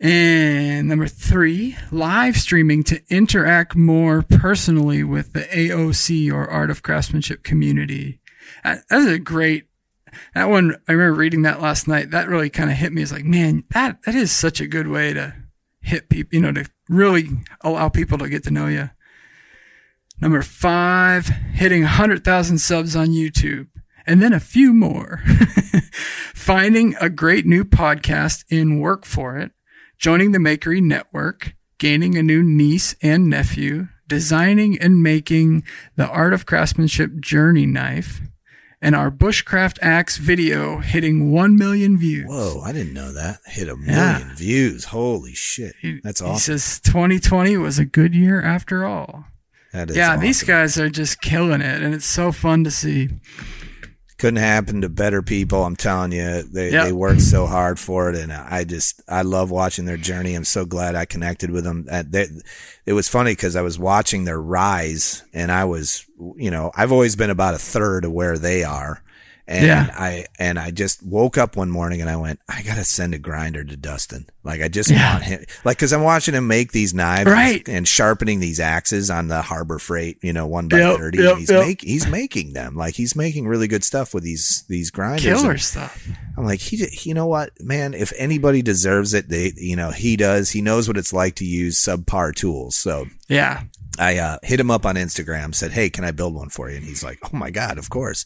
And 0.00 0.88
number 0.88 1.08
three, 1.08 1.76
live 1.90 2.36
streaming 2.36 2.84
to 2.84 3.02
interact 3.10 3.74
more 3.74 4.22
personally 4.22 5.02
with 5.02 5.32
the 5.32 5.42
AOC 5.44 6.30
or 6.32 6.48
Art 6.48 6.70
of 6.70 6.82
Craftsmanship 6.82 7.42
community. 7.42 8.20
That- 8.62 8.84
That's 8.88 9.06
a 9.06 9.18
great 9.18 9.64
that 10.34 10.48
one 10.48 10.74
I 10.88 10.92
remember 10.92 11.14
reading 11.18 11.42
that 11.42 11.60
last 11.60 11.86
night. 11.86 12.10
That 12.12 12.28
really 12.28 12.48
kind 12.48 12.70
of 12.70 12.76
hit 12.76 12.92
me. 12.94 13.02
It's 13.02 13.12
like, 13.12 13.24
man, 13.26 13.64
that 13.70 14.02
that 14.04 14.14
is 14.14 14.32
such 14.32 14.60
a 14.60 14.66
good 14.66 14.86
way 14.88 15.12
to 15.12 15.34
hit 15.80 16.08
people. 16.08 16.34
You 16.34 16.42
know, 16.42 16.52
to 16.52 16.70
really 16.88 17.28
allow 17.60 17.88
people 17.88 18.18
to 18.18 18.28
get 18.28 18.44
to 18.44 18.50
know 18.50 18.66
you. 18.66 18.90
Number 20.20 20.42
five, 20.42 21.28
hitting 21.28 21.84
hundred 21.84 22.24
thousand 22.24 22.58
subs 22.58 22.96
on 22.96 23.08
YouTube, 23.08 23.68
and 24.06 24.22
then 24.22 24.32
a 24.32 24.40
few 24.40 24.72
more. 24.72 25.22
Finding 26.34 26.96
a 27.00 27.10
great 27.10 27.46
new 27.46 27.64
podcast 27.64 28.44
in 28.48 28.80
work 28.80 29.04
for 29.04 29.36
it, 29.36 29.52
joining 29.98 30.32
the 30.32 30.38
Makery 30.38 30.82
Network, 30.82 31.54
gaining 31.78 32.16
a 32.16 32.22
new 32.22 32.42
niece 32.42 32.96
and 33.02 33.28
nephew, 33.28 33.88
designing 34.08 34.78
and 34.80 35.02
making 35.02 35.62
the 35.96 36.08
Art 36.08 36.32
of 36.32 36.46
Craftsmanship 36.46 37.20
Journey 37.20 37.66
knife, 37.66 38.20
and 38.80 38.94
our 38.94 39.10
Bushcraft 39.10 39.78
Axe 39.82 40.16
video 40.18 40.78
hitting 40.78 41.30
1 41.32 41.56
million 41.56 41.98
views. 41.98 42.26
Whoa, 42.28 42.60
I 42.64 42.72
didn't 42.72 42.92
know 42.94 43.12
that. 43.12 43.40
Hit 43.46 43.68
a 43.68 43.76
million 43.76 43.94
Yeah. 44.28 44.34
views. 44.34 44.84
Holy 44.84 45.34
shit. 45.34 45.74
He, 45.80 46.00
That's 46.02 46.20
he 46.20 46.26
awesome. 46.26 46.58
says 46.58 46.80
2020 46.80 47.56
was 47.56 47.78
a 47.78 47.84
good 47.84 48.14
year 48.14 48.40
after 48.42 48.84
all. 48.84 49.24
That 49.72 49.90
is 49.90 49.96
yeah, 49.96 50.16
these 50.16 50.42
guys 50.42 50.78
are 50.78 50.88
just 50.88 51.20
killing 51.20 51.60
it, 51.60 51.82
and 51.82 51.92
it's 51.94 52.06
so 52.06 52.32
fun 52.32 52.64
to 52.64 52.70
see. 52.70 53.10
Couldn't 54.18 54.40
happen 54.40 54.80
to 54.80 54.88
better 54.88 55.22
people. 55.22 55.64
I'm 55.64 55.76
telling 55.76 56.12
you, 56.12 56.42
they 56.42 56.72
Yep. 56.72 56.84
they 56.86 56.92
worked 56.92 57.20
so 57.20 57.46
hard 57.46 57.78
for 57.78 58.10
it, 58.10 58.16
and 58.16 58.32
I 58.32 58.64
just 58.64 59.00
I 59.08 59.22
love 59.22 59.50
watching 59.50 59.84
their 59.84 59.96
journey. 59.96 60.34
I'm 60.34 60.44
so 60.44 60.64
glad 60.64 60.96
I 60.96 61.04
connected 61.04 61.50
with 61.50 61.64
them. 61.64 61.86
They, 61.86 62.26
it 62.84 62.92
was 62.94 63.08
funny 63.08 63.32
because 63.32 63.54
I 63.56 63.62
was 63.62 63.78
watching 63.78 64.24
their 64.24 64.40
rise, 64.40 65.22
and 65.32 65.52
I 65.52 65.64
was, 65.64 66.04
you 66.36 66.50
know, 66.50 66.72
I've 66.74 66.92
always 66.92 67.14
been 67.16 67.30
about 67.30 67.54
a 67.54 67.58
third 67.58 68.04
of 68.04 68.12
where 68.12 68.36
they 68.38 68.64
are. 68.64 69.02
And 69.50 69.64
Yeah. 69.66 69.90
I 69.98 70.26
and 70.38 70.58
I 70.58 70.70
just 70.70 71.02
woke 71.02 71.38
up 71.38 71.56
one 71.56 71.70
morning 71.70 72.02
and 72.02 72.10
I 72.10 72.16
went, 72.16 72.38
I 72.50 72.60
gotta 72.62 72.84
send 72.84 73.14
a 73.14 73.18
grinder 73.18 73.64
to 73.64 73.76
Dustin. 73.78 74.26
Like 74.44 74.60
I 74.60 74.68
just 74.68 74.90
Yeah. 74.90 75.12
want 75.14 75.24
him, 75.24 75.44
like 75.64 75.78
because 75.78 75.94
I'm 75.94 76.02
watching 76.02 76.34
him 76.34 76.46
make 76.46 76.72
these 76.72 76.92
knives, 76.92 77.30
Right. 77.30 77.66
and 77.66 77.88
sharpening 77.88 78.40
these 78.40 78.60
axes 78.60 79.08
on 79.08 79.28
the 79.28 79.40
Harbor 79.40 79.78
Freight, 79.78 80.18
you 80.20 80.34
know, 80.34 80.46
one 80.46 80.68
by 80.68 80.80
Yep, 80.80 80.96
thirty. 80.98 81.18
yep, 81.18 81.30
and 81.30 81.38
he's 81.40 81.50
yep. 81.50 81.66
make, 81.66 81.80
he's 81.80 82.06
making 82.06 82.52
them 82.52 82.76
like 82.76 82.94
he's 82.96 83.16
making 83.16 83.48
really 83.48 83.68
good 83.68 83.84
stuff 83.84 84.12
with 84.12 84.22
these 84.22 84.64
these 84.68 84.90
grinders. 84.90 85.22
Killer 85.24 85.52
And 85.52 85.62
stuff. 85.62 86.06
I'm 86.36 86.44
like, 86.44 86.60
he, 86.60 86.86
you 87.02 87.14
know 87.14 87.26
what, 87.26 87.50
man? 87.58 87.94
If 87.94 88.12
anybody 88.18 88.60
deserves 88.60 89.14
it, 89.14 89.30
they, 89.30 89.54
you 89.56 89.76
know, 89.76 89.92
he 89.92 90.16
does. 90.16 90.50
He 90.50 90.60
knows 90.60 90.86
what 90.88 90.98
it's 90.98 91.12
like 91.14 91.36
to 91.36 91.46
use 91.46 91.82
subpar 91.82 92.34
tools. 92.34 92.76
So 92.76 93.06
Yeah. 93.28 93.62
I 93.98 94.18
uh, 94.18 94.38
hit 94.42 94.60
him 94.60 94.70
up 94.70 94.84
on 94.86 94.94
Instagram, 94.94 95.52
said, 95.54 95.72
"Hey, 95.72 95.90
can 95.90 96.04
I 96.04 96.12
build 96.12 96.34
one 96.34 96.50
for 96.50 96.70
you?" 96.70 96.76
And 96.76 96.84
he's 96.84 97.02
like, 97.02 97.18
"Oh 97.24 97.36
my 97.36 97.50
god, 97.50 97.78
of 97.78 97.88
course." 97.90 98.24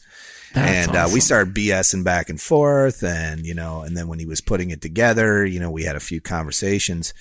That's 0.53 0.87
and 0.87 0.95
uh, 0.95 1.09
we 1.11 1.19
started 1.19 1.53
BSing 1.55 2.03
back 2.03 2.29
and 2.29 2.39
forth, 2.39 3.03
and 3.03 3.45
you 3.45 3.53
know, 3.55 3.81
and 3.81 3.97
then 3.97 4.07
when 4.07 4.19
he 4.19 4.25
was 4.25 4.39
putting 4.41 4.69
it 4.69 4.81
together, 4.81 5.45
you 5.45 5.59
know, 5.59 5.71
we 5.71 5.83
had 5.83 5.95
a 5.95 5.99
few 5.99 6.21
conversations, 6.21 7.13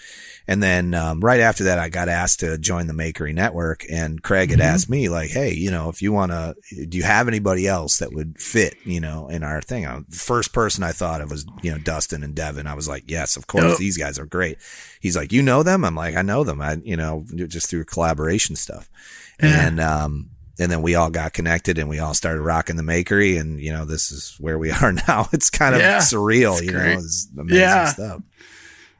and 0.46 0.62
then 0.62 0.92
um, 0.92 1.20
right 1.20 1.40
after 1.40 1.64
that, 1.64 1.78
I 1.78 1.88
got 1.88 2.08
asked 2.10 2.40
to 2.40 2.58
join 2.58 2.88
the 2.88 2.92
Makery 2.92 3.34
Network, 3.34 3.84
and 3.90 4.22
Craig 4.22 4.50
had 4.50 4.58
Mm-hmm. 4.58 4.68
asked 4.74 4.90
me 4.90 5.08
like, 5.08 5.30
"Hey, 5.30 5.54
you 5.54 5.70
know, 5.70 5.88
if 5.88 6.02
you 6.02 6.12
want 6.12 6.32
to, 6.32 6.54
do 6.86 6.98
you 6.98 7.04
have 7.04 7.26
anybody 7.26 7.66
else 7.66 7.98
that 7.98 8.12
would 8.12 8.38
fit, 8.38 8.74
you 8.84 9.00
know, 9.00 9.28
in 9.28 9.42
our 9.42 9.62
thing?" 9.62 9.86
Uh, 9.86 10.02
the 10.08 10.16
first 10.16 10.52
person 10.52 10.84
I 10.84 10.92
thought 10.92 11.22
of 11.22 11.30
was 11.30 11.46
you 11.62 11.70
know 11.70 11.78
Dustin 11.78 12.22
and 12.22 12.34
Devin. 12.34 12.66
I 12.66 12.74
was 12.74 12.86
like, 12.86 13.04
"Yes, 13.06 13.36
of 13.38 13.46
course, 13.46 13.78
these 13.78 13.96
guys 13.96 14.18
are 14.18 14.26
great." 14.26 14.58
He's 15.00 15.16
like, 15.16 15.32
"You 15.32 15.40
know 15.42 15.62
them?" 15.62 15.86
I'm 15.86 15.94
like, 15.96 16.16
"I 16.16 16.22
know 16.22 16.44
them. 16.44 16.60
I, 16.60 16.76
you 16.84 16.96
know, 16.98 17.24
just 17.34 17.70
through 17.70 17.86
collaboration 17.86 18.56
stuff." 18.56 18.90
Yeah. 19.42 19.66
And 19.68 19.80
um, 19.80 20.30
and 20.62 20.70
then 20.72 20.80
we 20.82 20.94
all 20.94 21.10
got 21.10 21.32
connected 21.32 21.78
and 21.78 21.88
we 21.88 21.98
all 21.98 22.14
started 22.14 22.40
rocking 22.40 22.76
the 22.76 22.82
makery 22.82 23.38
and 23.38 23.60
you 23.60 23.72
know 23.72 23.84
this 23.84 24.10
is 24.10 24.36
where 24.38 24.58
we 24.58 24.70
are 24.82 24.92
now 24.92 25.28
it's 25.32 25.50
kind 25.50 25.74
of 25.74 25.80
Yeah, 25.80 25.98
surreal 25.98 26.62
you 26.62 26.72
great. 26.72 26.94
know 26.94 26.98
it's 27.00 27.28
amazing 27.38 27.58
Yeah. 27.58 27.86
stuff 27.86 28.22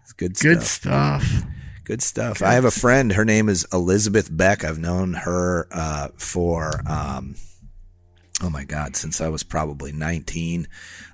it's 0.03 0.13
good 0.13 0.35
Good 0.39 0.63
stuff 0.63 1.23
stuff. 1.23 1.45
Good 1.85 2.01
stuff. 2.03 2.43
I 2.43 2.53
have 2.55 2.65
a 2.65 2.71
friend. 2.71 3.13
Her 3.13 3.25
name 3.25 3.49
is 3.49 3.67
Elizabeth 3.73 4.29
Beck. 4.31 4.63
I've 4.63 4.79
known 4.79 5.15
her 5.15 5.67
uh, 5.73 6.09
for, 6.17 6.81
um, 6.87 7.35
oh 8.41 8.49
my 8.49 8.63
God, 8.63 8.95
since 8.95 9.21
I 9.21 9.29
was 9.29 9.43
probably 9.43 9.91
19. 9.91 10.69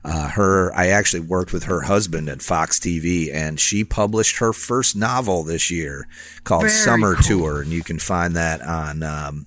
Uh, 0.05 0.29
her, 0.29 0.71
I 0.75 0.89
actually 0.89 1.21
worked 1.21 1.55
with 1.55 1.65
her 1.65 1.81
husband 1.83 2.29
at 2.29 2.43
Fox 2.43 2.79
TV, 2.79 3.33
and 3.35 3.59
she 3.59 3.83
published 3.83 4.39
her 4.41 4.53
first 4.53 4.95
novel 4.95 5.43
this 5.43 5.71
year 5.71 6.07
called 6.45 6.65
Very 6.65 6.73
Summer 6.75 7.15
cool. 7.15 7.23
Tour, 7.23 7.63
and 7.63 7.73
you 7.73 7.83
can 7.83 7.99
find 7.99 8.37
that 8.37 8.61
on. 8.61 9.03
Um, 9.03 9.47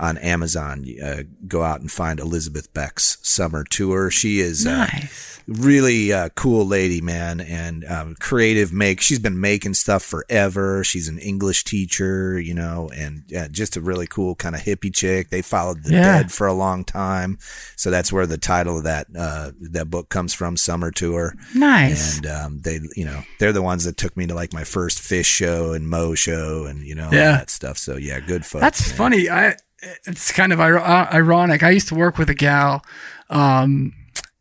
on 0.00 0.16
Amazon, 0.18 0.84
uh, 1.04 1.22
go 1.46 1.62
out 1.62 1.80
and 1.80 1.92
find 1.92 2.18
Elizabeth 2.18 2.72
Beck's 2.72 3.18
Summer 3.22 3.64
Tour. 3.64 4.10
She 4.10 4.40
is 4.40 4.66
uh, 4.66 4.86
Nice. 4.86 5.42
really 5.46 6.10
uh, 6.12 6.30
cool 6.30 6.66
lady, 6.66 7.02
man, 7.02 7.38
and 7.40 7.84
um, 7.84 8.16
creative. 8.18 8.72
Make 8.72 9.02
she's 9.02 9.18
been 9.18 9.38
making 9.40 9.74
stuff 9.74 10.02
forever. 10.02 10.82
She's 10.84 11.06
an 11.08 11.18
English 11.18 11.64
teacher, 11.64 12.40
you 12.40 12.54
know, 12.54 12.90
and 12.96 13.24
uh, 13.36 13.48
just 13.48 13.76
a 13.76 13.80
really 13.82 14.06
cool 14.06 14.34
kind 14.36 14.54
of 14.54 14.62
hippie 14.62 14.92
chick. 14.94 15.28
They 15.28 15.42
followed 15.42 15.84
the 15.84 15.92
Yeah. 15.92 16.22
dead 16.22 16.32
for 16.32 16.46
a 16.46 16.54
long 16.54 16.82
time, 16.84 17.36
so 17.76 17.90
that's 17.90 18.10
where 18.10 18.26
the 18.26 18.38
title 18.38 18.78
of 18.78 18.84
that 18.84 19.06
uh, 19.14 19.50
that 19.60 19.90
book 19.90 20.08
comes 20.08 20.32
from, 20.32 20.56
Summer 20.56 20.90
Tour. 20.90 21.34
Nice. 21.54 22.16
And 22.16 22.26
um, 22.26 22.60
they, 22.62 22.80
you 22.96 23.04
know, 23.04 23.22
they're 23.38 23.52
the 23.52 23.60
ones 23.62 23.84
that 23.84 23.98
took 23.98 24.16
me 24.16 24.26
to 24.28 24.34
like 24.34 24.54
my 24.54 24.64
first 24.64 24.98
Phish 24.98 25.26
show 25.26 25.72
and 25.74 25.88
Mo 25.90 26.14
show, 26.14 26.64
and 26.64 26.86
you 26.86 26.94
know, 26.94 27.04
all 27.04 27.10
that 27.10 27.50
stuff. 27.50 27.76
So 27.76 27.96
yeah, 27.96 28.18
good 28.20 28.46
folks. 28.46 28.62
That's 28.62 28.88
man. 28.88 28.96
funny. 28.96 29.28
I 29.28 29.56
it's 29.82 30.32
kind 30.32 30.52
of 30.52 30.60
uh, 30.60 31.08
ironic. 31.12 31.62
I 31.62 31.70
used 31.70 31.88
to 31.88 31.94
work 31.94 32.18
with 32.18 32.30
a 32.30 32.34
gal, 32.34 32.84
um, 33.28 33.94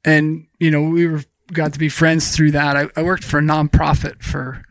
and 0.03 0.48
you 0.60 0.72
know 0.72 0.84
we 0.84 1.07
were 1.07 1.24
got 1.53 1.74
to 1.74 1.80
be 1.80 1.90
friends 1.90 2.36
through 2.36 2.52
that. 2.52 2.76
I, 2.76 2.88
I 2.95 3.03
worked 3.03 3.24
for 3.24 3.40
a 3.40 3.44
nonprofit 3.44 4.22
for 4.22 4.64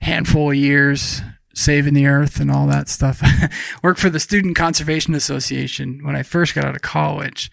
a 0.00 0.04
handful 0.04 0.50
of 0.50 0.56
years, 0.56 1.22
saving 1.54 1.94
the 1.94 2.06
earth 2.06 2.40
and 2.40 2.50
all 2.50 2.66
that 2.66 2.88
stuff. 2.88 3.22
worked 3.82 4.00
for 4.00 4.10
the 4.10 4.20
Student 4.20 4.56
Conservation 4.56 5.14
Association 5.14 6.04
when 6.04 6.16
I 6.16 6.22
first 6.22 6.54
got 6.54 6.64
out 6.64 6.76
of 6.76 6.82
college, 6.82 7.50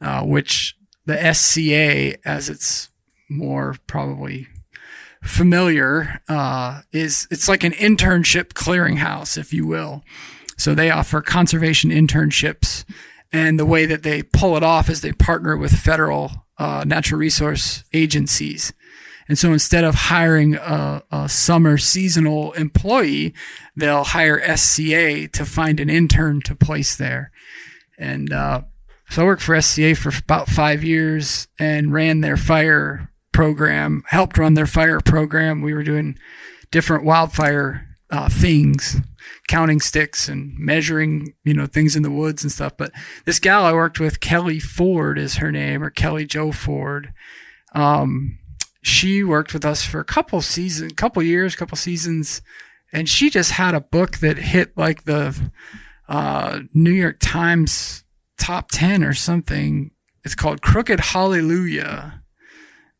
uh, 0.00 0.22
which 0.22 0.76
the 1.06 1.34
SCA, 1.34 2.16
as 2.26 2.48
it's 2.48 2.90
more 3.28 3.76
probably 3.86 4.48
familiar, 5.22 6.22
uh, 6.28 6.82
is 6.92 7.26
it's 7.30 7.48
like 7.48 7.64
an 7.64 7.72
internship 7.72 8.52
clearinghouse, 8.52 9.36
if 9.36 9.52
you 9.52 9.66
will. 9.66 10.02
So 10.60 10.74
they 10.74 10.90
offer 10.90 11.22
conservation 11.22 11.90
internships, 11.90 12.84
and 13.32 13.58
the 13.58 13.64
way 13.64 13.86
that 13.86 14.02
they 14.02 14.22
pull 14.22 14.58
it 14.58 14.62
off 14.62 14.90
is 14.90 15.00
they 15.00 15.12
partner 15.12 15.56
with 15.56 15.72
federal 15.72 16.46
uh, 16.58 16.84
natural 16.86 17.18
resource 17.18 17.84
agencies. 17.94 18.74
And 19.26 19.38
so 19.38 19.54
instead 19.54 19.84
of 19.84 19.94
hiring 19.94 20.56
a, 20.56 21.02
a 21.10 21.28
summer 21.30 21.78
seasonal 21.78 22.52
employee, 22.52 23.32
they'll 23.74 24.04
hire 24.04 24.56
SCA 24.56 25.28
to 25.28 25.46
find 25.46 25.80
an 25.80 25.88
intern 25.88 26.42
to 26.42 26.54
place 26.54 26.94
there. 26.94 27.30
And 27.96 28.30
uh, 28.30 28.62
so 29.08 29.22
I 29.22 29.24
worked 29.24 29.42
for 29.42 29.58
SCA 29.62 29.94
for 29.94 30.12
about 30.18 30.48
five 30.48 30.84
years 30.84 31.48
and 31.58 31.92
ran 31.92 32.20
their 32.20 32.36
fire 32.36 33.10
program, 33.32 34.02
helped 34.08 34.36
run 34.36 34.54
their 34.54 34.66
fire 34.66 35.00
program. 35.00 35.62
We 35.62 35.72
were 35.72 35.84
doing 35.84 36.18
different 36.70 37.04
wildfire 37.04 37.86
uh, 38.10 38.28
things, 38.28 38.96
counting 39.50 39.80
sticks 39.80 40.28
and 40.28 40.56
measuring, 40.56 41.34
you 41.42 41.52
know, 41.52 41.66
things 41.66 41.96
in 41.96 42.04
the 42.04 42.10
woods 42.10 42.44
and 42.44 42.52
stuff. 42.52 42.76
But 42.76 42.92
this 43.24 43.40
gal 43.40 43.64
I 43.64 43.72
worked 43.72 43.98
with, 43.98 44.20
Kelli 44.20 44.62
Ford 44.62 45.18
is 45.18 45.38
her 45.38 45.50
name, 45.50 45.82
or 45.82 45.90
Kelli 45.90 46.28
Jo 46.28 46.52
Ford. 46.52 47.12
Um, 47.74 48.38
she 48.80 49.24
worked 49.24 49.52
with 49.52 49.64
us 49.64 49.84
for 49.84 49.98
a 49.98 50.04
couple 50.04 50.40
seasons, 50.40 50.92
couple 50.92 51.20
years, 51.24 51.56
couple 51.56 51.76
seasons, 51.76 52.42
and 52.92 53.08
she 53.08 53.28
just 53.28 53.50
had 53.50 53.74
a 53.74 53.80
book 53.80 54.18
that 54.18 54.36
hit 54.38 54.78
like 54.78 55.02
the 55.02 55.50
uh, 56.08 56.60
New 56.72 56.92
York 56.92 57.16
Times 57.20 58.04
top 58.38 58.70
ten 58.70 59.02
or 59.02 59.14
something. 59.14 59.90
It's 60.24 60.36
called 60.36 60.62
Crooked 60.62 61.00
Hallelujah, 61.00 62.22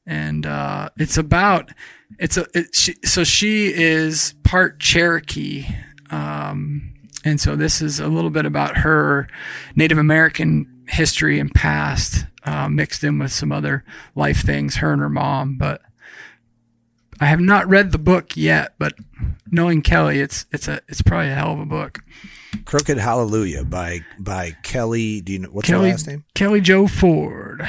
and 0.04 0.44
uh, 0.44 0.88
it's 0.96 1.16
about 1.16 1.70
it's 2.18 2.36
a 2.36 2.46
it, 2.54 2.74
she, 2.74 2.96
so 3.04 3.22
she 3.22 3.72
is 3.72 4.34
part 4.42 4.80
Cherokee. 4.80 5.66
Um, 6.10 6.92
and 7.24 7.40
so 7.40 7.56
this 7.56 7.82
is 7.82 8.00
a 8.00 8.08
little 8.08 8.30
bit 8.30 8.46
about 8.46 8.78
her 8.78 9.28
Native 9.76 9.98
American 9.98 10.84
history 10.88 11.38
and 11.38 11.52
past, 11.52 12.24
uh, 12.44 12.68
mixed 12.68 13.04
in 13.04 13.18
with 13.18 13.32
some 13.32 13.52
other 13.52 13.84
life 14.14 14.40
things, 14.42 14.76
her 14.76 14.92
and 14.92 15.02
her 15.02 15.10
mom. 15.10 15.56
But 15.58 15.82
I 17.20 17.26
have 17.26 17.40
not 17.40 17.68
read 17.68 17.92
the 17.92 17.98
book 17.98 18.36
yet, 18.36 18.74
but 18.78 18.94
knowing 19.50 19.82
Kelli, 19.82 20.16
it's 20.16 20.46
it's 20.52 20.68
a 20.68 20.80
it's 20.88 21.02
probably 21.02 21.28
a 21.28 21.34
hell 21.34 21.52
of 21.52 21.60
a 21.60 21.66
book. 21.66 22.00
Crooked 22.64 22.98
Hallelujah 22.98 23.64
by 23.64 24.00
by 24.18 24.56
Kelli. 24.64 25.22
Do 25.22 25.32
you 25.32 25.40
know 25.40 25.48
what's 25.50 25.68
Kelli 25.68 25.82
her 25.82 25.88
last 25.90 26.06
name? 26.06 26.24
Kelli 26.34 26.62
Jo 26.62 26.86
Ford. 26.86 27.60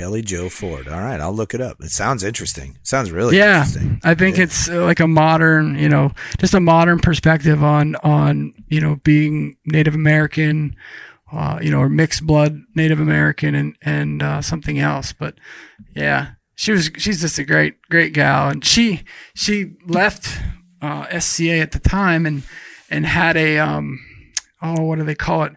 Kelli 0.00 0.24
Jo 0.24 0.48
Ford. 0.48 0.88
All 0.88 0.98
right, 0.98 1.20
I'll 1.20 1.34
look 1.34 1.52
it 1.52 1.60
up. 1.60 1.76
It 1.80 1.90
sounds 1.90 2.24
interesting. 2.24 2.76
It 2.80 2.86
Sounds 2.86 3.10
really 3.10 3.36
yeah, 3.36 3.58
interesting. 3.58 4.00
I 4.02 4.14
think 4.14 4.38
it's 4.38 4.68
uh, 4.68 4.82
like 4.82 4.98
a 4.98 5.06
modern, 5.06 5.78
you 5.78 5.90
know, 5.90 6.12
just 6.38 6.54
a 6.54 6.60
modern 6.60 7.00
perspective 7.00 7.62
on 7.62 7.96
on 7.96 8.54
you 8.68 8.80
know 8.80 8.96
being 9.04 9.58
Native 9.66 9.94
American, 9.94 10.74
uh, 11.30 11.58
you 11.60 11.70
know, 11.70 11.80
or 11.80 11.90
mixed 11.90 12.26
blood 12.26 12.62
Native 12.74 12.98
American 12.98 13.54
and 13.54 13.76
and 13.82 14.22
uh, 14.22 14.40
something 14.40 14.78
else. 14.78 15.12
But 15.12 15.34
yeah, 15.94 16.32
she 16.54 16.72
was 16.72 16.90
she's 16.96 17.20
just 17.20 17.38
a 17.38 17.44
great 17.44 17.82
great 17.90 18.14
gal, 18.14 18.48
and 18.48 18.64
she 18.64 19.02
she 19.34 19.74
left 19.86 20.40
uh, 20.80 21.20
SCA 21.20 21.58
at 21.58 21.72
the 21.72 21.78
time 21.78 22.24
and 22.24 22.42
and 22.88 23.04
had 23.04 23.36
a 23.36 23.58
um 23.58 24.00
oh 24.62 24.82
what 24.82 24.96
do 24.96 25.04
they 25.04 25.14
call 25.14 25.42
it 25.44 25.52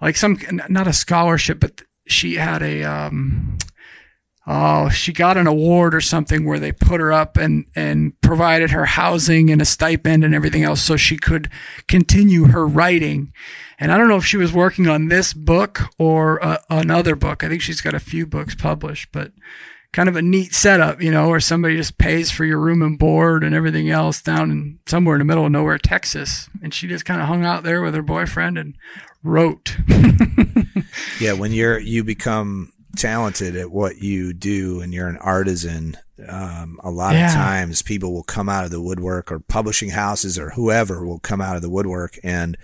like 0.00 0.16
some 0.16 0.38
not 0.68 0.88
a 0.88 0.92
scholarship, 0.92 1.60
but 1.60 1.82
she 2.08 2.34
had 2.34 2.62
a 2.62 2.82
um 2.82 3.58
oh, 4.46 4.88
she 4.88 5.12
got 5.12 5.36
an 5.36 5.46
award 5.46 5.94
or 5.94 6.00
something 6.00 6.44
where 6.44 6.60
they 6.60 6.72
put 6.72 7.00
her 7.00 7.12
up 7.12 7.36
and, 7.36 7.66
and 7.74 8.18
provided 8.20 8.70
her 8.70 8.84
housing 8.84 9.50
and 9.50 9.60
a 9.60 9.64
stipend 9.64 10.24
and 10.24 10.34
everything 10.34 10.62
else 10.62 10.80
so 10.80 10.96
she 10.96 11.16
could 11.16 11.50
continue 11.88 12.46
her 12.46 12.66
writing. 12.66 13.32
And 13.78 13.92
I 13.92 13.98
don't 13.98 14.08
know 14.08 14.16
if 14.16 14.24
she 14.24 14.36
was 14.36 14.52
working 14.52 14.86
on 14.88 15.08
this 15.08 15.32
book 15.32 15.80
or 15.98 16.42
uh, 16.44 16.58
another 16.70 17.16
book. 17.16 17.42
I 17.42 17.48
think 17.48 17.60
she's 17.60 17.80
got 17.80 17.94
a 17.94 18.00
few 18.00 18.26
books 18.26 18.54
published, 18.54 19.10
but 19.12 19.32
kind 19.92 20.08
of 20.08 20.16
a 20.16 20.22
neat 20.22 20.54
setup, 20.54 21.02
you 21.02 21.10
know, 21.10 21.28
where 21.28 21.40
somebody 21.40 21.76
just 21.76 21.98
pays 21.98 22.30
for 22.30 22.44
your 22.44 22.58
room 22.58 22.82
and 22.82 22.98
board 22.98 23.42
and 23.42 23.54
everything 23.54 23.90
else 23.90 24.22
down 24.22 24.50
in 24.50 24.78
somewhere 24.86 25.16
in 25.16 25.20
the 25.20 25.24
middle 25.24 25.46
of 25.46 25.52
nowhere, 25.52 25.78
Texas. 25.78 26.48
And 26.62 26.72
she 26.72 26.86
just 26.86 27.04
kind 27.04 27.20
of 27.20 27.26
hung 27.26 27.44
out 27.44 27.64
there 27.64 27.82
with 27.82 27.94
her 27.94 28.02
boyfriend 28.02 28.58
and 28.58 28.76
wrote. 29.22 29.76
Yeah, 31.20 31.32
when 31.32 31.52
you're 31.52 31.78
you 31.78 32.04
become 32.04 32.72
talented 32.96 33.54
at 33.56 33.70
what 33.70 33.98
you 33.98 34.32
do 34.32 34.80
and 34.80 34.92
you're 34.92 35.08
an 35.08 35.18
artisan, 35.18 35.96
um, 36.28 36.80
a 36.82 36.90
lot 36.90 37.14
Yeah. 37.14 37.26
of 37.28 37.32
times 37.32 37.82
people 37.82 38.12
will 38.12 38.22
come 38.24 38.48
out 38.48 38.64
of 38.64 38.70
the 38.70 38.80
woodwork 38.80 39.30
or 39.30 39.38
publishing 39.38 39.90
houses 39.90 40.38
or 40.38 40.50
whoever 40.50 41.06
will 41.06 41.20
come 41.20 41.40
out 41.40 41.56
of 41.56 41.62
the 41.62 41.70
woodwork 41.70 42.18
and 42.24 42.56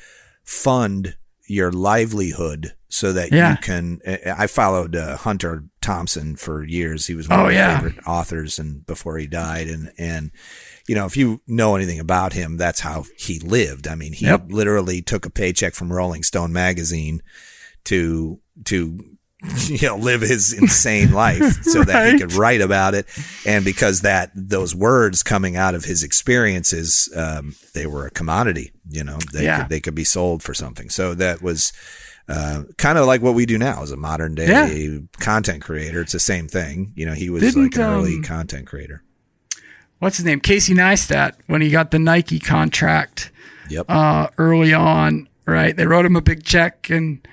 fund 0.44 1.16
your 1.46 1.70
livelihood 1.72 2.74
so 2.88 3.12
that 3.12 3.32
Yeah. 3.32 3.52
you 3.52 3.56
can. 3.58 4.00
I 4.26 4.46
followed 4.46 4.94
uh, 4.96 5.16
Hunter 5.16 5.64
Thompson 5.80 6.36
for 6.36 6.62
years. 6.62 7.06
He 7.06 7.14
was 7.14 7.28
one 7.28 7.38
Oh, 7.40 7.42
of 7.44 7.48
my 7.48 7.54
yeah. 7.54 7.76
favorite 7.80 8.06
authors, 8.06 8.58
and 8.58 8.86
before 8.86 9.18
he 9.18 9.26
died, 9.26 9.68
and 9.68 9.92
and 9.98 10.30
you 10.86 10.94
know, 10.94 11.06
if 11.06 11.16
you 11.16 11.40
know 11.46 11.74
anything 11.76 11.98
about 12.00 12.32
him, 12.32 12.56
that's 12.56 12.80
how 12.80 13.04
he 13.16 13.38
lived. 13.38 13.86
I 13.88 13.94
mean, 13.94 14.12
he 14.12 14.26
Yep. 14.26 14.46
literally 14.52 15.00
took 15.02 15.24
a 15.26 15.30
paycheck 15.30 15.74
from 15.74 15.92
Rolling 15.92 16.22
Stone 16.22 16.52
magazine 16.52 17.22
to 17.84 18.40
to 18.64 18.98
you 19.66 19.88
know 19.88 19.96
live 19.96 20.20
his 20.20 20.52
insane 20.52 21.10
life 21.12 21.62
so 21.64 21.82
that 21.82 22.12
he 22.12 22.18
could 22.18 22.32
write 22.34 22.60
about 22.60 22.94
it 22.94 23.06
and 23.44 23.64
because 23.64 24.02
that 24.02 24.30
those 24.34 24.74
words 24.74 25.22
coming 25.24 25.56
out 25.56 25.74
of 25.74 25.84
his 25.84 26.02
experiences 26.04 27.12
um, 27.16 27.54
they 27.74 27.86
were 27.86 28.06
a 28.06 28.10
commodity 28.10 28.72
you 28.88 29.02
know 29.02 29.18
they 29.32 29.44
Yeah. 29.44 29.62
could, 29.62 29.68
they 29.68 29.80
could 29.80 29.94
be 29.96 30.04
sold 30.04 30.42
for 30.42 30.54
something 30.54 30.88
so 30.90 31.14
that 31.14 31.42
was 31.42 31.72
uh, 32.28 32.62
kind 32.78 32.98
of 32.98 33.06
like 33.06 33.20
what 33.20 33.34
we 33.34 33.44
do 33.44 33.58
now 33.58 33.82
as 33.82 33.90
a 33.90 33.96
modern 33.96 34.34
day 34.36 34.48
Yeah. 34.48 34.98
content 35.18 35.60
creator 35.62 36.00
it's 36.02 36.12
the 36.12 36.20
same 36.20 36.46
thing 36.46 36.92
you 36.94 37.04
know 37.04 37.12
he 37.14 37.28
was 37.28 37.42
Didn't, 37.42 37.62
like 37.64 37.74
an 37.76 37.82
early 37.82 38.16
um, 38.16 38.22
content 38.22 38.66
creator 38.68 39.02
What's 39.98 40.16
his 40.16 40.26
name? 40.26 40.40
Casey 40.40 40.74
Neistat, 40.74 41.34
when 41.46 41.60
he 41.62 41.70
got 41.70 41.92
the 41.92 41.98
Nike 42.00 42.40
contract. 42.40 43.30
yep 43.68 43.86
uh, 43.88 44.26
early 44.36 44.74
on, 44.74 45.28
right? 45.46 45.76
They 45.76 45.86
wrote 45.86 46.04
him 46.04 46.16
a 46.16 46.20
big 46.20 46.42
check, 46.44 46.90
and 46.90 47.24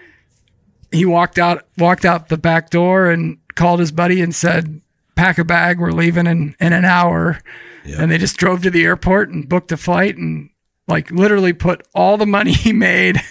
he 0.91 1.05
walked 1.05 1.37
out 1.37 1.65
walked 1.77 2.05
out 2.05 2.29
the 2.29 2.37
back 2.37 2.69
door 2.69 3.09
and 3.09 3.37
called 3.55 3.79
his 3.79 3.91
buddy 3.91 4.21
and 4.21 4.33
said, 4.33 4.81
"Pack 5.15 5.37
a 5.37 5.43
bag, 5.43 5.79
we're 5.79 5.91
leaving 5.91 6.27
in 6.27 6.55
in 6.59 6.73
an 6.73 6.85
hour." 6.85 7.39
Yeah. 7.85 8.01
And 8.01 8.11
they 8.11 8.17
just 8.17 8.37
drove 8.37 8.61
to 8.63 8.69
the 8.69 8.83
airport 8.83 9.29
and 9.29 9.47
booked 9.47 9.71
a 9.71 9.77
flight 9.77 10.17
and 10.17 10.49
like 10.87 11.09
literally 11.11 11.53
put 11.53 11.85
all 11.93 12.17
the 12.17 12.25
money 12.25 12.51
he 12.65 12.73
made 12.73 13.21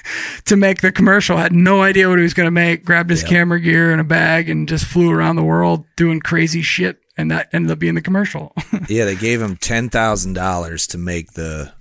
to 0.47 0.57
make 0.57 0.81
the 0.81 0.91
commercial. 0.93 1.37
Had 1.37 1.53
no 1.53 1.83
idea 1.83 2.09
what 2.09 2.19
he 2.19 2.23
was 2.23 2.35
going 2.35 2.47
to 2.47 2.51
make. 2.53 2.85
Grabbed 2.85 3.11
his 3.11 3.23
Yeah. 3.23 3.29
camera 3.29 3.61
gear 3.61 3.91
and 3.93 4.01
a 4.01 4.05
bag 4.05 4.49
and 4.49 4.69
just 4.69 4.85
flew 4.87 5.11
around 5.11 5.37
the 5.37 5.43
world 5.43 5.85
doing 5.97 6.21
crazy 6.21 6.63
shit. 6.63 6.99
And 7.17 7.31
that 7.33 7.49
ended 7.53 7.71
up 7.73 7.79
being 7.81 7.95
the 7.97 8.01
commercial. 8.01 8.53
yeah 8.89 9.05
they 9.05 9.17
gave 9.17 9.43
him 9.43 9.57
$10000 9.57 10.89
to 10.91 10.99
make 10.99 11.33
the 11.33 11.73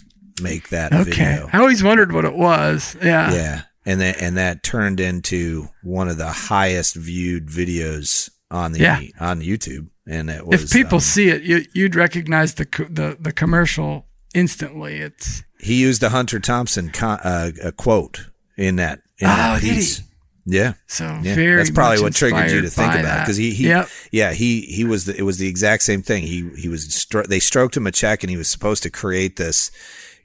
make 0.42 0.70
that 0.70 0.94
Okay. 0.94 1.04
video. 1.12 1.50
I 1.54 1.60
always 1.60 1.84
wondered 1.84 2.12
what 2.12 2.26
it 2.26 2.34
was. 2.36 2.96
Yeah. 3.02 3.32
Yeah. 3.34 3.62
And 3.88 4.02
that 4.02 4.22
and 4.22 4.36
that 4.38 4.64
turned 4.64 5.00
into 5.00 5.70
one 5.82 6.10
of 6.10 6.18
the 6.18 6.28
highest 6.32 6.96
viewed 6.96 7.48
videos 7.48 8.30
on 8.52 8.74
the 8.74 8.80
Yeah. 8.80 9.02
on 9.20 9.42
YouTube. 9.42 9.88
And 10.06 10.30
it 10.30 10.46
was 10.46 10.64
if 10.64 10.72
people 10.72 10.98
um, 10.98 11.02
see 11.02 11.30
it, 11.30 11.42
you, 11.44 11.64
you'd 11.74 11.96
recognize 11.96 12.56
the 12.56 12.66
the 12.90 13.18
the 13.20 13.32
commercial 13.32 14.06
instantly. 14.36 14.98
It's 14.98 15.44
he 15.60 15.82
used 15.82 16.04
a 16.04 16.10
Hunter 16.10 16.40
Thompson 16.40 16.90
con- 16.90 17.20
uh, 17.24 17.52
a 17.64 17.72
quote 17.72 18.28
in 18.58 18.76
that 18.76 19.00
in 19.20 19.28
that 19.28 19.56
Oh, 19.58 19.60
did 19.60 19.70
he? 19.70 19.76
piece. 19.76 20.04
Yeah. 20.46 20.74
so 20.88 21.04
Yeah, 21.24 21.36
very. 21.36 21.56
that's 21.58 21.72
probably 21.72 22.02
what 22.02 22.14
triggered 22.16 22.52
you 22.52 22.62
to 22.62 22.70
think 22.70 22.92
about 22.94 23.04
that. 23.04 23.20
because 23.24 23.36
he, 23.38 23.52
he 23.52 23.68
Yep. 23.68 23.90
yeah 24.14 24.32
he 24.34 24.62
he 24.62 24.84
was 24.86 25.04
the, 25.06 25.18
it 25.18 25.24
was 25.24 25.40
the 25.40 25.48
exact 25.48 25.84
same 25.84 26.02
thing 26.02 26.24
he 26.24 26.50
he 26.58 26.70
was 26.70 26.88
stro- 26.88 27.28
they 27.28 27.40
stroked 27.40 27.76
him 27.76 27.86
a 27.88 27.92
check 27.92 28.24
and 28.24 28.30
he 28.30 28.38
was 28.38 28.48
supposed 28.48 28.82
to 28.84 28.90
create 28.90 29.36
this 29.36 29.72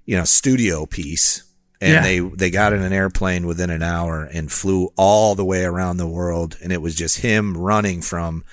you 0.05 0.17
know 0.17 0.23
studio 0.25 0.87
piece 0.87 1.43
and 1.83 1.93
Yeah. 1.93 2.03
they 2.03 2.19
they 2.21 2.51
got 2.51 2.73
in 2.73 2.81
an 2.83 2.93
airplane 2.93 3.47
within 3.47 3.69
an 3.69 3.83
hour 3.83 4.23
and 4.33 4.51
flew 4.51 4.91
all 4.97 5.35
the 5.35 5.45
way 5.45 5.65
around 5.65 5.97
the 5.99 6.07
world 6.07 6.57
and 6.63 6.73
it 6.73 6.81
was 6.81 6.95
just 6.95 7.19
him 7.19 7.57
running 7.57 8.01
from 8.01 8.45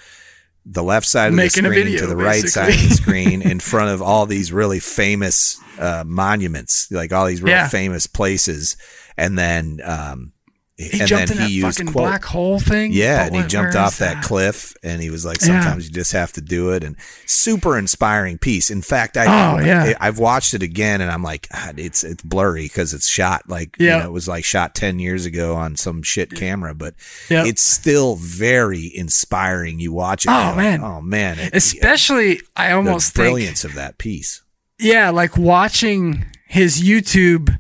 the 0.65 0.84
left 0.84 1.07
side 1.07 1.27
of 1.30 1.34
Making 1.35 1.64
the 1.64 1.69
screen 1.69 1.85
video, 1.85 1.99
to 2.01 2.07
the 2.07 2.15
right 2.18 2.43
side 2.43 2.73
of 2.73 2.81
the 2.89 2.95
screen 2.95 3.41
in 3.41 3.60
front 3.72 3.91
of 3.91 4.01
all 4.01 4.26
these 4.26 4.51
really 4.51 4.80
famous 4.80 5.57
uh, 5.80 6.03
monuments 6.06 6.91
like 6.91 7.14
all 7.14 7.26
these 7.27 7.41
real 7.41 7.53
Yeah. 7.56 7.68
famous 7.69 8.07
places 8.07 8.76
and 9.18 9.38
then 9.38 9.80
um 9.84 10.34
He 10.81 10.99
and 11.01 11.10
jumped 11.10 11.27
then 11.27 11.38
in 11.39 11.43
he 11.49 11.60
that 11.60 11.65
used 11.68 11.77
fucking 11.80 11.91
quote, 11.91 12.03
black 12.06 12.23
hole 12.23 12.57
thing. 12.57 12.93
yeah, 12.93 13.26
and 13.26 13.35
he 13.35 13.43
jumped 13.43 13.76
off 13.76 13.97
that, 13.97 14.23
cliff, 14.23 14.73
and 14.81 15.01
he 15.01 15.10
was 15.10 15.26
like, 15.26 15.41
Yeah. 15.41 15.47
"Sometimes 15.61 15.88
you 15.88 15.91
just 15.93 16.14
have 16.14 16.31
to 16.34 16.41
do 16.41 16.69
it." 16.72 16.85
And 16.85 16.95
super 17.26 17.77
inspiring 17.77 18.38
piece. 18.38 18.69
In 18.72 18.81
fact, 18.81 19.18
I 19.18 19.26
Oh, 19.26 19.60
yeah. 19.60 19.93
I, 19.99 20.06
have 20.06 20.19
watched 20.19 20.53
it 20.53 20.64
again, 20.64 21.01
and 21.01 21.11
I'm 21.11 21.22
like, 21.22 21.49
it's 21.76 22.06
it's 22.06 22.23
blurry 22.23 22.64
because 22.64 22.93
it's 22.93 23.10
shot 23.10 23.49
like 23.49 23.76
Yeah. 23.77 23.97
you 23.97 24.03
know, 24.03 24.10
it 24.10 24.14
was 24.14 24.30
like 24.30 24.45
shot 24.45 24.73
ten 24.73 24.99
years 24.99 25.26
ago 25.26 25.53
on 25.56 25.76
some 25.76 26.01
shit 26.01 26.34
camera, 26.34 26.73
but 26.73 26.95
Yep. 27.30 27.47
it's 27.47 27.61
still 27.61 28.15
very 28.15 28.89
inspiring. 28.95 29.81
You 29.81 29.91
watch 29.91 30.26
it, 30.26 30.30
Oh, 30.30 30.34
like, 30.34 30.56
man. 30.56 30.81
oh 30.81 31.01
man, 31.01 31.39
it- 31.39 31.53
Especially, 31.53 32.39
I 32.56 32.69
the 32.69 32.76
almost 32.76 33.14
think 33.14 33.26
brilliance 33.26 33.65
of 33.65 33.73
that 33.73 33.97
piece. 33.97 34.43
yeah, 34.80 35.10
like 35.10 35.38
watching 35.38 36.26
his 36.47 36.81
YouTube 36.81 37.60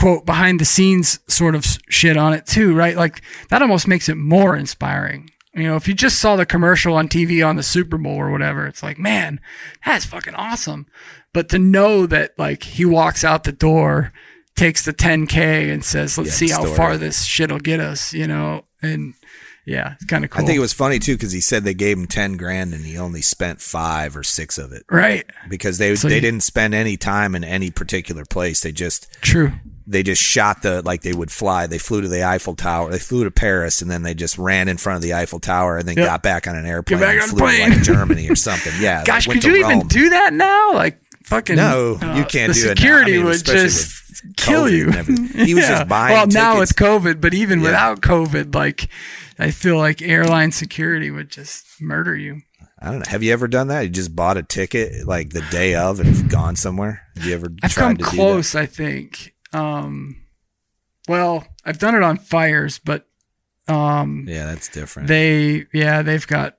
quote 0.00 0.24
behind 0.24 0.58
the 0.58 0.64
scenes 0.64 1.20
sort 1.28 1.54
of 1.54 1.64
shit 1.90 2.16
on 2.16 2.32
it 2.32 2.46
too, 2.46 2.74
right? 2.74 2.96
Like 2.96 3.20
that 3.50 3.60
almost 3.62 3.86
makes 3.86 4.08
it 4.08 4.16
more 4.16 4.56
inspiring. 4.56 5.30
You 5.54 5.64
know, 5.64 5.76
if 5.76 5.86
you 5.88 5.94
just 5.94 6.20
saw 6.20 6.36
the 6.36 6.46
commercial 6.46 6.94
on 6.94 7.08
TV 7.08 7.46
on 7.46 7.56
the 7.56 7.62
Super 7.62 7.98
Bowl 7.98 8.16
or 8.16 8.30
whatever, 8.30 8.66
it's 8.66 8.82
like, 8.82 8.98
man, 8.98 9.40
that's 9.84 10.06
fucking 10.06 10.34
awesome. 10.36 10.86
But 11.34 11.48
to 11.50 11.58
know 11.58 12.06
that 12.06 12.38
like 12.38 12.62
he 12.62 12.84
walks 12.84 13.24
out 13.24 13.44
the 13.44 13.52
door, 13.52 14.12
takes 14.56 14.84
the 14.84 14.92
10K 14.92 15.72
and 15.72 15.84
says, 15.84 16.16
let's 16.16 16.30
Yeah, 16.30 16.48
see 16.48 16.52
how 16.54 16.60
story. 16.62 16.76
far 16.76 16.96
this 16.96 17.24
shit'll 17.24 17.58
get 17.58 17.80
us, 17.80 18.12
you 18.14 18.26
know? 18.28 18.64
And 18.80 19.14
yeah, 19.66 19.94
it's 19.94 20.04
kind 20.06 20.24
of 20.24 20.30
cool. 20.30 20.42
I 20.42 20.46
think 20.46 20.56
it 20.56 20.60
was 20.60 20.72
funny 20.72 20.98
too 20.98 21.14
because 21.16 21.32
he 21.32 21.40
said 21.40 21.64
they 21.64 21.74
gave 21.74 21.98
him 21.98 22.06
ten 22.06 22.36
grand 22.36 22.72
and 22.72 22.84
he 22.84 22.96
only 22.96 23.20
spent 23.22 23.60
five 23.60 24.16
or 24.16 24.22
six 24.22 24.56
of 24.56 24.72
it 24.72 24.84
right. 24.90 25.24
because 25.48 25.78
they 25.78 25.94
So 25.96 26.08
they 26.08 26.14
you- 26.16 26.20
didn't 26.20 26.42
spend 26.44 26.74
any 26.74 26.96
time 26.96 27.34
in 27.34 27.44
any 27.44 27.70
particular 27.70 28.24
place. 28.24 28.60
They 28.62 28.72
just 28.72 29.08
True. 29.20 29.52
They 29.90 30.02
just 30.02 30.22
shot 30.22 30.62
the 30.62 30.82
like 30.82 31.02
they 31.02 31.12
would 31.12 31.32
fly. 31.32 31.66
They 31.66 31.78
flew 31.78 32.00
to 32.00 32.08
the 32.08 32.24
Eiffel 32.24 32.54
Tower. 32.54 32.90
They 32.90 32.98
flew 32.98 33.24
to 33.24 33.30
Paris 33.30 33.82
and 33.82 33.90
then 33.90 34.02
they 34.04 34.14
just 34.14 34.38
ran 34.38 34.68
in 34.68 34.76
front 34.76 34.96
of 34.96 35.02
the 35.02 35.14
Eiffel 35.14 35.40
Tower 35.40 35.76
and 35.78 35.86
then 35.88 35.96
Yep. 35.96 36.06
got 36.06 36.22
back 36.22 36.46
on 36.46 36.56
an 36.56 36.64
airplane 36.64 37.00
back 37.00 37.14
and 37.14 37.22
on 37.22 37.28
a 37.28 37.30
flew 37.30 37.38
to 37.40 37.44
plane. 37.44 37.70
like 37.70 37.82
Germany 37.82 38.28
or 38.30 38.36
something. 38.36 38.72
Yeah. 38.78 39.02
Gosh, 39.06 39.26
went 39.26 39.42
could 39.42 39.50
to 39.50 39.56
you 39.58 39.64
even 39.66 39.88
do 39.88 40.10
that 40.10 40.32
now? 40.32 40.72
Like 40.74 41.00
fucking 41.24 41.56
No, 41.56 41.98
uh, 42.00 42.14
you 42.16 42.24
can't 42.24 42.52
the 42.54 42.60
do 42.60 42.60
it 42.60 42.64
now. 42.66 42.70
I 42.70 42.74
security 42.76 43.12
mean, 43.16 43.24
would 43.26 43.44
just 43.44 44.02
kill 44.36 44.68
you. 44.68 44.90
He 44.92 45.54
was 45.54 45.64
just 45.68 45.88
buying 45.88 46.14
Well, 46.14 46.26
now 46.28 46.58
with. 46.60 46.76
COVID, 46.76 47.20
but 47.20 47.34
even 47.34 47.58
Yeah. 47.60 47.66
without 47.66 48.00
COVID, 48.00 48.54
like 48.54 48.88
I 49.38 49.50
feel 49.50 49.76
like 49.78 50.02
airline 50.02 50.52
security 50.52 51.10
would 51.10 51.30
just 51.30 51.64
murder 51.80 52.14
you. 52.16 52.42
I 52.82 52.86
don't 52.90 53.00
know. 53.00 53.04
Have 53.08 53.22
you 53.22 53.32
ever 53.32 53.46
done 53.48 53.68
that? 53.68 53.80
You 53.82 53.88
just 53.90 54.14
bought 54.16 54.36
a 54.38 54.42
ticket 54.42 55.06
like 55.06 55.30
the 55.30 55.42
day 55.50 55.74
of 55.74 56.00
and 56.00 56.30
gone 56.30 56.56
somewhere? 56.56 57.02
Have 57.16 57.26
you 57.26 57.34
ever 57.34 57.48
I've 57.62 57.72
tried 57.72 57.82
come 57.84 57.96
to 57.96 57.98
do 57.98 58.04
that? 58.04 58.10
close, 58.16 58.54
I 58.54 58.64
think. 58.66 59.29
Um, 59.52 60.16
well, 61.08 61.46
I've 61.64 61.78
done 61.78 61.94
it 61.94 62.02
on 62.02 62.16
fires, 62.18 62.78
but 62.78 63.06
um, 63.68 64.26
Yeah, 64.28 64.46
that's 64.46 64.68
different. 64.68 65.08
they 65.08 65.66
yeah 65.72 66.02
they've 66.02 66.26
got 66.26 66.58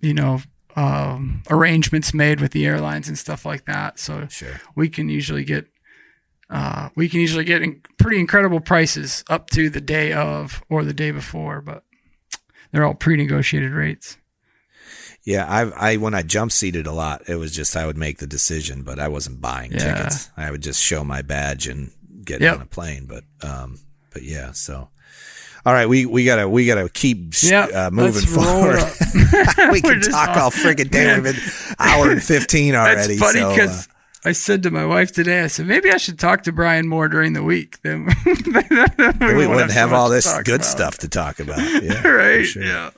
you 0.00 0.14
know 0.14 0.40
um, 0.76 1.42
arrangements 1.50 2.12
made 2.14 2.40
with 2.40 2.52
the 2.52 2.66
airlines 2.66 3.08
and 3.08 3.16
stuff 3.18 3.44
like 3.46 3.64
that 3.66 3.98
so 3.98 4.26
sure. 4.28 4.60
we 4.74 4.88
can 4.88 5.08
usually 5.08 5.44
get 5.44 5.66
uh, 6.50 6.88
we 6.96 7.08
can 7.08 7.20
usually 7.20 7.44
get 7.44 7.62
in 7.62 7.80
pretty 7.98 8.18
incredible 8.20 8.60
prices 8.60 9.24
up 9.28 9.50
to 9.50 9.70
the 9.70 9.80
day 9.80 10.12
of 10.12 10.62
or 10.68 10.84
the 10.84 10.92
day 10.94 11.10
before 11.10 11.60
but 11.60 11.84
they're 12.72 12.84
all 12.84 12.94
pre-negotiated 12.94 13.72
rates 13.72 14.16
Yeah, 15.24 15.46
I 15.48 15.92
I 15.92 15.96
when 15.96 16.14
I 16.14 16.22
jump 16.22 16.52
seated 16.52 16.86
a 16.86 16.92
lot, 16.92 17.22
it 17.28 17.36
was 17.36 17.52
just 17.54 17.76
I 17.76 17.86
would 17.86 17.96
make 17.96 18.18
the 18.18 18.26
decision, 18.26 18.82
but 18.82 18.98
I 18.98 19.08
wasn't 19.08 19.40
buying 19.40 19.72
Yeah. 19.72 19.94
tickets. 19.94 20.30
I 20.36 20.50
would 20.50 20.60
just 20.62 20.82
show 20.82 21.02
my 21.04 21.22
badge 21.22 21.66
and 21.66 21.90
get 22.24 22.40
Yep. 22.40 22.54
on 22.56 22.62
a 22.62 22.66
plane. 22.66 23.06
But 23.06 23.24
um, 23.46 23.78
but 24.12 24.22
yeah, 24.22 24.52
so. 24.52 24.88
All 25.66 25.72
right, 25.72 25.88
we, 25.88 26.04
we 26.04 26.26
gotta 26.26 26.46
we 26.46 26.66
gotta 26.66 26.90
keep 26.90 27.32
Yep, 27.42 27.72
uh, 27.74 27.90
moving 27.90 28.26
forward. 28.26 28.80
we 29.72 29.80
can 29.80 30.00
talk 30.02 30.28
on- 30.30 30.38
all 30.38 30.50
freaking 30.50 30.90
day. 30.90 31.14
We've 31.14 31.22
been 31.24 31.42
hour 31.78 32.10
and 32.10 32.22
fifteen 32.22 32.74
already. 32.74 33.16
that's 33.16 33.18
funny 33.18 33.40
so, 33.40 33.48
uh, 33.48 33.54
because 33.54 33.88
I 34.26 34.32
said 34.32 34.62
to 34.64 34.70
my 34.70 34.84
wife 34.84 35.12
today, 35.12 35.40
I 35.42 35.46
said 35.46 35.66
maybe 35.66 35.90
I 35.90 35.96
should 35.96 36.18
talk 36.18 36.42
to 36.42 36.52
Brian 36.52 36.86
more 36.86 37.08
during 37.08 37.32
the 37.32 37.42
week. 37.42 37.80
Then 37.80 38.04
we, 38.26 39.34
we 39.34 39.46
wouldn't 39.46 39.70
have 39.72 39.90
much 39.90 39.96
all 39.98 40.08
this 40.10 40.30
good 40.42 40.56
about. 40.56 40.64
stuff 40.66 40.98
to 40.98 41.08
talk 41.08 41.40
about. 41.40 41.58
Yeah, 41.82 42.06
right? 42.08 42.44
sure. 42.44 42.62
Yeah. 42.62 42.90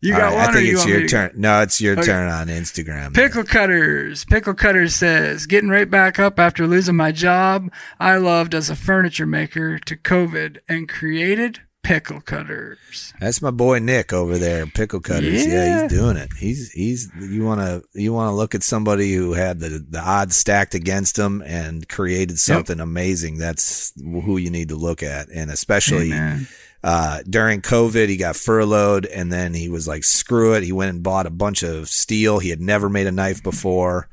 You 0.00 0.14
All 0.14 0.20
got 0.20 0.26
right, 0.26 0.34
one, 0.34 0.48
I 0.48 0.52
think 0.52 0.66
you 0.66 0.72
it's 0.74 0.80
want 0.80 0.90
your 0.90 1.08
turn. 1.08 1.30
No, 1.34 1.60
it's 1.62 1.80
your 1.80 1.94
Okay. 1.94 2.02
turn 2.06 2.28
on 2.30 2.46
Instagram. 2.46 3.14
Pickle 3.14 3.42
Cutters. 3.44 4.24
Pickle 4.26 4.54
Cutters 4.54 4.94
says, 4.94 5.46
getting 5.46 5.70
right 5.70 5.90
back 5.90 6.18
up 6.20 6.38
after 6.38 6.66
losing 6.68 6.94
my 6.96 7.10
job 7.10 7.70
I 7.98 8.16
loved 8.16 8.54
as 8.54 8.70
a 8.70 8.76
furniture 8.76 9.26
maker 9.26 9.78
to 9.80 9.96
COVID 9.96 10.58
and 10.68 10.88
created 10.88 11.60
Pickle 11.82 12.20
Cutters. 12.20 13.12
That's 13.18 13.40
my 13.42 13.50
boy 13.50 13.78
Nick 13.80 14.12
over 14.12 14.36
there, 14.38 14.66
Pickle 14.66 15.00
Cutters. 15.00 15.46
Yeah, 15.46 15.52
Yeah. 15.64 15.82
he's 15.82 15.92
doing 15.92 16.16
it. 16.16 16.28
He's 16.38 16.70
he's 16.72 17.08
you 17.20 17.44
want 17.44 17.60
to 17.60 17.82
you 17.94 18.12
want 18.12 18.28
to 18.30 18.34
look 18.34 18.54
at 18.54 18.62
somebody 18.62 19.12
who 19.14 19.32
had 19.32 19.58
the 19.58 19.84
the 19.88 20.00
odds 20.00 20.36
stacked 20.36 20.74
against 20.74 21.18
him 21.18 21.42
and 21.46 21.88
created 21.88 22.38
something 22.38 22.78
amazing. 22.78 23.38
That's 23.38 23.92
who 23.96 24.36
you 24.36 24.50
need 24.50 24.68
to 24.68 24.76
look 24.76 25.02
at, 25.02 25.28
and 25.30 25.50
especially 25.50 26.12
Amen. 26.12 26.46
Uh, 26.84 27.20
during 27.28 27.60
COVID, 27.60 28.08
he 28.08 28.16
got 28.16 28.36
furloughed, 28.36 29.04
and 29.06 29.32
then 29.32 29.54
he 29.54 29.68
was 29.68 29.88
like, 29.88 30.04
"Screw 30.04 30.54
it!" 30.54 30.62
He 30.62 30.72
went 30.72 30.90
and 30.94 31.02
bought 31.02 31.26
a 31.26 31.30
bunch 31.30 31.62
of 31.62 31.88
steel. 31.88 32.38
He 32.38 32.50
had 32.50 32.60
never 32.60 32.88
made 32.88 33.06
a 33.06 33.12
knife 33.12 33.42
before. 33.42 34.08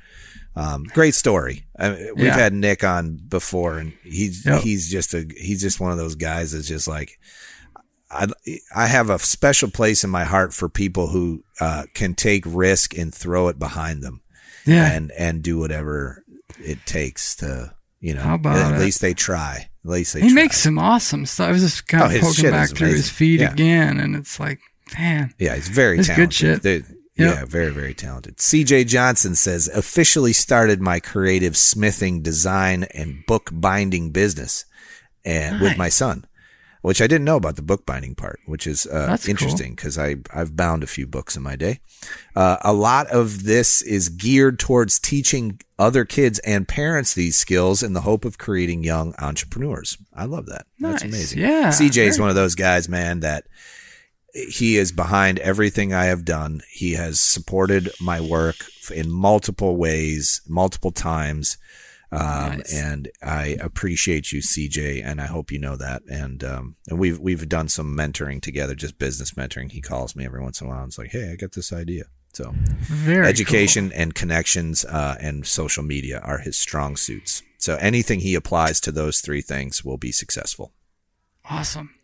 Um, 0.56 0.84
great 0.86 1.14
story. 1.16 1.66
I 1.78 1.90
mean, 1.90 2.08
we've 2.16 2.26
Yeah. 2.28 2.38
had 2.38 2.54
Nick 2.54 2.84
on 2.84 3.18
before, 3.28 3.78
and 3.78 3.94
he's 4.04 4.46
Yep. 4.46 4.62
he's 4.62 4.90
just 4.90 5.14
a 5.14 5.28
he's 5.38 5.62
just 5.62 5.80
one 5.80 5.92
of 5.92 5.98
those 5.98 6.16
guys 6.16 6.54
that's 6.54 6.68
just 6.68 6.88
like 6.88 7.20
I 8.10 8.28
I 8.74 8.88
have 8.88 9.10
a 9.10 9.20
special 9.20 9.70
place 9.70 10.04
in 10.04 10.10
my 10.10 10.24
heart 10.24 10.54
for 10.54 10.70
people 10.70 11.08
who 11.10 11.44
uh, 11.60 11.84
can 11.94 12.14
take 12.16 12.44
risk 12.48 12.98
and 12.98 13.14
throw 13.14 13.48
it 13.50 13.60
behind 13.60 14.02
them, 14.02 14.22
Yeah. 14.66 14.92
and 14.92 15.12
and 15.12 15.42
do 15.44 15.58
whatever 15.60 16.24
it 16.60 16.80
takes 16.86 17.36
to 17.38 17.74
you 18.00 18.14
know. 18.16 18.40
At 18.46 18.76
it? 18.76 18.80
least 18.80 19.02
they 19.02 19.14
try. 19.14 19.70
At 19.86 19.92
least 19.92 20.14
they 20.16 20.22
he 20.22 20.28
try. 20.30 20.36
makes 20.36 20.58
some 20.58 20.80
awesome 20.80 21.26
stuff. 21.28 21.50
I 21.50 21.52
was 21.52 21.62
just 21.62 21.88
kind 21.88 22.04
Oh, 22.04 22.06
of 22.08 22.12
his 22.12 22.22
poking 22.22 22.52
back 22.52 22.70
through 22.72 22.90
his 22.90 23.10
feed 23.10 23.40
Yeah. 23.42 23.52
again, 23.52 24.00
and 24.00 24.16
it's 24.16 24.40
like, 24.40 24.60
man, 24.98 25.34
Yeah, 25.38 25.56
he's 25.56 25.68
very 25.68 26.00
It's 26.00 26.08
good 26.08 26.32
talented. 26.32 26.34
shit. 26.34 26.62
They- 26.64 26.84
Yeah, 27.18 27.46
very, 27.46 27.72
very 27.72 27.94
talented. 27.94 28.38
CJ 28.42 28.84
Johnson 28.84 29.36
says, 29.36 29.70
officially 29.74 30.34
started 30.34 30.82
my 30.82 31.00
creative 31.00 31.56
smithing, 31.56 32.22
design, 32.24 32.84
and 32.94 33.24
book 33.26 33.50
binding 33.54 34.10
business 34.10 34.66
and 35.24 35.62
with 35.62 35.78
my 35.78 35.88
son, 35.90 36.26
which 36.86 37.02
I 37.02 37.08
didn't 37.08 37.26
know 37.26 37.38
about 37.38 37.56
the 37.56 37.64
bookbinding 37.64 38.14
part, 38.14 38.40
which 38.46 38.68
is 38.68 38.86
uh, 38.86 39.18
interesting 39.28 39.74
because 39.74 39.98
I 39.98 40.18
I've 40.32 40.56
bound 40.56 40.84
a 40.84 40.88
few 40.88 41.08
books 41.08 41.36
in 41.36 41.42
my 41.42 41.56
day. 41.56 41.80
Uh, 42.36 42.58
a 42.62 42.74
lot 42.74 43.08
of 43.08 43.44
this 43.44 43.82
is 43.82 44.08
geared 44.08 44.60
towards 44.60 45.00
teaching 45.00 45.60
other 45.80 46.06
kids 46.06 46.38
and 46.40 46.68
parents 46.68 47.16
these 47.16 47.38
skills 47.38 47.82
in 47.82 47.94
the 47.94 48.02
hope 48.02 48.24
of 48.24 48.38
creating 48.38 48.84
young 48.84 49.16
entrepreneurs. 49.18 49.98
I 50.14 50.26
love 50.26 50.46
that. 50.46 50.68
That's 50.80 51.04
amazing. 51.04 51.40
Yeah, 51.40 51.70
CJ 51.70 52.06
is 52.06 52.20
one 52.20 52.30
of 52.30 52.36
those 52.36 52.54
guys, 52.54 52.88
man, 52.88 53.22
that 53.22 53.46
he 54.34 54.78
is 54.78 54.92
behind 54.92 55.40
everything 55.40 55.92
I 55.92 56.06
have 56.06 56.24
done. 56.24 56.62
He 56.72 56.94
has 56.94 57.20
supported 57.20 57.90
my 58.00 58.22
work 58.22 58.58
in 58.94 59.10
multiple 59.10 59.76
ways, 59.76 60.42
multiple 60.48 60.92
times. 60.92 61.58
Um, 62.16 62.58
Nice. 62.58 62.74
and 62.74 63.10
I 63.22 63.58
appreciate 63.60 64.32
you, 64.32 64.42
CJ, 64.42 65.04
and 65.06 65.20
I 65.22 65.26
hope 65.26 65.52
you 65.52 65.60
know 65.60 65.76
that. 65.76 66.04
And, 66.10 66.44
um, 66.44 66.76
and 66.88 66.98
we've, 66.98 67.20
we've 67.20 67.48
done 67.50 67.68
some 67.68 67.96
mentoring 67.96 68.42
together, 68.42 68.76
just 68.76 68.98
business 68.98 69.32
mentoring. 69.32 69.72
He 69.72 69.82
calls 69.82 70.16
me 70.16 70.26
every 70.26 70.42
once 70.42 70.62
in 70.62 70.68
a 70.68 70.70
while 70.70 70.80
and 70.84 70.90
it's 70.90 70.98
like, 70.98 71.12
Hey, 71.12 71.32
I 71.32 71.36
got 71.36 71.52
this 71.54 71.74
idea. 71.74 72.06
So 72.34 72.54
Very 72.82 73.26
education 73.28 73.94
and 73.94 74.14
connections 74.14 74.84
uh, 74.86 75.16
and 75.22 75.46
social 75.48 75.84
media 75.84 76.20
are 76.20 76.40
his 76.40 76.58
strong 76.58 76.96
suits. 76.98 77.42
So 77.58 77.76
anything 77.78 78.20
he 78.20 78.36
applies 78.36 78.82
to 78.82 78.92
those 78.92 79.20
three 79.22 79.42
things 79.42 79.86
will 79.86 79.98
be 79.98 80.12
successful. 80.12 80.74
Awesome. 81.50 81.96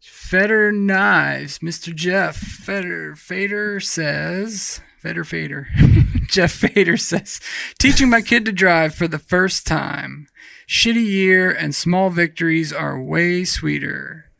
Feder 0.00 0.72
Knives, 0.72 1.58
Mr. 1.58 1.94
Jeff 1.94 2.36
Feder 2.36 3.14
Fader 3.16 3.80
says, 3.80 4.80
Feder 5.02 5.24
Fader, 5.24 5.66
Jeff 6.28 6.52
Fader 6.52 6.96
says, 6.96 7.40
teaching 7.76 8.08
my 8.08 8.22
kid 8.22 8.44
to 8.44 8.52
drive 8.52 8.94
for 8.94 9.08
the 9.08 9.18
first 9.18 9.66
time. 9.66 10.28
Shitty 10.68 11.04
year 11.04 11.50
and 11.50 11.74
small 11.74 12.08
victories 12.08 12.72
are 12.72 13.02
way 13.02 13.44
sweeter. 13.44 14.30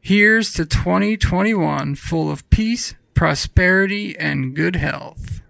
Here's 0.00 0.52
to 0.52 0.64
2021 0.64 1.96
full 1.96 2.30
of 2.30 2.48
peace, 2.50 2.94
prosperity, 3.14 4.16
and 4.16 4.54
good 4.54 4.76
health. 4.76 5.40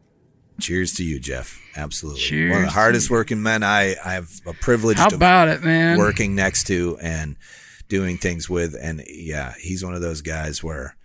Cheers 0.58 0.94
to 0.94 1.04
you, 1.04 1.20
Jeff. 1.20 1.60
Absolutely. 1.76 2.22
Cheers 2.22 2.52
One 2.52 2.60
of 2.62 2.68
the 2.68 2.72
hardest 2.72 3.10
working 3.10 3.42
men 3.42 3.62
I, 3.62 3.94
I 4.02 4.14
have 4.14 4.30
a 4.46 4.54
privilege 4.54 4.96
How 4.96 5.08
about 5.08 5.48
it, 5.48 5.62
man? 5.62 5.98
working 5.98 6.34
next 6.34 6.64
to 6.68 6.96
and 7.02 7.36
doing 7.88 8.16
things 8.16 8.48
with. 8.48 8.74
And 8.80 9.04
yeah, 9.06 9.52
he's 9.60 9.84
one 9.84 9.94
of 9.94 10.00
those 10.00 10.22
guys 10.22 10.62
where, 10.64 10.96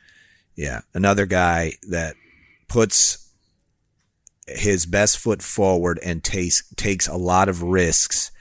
yeah, 0.56 0.82
another 0.94 1.26
guy 1.26 1.74
that 1.90 2.16
puts 2.70 3.27
his 4.48 4.86
best 4.86 5.18
foot 5.18 5.42
forward 5.42 6.00
and 6.04 6.24
takes 6.24 6.64
takes 6.76 7.08
a 7.08 7.16
lot 7.18 7.50
of 7.50 7.62
risks 7.62 8.32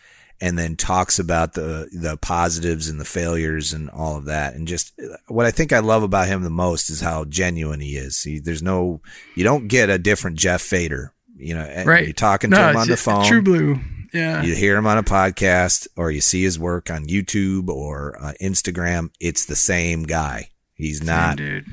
and 0.41 0.59
then 0.59 0.77
talks 0.77 1.19
about 1.19 1.55
the 1.55 1.89
the 1.93 2.17
positives 2.19 2.89
and 2.89 3.01
the 3.01 3.05
failures 3.05 3.73
and 3.73 3.89
all 3.91 4.17
of 4.17 4.27
that 4.27 4.55
and 4.55 4.69
just 4.69 4.93
what 5.29 5.47
I 5.47 5.51
think 5.51 5.73
I 5.73 5.79
love 5.79 6.03
about 6.03 6.29
him 6.29 6.43
the 6.43 6.51
most 6.51 6.91
is 6.91 7.01
how 7.01 7.25
genuine 7.25 7.81
he 7.81 7.97
is. 7.97 8.23
He, 8.23 8.39
there's 8.39 8.63
no 8.63 9.01
you 9.35 9.45
don't 9.45 9.69
get 9.69 9.91
a 9.91 9.99
different 9.99 10.39
Jeff 10.39 10.61
Fader. 10.63 11.13
you 11.37 11.55
know, 11.55 11.85
right. 11.87 12.05
you're 12.05 12.13
talking 12.13 12.51
to 12.51 12.57
No, 12.57 12.69
him 12.69 12.77
on 12.77 12.89
the 12.89 12.97
phone. 12.97 13.25
True 13.25 13.43
Blue. 13.43 13.81
Yeah. 14.13 14.43
You 14.43 14.55
hear 14.55 14.77
him 14.77 14.87
on 14.87 14.97
a 14.99 15.03
podcast 15.03 15.89
or 15.97 16.11
you 16.11 16.21
see 16.21 16.43
his 16.43 16.59
work 16.59 16.91
on 16.91 17.07
YouTube 17.07 17.69
or 17.69 18.17
uh, 18.23 18.33
Instagram. 18.41 19.11
It's 19.21 19.45
the 19.45 19.57
same 19.57 20.05
guy. 20.05 20.51
He's 20.75 20.99
Same 20.99 21.07
not. 21.09 21.37
dude. 21.39 21.67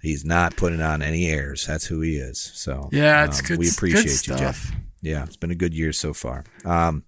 He's 0.00 0.24
not 0.24 0.56
putting 0.56 0.80
on 0.80 1.02
any 1.02 1.26
airs. 1.26 1.66
That's 1.66 1.86
who 1.86 2.00
he 2.00 2.16
is. 2.16 2.38
So 2.40 2.88
Yeah, 2.92 3.24
it's 3.24 3.40
um, 3.40 3.46
good. 3.46 3.58
We 3.58 3.66
good 3.66 3.74
appreciate 3.74 4.26
you. 4.28 4.36
Jeff. 4.36 4.72
Yeah, 5.02 5.24
it's 5.24 5.36
been 5.36 5.50
a 5.50 5.56
good 5.56 5.74
year 5.74 5.92
so 5.92 6.12
far. 6.12 6.44
Um, 6.64 7.04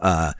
uh, 0.00 0.32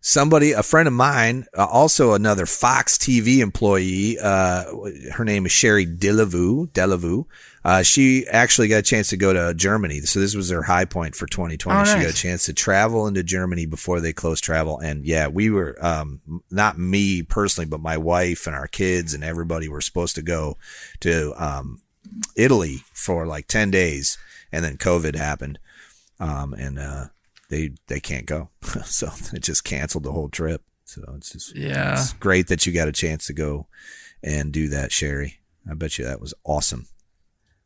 somebody, 0.00 0.52
a 0.52 0.62
friend 0.62 0.88
of 0.88 0.94
mine, 0.94 1.46
uh, 1.56 1.66
also 1.66 2.14
another 2.14 2.46
Fox 2.46 2.98
TV 2.98 3.38
employee. 3.38 4.18
Uh, 4.18 4.64
her 5.12 5.24
name 5.24 5.46
is 5.46 5.52
Sherry 5.52 5.86
Delavue. 5.86 6.68
Delavue. 6.72 7.24
Uh, 7.64 7.82
she 7.82 8.26
actually 8.28 8.68
got 8.68 8.78
a 8.78 8.82
chance 8.82 9.08
to 9.08 9.16
go 9.18 9.32
to 9.34 9.52
Germany. 9.54 10.00
So 10.00 10.18
this 10.18 10.34
was 10.34 10.48
her 10.50 10.62
high 10.62 10.86
point 10.86 11.14
for 11.14 11.26
2020. 11.26 11.78
Oh, 11.80 11.84
She 11.84 12.00
got 12.02 12.10
a 12.10 12.16
chance 12.16 12.46
to 12.46 12.54
travel 12.54 13.06
into 13.06 13.22
Germany 13.22 13.66
before 13.66 14.00
they 14.00 14.12
closed 14.14 14.42
travel. 14.42 14.78
And 14.78 15.04
yeah, 15.04 15.28
we 15.28 15.50
were, 15.50 15.76
um, 15.84 16.20
not 16.50 16.78
me 16.78 17.22
personally, 17.22 17.66
but 17.66 17.80
my 17.80 17.98
wife 17.98 18.46
and 18.46 18.56
our 18.56 18.66
kids 18.66 19.12
and 19.12 19.22
everybody 19.22 19.68
were 19.68 19.82
supposed 19.82 20.14
to 20.14 20.22
go 20.22 20.56
to, 21.00 21.34
um, 21.36 21.82
Italy 22.34 22.78
for 22.94 23.26
like 23.26 23.46
10 23.46 23.70
days. 23.70 24.16
And 24.50 24.64
then 24.64 24.78
COVID 24.78 25.14
happened. 25.14 25.58
Um, 26.18 26.54
and, 26.54 26.78
uh, 26.78 27.06
they, 27.50 27.72
they 27.88 28.00
can't 28.00 28.26
go. 28.26 28.48
so 28.84 29.10
it 29.34 29.40
just 29.42 29.64
canceled 29.64 30.04
the 30.04 30.12
whole 30.12 30.28
trip. 30.30 30.62
So 30.86 31.02
it's 31.16 31.32
just, 31.32 31.54
Yeah. 31.54 31.92
it's 31.92 32.14
great 32.14 32.48
that 32.48 32.64
you 32.64 32.72
got 32.72 32.88
a 32.88 32.92
chance 32.92 33.26
to 33.26 33.32
go 33.34 33.66
and 34.22 34.50
do 34.50 34.68
that, 34.70 34.92
Sherry. 34.92 35.40
I 35.70 35.74
bet 35.74 35.98
you 35.98 36.04
that 36.06 36.20
was 36.22 36.32
awesome. 36.44 36.86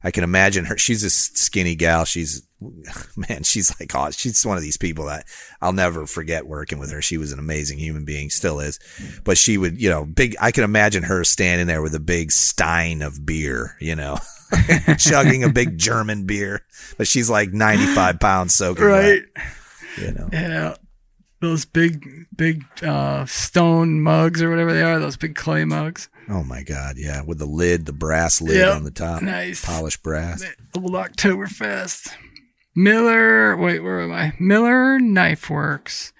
I 0.04 0.10
can 0.10 0.22
imagine 0.22 0.66
her. 0.66 0.76
She's 0.76 1.02
a 1.02 1.10
skinny 1.10 1.74
gal. 1.74 2.04
She's, 2.04 2.42
man, 3.16 3.42
she's 3.42 3.74
like, 3.80 3.92
oh, 3.94 4.10
she's 4.10 4.44
one 4.44 4.56
of 4.58 4.62
these 4.62 4.76
people 4.76 5.06
that 5.06 5.26
I'll 5.62 5.72
never 5.72 6.06
forget 6.06 6.46
working 6.46 6.78
with 6.78 6.92
her. 6.92 7.00
She 7.02 7.16
was 7.16 7.32
an 7.32 7.38
amazing 7.38 7.78
human 7.78 8.04
being, 8.04 8.28
still 8.30 8.60
is. 8.60 8.78
But 9.24 9.38
she 9.38 9.56
would, 9.58 9.80
you 9.80 9.88
know, 9.90 10.04
big, 10.04 10.36
I 10.40 10.52
can 10.52 10.62
imagine 10.62 11.04
her 11.04 11.24
standing 11.24 11.66
there 11.66 11.80
with 11.82 11.94
a 11.94 12.00
big 12.00 12.30
stein 12.32 13.00
of 13.02 13.24
beer, 13.24 13.76
you 13.80 13.96
know, 13.96 14.18
chugging 14.98 15.42
a 15.42 15.48
big 15.48 15.78
German 15.78 16.26
beer. 16.26 16.62
But 16.98 17.08
she's 17.08 17.30
like 17.30 17.52
95 17.52 18.20
pounds 18.20 18.54
soaking 18.54 18.84
Right. 18.84 19.22
wet, 19.34 19.44
you 19.98 20.12
know. 20.12 20.28
Yeah. 20.32 20.74
Those 21.44 21.66
big, 21.66 22.08
big 22.34 22.64
uh, 22.82 23.26
stone 23.26 24.00
mugs 24.00 24.40
or 24.40 24.48
whatever 24.48 24.72
they 24.72 24.82
are, 24.82 24.98
those 24.98 25.18
big 25.18 25.34
clay 25.34 25.66
mugs. 25.66 26.08
Oh 26.26 26.42
my 26.42 26.62
God. 26.62 26.94
Yeah. 26.96 27.20
With 27.20 27.38
the 27.38 27.44
lid, 27.44 27.84
the 27.84 27.92
brass 27.92 28.40
lid 28.40 28.56
Yep. 28.56 28.74
on 28.76 28.84
the 28.84 28.90
top. 28.90 29.20
Nice. 29.20 29.62
Polished 29.62 30.02
brass. 30.02 30.42
Old 30.74 30.92
Oktoberfest. 30.94 32.08
Miller, 32.74 33.54
wait, 33.58 33.80
where 33.80 34.00
am 34.00 34.10
I? 34.10 34.32
Miller 34.40 34.98
Knife 34.98 35.50
Works. 35.50 36.14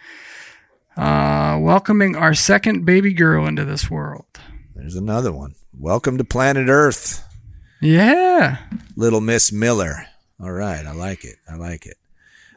Uh, 0.95 1.59
welcoming 1.59 2.17
our 2.17 2.35
second 2.35 2.85
baby 2.85 3.15
girl 3.15 3.47
into 3.47 3.65
this 3.65 3.91
world. 3.91 4.27
There's 4.77 4.95
another 4.95 5.33
one. 5.33 5.55
Welcome 5.73 6.19
to 6.19 6.25
planet 6.25 6.69
Earth, 6.69 7.25
Yeah. 7.81 8.59
little 8.95 9.23
Miss 9.23 9.51
Miller. 9.51 10.05
All 10.39 10.53
right. 10.53 10.85
I 10.85 10.93
like 10.93 11.25
it. 11.25 11.37
I 11.51 11.55
like 11.55 11.87
it. 11.87 11.97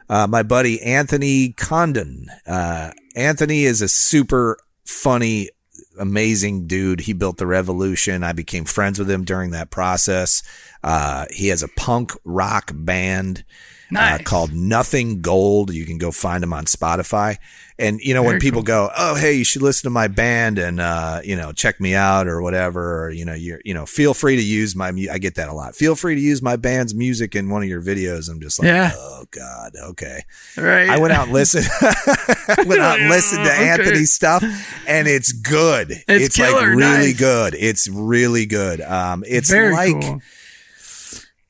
Uh, 0.08 0.26
my 0.26 0.42
buddy 0.42 0.80
Anthony 0.82 1.52
Condon. 1.52 2.26
Uh, 2.46 2.92
Anthony 3.14 3.64
is 3.64 3.82
a 3.82 3.88
super 3.88 4.58
funny, 4.84 5.50
amazing 5.98 6.66
dude. 6.66 7.00
He 7.00 7.12
built 7.12 7.36
the 7.36 7.46
revolution. 7.46 8.24
I 8.24 8.32
became 8.32 8.64
friends 8.64 8.98
with 8.98 9.10
him 9.10 9.24
during 9.24 9.50
that 9.50 9.70
process. 9.70 10.42
Uh, 10.82 11.26
he 11.30 11.48
has 11.48 11.62
a 11.62 11.68
punk 11.68 12.12
rock 12.24 12.70
band. 12.74 13.44
Nice. 13.90 14.20
uh, 14.20 14.22
called 14.22 14.52
Nothing 14.52 15.22
Gold. 15.22 15.72
You 15.72 15.86
can 15.86 15.96
go 15.96 16.10
find 16.10 16.44
him 16.44 16.52
on 16.52 16.66
Spotify. 16.66 17.38
And 17.80 18.00
you 18.00 18.12
know 18.12 18.24
when 18.24 18.40
people 18.40 18.62
cool. 18.62 18.88
go, 18.88 18.90
"Oh, 18.98 19.14
hey, 19.14 19.34
you 19.34 19.44
should 19.44 19.62
listen 19.62 19.84
to 19.84 19.90
my 19.90 20.08
band 20.08 20.58
and 20.58 20.80
uh, 20.80 21.20
you 21.22 21.36
know 21.36 21.52
check 21.52 21.80
me 21.80 21.94
out 21.94 22.26
or 22.26 22.42
whatever," 22.42 23.04
or 23.04 23.10
you 23.10 23.24
know, 23.24 23.34
you're 23.34 23.60
you 23.64 23.72
know, 23.72 23.86
feel 23.86 24.14
free 24.14 24.34
to 24.34 24.42
use 24.42 24.74
my. 24.74 24.90
mu- 24.90 25.06
I 25.12 25.18
get 25.18 25.36
that 25.36 25.48
a 25.48 25.52
lot. 25.52 25.76
Feel 25.76 25.94
free 25.94 26.16
to 26.16 26.20
use 26.20 26.42
my 26.42 26.56
band's 26.56 26.92
music 26.92 27.36
in 27.36 27.48
one 27.50 27.62
of 27.62 27.68
your 27.68 27.80
videos. 27.80 28.28
I'm 28.28 28.40
just 28.40 28.58
like, 28.58 28.66
Yeah. 28.66 28.90
oh 28.96 29.26
god, 29.30 29.74
okay. 29.90 30.22
Right. 30.56 30.88
I 30.88 30.98
went 30.98 31.12
out 31.12 31.24
and 31.26 31.32
listened. 31.32 31.66
Went 32.66 32.80
out 32.80 32.98
and 32.98 33.08
listened 33.10 33.44
to 33.44 33.50
Okay. 33.52 33.68
Anthony's 33.68 34.12
stuff, 34.12 34.42
and 34.88 35.06
it's 35.06 35.30
good. 35.32 35.92
It's 36.08 36.36
like 36.38 36.48
killer, 36.48 36.70
really 36.70 37.08
nice. 37.12 37.18
good. 37.18 37.54
It's 37.54 37.86
really 37.88 38.46
good. 38.46 38.80
Um, 38.80 39.22
it's 39.26 39.50
Very 39.50 39.72
like. 39.74 40.00
cool. 40.00 40.20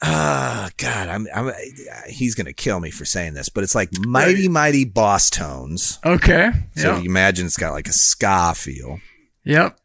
Ah, 0.00 0.70
God, 0.76 1.08
I'm, 1.08 1.26
I'm, 1.34 1.52
he's 2.08 2.34
gonna 2.36 2.52
kill 2.52 2.78
me 2.78 2.90
for 2.90 3.04
saying 3.04 3.34
this, 3.34 3.48
but 3.48 3.64
it's 3.64 3.74
like 3.74 3.90
mighty, 4.06 4.48
mighty 4.48 4.86
Bosstones. 4.86 5.98
Okay. 6.04 6.50
So 6.76 6.94
Yep. 6.94 7.02
you 7.04 7.10
imagine 7.10 7.46
it's 7.46 7.56
got 7.56 7.72
like 7.72 7.88
a 7.88 7.92
ska 7.92 8.54
feel, 8.54 9.00
yep. 9.44 9.76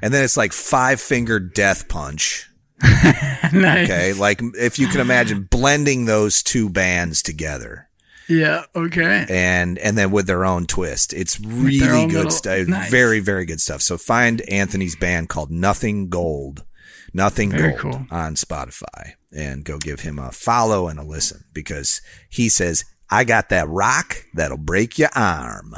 and 0.00 0.14
then 0.14 0.24
it's 0.24 0.36
like 0.38 0.52
five 0.54 1.00
finger 1.00 1.38
death 1.38 1.88
punch. 1.88 2.46
nice. 2.82 3.84
Okay, 3.90 4.14
like 4.14 4.40
if 4.58 4.78
you 4.78 4.86
can 4.86 5.00
imagine 5.02 5.42
blending 5.50 6.06
those 6.06 6.42
two 6.42 6.70
bands 6.70 7.22
together, 7.22 7.90
Yeah. 8.26 8.64
Okay. 8.74 9.26
and 9.28 9.76
and 9.80 9.98
then 9.98 10.10
with 10.12 10.26
their 10.26 10.46
own 10.46 10.64
twist, 10.64 11.12
it's 11.12 11.38
really 11.38 12.06
good 12.06 12.12
little- 12.14 12.30
stuff. 12.30 12.66
nice. 12.68 12.90
Very, 12.90 13.20
very 13.20 13.44
good 13.44 13.60
stuff. 13.60 13.82
So 13.82 13.98
find 13.98 14.40
Anthony's 14.48 14.96
band 14.96 15.28
called 15.28 15.50
Nothing 15.50 16.08
Gold. 16.08 16.64
Nothing 17.12 17.50
Very 17.50 17.70
Gold 17.72 17.78
cool. 17.80 18.06
on 18.10 18.34
Spotify 18.34 19.12
and 19.36 19.64
go 19.64 19.78
give 19.78 20.00
him 20.00 20.18
a 20.18 20.30
follow 20.30 20.88
and 20.88 20.98
a 20.98 21.02
listen 21.04 21.44
because 21.52 22.00
he 22.28 22.48
says, 22.48 22.84
I 23.10 23.24
got 23.24 23.48
that 23.48 23.68
rock 23.68 24.24
that'll 24.34 24.56
break 24.56 24.98
your 24.98 25.08
arm. 25.16 25.74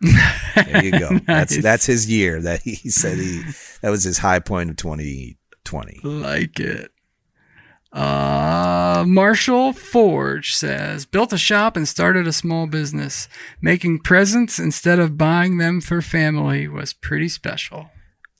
there 0.00 0.84
you 0.84 0.90
go. 0.92 1.18
That's 1.26 1.54
Nice. 1.54 1.62
that's 1.62 1.86
his 1.86 2.10
year 2.10 2.40
that 2.42 2.60
he 2.60 2.74
said 2.90 3.16
he 3.18 3.42
that 3.80 3.88
was 3.90 4.04
his 4.04 4.18
high 4.18 4.40
point 4.40 4.68
of 4.70 4.76
2020. 4.76 6.00
Like 6.04 6.60
it. 6.60 6.90
Uh, 7.92 9.04
Marshall 9.06 9.72
Forge 9.72 10.54
says, 10.54 11.06
built 11.06 11.32
a 11.32 11.38
shop 11.38 11.76
and 11.76 11.88
started 11.88 12.26
a 12.26 12.32
small 12.32 12.66
business. 12.66 13.26
Making 13.62 14.00
presents 14.00 14.58
instead 14.58 14.98
of 14.98 15.16
buying 15.16 15.56
them 15.56 15.80
for 15.80 16.02
family 16.02 16.68
was 16.68 16.92
pretty 16.92 17.28
special. 17.30 17.88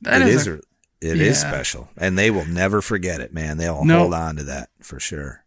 That 0.03 0.21
It 0.23 0.29
is, 0.29 0.47
is 0.47 0.59
a- 0.59 0.61
it 1.01 1.21
is 1.21 1.43
yeah. 1.43 1.51
special 1.51 1.89
and 1.97 2.19
they 2.19 2.31
will 2.31 2.47
never 2.47 2.81
forget 2.81 3.21
it, 3.21 3.33
man. 3.33 3.59
They'll 3.59 3.85
Nope. 3.85 3.99
hold 4.01 4.15
on 4.15 4.37
to 4.37 4.43
that 4.45 4.71
for 4.81 4.99
sure. 5.01 5.45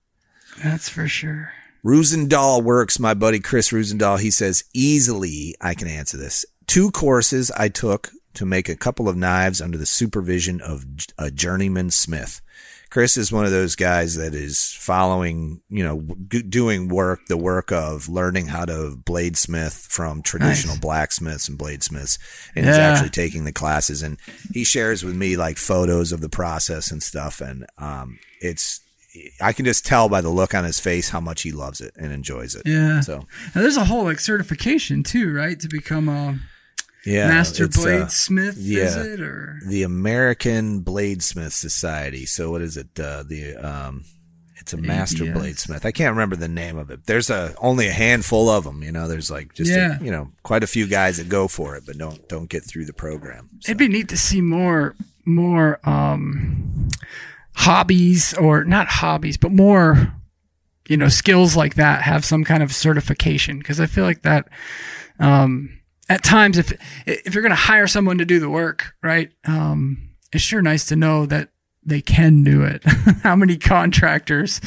that's 0.63 0.89
for 0.89 1.07
sure. 1.07 1.51
Rusendahl 1.83 2.61
works. 2.63 2.99
My 2.99 3.13
buddy 3.13 3.39
Chris 3.39 3.71
Rusendahl. 3.71 4.19
He 4.19 4.31
says 4.31 4.63
easily 4.73 5.55
I 5.61 5.73
can 5.73 5.87
answer 5.87 6.17
this. 6.17 6.45
Two 6.67 6.91
courses 6.91 7.51
I 7.51 7.69
took 7.69 8.09
to 8.35 8.45
make 8.45 8.69
a 8.69 8.75
couple 8.75 9.09
of 9.09 9.17
knives 9.17 9.61
under 9.61 9.77
the 9.77 9.85
supervision 9.85 10.61
of 10.61 10.85
a 11.17 11.31
journeyman 11.31 11.89
smith. 11.89 12.41
Chris 12.89 13.17
is 13.17 13.31
one 13.31 13.45
of 13.45 13.51
those 13.51 13.75
guys 13.75 14.15
that 14.15 14.33
is 14.33 14.73
following, 14.73 15.61
you 15.69 15.83
know, 15.83 16.15
g- 16.29 16.41
doing 16.41 16.87
work, 16.87 17.27
the 17.27 17.37
work 17.37 17.71
of 17.71 18.09
learning 18.09 18.47
how 18.47 18.65
to 18.65 18.97
bladesmith 19.05 19.87
from 19.87 20.21
traditional 20.23 20.73
Nice. 20.75 20.81
blacksmiths 20.81 21.47
and 21.47 21.57
bladesmiths. 21.59 22.17
And 22.55 22.65
he's 22.65 22.75
actually 22.75 23.11
taking 23.11 23.43
the 23.45 23.51
classes 23.51 24.01
and 24.01 24.17
he 24.53 24.63
shares 24.63 25.03
with 25.03 25.15
me 25.15 25.37
like 25.37 25.57
photos 25.57 26.11
of 26.11 26.21
the 26.21 26.29
process 26.29 26.89
and 26.91 27.03
stuff. 27.03 27.41
And, 27.41 27.65
um, 27.77 28.17
it's, 28.41 28.81
I 29.41 29.53
can 29.53 29.65
just 29.65 29.85
tell 29.85 30.07
by 30.09 30.21
the 30.21 30.29
look 30.29 30.53
on 30.55 30.63
his 30.63 30.79
face 30.79 31.09
how 31.09 31.19
much 31.19 31.41
he 31.43 31.51
loves 31.51 31.81
it 31.81 31.93
and 31.97 32.11
enjoys 32.11 32.55
it. 32.55 32.63
Yeah. 32.65 33.01
So, 33.01 33.25
And 33.53 33.63
there's 33.63 33.77
a 33.77 33.85
whole 33.85 34.03
like 34.03 34.19
certification 34.19 35.03
too, 35.03 35.33
right? 35.33 35.59
To 35.59 35.67
become 35.67 36.07
a 36.09 36.39
yeah. 37.05 37.27
master 37.27 37.65
uh, 37.65 37.67
bladesmith, 37.67 38.55
yeah. 38.57 38.83
is 38.83 38.95
it? 38.95 39.21
Or 39.21 39.59
the 39.65 39.83
American 39.83 40.83
Bladesmith 40.83 41.51
Society. 41.51 42.25
So 42.25 42.51
what 42.51 42.61
is 42.61 42.77
it? 42.77 42.99
Uh, 42.99 43.23
the 43.23 43.55
um, 43.55 44.05
it's 44.57 44.73
a 44.73 44.77
master 44.77 45.23
ABS. 45.23 45.37
bladesmith. 45.37 45.85
I 45.85 45.91
can't 45.91 46.11
remember 46.11 46.35
the 46.35 46.47
name 46.49 46.77
of 46.77 46.91
it. 46.91 47.05
There's 47.05 47.29
a 47.29 47.55
only 47.59 47.87
a 47.87 47.91
handful 47.93 48.49
of 48.49 48.65
them. 48.65 48.83
You 48.83 48.91
know, 48.91 49.07
there's 49.07 49.31
like 49.31 49.53
just 49.53 49.71
Yeah. 49.71 49.97
a, 49.99 50.03
you 50.03 50.11
know 50.11 50.31
quite 50.43 50.63
a 50.63 50.67
few 50.67 50.85
guys 50.87 51.17
that 51.17 51.29
go 51.29 51.47
for 51.47 51.75
it, 51.75 51.85
but 51.85 51.97
don't 51.97 52.27
don't 52.27 52.49
get 52.49 52.63
through 52.63 52.85
the 52.85 52.93
program. 52.93 53.49
So, 53.61 53.71
it'd 53.71 53.77
be 53.77 53.87
neat 53.87 54.09
to 54.09 54.17
see 54.17 54.41
more 54.41 54.95
more 55.25 55.79
um 55.87 56.89
hobbies 57.55 58.33
or 58.35 58.63
not 58.63 58.87
hobbies, 58.87 59.37
but 59.37 59.51
more 59.51 60.13
you 60.87 60.97
know 60.97 61.07
skills 61.07 61.55
like 61.55 61.75
that 61.75 62.01
have 62.01 62.25
some 62.25 62.43
kind 62.43 62.61
of 62.63 62.73
certification 62.73 63.59
because 63.59 63.79
I 63.79 63.85
feel 63.85 64.03
like 64.03 64.21
that 64.23 64.49
um 65.19 65.78
at 66.09 66.23
times 66.23 66.57
if 66.57 66.73
if 67.05 67.33
you're 67.33 67.43
going 67.43 67.51
to 67.51 67.55
hire 67.55 67.87
someone 67.87 68.17
to 68.17 68.25
do 68.25 68.39
the 68.39 68.49
work, 68.49 68.95
right? 69.01 69.31
Um 69.45 70.09
it's 70.33 70.43
sure 70.43 70.61
nice 70.61 70.85
to 70.87 70.95
know 70.95 71.25
that 71.25 71.49
they 71.83 72.01
can 72.01 72.43
do 72.43 72.63
it. 72.63 72.83
How 73.23 73.35
many 73.35 73.57
contractors 73.57 74.59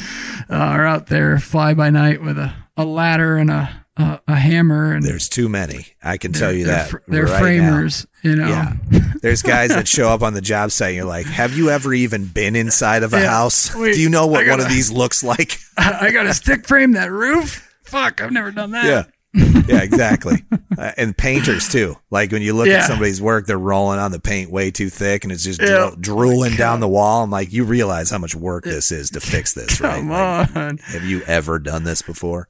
uh, 0.49 0.55
are 0.55 0.85
out 0.85 1.07
there 1.07 1.39
fly 1.39 1.73
by 1.73 1.89
night 1.89 2.21
with 2.21 2.37
a, 2.37 2.53
a 2.75 2.83
ladder 2.85 3.37
and 3.37 3.49
a, 3.51 3.85
a 3.95 4.19
a 4.27 4.35
hammer 4.35 4.91
and 4.93 5.03
there's 5.05 5.29
too 5.29 5.47
many. 5.47 5.87
I 6.03 6.17
can 6.17 6.33
tell 6.33 6.51
you 6.51 6.65
they're 6.65 6.85
that. 6.87 7.01
they're 7.07 7.23
right 7.25 7.31
now. 7.33 7.39
framers, 7.39 8.07
you 8.23 8.35
know. 8.35 8.47
Yeah. 8.47 8.73
There's 9.21 9.41
guys 9.41 9.69
that 9.69 9.87
show 9.87 10.09
up 10.09 10.21
on 10.21 10.33
the 10.33 10.41
job 10.41 10.71
site 10.71 10.89
and 10.89 10.95
you're 10.97 11.05
like, 11.05 11.27
have 11.27 11.55
you 11.55 11.69
ever 11.69 11.93
even 11.93 12.25
been 12.25 12.55
inside 12.57 13.03
of 13.03 13.13
a 13.13 13.19
Yeah. 13.21 13.29
house? 13.29 13.73
Wait, 13.75 13.93
Do 13.95 14.01
you 14.01 14.09
know 14.09 14.27
what 14.27 14.45
I 14.45 14.49
one 14.49 14.59
of 14.59 14.67
these 14.67 14.91
looks 14.91 15.23
like? 15.23 15.59
I 15.77 16.11
got 16.11 16.23
to 16.23 16.33
stick 16.33 16.67
frame 16.67 16.93
that 16.93 17.11
roof. 17.11 17.69
Fuck, 17.83 18.21
I've 18.21 18.31
never 18.31 18.51
done 18.51 18.71
that. 18.71 18.85
Yeah. 18.85 19.03
Yeah, 19.33 19.81
exactly. 19.81 20.43
Uh, 20.75 20.91
and 20.97 21.15
painters 21.15 21.69
too. 21.69 21.95
Like 22.09 22.31
when 22.31 22.41
you 22.41 22.53
look 22.53 22.65
Yeah. 22.65 22.77
at 22.79 22.85
somebody's 22.87 23.21
work, 23.21 23.45
they're 23.45 23.59
rolling 23.59 23.99
on 23.99 24.11
the 24.11 24.19
paint 24.19 24.49
way 24.49 24.71
too 24.71 24.89
thick, 24.89 25.23
and 25.23 25.31
it's 25.31 25.43
just 25.43 25.61
Yeah. 25.61 25.67
dro- 25.67 25.95
drooling 25.99 26.55
down 26.55 26.79
the 26.79 26.87
wall. 26.87 27.23
I'm 27.23 27.29
like, 27.29 27.53
you 27.53 27.63
realize 27.63 28.09
how 28.09 28.17
much 28.17 28.33
work 28.33 28.63
this 28.63 28.91
is 28.91 29.11
to 29.11 29.19
fix 29.19 29.53
this, 29.53 29.79
right? 29.81 29.97
Come 29.99 30.09
Like, 30.09 30.55
on. 30.55 30.77
have 30.79 31.03
you 31.03 31.21
ever 31.27 31.59
done 31.59 31.83
this 31.83 32.01
before? 32.01 32.47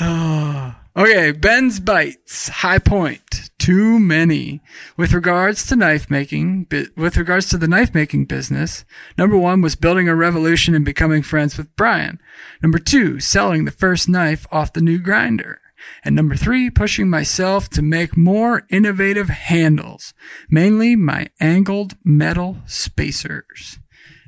Oh. 0.00 0.74
Okay, 0.96 1.32
Ben's 1.32 1.80
bites. 1.80 2.46
High 2.48 2.78
point. 2.78 3.50
Too 3.58 3.98
many. 3.98 4.60
With 4.96 5.12
regards 5.12 5.66
to 5.66 5.74
knife 5.74 6.08
making, 6.08 6.68
with 6.96 7.16
regards 7.16 7.48
to 7.48 7.58
the 7.58 7.66
knife 7.66 7.92
making 7.92 8.26
business, 8.26 8.84
number 9.18 9.36
one 9.36 9.60
was 9.60 9.74
building 9.74 10.08
a 10.08 10.14
revolution 10.14 10.72
and 10.72 10.84
becoming 10.84 11.22
friends 11.22 11.56
with 11.58 11.74
Brian. 11.74 12.20
Number 12.62 12.78
two, 12.78 13.18
selling 13.18 13.64
the 13.64 13.72
first 13.72 14.08
knife 14.08 14.46
off 14.52 14.72
the 14.72 14.80
new 14.80 14.98
grinder. 14.98 15.60
And 16.04 16.14
number 16.14 16.36
three, 16.36 16.70
pushing 16.70 17.08
myself 17.08 17.68
to 17.70 17.82
make 17.82 18.16
more 18.16 18.62
innovative 18.70 19.28
handles, 19.28 20.12
mainly 20.50 20.96
my 20.96 21.28
angled 21.40 21.96
metal 22.04 22.58
spacers. 22.66 23.78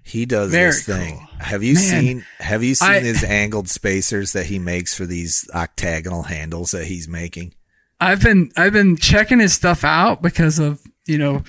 He 0.02 0.24
does 0.24 0.52
Very 0.52 0.66
this 0.70 0.84
thing. 0.86 1.16
cool. 1.18 1.26
Have 1.40 1.62
you 1.64 1.74
Man, 1.74 1.82
seen? 1.82 2.24
Have 2.38 2.62
you 2.62 2.74
seen 2.76 2.88
I- 2.88 3.00
his 3.00 3.24
angled 3.24 3.68
spacers 3.68 4.32
that 4.32 4.46
he 4.46 4.58
makes 4.58 4.94
for 4.94 5.04
these 5.04 5.48
octagonal 5.54 6.24
handles 6.24 6.70
that 6.70 6.86
he's 6.86 7.08
making? 7.08 7.54
I've 8.00 8.22
been 8.22 8.50
I've 8.56 8.72
been 8.72 8.96
checking 8.96 9.40
his 9.40 9.54
stuff 9.54 9.82
out 9.82 10.22
because 10.22 10.58
of 10.58 10.80
you 11.06 11.18
know 11.18 11.42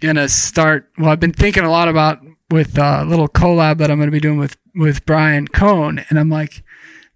gonna 0.00 0.28
start. 0.28 0.88
Well, 0.98 1.10
I've 1.10 1.20
been 1.20 1.32
thinking 1.32 1.62
a 1.64 1.70
lot 1.70 1.88
about 1.88 2.20
with 2.50 2.78
uh, 2.78 3.00
a 3.02 3.04
little 3.04 3.28
collab 3.28 3.78
that 3.78 3.90
I'm 3.90 3.98
gonna 3.98 4.10
be 4.10 4.18
doing 4.20 4.38
with 4.38 4.56
with 4.74 5.06
Brian 5.06 5.46
Cohn, 5.46 6.04
and 6.08 6.18
I'm 6.18 6.30
like, 6.30 6.64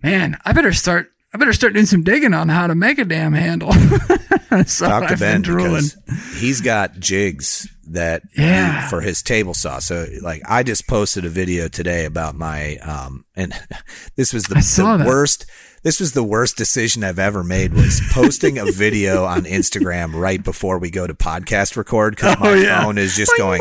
man, 0.03 0.39
I 0.45 0.53
better 0.53 0.73
start. 0.73 1.11
I 1.35 1.39
better 1.39 1.53
start 1.53 1.75
doing 1.75 1.87
some 1.87 2.03
digging 2.03 2.33
on 2.35 2.49
how 2.49 2.67
to 2.67 2.75
make 2.75 2.99
a 2.99 3.05
damn 3.05 3.35
handle. 3.35 3.73
so 4.67 4.87
Talk 4.87 5.07
to 5.09 5.13
I've 5.13 5.19
Ben 5.21 5.43
because 5.43 5.97
he's 6.39 6.61
got 6.63 6.99
jigs 6.99 7.69
that 7.89 8.23
Yeah. 8.37 8.89
for 8.89 9.01
his 9.03 9.23
table 9.23 9.53
saw. 9.55 9.79
So 9.79 10.07
like 10.23 10.41
I 10.49 10.63
just 10.63 10.87
posted 10.89 11.25
a 11.27 11.29
video 11.29 11.69
today 11.69 12.05
about 12.07 12.35
my 12.35 12.77
um 12.79 13.25
and 13.37 13.53
this 14.17 14.33
was 14.33 14.45
the, 14.45 14.55
the 14.55 15.05
worst 15.07 15.45
this 15.83 16.01
was 16.01 16.13
the 16.13 16.25
worst 16.25 16.57
decision 16.57 17.05
I've 17.05 17.19
ever 17.19 17.45
made 17.45 17.73
was 17.75 18.01
posting 18.11 18.59
a 18.59 18.65
video 18.65 19.25
on 19.25 19.43
Instagram 19.43 20.13
right 20.15 20.43
before 20.43 20.79
we 20.79 20.91
go 20.91 21.07
to 21.07 21.15
podcast 21.15 21.77
record 21.77 22.17
because 22.17 22.39
my 22.41 22.51
Oh, 22.51 22.55
yeah. 22.55 22.83
phone 22.83 22.97
is 22.99 23.15
just 23.17 23.33
Bling, 23.37 23.59
going 23.59 23.61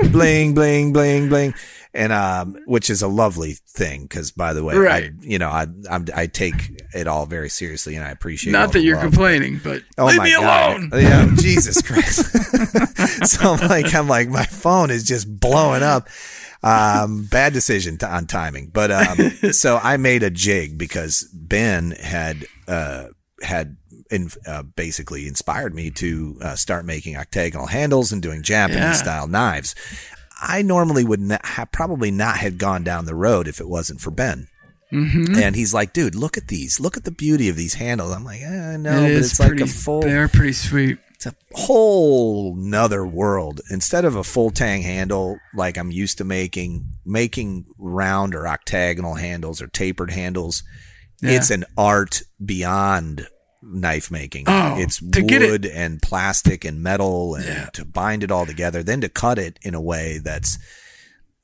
bling. 0.00 0.12
bling 0.12 0.54
bling 0.54 0.92
bling 0.92 1.28
bling 1.28 1.54
and 1.94 2.12
um 2.12 2.56
which 2.66 2.90
is 2.90 3.00
a 3.02 3.08
lovely 3.08 3.54
thing 3.68 4.02
because 4.02 4.30
by 4.30 4.52
the 4.52 4.62
way 4.62 4.74
I, 4.74 4.78
Right. 4.78 5.12
you 5.20 5.38
know 5.38 5.48
I 5.48 5.66
I'm, 5.90 6.06
I 6.14 6.26
take 6.26 6.82
it 6.94 7.06
all 7.06 7.26
very 7.26 7.48
seriously 7.48 7.96
and 7.96 8.04
I 8.04 8.10
appreciate 8.10 8.52
Not 8.52 8.72
that 8.72 8.82
you're 8.82 8.96
love. 8.96 9.04
complaining, 9.04 9.60
but 9.64 9.82
Oh 9.96 10.06
leave 10.06 10.16
my 10.18 10.24
me 10.24 10.32
God. 10.32 10.76
alone. 10.76 10.90
Yeah, 11.02 11.28
Jesus 11.36 11.80
Christ. 11.82 12.24
so 13.26 13.52
I'm 13.54 13.68
like, 13.68 13.94
I'm 13.94 14.08
like, 14.08 14.28
my 14.28 14.44
phone 14.44 14.90
is 14.90 15.04
just 15.04 15.40
blowing 15.40 15.82
up. 15.82 16.08
Um, 16.62 17.24
bad 17.30 17.52
decision 17.52 17.98
to, 17.98 18.08
on 18.08 18.26
timing, 18.26 18.70
but 18.72 18.90
um, 18.90 19.30
so 19.52 19.78
I 19.82 19.96
made 19.96 20.22
a 20.24 20.30
jig 20.30 20.76
because 20.76 21.22
Ben 21.32 21.92
had 21.92 22.46
uh 22.66 23.06
had 23.42 23.76
in, 24.10 24.30
uh, 24.46 24.62
basically 24.64 25.28
inspired 25.28 25.74
me 25.74 25.90
to 25.92 26.36
uh, 26.42 26.56
start 26.56 26.84
making 26.84 27.16
octagonal 27.16 27.66
handles 27.66 28.10
and 28.10 28.20
doing 28.22 28.42
Japanese 28.42 28.80
Yeah. 28.80 28.92
style 28.94 29.26
knives. 29.28 29.74
I 30.40 30.62
normally 30.62 31.04
would 31.04 31.20
not 31.20 31.44
have 31.44 31.72
probably 31.72 32.10
not 32.10 32.36
had 32.38 32.58
gone 32.58 32.84
down 32.84 33.04
the 33.06 33.14
road 33.14 33.48
if 33.48 33.60
it 33.60 33.68
wasn't 33.68 34.00
for 34.00 34.10
Ben. 34.10 34.48
Mm-hmm. 34.92 35.34
And 35.42 35.54
he's 35.56 35.74
like, 35.74 35.92
dude, 35.92 36.14
look 36.14 36.36
at 36.38 36.48
these. 36.48 36.80
Look 36.80 36.96
at 36.96 37.04
the 37.04 37.10
beauty 37.10 37.48
of 37.48 37.56
these 37.56 37.74
handles. 37.74 38.12
I'm 38.12 38.24
like, 38.24 38.40
eh, 38.40 38.76
no, 38.78 39.04
It 39.04 39.14
but 39.14 39.22
it's 39.22 39.38
like 39.40 39.60
a 39.60 39.66
full 39.66 40.00
They're 40.00 40.28
pretty 40.28 40.54
sweet. 40.54 40.98
it's 41.12 41.26
a 41.26 41.34
whole 41.52 42.54
nother 42.56 43.06
world. 43.06 43.60
Instead 43.70 44.04
of 44.06 44.14
a 44.16 44.24
full 44.24 44.50
tang 44.50 44.82
handle 44.82 45.38
like 45.54 45.76
I'm 45.76 45.90
used 45.90 46.18
to 46.18 46.24
making, 46.24 46.86
making 47.04 47.66
round 47.78 48.34
or 48.34 48.46
octagonal 48.48 49.16
handles 49.16 49.60
or 49.60 49.66
tapered 49.66 50.10
handles, 50.12 50.62
Yeah. 51.20 51.32
it's 51.32 51.50
an 51.50 51.64
art 51.76 52.22
beyond 52.42 53.26
knife 53.62 54.10
making. 54.10 54.44
Oh, 54.46 54.76
it's 54.78 55.00
to 55.10 55.22
get 55.22 55.42
it- 55.42 55.50
wood 55.50 55.66
and 55.66 56.00
plastic 56.00 56.64
and 56.64 56.82
metal 56.82 57.34
and 57.34 57.44
Yeah. 57.46 57.68
to 57.74 57.84
bind 57.84 58.22
it 58.22 58.30
all 58.30 58.46
together, 58.46 58.82
then 58.82 59.00
to 59.00 59.08
cut 59.08 59.38
it 59.38 59.58
in 59.62 59.74
a 59.74 59.80
way 59.80 60.18
that's 60.18 60.58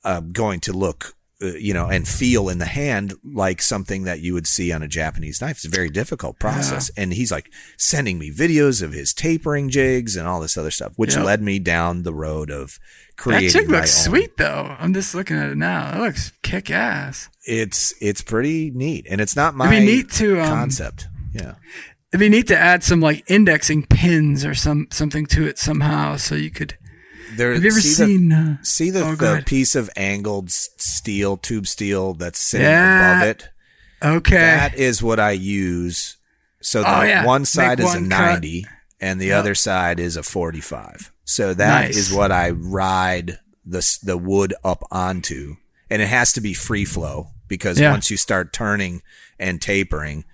uh, 0.04 0.20
going 0.20 0.60
to 0.60 0.72
look, 0.72 1.14
uh, 1.42 1.46
you 1.54 1.72
know, 1.72 1.86
and 1.88 2.06
feel 2.06 2.50
in 2.50 2.58
the 2.58 2.66
hand 2.66 3.14
like 3.24 3.62
something 3.62 4.04
that 4.04 4.20
you 4.20 4.34
would 4.34 4.46
see 4.46 4.70
on 4.70 4.82
a 4.82 4.86
Japanese 4.88 5.40
knife. 5.40 5.56
It's 5.56 5.64
a 5.64 5.70
very 5.70 5.88
difficult 5.88 6.38
process. 6.38 6.90
And 6.96 7.14
he's 7.14 7.32
like 7.32 7.50
sending 7.78 8.18
me 8.18 8.30
videos 8.30 8.82
of 8.82 8.92
his 8.92 9.14
tapering 9.14 9.70
jigs 9.70 10.14
and 10.14 10.28
all 10.28 10.40
this 10.40 10.58
other 10.58 10.70
stuff, 10.70 10.92
which 10.96 11.14
Yep. 11.16 11.24
led 11.24 11.42
me 11.42 11.58
down 11.58 12.02
the 12.02 12.12
road 12.12 12.50
of 12.50 12.78
creating. 13.16 13.62
That 13.62 13.70
my 13.70 13.78
looks 13.78 14.06
own. 14.06 14.10
sweet 14.12 14.36
though. 14.36 14.76
I'm 14.78 14.92
just 14.92 15.14
looking 15.14 15.36
at 15.38 15.48
it 15.50 15.56
now. 15.56 15.96
It 15.96 16.00
looks 16.04 16.32
kick 16.42 16.70
ass. 16.70 17.30
It's 17.46 17.94
it's 18.00 18.20
pretty 18.22 18.70
neat, 18.74 19.06
and 19.08 19.20
it's 19.22 19.34
not 19.34 19.54
my 19.56 19.72
It'd 19.74 19.86
be 19.88 19.96
neat 19.96 20.10
to, 20.12 20.40
um, 20.40 20.48
concept. 20.48 21.08
Yeah. 21.32 21.54
It'd 22.14 22.20
be 22.20 22.28
neat 22.28 22.46
to 22.46 22.56
add 22.56 22.84
some 22.84 23.00
like 23.00 23.28
indexing 23.28 23.86
pins 23.86 24.44
or 24.44 24.54
some 24.54 24.86
something 24.92 25.26
to 25.26 25.48
it 25.48 25.58
somehow, 25.58 26.16
so 26.16 26.36
you 26.36 26.48
could. 26.52 26.78
There, 27.36 27.52
Have 27.52 27.64
you 27.64 27.70
ever 27.72 27.80
see 27.80 27.88
seen? 27.88 28.28
The, 28.28 28.36
uh, 28.60 28.62
see 28.62 28.90
the, 28.90 29.02
oh, 29.04 29.14
the 29.16 29.42
piece 29.44 29.74
of 29.74 29.90
angled 29.96 30.52
steel, 30.52 31.36
tube 31.36 31.66
steel 31.66 32.14
that's 32.14 32.38
sitting 32.38 32.68
Yeah. 32.68 33.16
above 33.18 33.28
it? 33.28 33.48
okay. 34.00 34.36
That 34.36 34.76
is 34.76 35.02
what 35.02 35.18
I 35.18 35.32
use. 35.32 36.16
So 36.62 36.82
the 36.82 36.98
Oh, 37.00 37.02
yeah. 37.02 37.24
one 37.26 37.44
side 37.44 37.80
Make 37.80 37.88
is 37.88 37.94
a 37.94 37.98
one 37.98 38.10
cut. 38.10 38.18
90 38.42 38.66
and 39.00 39.20
the 39.20 39.32
other 39.32 39.56
side 39.56 39.98
is 39.98 40.16
a 40.16 40.22
45. 40.22 41.10
So 41.24 41.52
that 41.54 41.90
is 41.90 42.10
Nice. 42.10 42.16
what 42.16 42.30
I 42.30 42.50
ride 42.50 43.38
the 43.66 43.98
the 44.04 44.16
wood 44.16 44.54
up 44.62 44.84
onto. 44.92 45.56
And 45.90 46.00
it 46.00 46.08
has 46.08 46.32
to 46.34 46.40
be 46.40 46.54
free 46.54 46.84
flow 46.84 47.30
because 47.48 47.80
Yeah. 47.80 47.90
once 47.90 48.08
you 48.08 48.16
start 48.16 48.52
turning 48.52 49.02
and 49.40 49.60
tapering, 49.60 50.24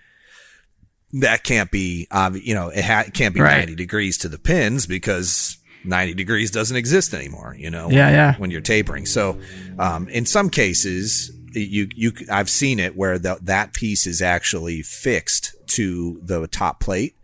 that 1.14 1.42
can't 1.44 1.70
be, 1.70 2.06
obvi- 2.10 2.44
you 2.44 2.54
know, 2.54 2.68
it, 2.68 2.84
ha- 2.84 3.04
it 3.06 3.14
can't 3.14 3.34
be 3.34 3.40
Right. 3.40 3.58
90 3.58 3.74
degrees 3.74 4.16
to 4.18 4.28
the 4.28 4.38
pins 4.38 4.86
because 4.86 5.58
90 5.84 6.14
degrees 6.14 6.50
doesn't 6.50 6.76
exist 6.76 7.14
anymore, 7.14 7.56
you 7.58 7.70
know, 7.70 7.90
Yeah, 7.90 8.06
when, 8.06 8.14
yeah. 8.14 8.34
when 8.36 8.50
you're 8.50 8.60
tapering. 8.60 9.06
So, 9.06 9.40
um, 9.78 10.08
in 10.08 10.26
some 10.26 10.50
cases, 10.50 11.32
you, 11.52 11.88
you, 11.96 12.12
I've 12.30 12.48
seen 12.50 12.78
it 12.78 12.96
where 12.96 13.18
the, 13.18 13.38
that 13.42 13.72
piece 13.74 14.06
is 14.06 14.22
actually 14.22 14.82
fixed 14.82 15.54
to 15.68 16.20
the 16.22 16.46
top 16.46 16.80
plate, 16.80 17.16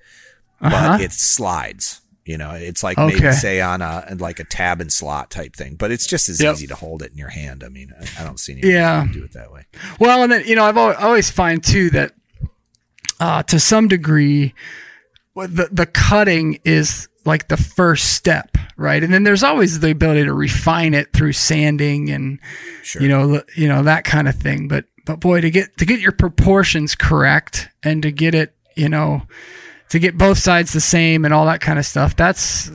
Uh-huh. 0.61 0.97
but 0.97 1.01
it 1.01 1.13
slides 1.13 2.01
You 2.25 2.39
know, 2.39 2.51
it's 2.53 2.83
like 2.83 2.99
Okay. 2.99 3.15
maybe 3.21 3.33
say 3.37 3.61
on 3.61 3.83
a 3.83 4.05
and 4.09 4.21
like 4.21 4.41
a 4.41 4.45
tab 4.45 4.81
and 4.81 4.93
slot 4.93 5.31
type 5.31 5.55
thing, 5.55 5.77
but 5.77 5.93
it's 5.93 6.09
just 6.09 6.29
as 6.29 6.41
Yep. 6.43 6.55
easy 6.55 6.67
to 6.67 6.75
hold 6.75 7.03
it 7.03 7.13
in 7.13 7.19
your 7.19 7.29
hand. 7.29 7.63
I 7.63 7.69
mean, 7.69 7.93
I, 8.01 8.23
I 8.23 8.25
don't 8.25 8.41
see 8.41 8.55
any 8.55 8.73
Yeah. 8.73 9.07
do 9.13 9.23
it 9.23 9.33
that 9.35 9.53
way. 9.53 9.67
Well, 10.01 10.25
and 10.25 10.33
then 10.33 10.43
you 10.45 10.57
know, 10.57 10.65
I've 10.65 10.77
always, 10.77 10.97
always 10.97 11.31
find 11.31 11.63
too 11.63 11.89
that 11.91 12.15
uh, 13.21 13.43
to 13.45 13.59
some 13.59 13.89
degree, 13.89 14.55
the 15.35 15.69
the 15.71 15.87
cutting 15.87 16.59
is 16.65 17.09
like 17.25 17.49
the 17.49 17.57
first 17.57 18.13
step, 18.15 18.57
right? 18.77 19.03
And 19.03 19.13
then 19.13 19.25
there's 19.25 19.43
always 19.43 19.81
the 19.81 19.91
ability 19.91 20.25
to 20.25 20.33
refine 20.33 20.95
it 20.95 21.13
through 21.13 21.33
sanding 21.33 22.11
and 22.11 22.39
Sure. 22.83 23.03
you 23.03 23.09
know, 23.09 23.43
you 23.55 23.69
know 23.69 23.83
that 23.83 24.05
kind 24.05 24.29
of 24.29 24.37
thing. 24.37 24.69
But 24.69 24.85
but 25.05 25.21
boy, 25.21 25.41
to 25.41 25.51
get 25.51 25.77
to 25.79 25.85
get 25.85 26.01
your 26.01 26.13
proportions 26.13 26.95
correct 26.95 27.69
and 27.83 28.03
to 28.03 28.13
get 28.13 28.35
it, 28.35 28.55
you 28.77 28.89
know, 28.89 29.23
to 29.91 29.99
get 29.99 30.17
both 30.19 30.39
sides 30.39 30.73
the 30.73 30.81
same 30.81 31.25
and 31.25 31.35
all 31.35 31.47
that 31.47 31.61
kind 31.61 31.79
of 31.79 31.87
stuff. 31.87 32.17
That's 32.17 32.71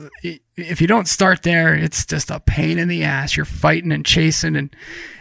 if 0.56 0.80
you 0.80 0.86
don't 0.86 1.08
start 1.08 1.42
there, 1.42 1.74
it's 1.74 2.04
just 2.04 2.30
a 2.30 2.40
pain 2.40 2.78
in 2.78 2.88
the 2.88 3.04
ass. 3.04 3.36
You're 3.36 3.46
fighting 3.46 3.90
and 3.92 4.04
chasing, 4.04 4.54
and 4.56 4.74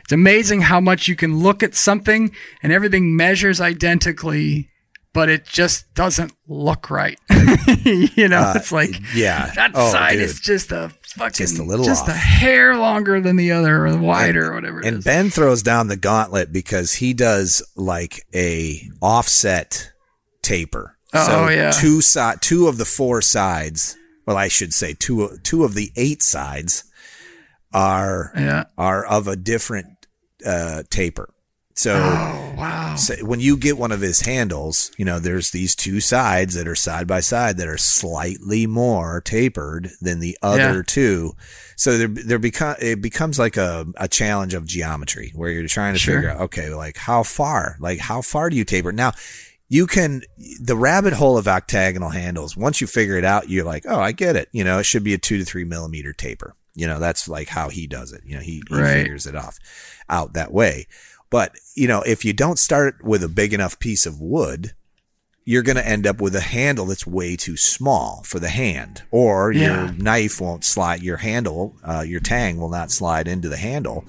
it's 0.04 0.12
amazing 0.12 0.62
how 0.62 0.80
much 0.82 1.08
you 1.08 1.16
can 1.16 1.40
look 1.40 1.64
at 1.64 1.74
something 1.74 2.32
and 2.62 2.74
everything 2.74 3.16
measures 3.16 3.62
identically, 3.62 4.70
but 5.14 5.30
it 5.30 5.46
just 5.46 5.94
doesn't 5.94 6.34
look 6.48 6.90
right. 6.90 7.18
you 7.84 8.28
know, 8.28 8.40
Uh, 8.40 8.54
it's 8.56 8.72
like 8.72 8.92
yeah. 9.14 9.52
that 9.56 9.72
Oh, 9.74 9.92
side 9.92 10.14
dude. 10.14 10.22
is 10.24 10.40
just 10.40 10.72
a 10.72 10.92
fucking 11.16 11.34
Just 11.34 11.60
a 11.60 11.64
little 11.64 11.84
just 11.86 12.04
off. 12.04 12.10
a 12.10 12.14
hair 12.18 12.78
longer 12.78 13.20
than 13.20 13.36
the 13.36 13.52
other, 13.52 13.86
or 13.88 13.98
wider, 13.98 14.52
or 14.52 14.56
whatever. 14.56 14.80
it 14.82 14.86
And 14.88 14.98
is. 15.00 15.04
Ben 15.04 15.30
throws 15.30 15.62
down 15.64 15.88
the 15.88 15.98
gauntlet 15.98 16.52
because 16.54 16.94
he 16.94 17.14
does 17.14 17.62
like 17.76 18.22
a 18.34 18.82
offset 19.02 19.92
taper. 20.42 20.96
Oh, 21.14 21.50
yeah. 21.50 21.72
Two 21.72 22.00
side, 22.00 22.42
two 22.42 22.68
of 22.70 22.78
the 22.78 22.86
four 22.86 23.22
sides. 23.22 23.98
Well, 24.26 24.38
I 24.38 24.48
should 24.48 24.74
say 24.74 24.94
two 24.94 25.38
two 25.44 25.66
of 25.66 25.74
the 25.74 25.92
eight 25.98 26.22
sides 26.24 26.86
are 27.74 28.32
yeah. 28.36 28.64
are 28.78 29.06
of 29.06 29.28
a 29.28 29.36
different 29.36 29.88
uh, 30.46 30.84
taper. 30.90 31.34
So, 31.74 31.94
Oh 31.96 32.54
wow. 32.58 32.96
so 32.96 33.16
when 33.26 33.40
you 33.40 33.58
get 33.58 33.78
one 33.78 33.92
of 33.92 34.02
his 34.02 34.22
handles, 34.22 34.92
you 34.98 35.06
know 35.06 35.20
there's 35.20 35.52
these 35.52 35.76
two 35.76 36.00
sides 36.00 36.54
that 36.56 36.68
are 36.68 36.76
side 36.76 37.08
by 37.08 37.20
side 37.22 37.58
that 37.58 37.68
are 37.68 37.78
slightly 37.78 38.68
more 38.68 39.22
tapered 39.22 39.92
than 40.02 40.20
the 40.20 40.38
other 40.42 40.78
Yeah. 40.78 40.84
two. 40.86 41.34
So 41.76 41.98
there, 41.98 42.08
there 42.08 42.40
become 42.40 42.76
it 42.80 43.02
becomes 43.02 43.40
like 43.40 43.58
a, 43.58 43.86
a 43.98 44.08
challenge 44.08 44.54
of 44.54 44.66
geometry 44.66 45.32
where 45.36 45.50
you're 45.50 45.68
trying 45.68 45.94
to 45.94 46.00
Sure. 46.00 46.16
figure 46.18 46.30
out, 46.32 46.42
okay, 46.42 46.74
like 46.74 46.98
how 46.98 47.24
far, 47.24 47.78
like 47.80 48.00
how 48.00 48.22
far 48.22 48.50
do 48.50 48.56
you 48.56 48.66
taper? 48.66 48.92
Now, 48.92 49.14
you 49.70 49.88
can 49.88 50.22
the 50.60 50.76
rabbit 50.76 51.14
hole 51.14 51.38
of 51.38 51.48
octagonal 51.48 52.10
handles. 52.10 52.58
Once 52.58 52.82
you 52.82 52.88
figure 52.88 53.18
it 53.18 53.24
out, 53.24 53.50
you're 53.50 53.64
like, 53.66 53.86
oh, 53.88 54.00
I 54.00 54.12
get 54.12 54.36
it. 54.36 54.50
You 54.52 54.64
know, 54.66 54.80
it 54.80 54.84
should 54.86 55.04
be 55.04 55.14
a 55.14 55.18
two 55.18 55.38
to 55.38 55.46
three 55.46 55.64
millimeter 55.64 56.12
taper. 56.14 56.56
You 56.76 56.88
know, 56.88 57.00
that's 57.00 57.28
like 57.28 57.48
how 57.50 57.70
he 57.70 57.88
does 57.88 58.12
it. 58.14 58.22
You 58.26 58.36
know, 58.36 58.42
he, 58.42 58.62
he 58.70 58.76
Right. 58.76 58.94
figures 58.94 59.26
it 59.26 59.36
off 59.36 59.58
out 60.10 60.34
that 60.34 60.52
way. 60.54 60.88
But 61.32 61.56
you 61.74 61.88
know, 61.88 62.04
if 62.04 62.24
you 62.24 62.34
don't 62.34 62.60
start 62.60 63.04
with 63.04 63.24
a 63.24 63.30
big 63.30 63.54
enough 63.54 63.80
piece 63.80 64.06
of 64.06 64.22
wood, 64.22 64.74
you're 65.44 65.64
going 65.64 65.78
to 65.78 65.88
end 65.88 66.06
up 66.06 66.22
with 66.22 66.36
a 66.36 66.42
handle 66.42 66.86
that's 66.86 67.08
way 67.08 67.36
too 67.36 67.58
small 67.58 68.22
for 68.24 68.38
the 68.40 68.50
hand, 68.50 69.02
or 69.10 69.52
Yeah. 69.52 69.86
your 69.86 69.94
knife 69.94 70.40
won't 70.40 70.64
slide. 70.64 71.02
Your 71.02 71.18
handle, 71.18 71.76
uh, 71.84 72.02
your 72.06 72.20
tang 72.20 72.58
will 72.58 72.70
not 72.70 72.92
slide 72.92 73.28
into 73.28 73.50
the 73.50 73.58
handle. 73.58 74.06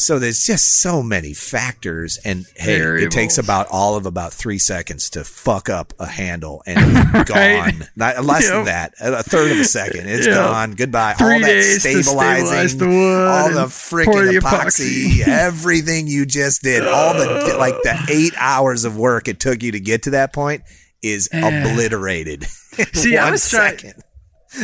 So 0.00 0.18
there's 0.18 0.46
just 0.46 0.80
so 0.80 1.02
many 1.02 1.34
factors, 1.34 2.18
and 2.24 2.46
hey, 2.56 2.76
it 2.80 3.10
takes 3.10 3.36
about 3.38 3.66
all 3.70 3.96
of 3.96 4.06
about 4.06 4.32
three 4.32 4.58
seconds 4.58 5.10
to 5.10 5.24
fuck 5.24 5.68
up 5.68 5.92
a 5.98 6.06
handle, 6.06 6.62
and 6.66 6.78
it's 7.14 7.30
gone. 7.30 7.88
Not 7.96 8.24
less 8.24 8.48
than 8.48 8.64
that, 8.64 8.94
a 9.00 9.22
third 9.22 9.52
of 9.52 9.58
a 9.58 9.64
second, 9.64 10.08
it's 10.08 10.26
Yep. 10.26 10.34
gone. 10.34 10.72
Goodbye. 10.72 11.14
Three 11.14 11.34
all 11.34 11.40
that 11.40 11.80
stabilizing, 11.80 12.78
the 12.78 12.86
all 13.30 13.50
the 13.50 13.66
freaking 13.66 14.38
epoxy, 14.38 15.18
epoxy. 15.18 15.20
everything 15.28 16.06
you 16.06 16.24
just 16.24 16.62
did, 16.62 16.86
all 16.86 17.14
the 17.14 17.56
like 17.58 17.74
the 17.82 17.98
eight 18.10 18.32
hours 18.38 18.84
of 18.84 18.96
work 18.96 19.28
it 19.28 19.38
took 19.38 19.62
you 19.62 19.72
to 19.72 19.80
get 19.80 20.04
to 20.04 20.10
that 20.10 20.32
point 20.32 20.62
is 21.02 21.28
obliterated. 21.32 22.44
See, 22.94 23.16
I 23.16 23.30
was 23.30 23.48
trying- 23.48 23.78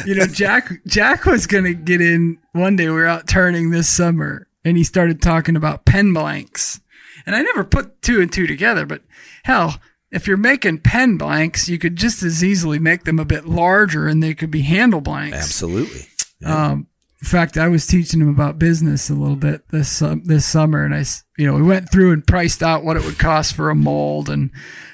you 0.05 0.15
know, 0.17 0.27
Jack 0.27 0.71
Jack 0.87 1.27
was 1.27 1.47
gonna 1.47 1.73
get 1.75 2.01
in 2.01 2.39
one 2.53 2.75
day. 2.75 2.87
We 2.87 2.93
were 2.95 3.07
out 3.07 3.29
turning 3.29 3.71
this 3.71 3.89
summer, 3.89 4.46
and 4.67 4.77
he 4.77 4.83
started 4.83 5.23
talking 5.23 5.55
about 5.55 5.85
pen 5.85 6.13
blanks, 6.13 6.81
and 7.25 7.37
I 7.37 7.43
never 7.43 7.63
put 7.63 8.03
two 8.03 8.21
and 8.21 8.33
two 8.33 8.49
together. 8.49 8.85
But 8.85 9.03
hell, 9.45 9.81
if 10.11 10.27
you're 10.27 10.37
making 10.37 10.81
pen 10.81 11.17
blanks, 11.17 11.69
you 11.69 11.79
could 11.79 11.95
just 11.95 12.23
as 12.25 12.43
easily 12.43 12.81
make 12.81 13.05
them 13.05 13.21
a 13.21 13.25
bit 13.25 13.47
larger, 13.47 14.09
and 14.09 14.21
they 14.21 14.35
could 14.35 14.51
be 14.51 14.63
handle 14.63 15.01
blanks. 15.01 15.37
Absolutely. 15.37 16.09
Um, 16.45 16.89
in 17.23 17.29
fact, 17.29 17.57
I 17.57 17.69
was 17.69 17.87
teaching 17.87 18.21
him 18.21 18.29
about 18.29 18.59
business 18.59 19.09
a 19.09 19.15
little 19.15 19.37
bit 19.37 19.69
this 19.69 19.89
sum- 19.89 20.25
this 20.25 20.45
summer, 20.45 20.85
and 20.85 20.95
I, 20.95 21.05
you 21.39 21.47
know, 21.47 21.55
we 21.55 21.63
went 21.63 21.93
through 21.93 22.13
and 22.13 22.27
priced 22.27 22.61
out 22.61 22.83
what 22.83 22.97
it 22.97 23.05
would 23.05 23.21
cost 23.21 23.55
for 23.55 23.71
a 23.71 23.75
mold 23.77 24.29
and 24.29 24.51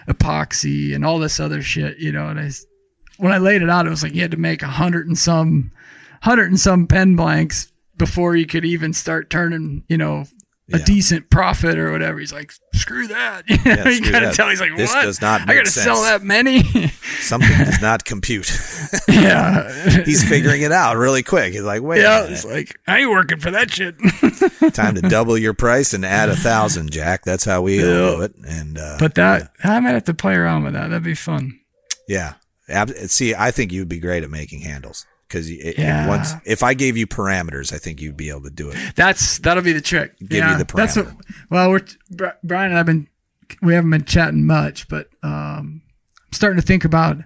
epoxy 0.06 0.94
and 0.94 1.02
all 1.02 1.18
this 1.18 1.40
other 1.40 1.62
shit, 1.62 1.96
you 1.96 2.12
know. 2.12 2.28
And 2.28 2.38
I, 2.38 2.50
when 3.16 3.32
I 3.32 3.38
laid 3.38 3.62
it 3.62 3.70
out, 3.70 3.86
it 3.86 3.90
was 3.90 4.02
like 4.02 4.14
you 4.14 4.20
had 4.20 4.30
to 4.32 4.36
make 4.36 4.62
a 4.62 4.66
hundred 4.66 5.06
and 5.06 5.16
some, 5.16 5.72
hundred 6.22 6.50
and 6.50 6.60
some 6.60 6.86
pen 6.86 7.16
blanks 7.16 7.71
before 8.04 8.34
you 8.34 8.46
could 8.46 8.64
even 8.64 8.92
start 8.92 9.30
turning, 9.30 9.84
you 9.88 9.96
know, 9.96 10.24
a 10.72 10.78
Yeah. 10.78 10.84
decent 10.84 11.30
profit 11.30 11.78
or 11.78 11.92
whatever. 11.92 12.18
He's 12.18 12.32
like, 12.32 12.52
screw 12.74 13.06
that. 13.08 13.42
You, 13.48 13.56
know, 13.76 13.84
you 13.90 14.10
gotta 14.10 14.26
that. 14.26 14.34
tell. 14.34 14.48
He's 14.48 14.60
like, 14.60 14.76
This 14.76 14.92
what? 14.92 15.02
does 15.04 15.20
not 15.20 15.42
I 15.48 15.54
gotta 15.54 15.70
sell 15.70 16.02
that 16.02 16.22
many. 16.22 16.62
Something 17.20 17.56
does 17.58 17.80
not 17.80 18.04
compute. 18.04 18.50
yeah. 19.08 19.70
He's 20.04 20.26
figuring 20.28 20.62
it 20.62 20.72
out 20.72 20.96
really 20.96 21.22
quick. 21.22 21.52
He's 21.52 21.62
like, 21.62 21.82
wait 21.82 22.00
Yeah, 22.02 22.24
it's 22.24 22.44
minute. 22.44 22.56
like 22.56 22.80
I 22.88 23.00
ain't 23.00 23.10
working 23.10 23.38
for 23.38 23.50
that 23.52 23.70
shit. 23.70 23.96
Time 24.74 24.94
to 24.96 25.02
double 25.02 25.38
your 25.38 25.54
price 25.54 25.92
and 25.94 26.04
add 26.04 26.28
a 26.28 26.36
thousand, 26.36 26.90
Jack. 26.90 27.22
That's 27.24 27.44
how 27.44 27.62
we 27.62 27.78
all 27.80 28.16
do 28.16 28.22
it. 28.22 28.34
And 28.44 28.78
uh, 28.78 28.96
But 28.98 29.14
that 29.16 29.52
I 29.62 29.78
might 29.80 29.90
have 29.90 30.04
to 30.04 30.14
play 30.14 30.34
around 30.34 30.64
with 30.64 30.72
that. 30.72 30.88
That'd 30.88 31.02
be 31.04 31.14
fun. 31.14 31.60
yeah, 32.08 32.34
see, 33.06 33.34
I 33.34 33.50
think 33.52 33.70
you'd 33.72 33.88
be 33.88 34.00
great 34.00 34.24
at 34.24 34.30
making 34.30 34.60
handles 34.62 35.06
because 35.32 35.50
Yeah. 35.50 36.06
once 36.08 36.32
if 36.44 36.62
I 36.62 36.74
gave 36.74 36.96
you 36.96 37.06
parameters, 37.06 37.72
I 37.72 37.78
think 37.78 38.00
you'd 38.00 38.16
be 38.16 38.28
able 38.28 38.42
to 38.42 38.50
do 38.50 38.70
it. 38.70 38.76
That's 38.94 39.38
that'll 39.38 39.62
be 39.62 39.72
the 39.72 39.80
trick. 39.80 40.18
Give 40.18 40.44
you 40.44 40.58
the 40.58 40.66
That's 40.74 40.96
what. 40.96 41.08
Well, 41.50 41.70
we're 41.70 41.86
Brian 42.44 42.70
and 42.70 42.78
I've 42.78 42.86
been 42.86 43.08
we 43.62 43.74
haven't 43.74 43.90
been 43.90 44.04
chatting 44.04 44.44
much, 44.46 44.88
but 44.88 45.08
um, 45.22 45.82
I'm 46.26 46.32
starting 46.32 46.60
to 46.60 46.66
think 46.66 46.84
about. 46.84 47.18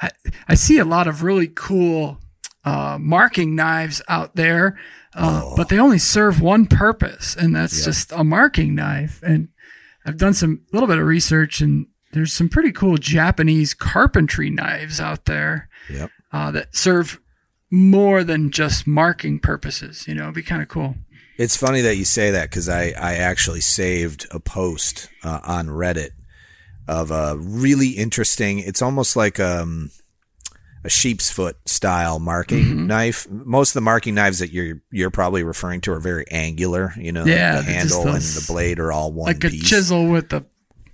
I 0.00 0.10
I 0.48 0.54
see 0.54 0.78
a 0.78 0.84
lot 0.84 1.06
of 1.08 1.22
really 1.22 1.48
cool 1.48 2.18
uh, 2.64 2.98
marking 3.00 3.54
knives 3.56 4.00
out 4.08 4.36
there, 4.36 4.78
uh, 5.14 5.42
Oh. 5.44 5.54
but 5.56 5.68
they 5.68 5.78
only 5.78 5.98
serve 5.98 6.40
one 6.40 6.66
purpose, 6.66 7.34
and 7.36 7.54
that's 7.56 7.84
just 7.84 8.12
a 8.12 8.22
marking 8.24 8.74
knife. 8.74 9.20
And 9.24 9.48
I've 10.06 10.16
done 10.18 10.34
some 10.34 10.62
a 10.72 10.76
little 10.76 10.86
bit 10.88 10.98
of 10.98 11.06
research, 11.06 11.60
and 11.60 11.86
there's 12.12 12.32
some 12.32 12.48
pretty 12.48 12.72
cool 12.72 12.96
Japanese 12.96 13.74
carpentry 13.74 14.50
knives 14.50 15.00
out 15.00 15.24
there. 15.26 15.68
Yep. 15.88 16.10
uh, 16.32 16.50
that 16.52 16.76
serve 16.76 17.18
more 17.70 18.24
than 18.24 18.50
just 18.50 18.86
marking 18.86 19.38
purposes. 19.38 20.06
You 20.08 20.14
know, 20.14 20.24
it'd 20.24 20.34
be 20.34 20.42
kind 20.42 20.62
of 20.62 20.68
cool. 20.68 20.96
It's 21.38 21.56
funny 21.56 21.80
that 21.82 21.96
you 21.96 22.04
say 22.04 22.30
that 22.32 22.50
because 22.50 22.68
I, 22.68 22.92
I 22.98 23.14
actually 23.14 23.60
saved 23.60 24.26
a 24.30 24.38
post 24.40 25.08
uh, 25.24 25.40
on 25.44 25.68
Reddit 25.68 26.10
of 26.86 27.10
a 27.10 27.36
really 27.38 27.90
interesting. 27.90 28.58
It's 28.58 28.82
almost 28.82 29.16
like 29.16 29.40
um, 29.40 29.90
a 30.84 30.90
sheep's 30.90 31.30
foot 31.30 31.56
style 31.66 32.18
marking 32.18 32.64
Mm-hmm. 32.64 32.86
knife. 32.88 33.30
Most 33.30 33.70
of 33.70 33.74
the 33.74 33.80
marking 33.82 34.14
knives 34.14 34.40
that 34.40 34.50
you're 34.52 34.82
you're 34.90 35.10
probably 35.10 35.42
referring 35.44 35.80
to 35.82 35.92
are 35.92 36.00
very 36.00 36.26
angular. 36.30 36.92
You 36.98 37.12
know, 37.12 37.24
Yeah, 37.24 37.56
the 37.56 37.62
handle 37.62 38.06
and 38.08 38.22
the 38.22 38.44
blade 38.46 38.78
are 38.78 38.92
all 38.92 39.12
one 39.12 39.26
like 39.28 39.44
a 39.44 39.48
piece. 39.50 39.62
chisel 39.68 40.08
with 40.08 40.32
a 40.34 40.44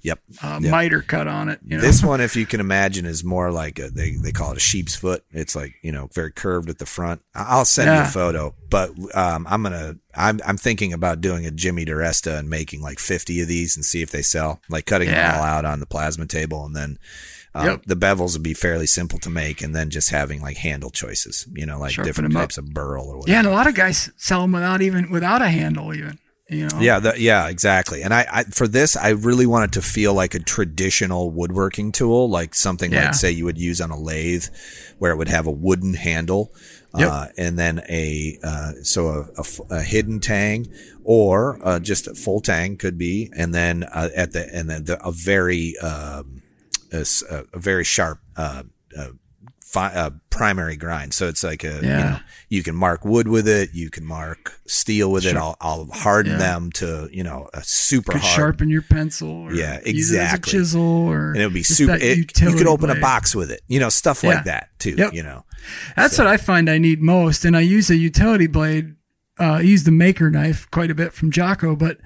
Yep. 0.06 0.20
uh, 0.42 0.60
Yep. 0.62 0.70
miter 0.70 1.02
cut 1.02 1.26
on 1.28 1.48
it. 1.48 1.58
You 1.64 1.76
know? 1.76 1.82
This 1.82 2.02
one, 2.02 2.20
if 2.20 2.36
you 2.36 2.46
can 2.46 2.60
imagine, 2.60 3.04
is 3.06 3.24
more 3.24 3.50
like 3.50 3.78
a, 3.78 3.90
they 3.90 4.12
they 4.12 4.32
call 4.32 4.52
it 4.52 4.56
a 4.56 4.60
sheep's 4.60 4.94
foot. 4.94 5.24
It's 5.32 5.54
like 5.56 5.74
you 5.82 5.90
know 5.92 6.08
very 6.14 6.32
curved 6.32 6.70
at 6.70 6.78
the 6.78 6.86
front. 6.86 7.22
I'll 7.34 7.64
send 7.64 7.94
you 7.96 8.02
a 8.02 8.06
photo, 8.06 8.54
but 8.70 8.90
um, 9.14 9.46
I'm 9.50 9.62
gonna 9.62 9.96
I'm 10.14 10.40
I'm 10.46 10.56
thinking 10.56 10.92
about 10.92 11.20
doing 11.20 11.44
a 11.44 11.50
Jimmy 11.50 11.84
DiResta 11.84 12.38
and 12.38 12.48
making 12.48 12.80
like 12.82 12.98
50 12.98 13.40
of 13.42 13.48
these 13.48 13.76
and 13.76 13.84
see 13.84 14.00
if 14.02 14.10
they 14.10 14.22
sell. 14.22 14.60
Like 14.68 14.86
cutting 14.86 15.08
Yeah. 15.08 15.32
them 15.32 15.40
all 15.40 15.44
out 15.46 15.64
on 15.64 15.80
the 15.80 15.86
plasma 15.86 16.26
table, 16.26 16.64
and 16.64 16.76
then 16.76 16.98
um, 17.54 17.66
Yep. 17.66 17.82
the 17.86 17.96
bevels 17.96 18.34
would 18.34 18.42
be 18.42 18.54
fairly 18.54 18.86
simple 18.86 19.18
to 19.20 19.30
make, 19.30 19.60
and 19.62 19.74
then 19.74 19.90
just 19.90 20.10
having 20.10 20.40
like 20.40 20.58
handle 20.58 20.90
choices. 20.90 21.46
You 21.54 21.66
know, 21.66 21.78
like 21.80 21.92
Sharpen 21.92 22.08
different 22.08 22.30
them 22.32 22.36
up. 22.36 22.42
types 22.50 22.58
of 22.58 22.72
burl 22.72 23.06
or 23.08 23.16
whatever. 23.18 23.32
yeah, 23.32 23.38
and 23.40 23.48
a 23.48 23.50
lot 23.50 23.66
of 23.66 23.74
guys 23.74 24.10
sell 24.16 24.42
them 24.42 24.52
without 24.52 24.82
even 24.82 25.10
without 25.10 25.42
a 25.42 25.48
handle, 25.48 25.92
even. 25.94 26.18
You 26.48 26.68
know. 26.68 26.80
Yeah, 26.80 27.00
the, 27.00 27.14
yeah, 27.20 27.48
exactly. 27.48 28.02
And 28.02 28.14
I, 28.14 28.26
I, 28.30 28.44
for 28.44 28.68
this, 28.68 28.96
I 28.96 29.08
really 29.10 29.46
wanted 29.46 29.72
to 29.72 29.82
feel 29.82 30.14
like 30.14 30.34
a 30.34 30.38
traditional 30.38 31.30
woodworking 31.32 31.90
tool, 31.90 32.30
like 32.30 32.54
something 32.54 32.92
Yeah. 32.92 33.06
like 33.06 33.14
say 33.14 33.32
you 33.32 33.44
would 33.46 33.58
use 33.58 33.80
on 33.80 33.90
a 33.90 33.98
lathe, 33.98 34.44
where 34.98 35.10
it 35.10 35.16
would 35.16 35.28
have 35.28 35.46
a 35.46 35.50
wooden 35.50 35.94
handle, 35.94 36.54
Yep. 36.96 37.08
uh, 37.10 37.26
and 37.36 37.58
then 37.58 37.80
a 37.88 38.38
uh, 38.44 38.72
so 38.84 39.08
a, 39.08 39.42
a 39.42 39.78
a 39.78 39.82
hidden 39.82 40.20
tang, 40.20 40.68
or 41.02 41.58
uh, 41.64 41.80
just 41.80 42.06
a 42.06 42.14
full 42.14 42.40
tang 42.40 42.76
could 42.76 42.96
be, 42.96 43.28
and 43.36 43.52
then 43.52 43.82
uh, 43.82 44.08
at 44.14 44.32
the 44.32 44.48
and 44.54 44.70
then 44.70 44.84
the, 44.84 45.04
a 45.04 45.10
very 45.12 45.76
um, 45.78 46.42
a- 46.92 47.04
a 47.52 47.58
very 47.58 47.84
sharp 47.84 48.20
uh, 48.36 48.62
uh, 48.96 49.08
fi- 49.76 49.94
uh, 49.94 50.10
primary 50.30 50.76
grind. 50.76 51.12
So 51.14 51.28
it's 51.28 51.42
like 51.44 51.64
a, 51.64 51.74
you 51.82 51.88
Yeah. 51.88 52.02
know, 52.10 52.18
you 52.48 52.62
can 52.62 52.74
mark 52.74 53.04
wood 53.04 53.28
with 53.28 53.46
it. 53.46 53.70
You 53.74 53.90
can 53.90 54.04
mark 54.04 54.58
steel 54.66 55.10
with 55.12 55.26
it. 55.26 55.36
I'll, 55.36 55.56
I'll 55.60 55.86
harden 55.92 56.32
Yeah. 56.32 56.38
them 56.38 56.72
to, 56.72 57.08
you 57.12 57.22
know, 57.24 57.48
a 57.54 57.62
super 57.62 58.12
you 58.12 58.18
Could 58.20 58.22
hard. 58.26 58.36
sharpen 58.36 58.68
your 58.70 58.82
pencil. 58.82 59.30
Or 59.30 59.52
Yeah, 59.52 59.80
use 59.84 60.10
it 60.12 60.16
as 60.16 60.20
a 60.20 60.24
exactly. 60.24 60.50
chisel 60.52 60.82
or 60.82 61.32
and 61.32 61.40
it 61.42 61.46
would 61.46 61.54
be 61.54 61.62
super. 61.62 61.94
It, 61.94 62.18
you 62.18 62.54
could 62.56 62.66
open 62.66 62.90
a 62.90 63.00
box 63.00 63.34
with 63.34 63.50
it, 63.50 63.62
you 63.68 63.78
know, 63.80 63.88
stuff 63.88 64.22
like 64.24 64.36
Yeah. 64.38 64.42
that 64.44 64.68
too, 64.78 64.94
Yep. 64.96 65.12
you 65.14 65.22
know. 65.22 65.44
That's 65.96 66.16
what 66.18 66.26
I 66.26 66.36
find 66.36 66.68
I 66.70 66.78
need 66.78 67.02
most, 67.02 67.44
and 67.44 67.56
I 67.56 67.60
use 67.60 67.90
a 67.90 67.96
utility 67.96 68.46
blade. 68.46 68.94
Uh, 69.38 69.54
I 69.54 69.60
use 69.60 69.84
the 69.84 69.90
maker 69.90 70.30
knife 70.30 70.66
quite 70.70 70.90
a 70.90 70.94
bit 70.94 71.12
from 71.12 71.30
Jocko, 71.30 71.76
but 71.76 71.98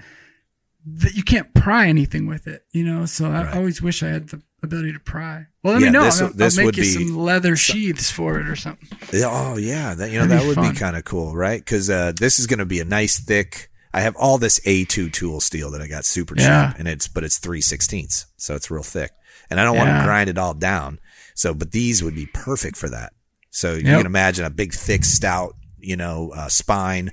that 0.87 1.15
you 1.15 1.23
can't 1.23 1.53
pry 1.55 1.87
anything 1.89 2.27
with 2.27 2.47
it, 2.47 2.65
you 2.73 2.85
know. 2.85 3.05
So 3.07 3.27
I 3.31 3.45
Right. 3.45 3.55
always 3.55 3.83
wish 3.83 4.03
I 4.03 4.09
had 4.09 4.29
the 4.31 4.41
ability 4.63 4.93
to 4.93 5.01
pry. 5.01 5.47
Well, 5.63 5.75
let 5.75 5.83
Yeah, 5.83 5.89
me 5.89 5.93
know. 5.93 6.05
this- 6.05 6.21
I'll, 6.21 6.33
this 6.33 6.59
I'll 6.59 6.67
make 6.67 6.77
you 6.77 6.83
be 6.83 6.89
some 6.91 7.17
leather 7.17 7.57
sheaths 7.57 8.11
for 8.11 8.39
it 8.41 8.49
or 8.49 8.57
something. 8.57 8.89
Oh 9.25 9.57
yeah, 9.57 9.95
that 9.95 10.11
you 10.11 10.19
know 10.19 10.27
That'd 10.27 10.49
that 10.49 10.55
be 10.55 10.61
would 10.61 10.73
be 10.75 10.79
kind 10.79 10.97
of 10.97 11.05
cool, 11.05 11.35
right? 11.37 11.61
Because 11.61 11.89
uh, 11.91 12.13
this 12.19 12.39
is 12.39 12.47
going 12.47 12.59
to 12.61 12.67
be 12.67 12.81
a 12.81 12.85
nice 12.85 13.19
thick. 13.19 13.69
I 13.93 14.01
have 14.03 14.15
all 14.17 14.39
this 14.39 14.61
A2 14.61 15.13
tool 15.13 15.41
steel 15.41 15.71
that 15.73 15.81
I 15.83 15.89
got 15.89 16.05
super 16.05 16.35
Yeah. 16.37 16.71
cheap, 16.71 16.79
and 16.79 16.89
it's 16.89 17.09
but 17.09 17.25
it's 17.25 17.39
three 17.39 17.61
sixteenths, 17.61 18.27
so 18.37 18.55
it's 18.55 18.71
real 18.71 18.83
thick, 18.85 19.11
and 19.51 19.61
I 19.61 19.65
don't 19.65 19.77
want 19.77 19.89
to 19.91 20.05
grind 20.05 20.31
it 20.31 20.39
all 20.39 20.55
down. 20.55 21.01
So, 21.35 21.55
but 21.55 21.73
these 21.73 22.03
would 22.03 22.15
be 22.15 22.27
perfect 22.27 22.77
for 22.77 22.89
that. 22.91 23.13
So 23.51 23.73
you 23.75 23.85
Yep. 23.87 23.97
can 23.99 24.07
imagine 24.07 24.45
a 24.45 24.51
big, 24.51 24.73
thick, 24.75 25.05
stout, 25.05 25.57
you 25.79 25.97
know, 25.97 26.31
uh, 26.37 26.49
spine, 26.49 27.11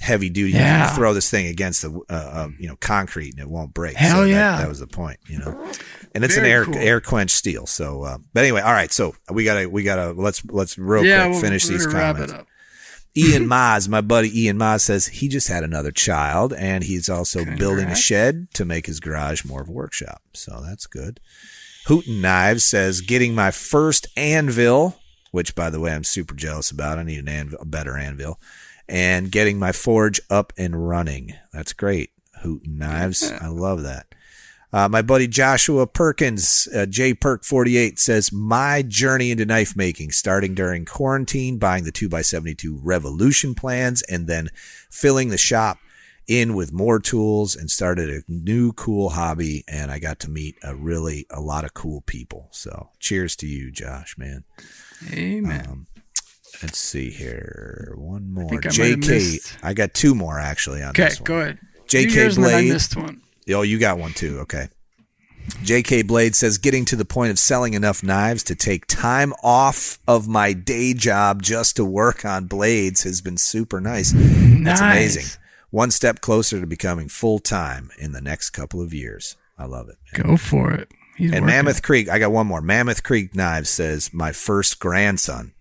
heavy 0.00 0.28
duty. 0.30 0.52
You 0.54 0.58
Yeah. 0.58 0.88
can 0.88 0.96
throw 0.96 1.14
this 1.14 1.30
thing 1.30 1.46
against 1.46 1.82
the 1.82 1.90
uh, 2.08 2.12
uh, 2.12 2.48
you 2.58 2.66
know 2.68 2.76
concrete 2.76 3.30
and 3.34 3.40
it 3.40 3.48
won't 3.48 3.72
break. 3.72 3.94
Hell 3.96 4.16
so 4.16 4.22
that- 4.24 4.28
yeah. 4.30 4.56
that, 4.58 4.68
was 4.68 4.80
the 4.80 4.86
point, 4.88 5.20
you 5.28 5.38
know. 5.38 5.70
And 6.16 6.24
it's 6.24 6.34
Very 6.34 6.48
an 6.48 6.52
air 6.52 6.64
cool. 6.64 6.76
air 6.76 7.00
quench 7.00 7.30
steel. 7.30 7.66
So, 7.66 8.02
uh, 8.02 8.18
but 8.32 8.42
anyway, 8.42 8.62
all 8.62 8.72
right. 8.72 8.90
So 8.90 9.14
we 9.30 9.44
gotta 9.44 9.68
we 9.68 9.82
gotta 9.82 10.12
let's 10.12 10.44
let's 10.46 10.78
real 10.78 11.04
yeah, 11.04 11.24
quick 11.24 11.32
we'll, 11.32 11.40
finish 11.42 11.66
these 11.66 11.86
comments. 11.86 12.32
Ian 13.14 13.46
Maz, 13.48 13.88
my 13.88 14.00
buddy 14.00 14.42
Ian 14.44 14.58
Maz 14.58 14.80
says 14.80 15.06
he 15.06 15.28
just 15.28 15.48
had 15.48 15.62
another 15.62 15.92
child 15.92 16.52
and 16.54 16.82
he's 16.82 17.08
also 17.08 17.44
building 17.56 17.88
a 17.88 17.94
shed 17.94 18.48
to 18.54 18.64
make 18.64 18.86
his 18.86 18.98
garage 18.98 19.44
more 19.44 19.60
of 19.60 19.68
a 19.68 19.72
workshop. 19.72 20.22
So 20.32 20.62
that's 20.64 20.86
good. 20.86 21.20
Hooten 21.86 22.20
Knives 22.20 22.64
says 22.64 23.00
getting 23.00 23.34
my 23.34 23.50
first 23.50 24.08
anvil, 24.16 24.96
which 25.30 25.54
by 25.54 25.70
the 25.70 25.80
way 25.80 25.92
I'm 25.92 26.02
super 26.02 26.34
jealous 26.34 26.70
about. 26.70 26.98
I 26.98 27.04
need 27.04 27.20
an 27.20 27.28
anvil, 27.28 27.58
a 27.60 27.64
better 27.64 27.96
anvil, 27.96 28.40
and 28.88 29.30
getting 29.30 29.58
my 29.58 29.72
forge 29.72 30.20
up 30.28 30.52
and 30.56 30.88
running. 30.88 31.34
That's 31.52 31.72
great. 31.72 32.10
Hooten 32.42 32.78
Knives, 32.78 33.30
I 33.40 33.48
love 33.48 33.82
that. 33.82 34.06
Uh, 34.72 34.88
my 34.88 35.00
buddy 35.00 35.28
Joshua 35.28 35.86
Perkins, 35.86 36.68
uh, 36.74 36.86
J 36.86 37.14
Perk 37.14 37.44
48 37.44 37.98
says, 37.98 38.32
my 38.32 38.82
journey 38.82 39.30
into 39.30 39.46
knife 39.46 39.76
making, 39.76 40.10
starting 40.10 40.54
during 40.54 40.84
quarantine, 40.84 41.58
buying 41.58 41.84
the 41.84 41.92
2x72 41.92 42.78
Revolution 42.82 43.54
plans, 43.54 44.02
and 44.02 44.26
then 44.26 44.50
filling 44.90 45.28
the 45.30 45.38
shop 45.38 45.78
in 46.26 46.54
with 46.56 46.72
more 46.72 46.98
tools 46.98 47.54
and 47.54 47.70
started 47.70 48.10
a 48.10 48.22
new 48.28 48.72
cool 48.72 49.10
hobby. 49.10 49.64
And 49.68 49.90
I 49.90 49.98
got 49.98 50.18
to 50.20 50.30
meet 50.30 50.56
a 50.62 50.74
really, 50.74 51.26
a 51.30 51.40
lot 51.40 51.64
of 51.64 51.72
cool 51.72 52.00
people. 52.02 52.48
So 52.50 52.90
cheers 52.98 53.36
to 53.36 53.46
you, 53.46 53.70
Josh, 53.70 54.18
man. 54.18 54.44
Amen. 55.12 55.66
Um, 55.68 55.86
let's 56.62 56.78
see 56.78 57.10
here. 57.10 57.92
One 57.96 58.32
more. 58.32 58.50
I 58.50 58.54
have 58.54 58.62
JK. 58.64 59.58
I 59.62 59.72
got 59.74 59.94
two 59.94 60.14
more 60.14 60.38
actually 60.38 60.82
on 60.82 60.90
okay, 60.90 61.04
this 61.04 61.20
one. 61.20 61.24
go 61.24 61.38
ahead. 61.40 61.58
JK 61.86 62.10
You 62.10 62.20
yours 62.20 62.36
and 62.36 62.46
then 62.46 62.54
I 62.54 62.60
Blade. 62.62 62.72
missed 62.72 62.96
one. 62.96 63.22
Oh, 63.50 63.62
you 63.62 63.78
got 63.78 63.98
one 63.98 64.12
too. 64.12 64.40
Okay. 64.40 64.68
JK 65.62 66.06
Blade 66.08 66.34
says 66.34 66.58
getting 66.58 66.84
to 66.86 66.96
the 66.96 67.04
point 67.04 67.30
of 67.30 67.38
selling 67.38 67.74
enough 67.74 68.02
knives 68.02 68.42
to 68.44 68.56
take 68.56 68.86
time 68.86 69.32
off 69.44 69.98
of 70.08 70.26
my 70.26 70.52
day 70.52 70.92
job 70.92 71.40
just 71.42 71.76
to 71.76 71.84
work 71.84 72.24
on 72.24 72.46
blades 72.46 73.04
has 73.04 73.20
been 73.20 73.36
super 73.36 73.80
nice. 73.80 74.10
That's 74.12 74.80
Nice. 74.80 74.80
amazing. 74.80 75.24
One 75.70 75.90
step 75.92 76.20
closer 76.20 76.60
to 76.60 76.66
becoming 76.66 77.08
full 77.08 77.38
time 77.38 77.90
in 77.98 78.10
the 78.12 78.20
next 78.20 78.50
couple 78.50 78.80
of 78.82 78.92
years. 78.92 79.36
I 79.56 79.66
love 79.66 79.88
it. 79.88 79.96
man. 80.18 80.30
Go 80.32 80.36
for 80.36 80.72
it. 80.72 80.90
He's 81.16 81.30
And 81.32 81.42
working. 81.42 81.46
Mammoth 81.56 81.82
Creek, 81.82 82.08
I 82.08 82.18
got 82.18 82.32
one 82.32 82.46
more. 82.48 82.60
Mammoth 82.60 83.02
Creek 83.04 83.34
Knives 83.36 83.70
says 83.70 84.12
my 84.12 84.32
first 84.32 84.80
grandson. 84.80 85.52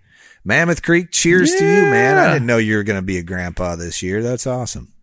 Mammoth 0.43 0.81
Creek, 0.83 1.11
cheers 1.11 1.53
to 1.55 1.63
you, 1.63 1.81
man. 1.91 2.17
I 2.17 2.33
didn't 2.33 2.45
know 2.47 2.57
you 2.57 2.75
were 2.75 2.83
going 2.83 2.99
to 2.99 3.05
be 3.05 3.17
a 3.17 3.23
grandpa 3.23 3.75
this 3.75 4.01
year. 4.03 4.21
That's 4.21 4.45
awesome. 4.47 4.93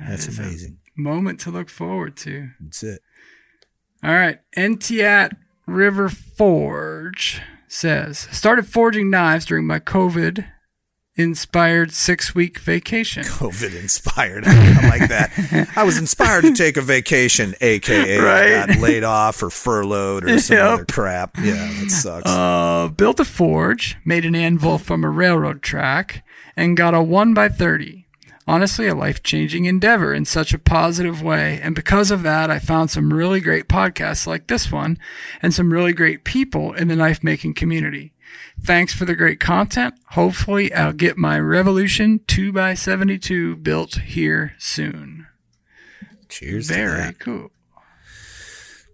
That's 0.00 0.26
amazing. 0.28 0.78
Moment 0.96 1.40
to 1.40 1.50
look 1.50 1.68
forward 1.68 2.16
to. 2.18 2.50
That's 2.60 2.82
it. 2.82 3.00
All 4.02 4.12
right. 4.14 4.38
Entiat 4.56 5.36
River 5.66 6.08
Forge 6.08 7.40
says 7.68 8.28
started 8.30 8.66
forging 8.66 9.10
knives 9.10 9.44
during 9.44 9.66
my 9.66 9.80
COVID 9.80 10.46
inspired 11.16 11.92
six 11.92 12.34
week 12.34 12.58
vacation. 12.58 13.22
COVID 13.24 13.74
inspired. 13.80 14.44
I 14.46 14.88
like 14.88 15.08
that. 15.08 15.68
I 15.76 15.82
was 15.82 15.98
inspired 15.98 16.42
to 16.42 16.54
take 16.54 16.76
a 16.76 16.82
vacation, 16.82 17.54
aka 17.60 18.18
I 18.18 18.66
got 18.66 18.78
laid 18.78 19.02
off 19.02 19.42
or 19.42 19.50
furloughed 19.50 20.24
or 20.24 20.38
some 20.38 20.56
Yep. 20.58 20.66
other 20.66 20.84
crap. 20.84 21.36
Yeah, 21.38 21.54
that 21.80 21.90
sucks. 21.90 22.30
Uh, 22.30 22.88
built 22.94 23.18
a 23.18 23.24
forge, 23.24 23.96
made 24.04 24.24
an 24.24 24.34
anvil 24.34 24.78
from 24.78 25.04
a 25.04 25.10
railroad 25.10 25.62
track, 25.62 26.22
and 26.56 26.76
got 26.76 26.94
a 26.94 27.02
1 27.02 27.34
by 27.34 27.48
30 27.48 28.05
Honestly, 28.48 28.86
a 28.86 28.94
life 28.94 29.22
changing 29.24 29.64
endeavor 29.64 30.14
in 30.14 30.24
such 30.24 30.54
a 30.54 30.58
positive 30.58 31.20
way. 31.20 31.58
And 31.60 31.74
because 31.74 32.12
of 32.12 32.22
that, 32.22 32.48
I 32.48 32.60
found 32.60 32.90
some 32.90 33.12
really 33.12 33.40
great 33.40 33.68
podcasts 33.68 34.24
like 34.26 34.46
this 34.46 34.70
one 34.70 34.98
and 35.42 35.52
some 35.52 35.72
really 35.72 35.92
great 35.92 36.22
people 36.22 36.72
in 36.72 36.86
the 36.86 36.94
knife 36.94 37.24
making 37.24 37.54
community. 37.54 38.12
Thanks 38.60 38.94
for 38.94 39.04
the 39.04 39.16
great 39.16 39.40
content. 39.40 39.94
Hopefully, 40.10 40.72
I'll 40.72 40.92
get 40.92 41.16
my 41.16 41.38
Revolution 41.40 42.20
2x72 42.20 43.62
built 43.62 43.96
here 43.96 44.54
soon. 44.58 45.26
Cheers 46.28 46.68
Very 46.68 47.12
cool. 47.14 47.50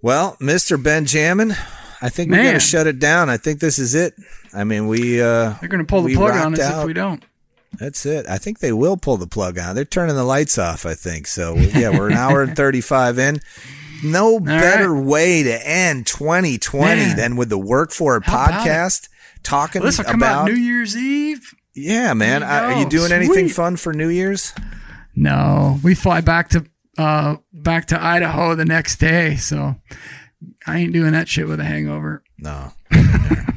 Well, 0.00 0.36
Mr. 0.40 0.82
Benjamin, 0.82 1.52
I 2.00 2.08
think 2.08 2.30
we're 2.30 2.42
going 2.42 2.54
to 2.54 2.60
shut 2.60 2.86
it 2.86 2.98
down. 2.98 3.30
I 3.30 3.36
think 3.36 3.60
this 3.60 3.78
is 3.78 3.94
it. 3.94 4.14
I 4.52 4.64
mean, 4.64 4.88
we 4.88 5.20
uh 5.22 5.54
They're 5.60 5.68
going 5.68 5.84
to 5.84 5.88
pull 5.88 6.02
the 6.02 6.14
plug 6.14 6.34
on 6.34 6.54
us 6.54 6.60
out. 6.60 6.80
if 6.80 6.86
we 6.86 6.92
don't. 6.92 7.24
That's 7.78 8.05
it. 8.07 8.27
I 8.28 8.39
think 8.39 8.59
they 8.59 8.73
will 8.73 8.97
pull 8.97 9.16
the 9.16 9.27
plug 9.27 9.59
on. 9.59 9.74
They're 9.74 9.85
turning 9.85 10.15
the 10.15 10.24
lights 10.24 10.59
off, 10.59 10.86
I 10.86 10.94
think. 10.94 11.27
So, 11.27 11.55
yeah, 11.57 11.90
we're 11.90 12.11
an 12.11 12.16
hour 12.16 12.43
and 12.43 12.57
35 12.57 13.19
in. 13.19 13.40
No 14.05 14.40
better 14.40 14.94
way 14.94 15.43
to 15.44 15.69
end 15.69 16.07
2020 16.07 16.85
Man. 17.01 17.16
than 17.16 17.36
with 17.36 17.49
the 17.49 17.59
Work 17.59 17.93
For 17.93 18.16
It 18.16 18.24
How 18.24 18.49
podcast 18.49 19.09
talking 19.43 19.82
This 19.82 19.99
will 19.99 20.05
come 20.05 20.20
about 20.23 20.43
out 20.43 20.49
New 20.49 20.57
Year's 20.59 20.97
Eve. 20.97 21.55
Yeah, 21.74 22.12
man. 22.15 22.43
You 22.43 22.47
I, 22.47 22.73
are 22.73 22.81
you 22.81 22.89
doing 22.89 23.12
anything 23.12 23.49
fun 23.49 23.77
for 23.77 23.93
New 23.93 24.09
Year's? 24.09 24.53
No, 25.15 25.78
we 25.82 25.94
fly 25.94 26.20
back 26.20 26.49
to 26.51 26.66
uh 26.99 27.36
back 27.53 27.86
to 27.86 28.03
Idaho 28.03 28.55
the 28.55 28.65
next 28.65 28.97
day, 28.97 29.36
so 29.36 29.77
I 30.66 30.78
ain't 30.78 30.93
doing 30.93 31.12
that 31.12 31.28
shit 31.28 31.49
with 31.49 31.61
a 31.61 31.65
hangover. 31.65 32.23
No. 32.39 32.73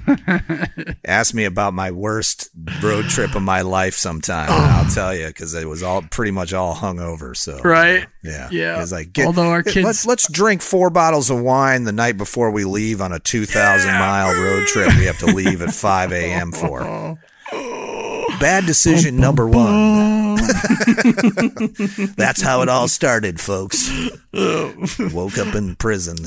Ask 1.06 1.34
me 1.34 1.45
about 1.45 1.73
my 1.73 1.91
worst 1.91 2.49
road 2.82 3.06
trip 3.06 3.36
of 3.36 3.41
my 3.41 3.61
life 3.61 3.94
sometime, 3.95 4.49
and 4.49 4.72
I'll 4.72 4.90
tell 4.91 5.15
you 5.15 5.27
because 5.27 5.53
it 5.53 5.68
was 5.68 5.84
all 5.84 6.02
pretty 6.03 6.32
much 6.32 6.53
all 6.53 6.76
hungover. 6.76 7.36
So 7.36 7.60
Right? 7.60 8.06
yeah, 8.23 8.49
Yeah. 8.52 8.82
It's 8.82 8.91
like 8.91 9.14
get, 9.14 9.27
Although 9.27 9.49
our 9.49 9.64
let's 9.64 9.72
kids- 9.73 10.06
let's 10.06 10.32
drink 10.32 10.61
four 10.61 10.90
bottles 10.90 11.30
of 11.30 11.40
wine 11.41 11.84
the 11.84 11.91
night 11.91 12.18
before 12.18 12.52
we 12.52 12.65
leave 12.65 13.02
on 13.02 13.11
a 13.11 13.19
two 13.19 13.45
thousand 13.45 13.94
mile 13.94 14.34
road 14.34 14.68
trip. 14.68 14.95
We 14.98 15.06
have 15.06 15.18
to 15.19 15.27
leave 15.27 15.61
at 15.61 15.72
five 15.73 16.11
a.m. 16.11 16.52
for. 16.52 17.18
Bad 18.40 18.65
decision 18.65 19.18
number 19.18 19.48
one. 19.48 20.36
That's 22.18 22.41
how 22.41 22.61
it 22.61 22.69
all 22.69 22.88
started, 22.88 23.40
folks. 23.40 23.90
Woke 24.34 25.38
up 25.38 25.56
in 25.56 25.76
prison. 25.76 26.18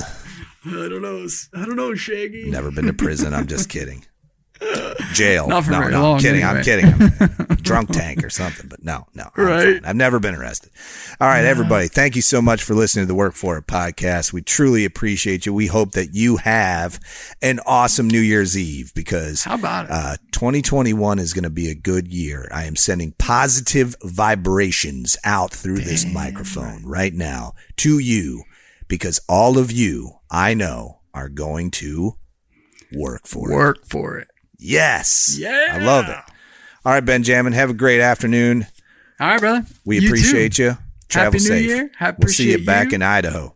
I 0.68 0.88
don't 0.88 1.02
know. 1.02 1.26
I 1.54 1.64
don't 1.66 1.76
know, 1.76 1.94
Shaggy. 1.94 2.50
Never 2.50 2.70
been 2.70 2.86
to 2.86 2.92
prison. 2.92 3.34
I'm 3.34 3.46
just 3.46 3.68
kidding. 3.68 4.04
Jail. 5.12 5.46
Not 5.46 5.64
for 5.64 5.70
no, 5.70 5.78
very 5.78 5.92
no, 5.92 6.02
long, 6.02 6.14
I'm 6.16 6.20
kidding. 6.20 6.42
I'm 6.44 6.56
anyway. 6.56 7.08
kidding. 7.08 7.56
Drunk 7.62 7.90
tank 7.92 8.24
or 8.24 8.30
something, 8.30 8.66
but 8.68 8.82
no, 8.82 9.06
no. 9.14 9.30
I'm 9.36 9.44
Right. 9.44 9.74
fine. 9.76 9.84
I've 9.84 9.94
never 9.96 10.18
been 10.18 10.34
arrested. 10.34 10.70
All 11.20 11.28
right, 11.28 11.44
everybody. 11.44 11.86
Thank 11.86 12.16
you 12.16 12.22
so 12.22 12.42
much 12.42 12.62
for 12.64 12.74
listening 12.74 13.04
to 13.04 13.06
the 13.06 13.14
Work 13.14 13.34
For 13.34 13.56
It 13.58 13.66
podcast. 13.68 14.32
We 14.32 14.42
truly 14.42 14.84
appreciate 14.84 15.46
you. 15.46 15.54
We 15.54 15.66
hope 15.68 15.92
that 15.92 16.12
you 16.14 16.38
have 16.38 16.98
an 17.40 17.60
awesome 17.66 18.08
New 18.08 18.20
Year's 18.20 18.58
Eve 18.58 18.92
because 18.94 19.44
How 19.44 19.54
about 19.54 19.84
it? 19.84 19.90
uh, 19.92 20.16
2021 20.32 21.18
is 21.20 21.32
going 21.34 21.44
to 21.44 21.50
be 21.50 21.68
a 21.70 21.74
good 21.76 22.08
year. 22.08 22.48
I 22.52 22.64
am 22.64 22.74
sending 22.74 23.12
positive 23.18 23.94
vibrations 24.02 25.16
out 25.24 25.52
through 25.52 25.80
this 25.80 26.04
microphone 26.04 26.84
right 26.84 27.14
now 27.14 27.52
to 27.76 27.98
you 28.00 28.42
because 28.88 29.20
all 29.28 29.56
of 29.58 29.70
you 29.70 30.17
I 30.30 30.54
know 30.54 31.00
are 31.14 31.28
going 31.28 31.70
to 31.72 32.14
work 32.92 33.26
for 33.26 33.50
it. 33.50 33.54
Work 33.54 33.86
for 33.86 34.18
it. 34.18 34.28
Yes. 34.58 35.36
Yeah. 35.38 35.68
I 35.72 35.78
love 35.84 36.08
it. 36.08 36.16
All 36.84 36.92
right, 36.92 37.04
Benjamin, 37.04 37.52
have 37.52 37.70
a 37.70 37.74
great 37.74 38.00
afternoon. 38.00 38.66
All 39.20 39.28
right, 39.28 39.40
brother. 39.40 39.66
We 39.84 39.96
You 39.96 40.00
too. 40.02 40.06
appreciate 40.08 40.58
you. 40.58 40.78
Travel 41.08 41.32
Happy 41.32 41.38
New 41.38 41.48
safe. 41.48 41.66
Year. 41.66 41.90
I 42.00 42.14
we'll 42.18 42.28
see 42.28 42.50
you 42.52 42.64
back 42.64 42.90
you. 42.90 42.96
in 42.96 43.02
Idaho. 43.02 43.54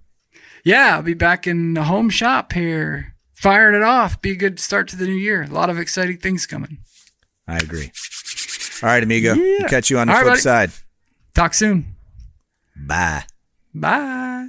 Yeah, 0.64 0.96
I'll 0.96 1.02
be 1.02 1.14
back 1.14 1.46
in 1.46 1.74
the 1.74 1.84
home 1.84 2.08
shop 2.10 2.52
here 2.52 3.14
firing 3.34 3.74
it 3.74 3.82
off. 3.82 4.20
Be 4.22 4.30
a 4.32 4.36
good 4.36 4.58
start 4.60 4.88
to 4.88 4.96
the 4.96 5.06
new 5.06 5.12
year. 5.12 5.42
A 5.42 5.46
lot 5.48 5.68
of 5.70 5.78
exciting 5.78 6.18
things 6.18 6.46
coming. 6.46 6.78
I 7.46 7.58
agree. 7.58 7.90
All 8.82 8.88
right, 8.88 9.02
amigo. 9.02 9.34
Yeah. 9.34 9.68
Catch 9.68 9.90
you 9.90 9.98
on 9.98 10.06
the 10.08 10.14
All 10.14 10.22
flip 10.22 10.38
side. 10.38 10.70
Talk 11.34 11.54
soon. 11.54 11.94
Bye. 12.76 13.24
Bye. 13.74 14.48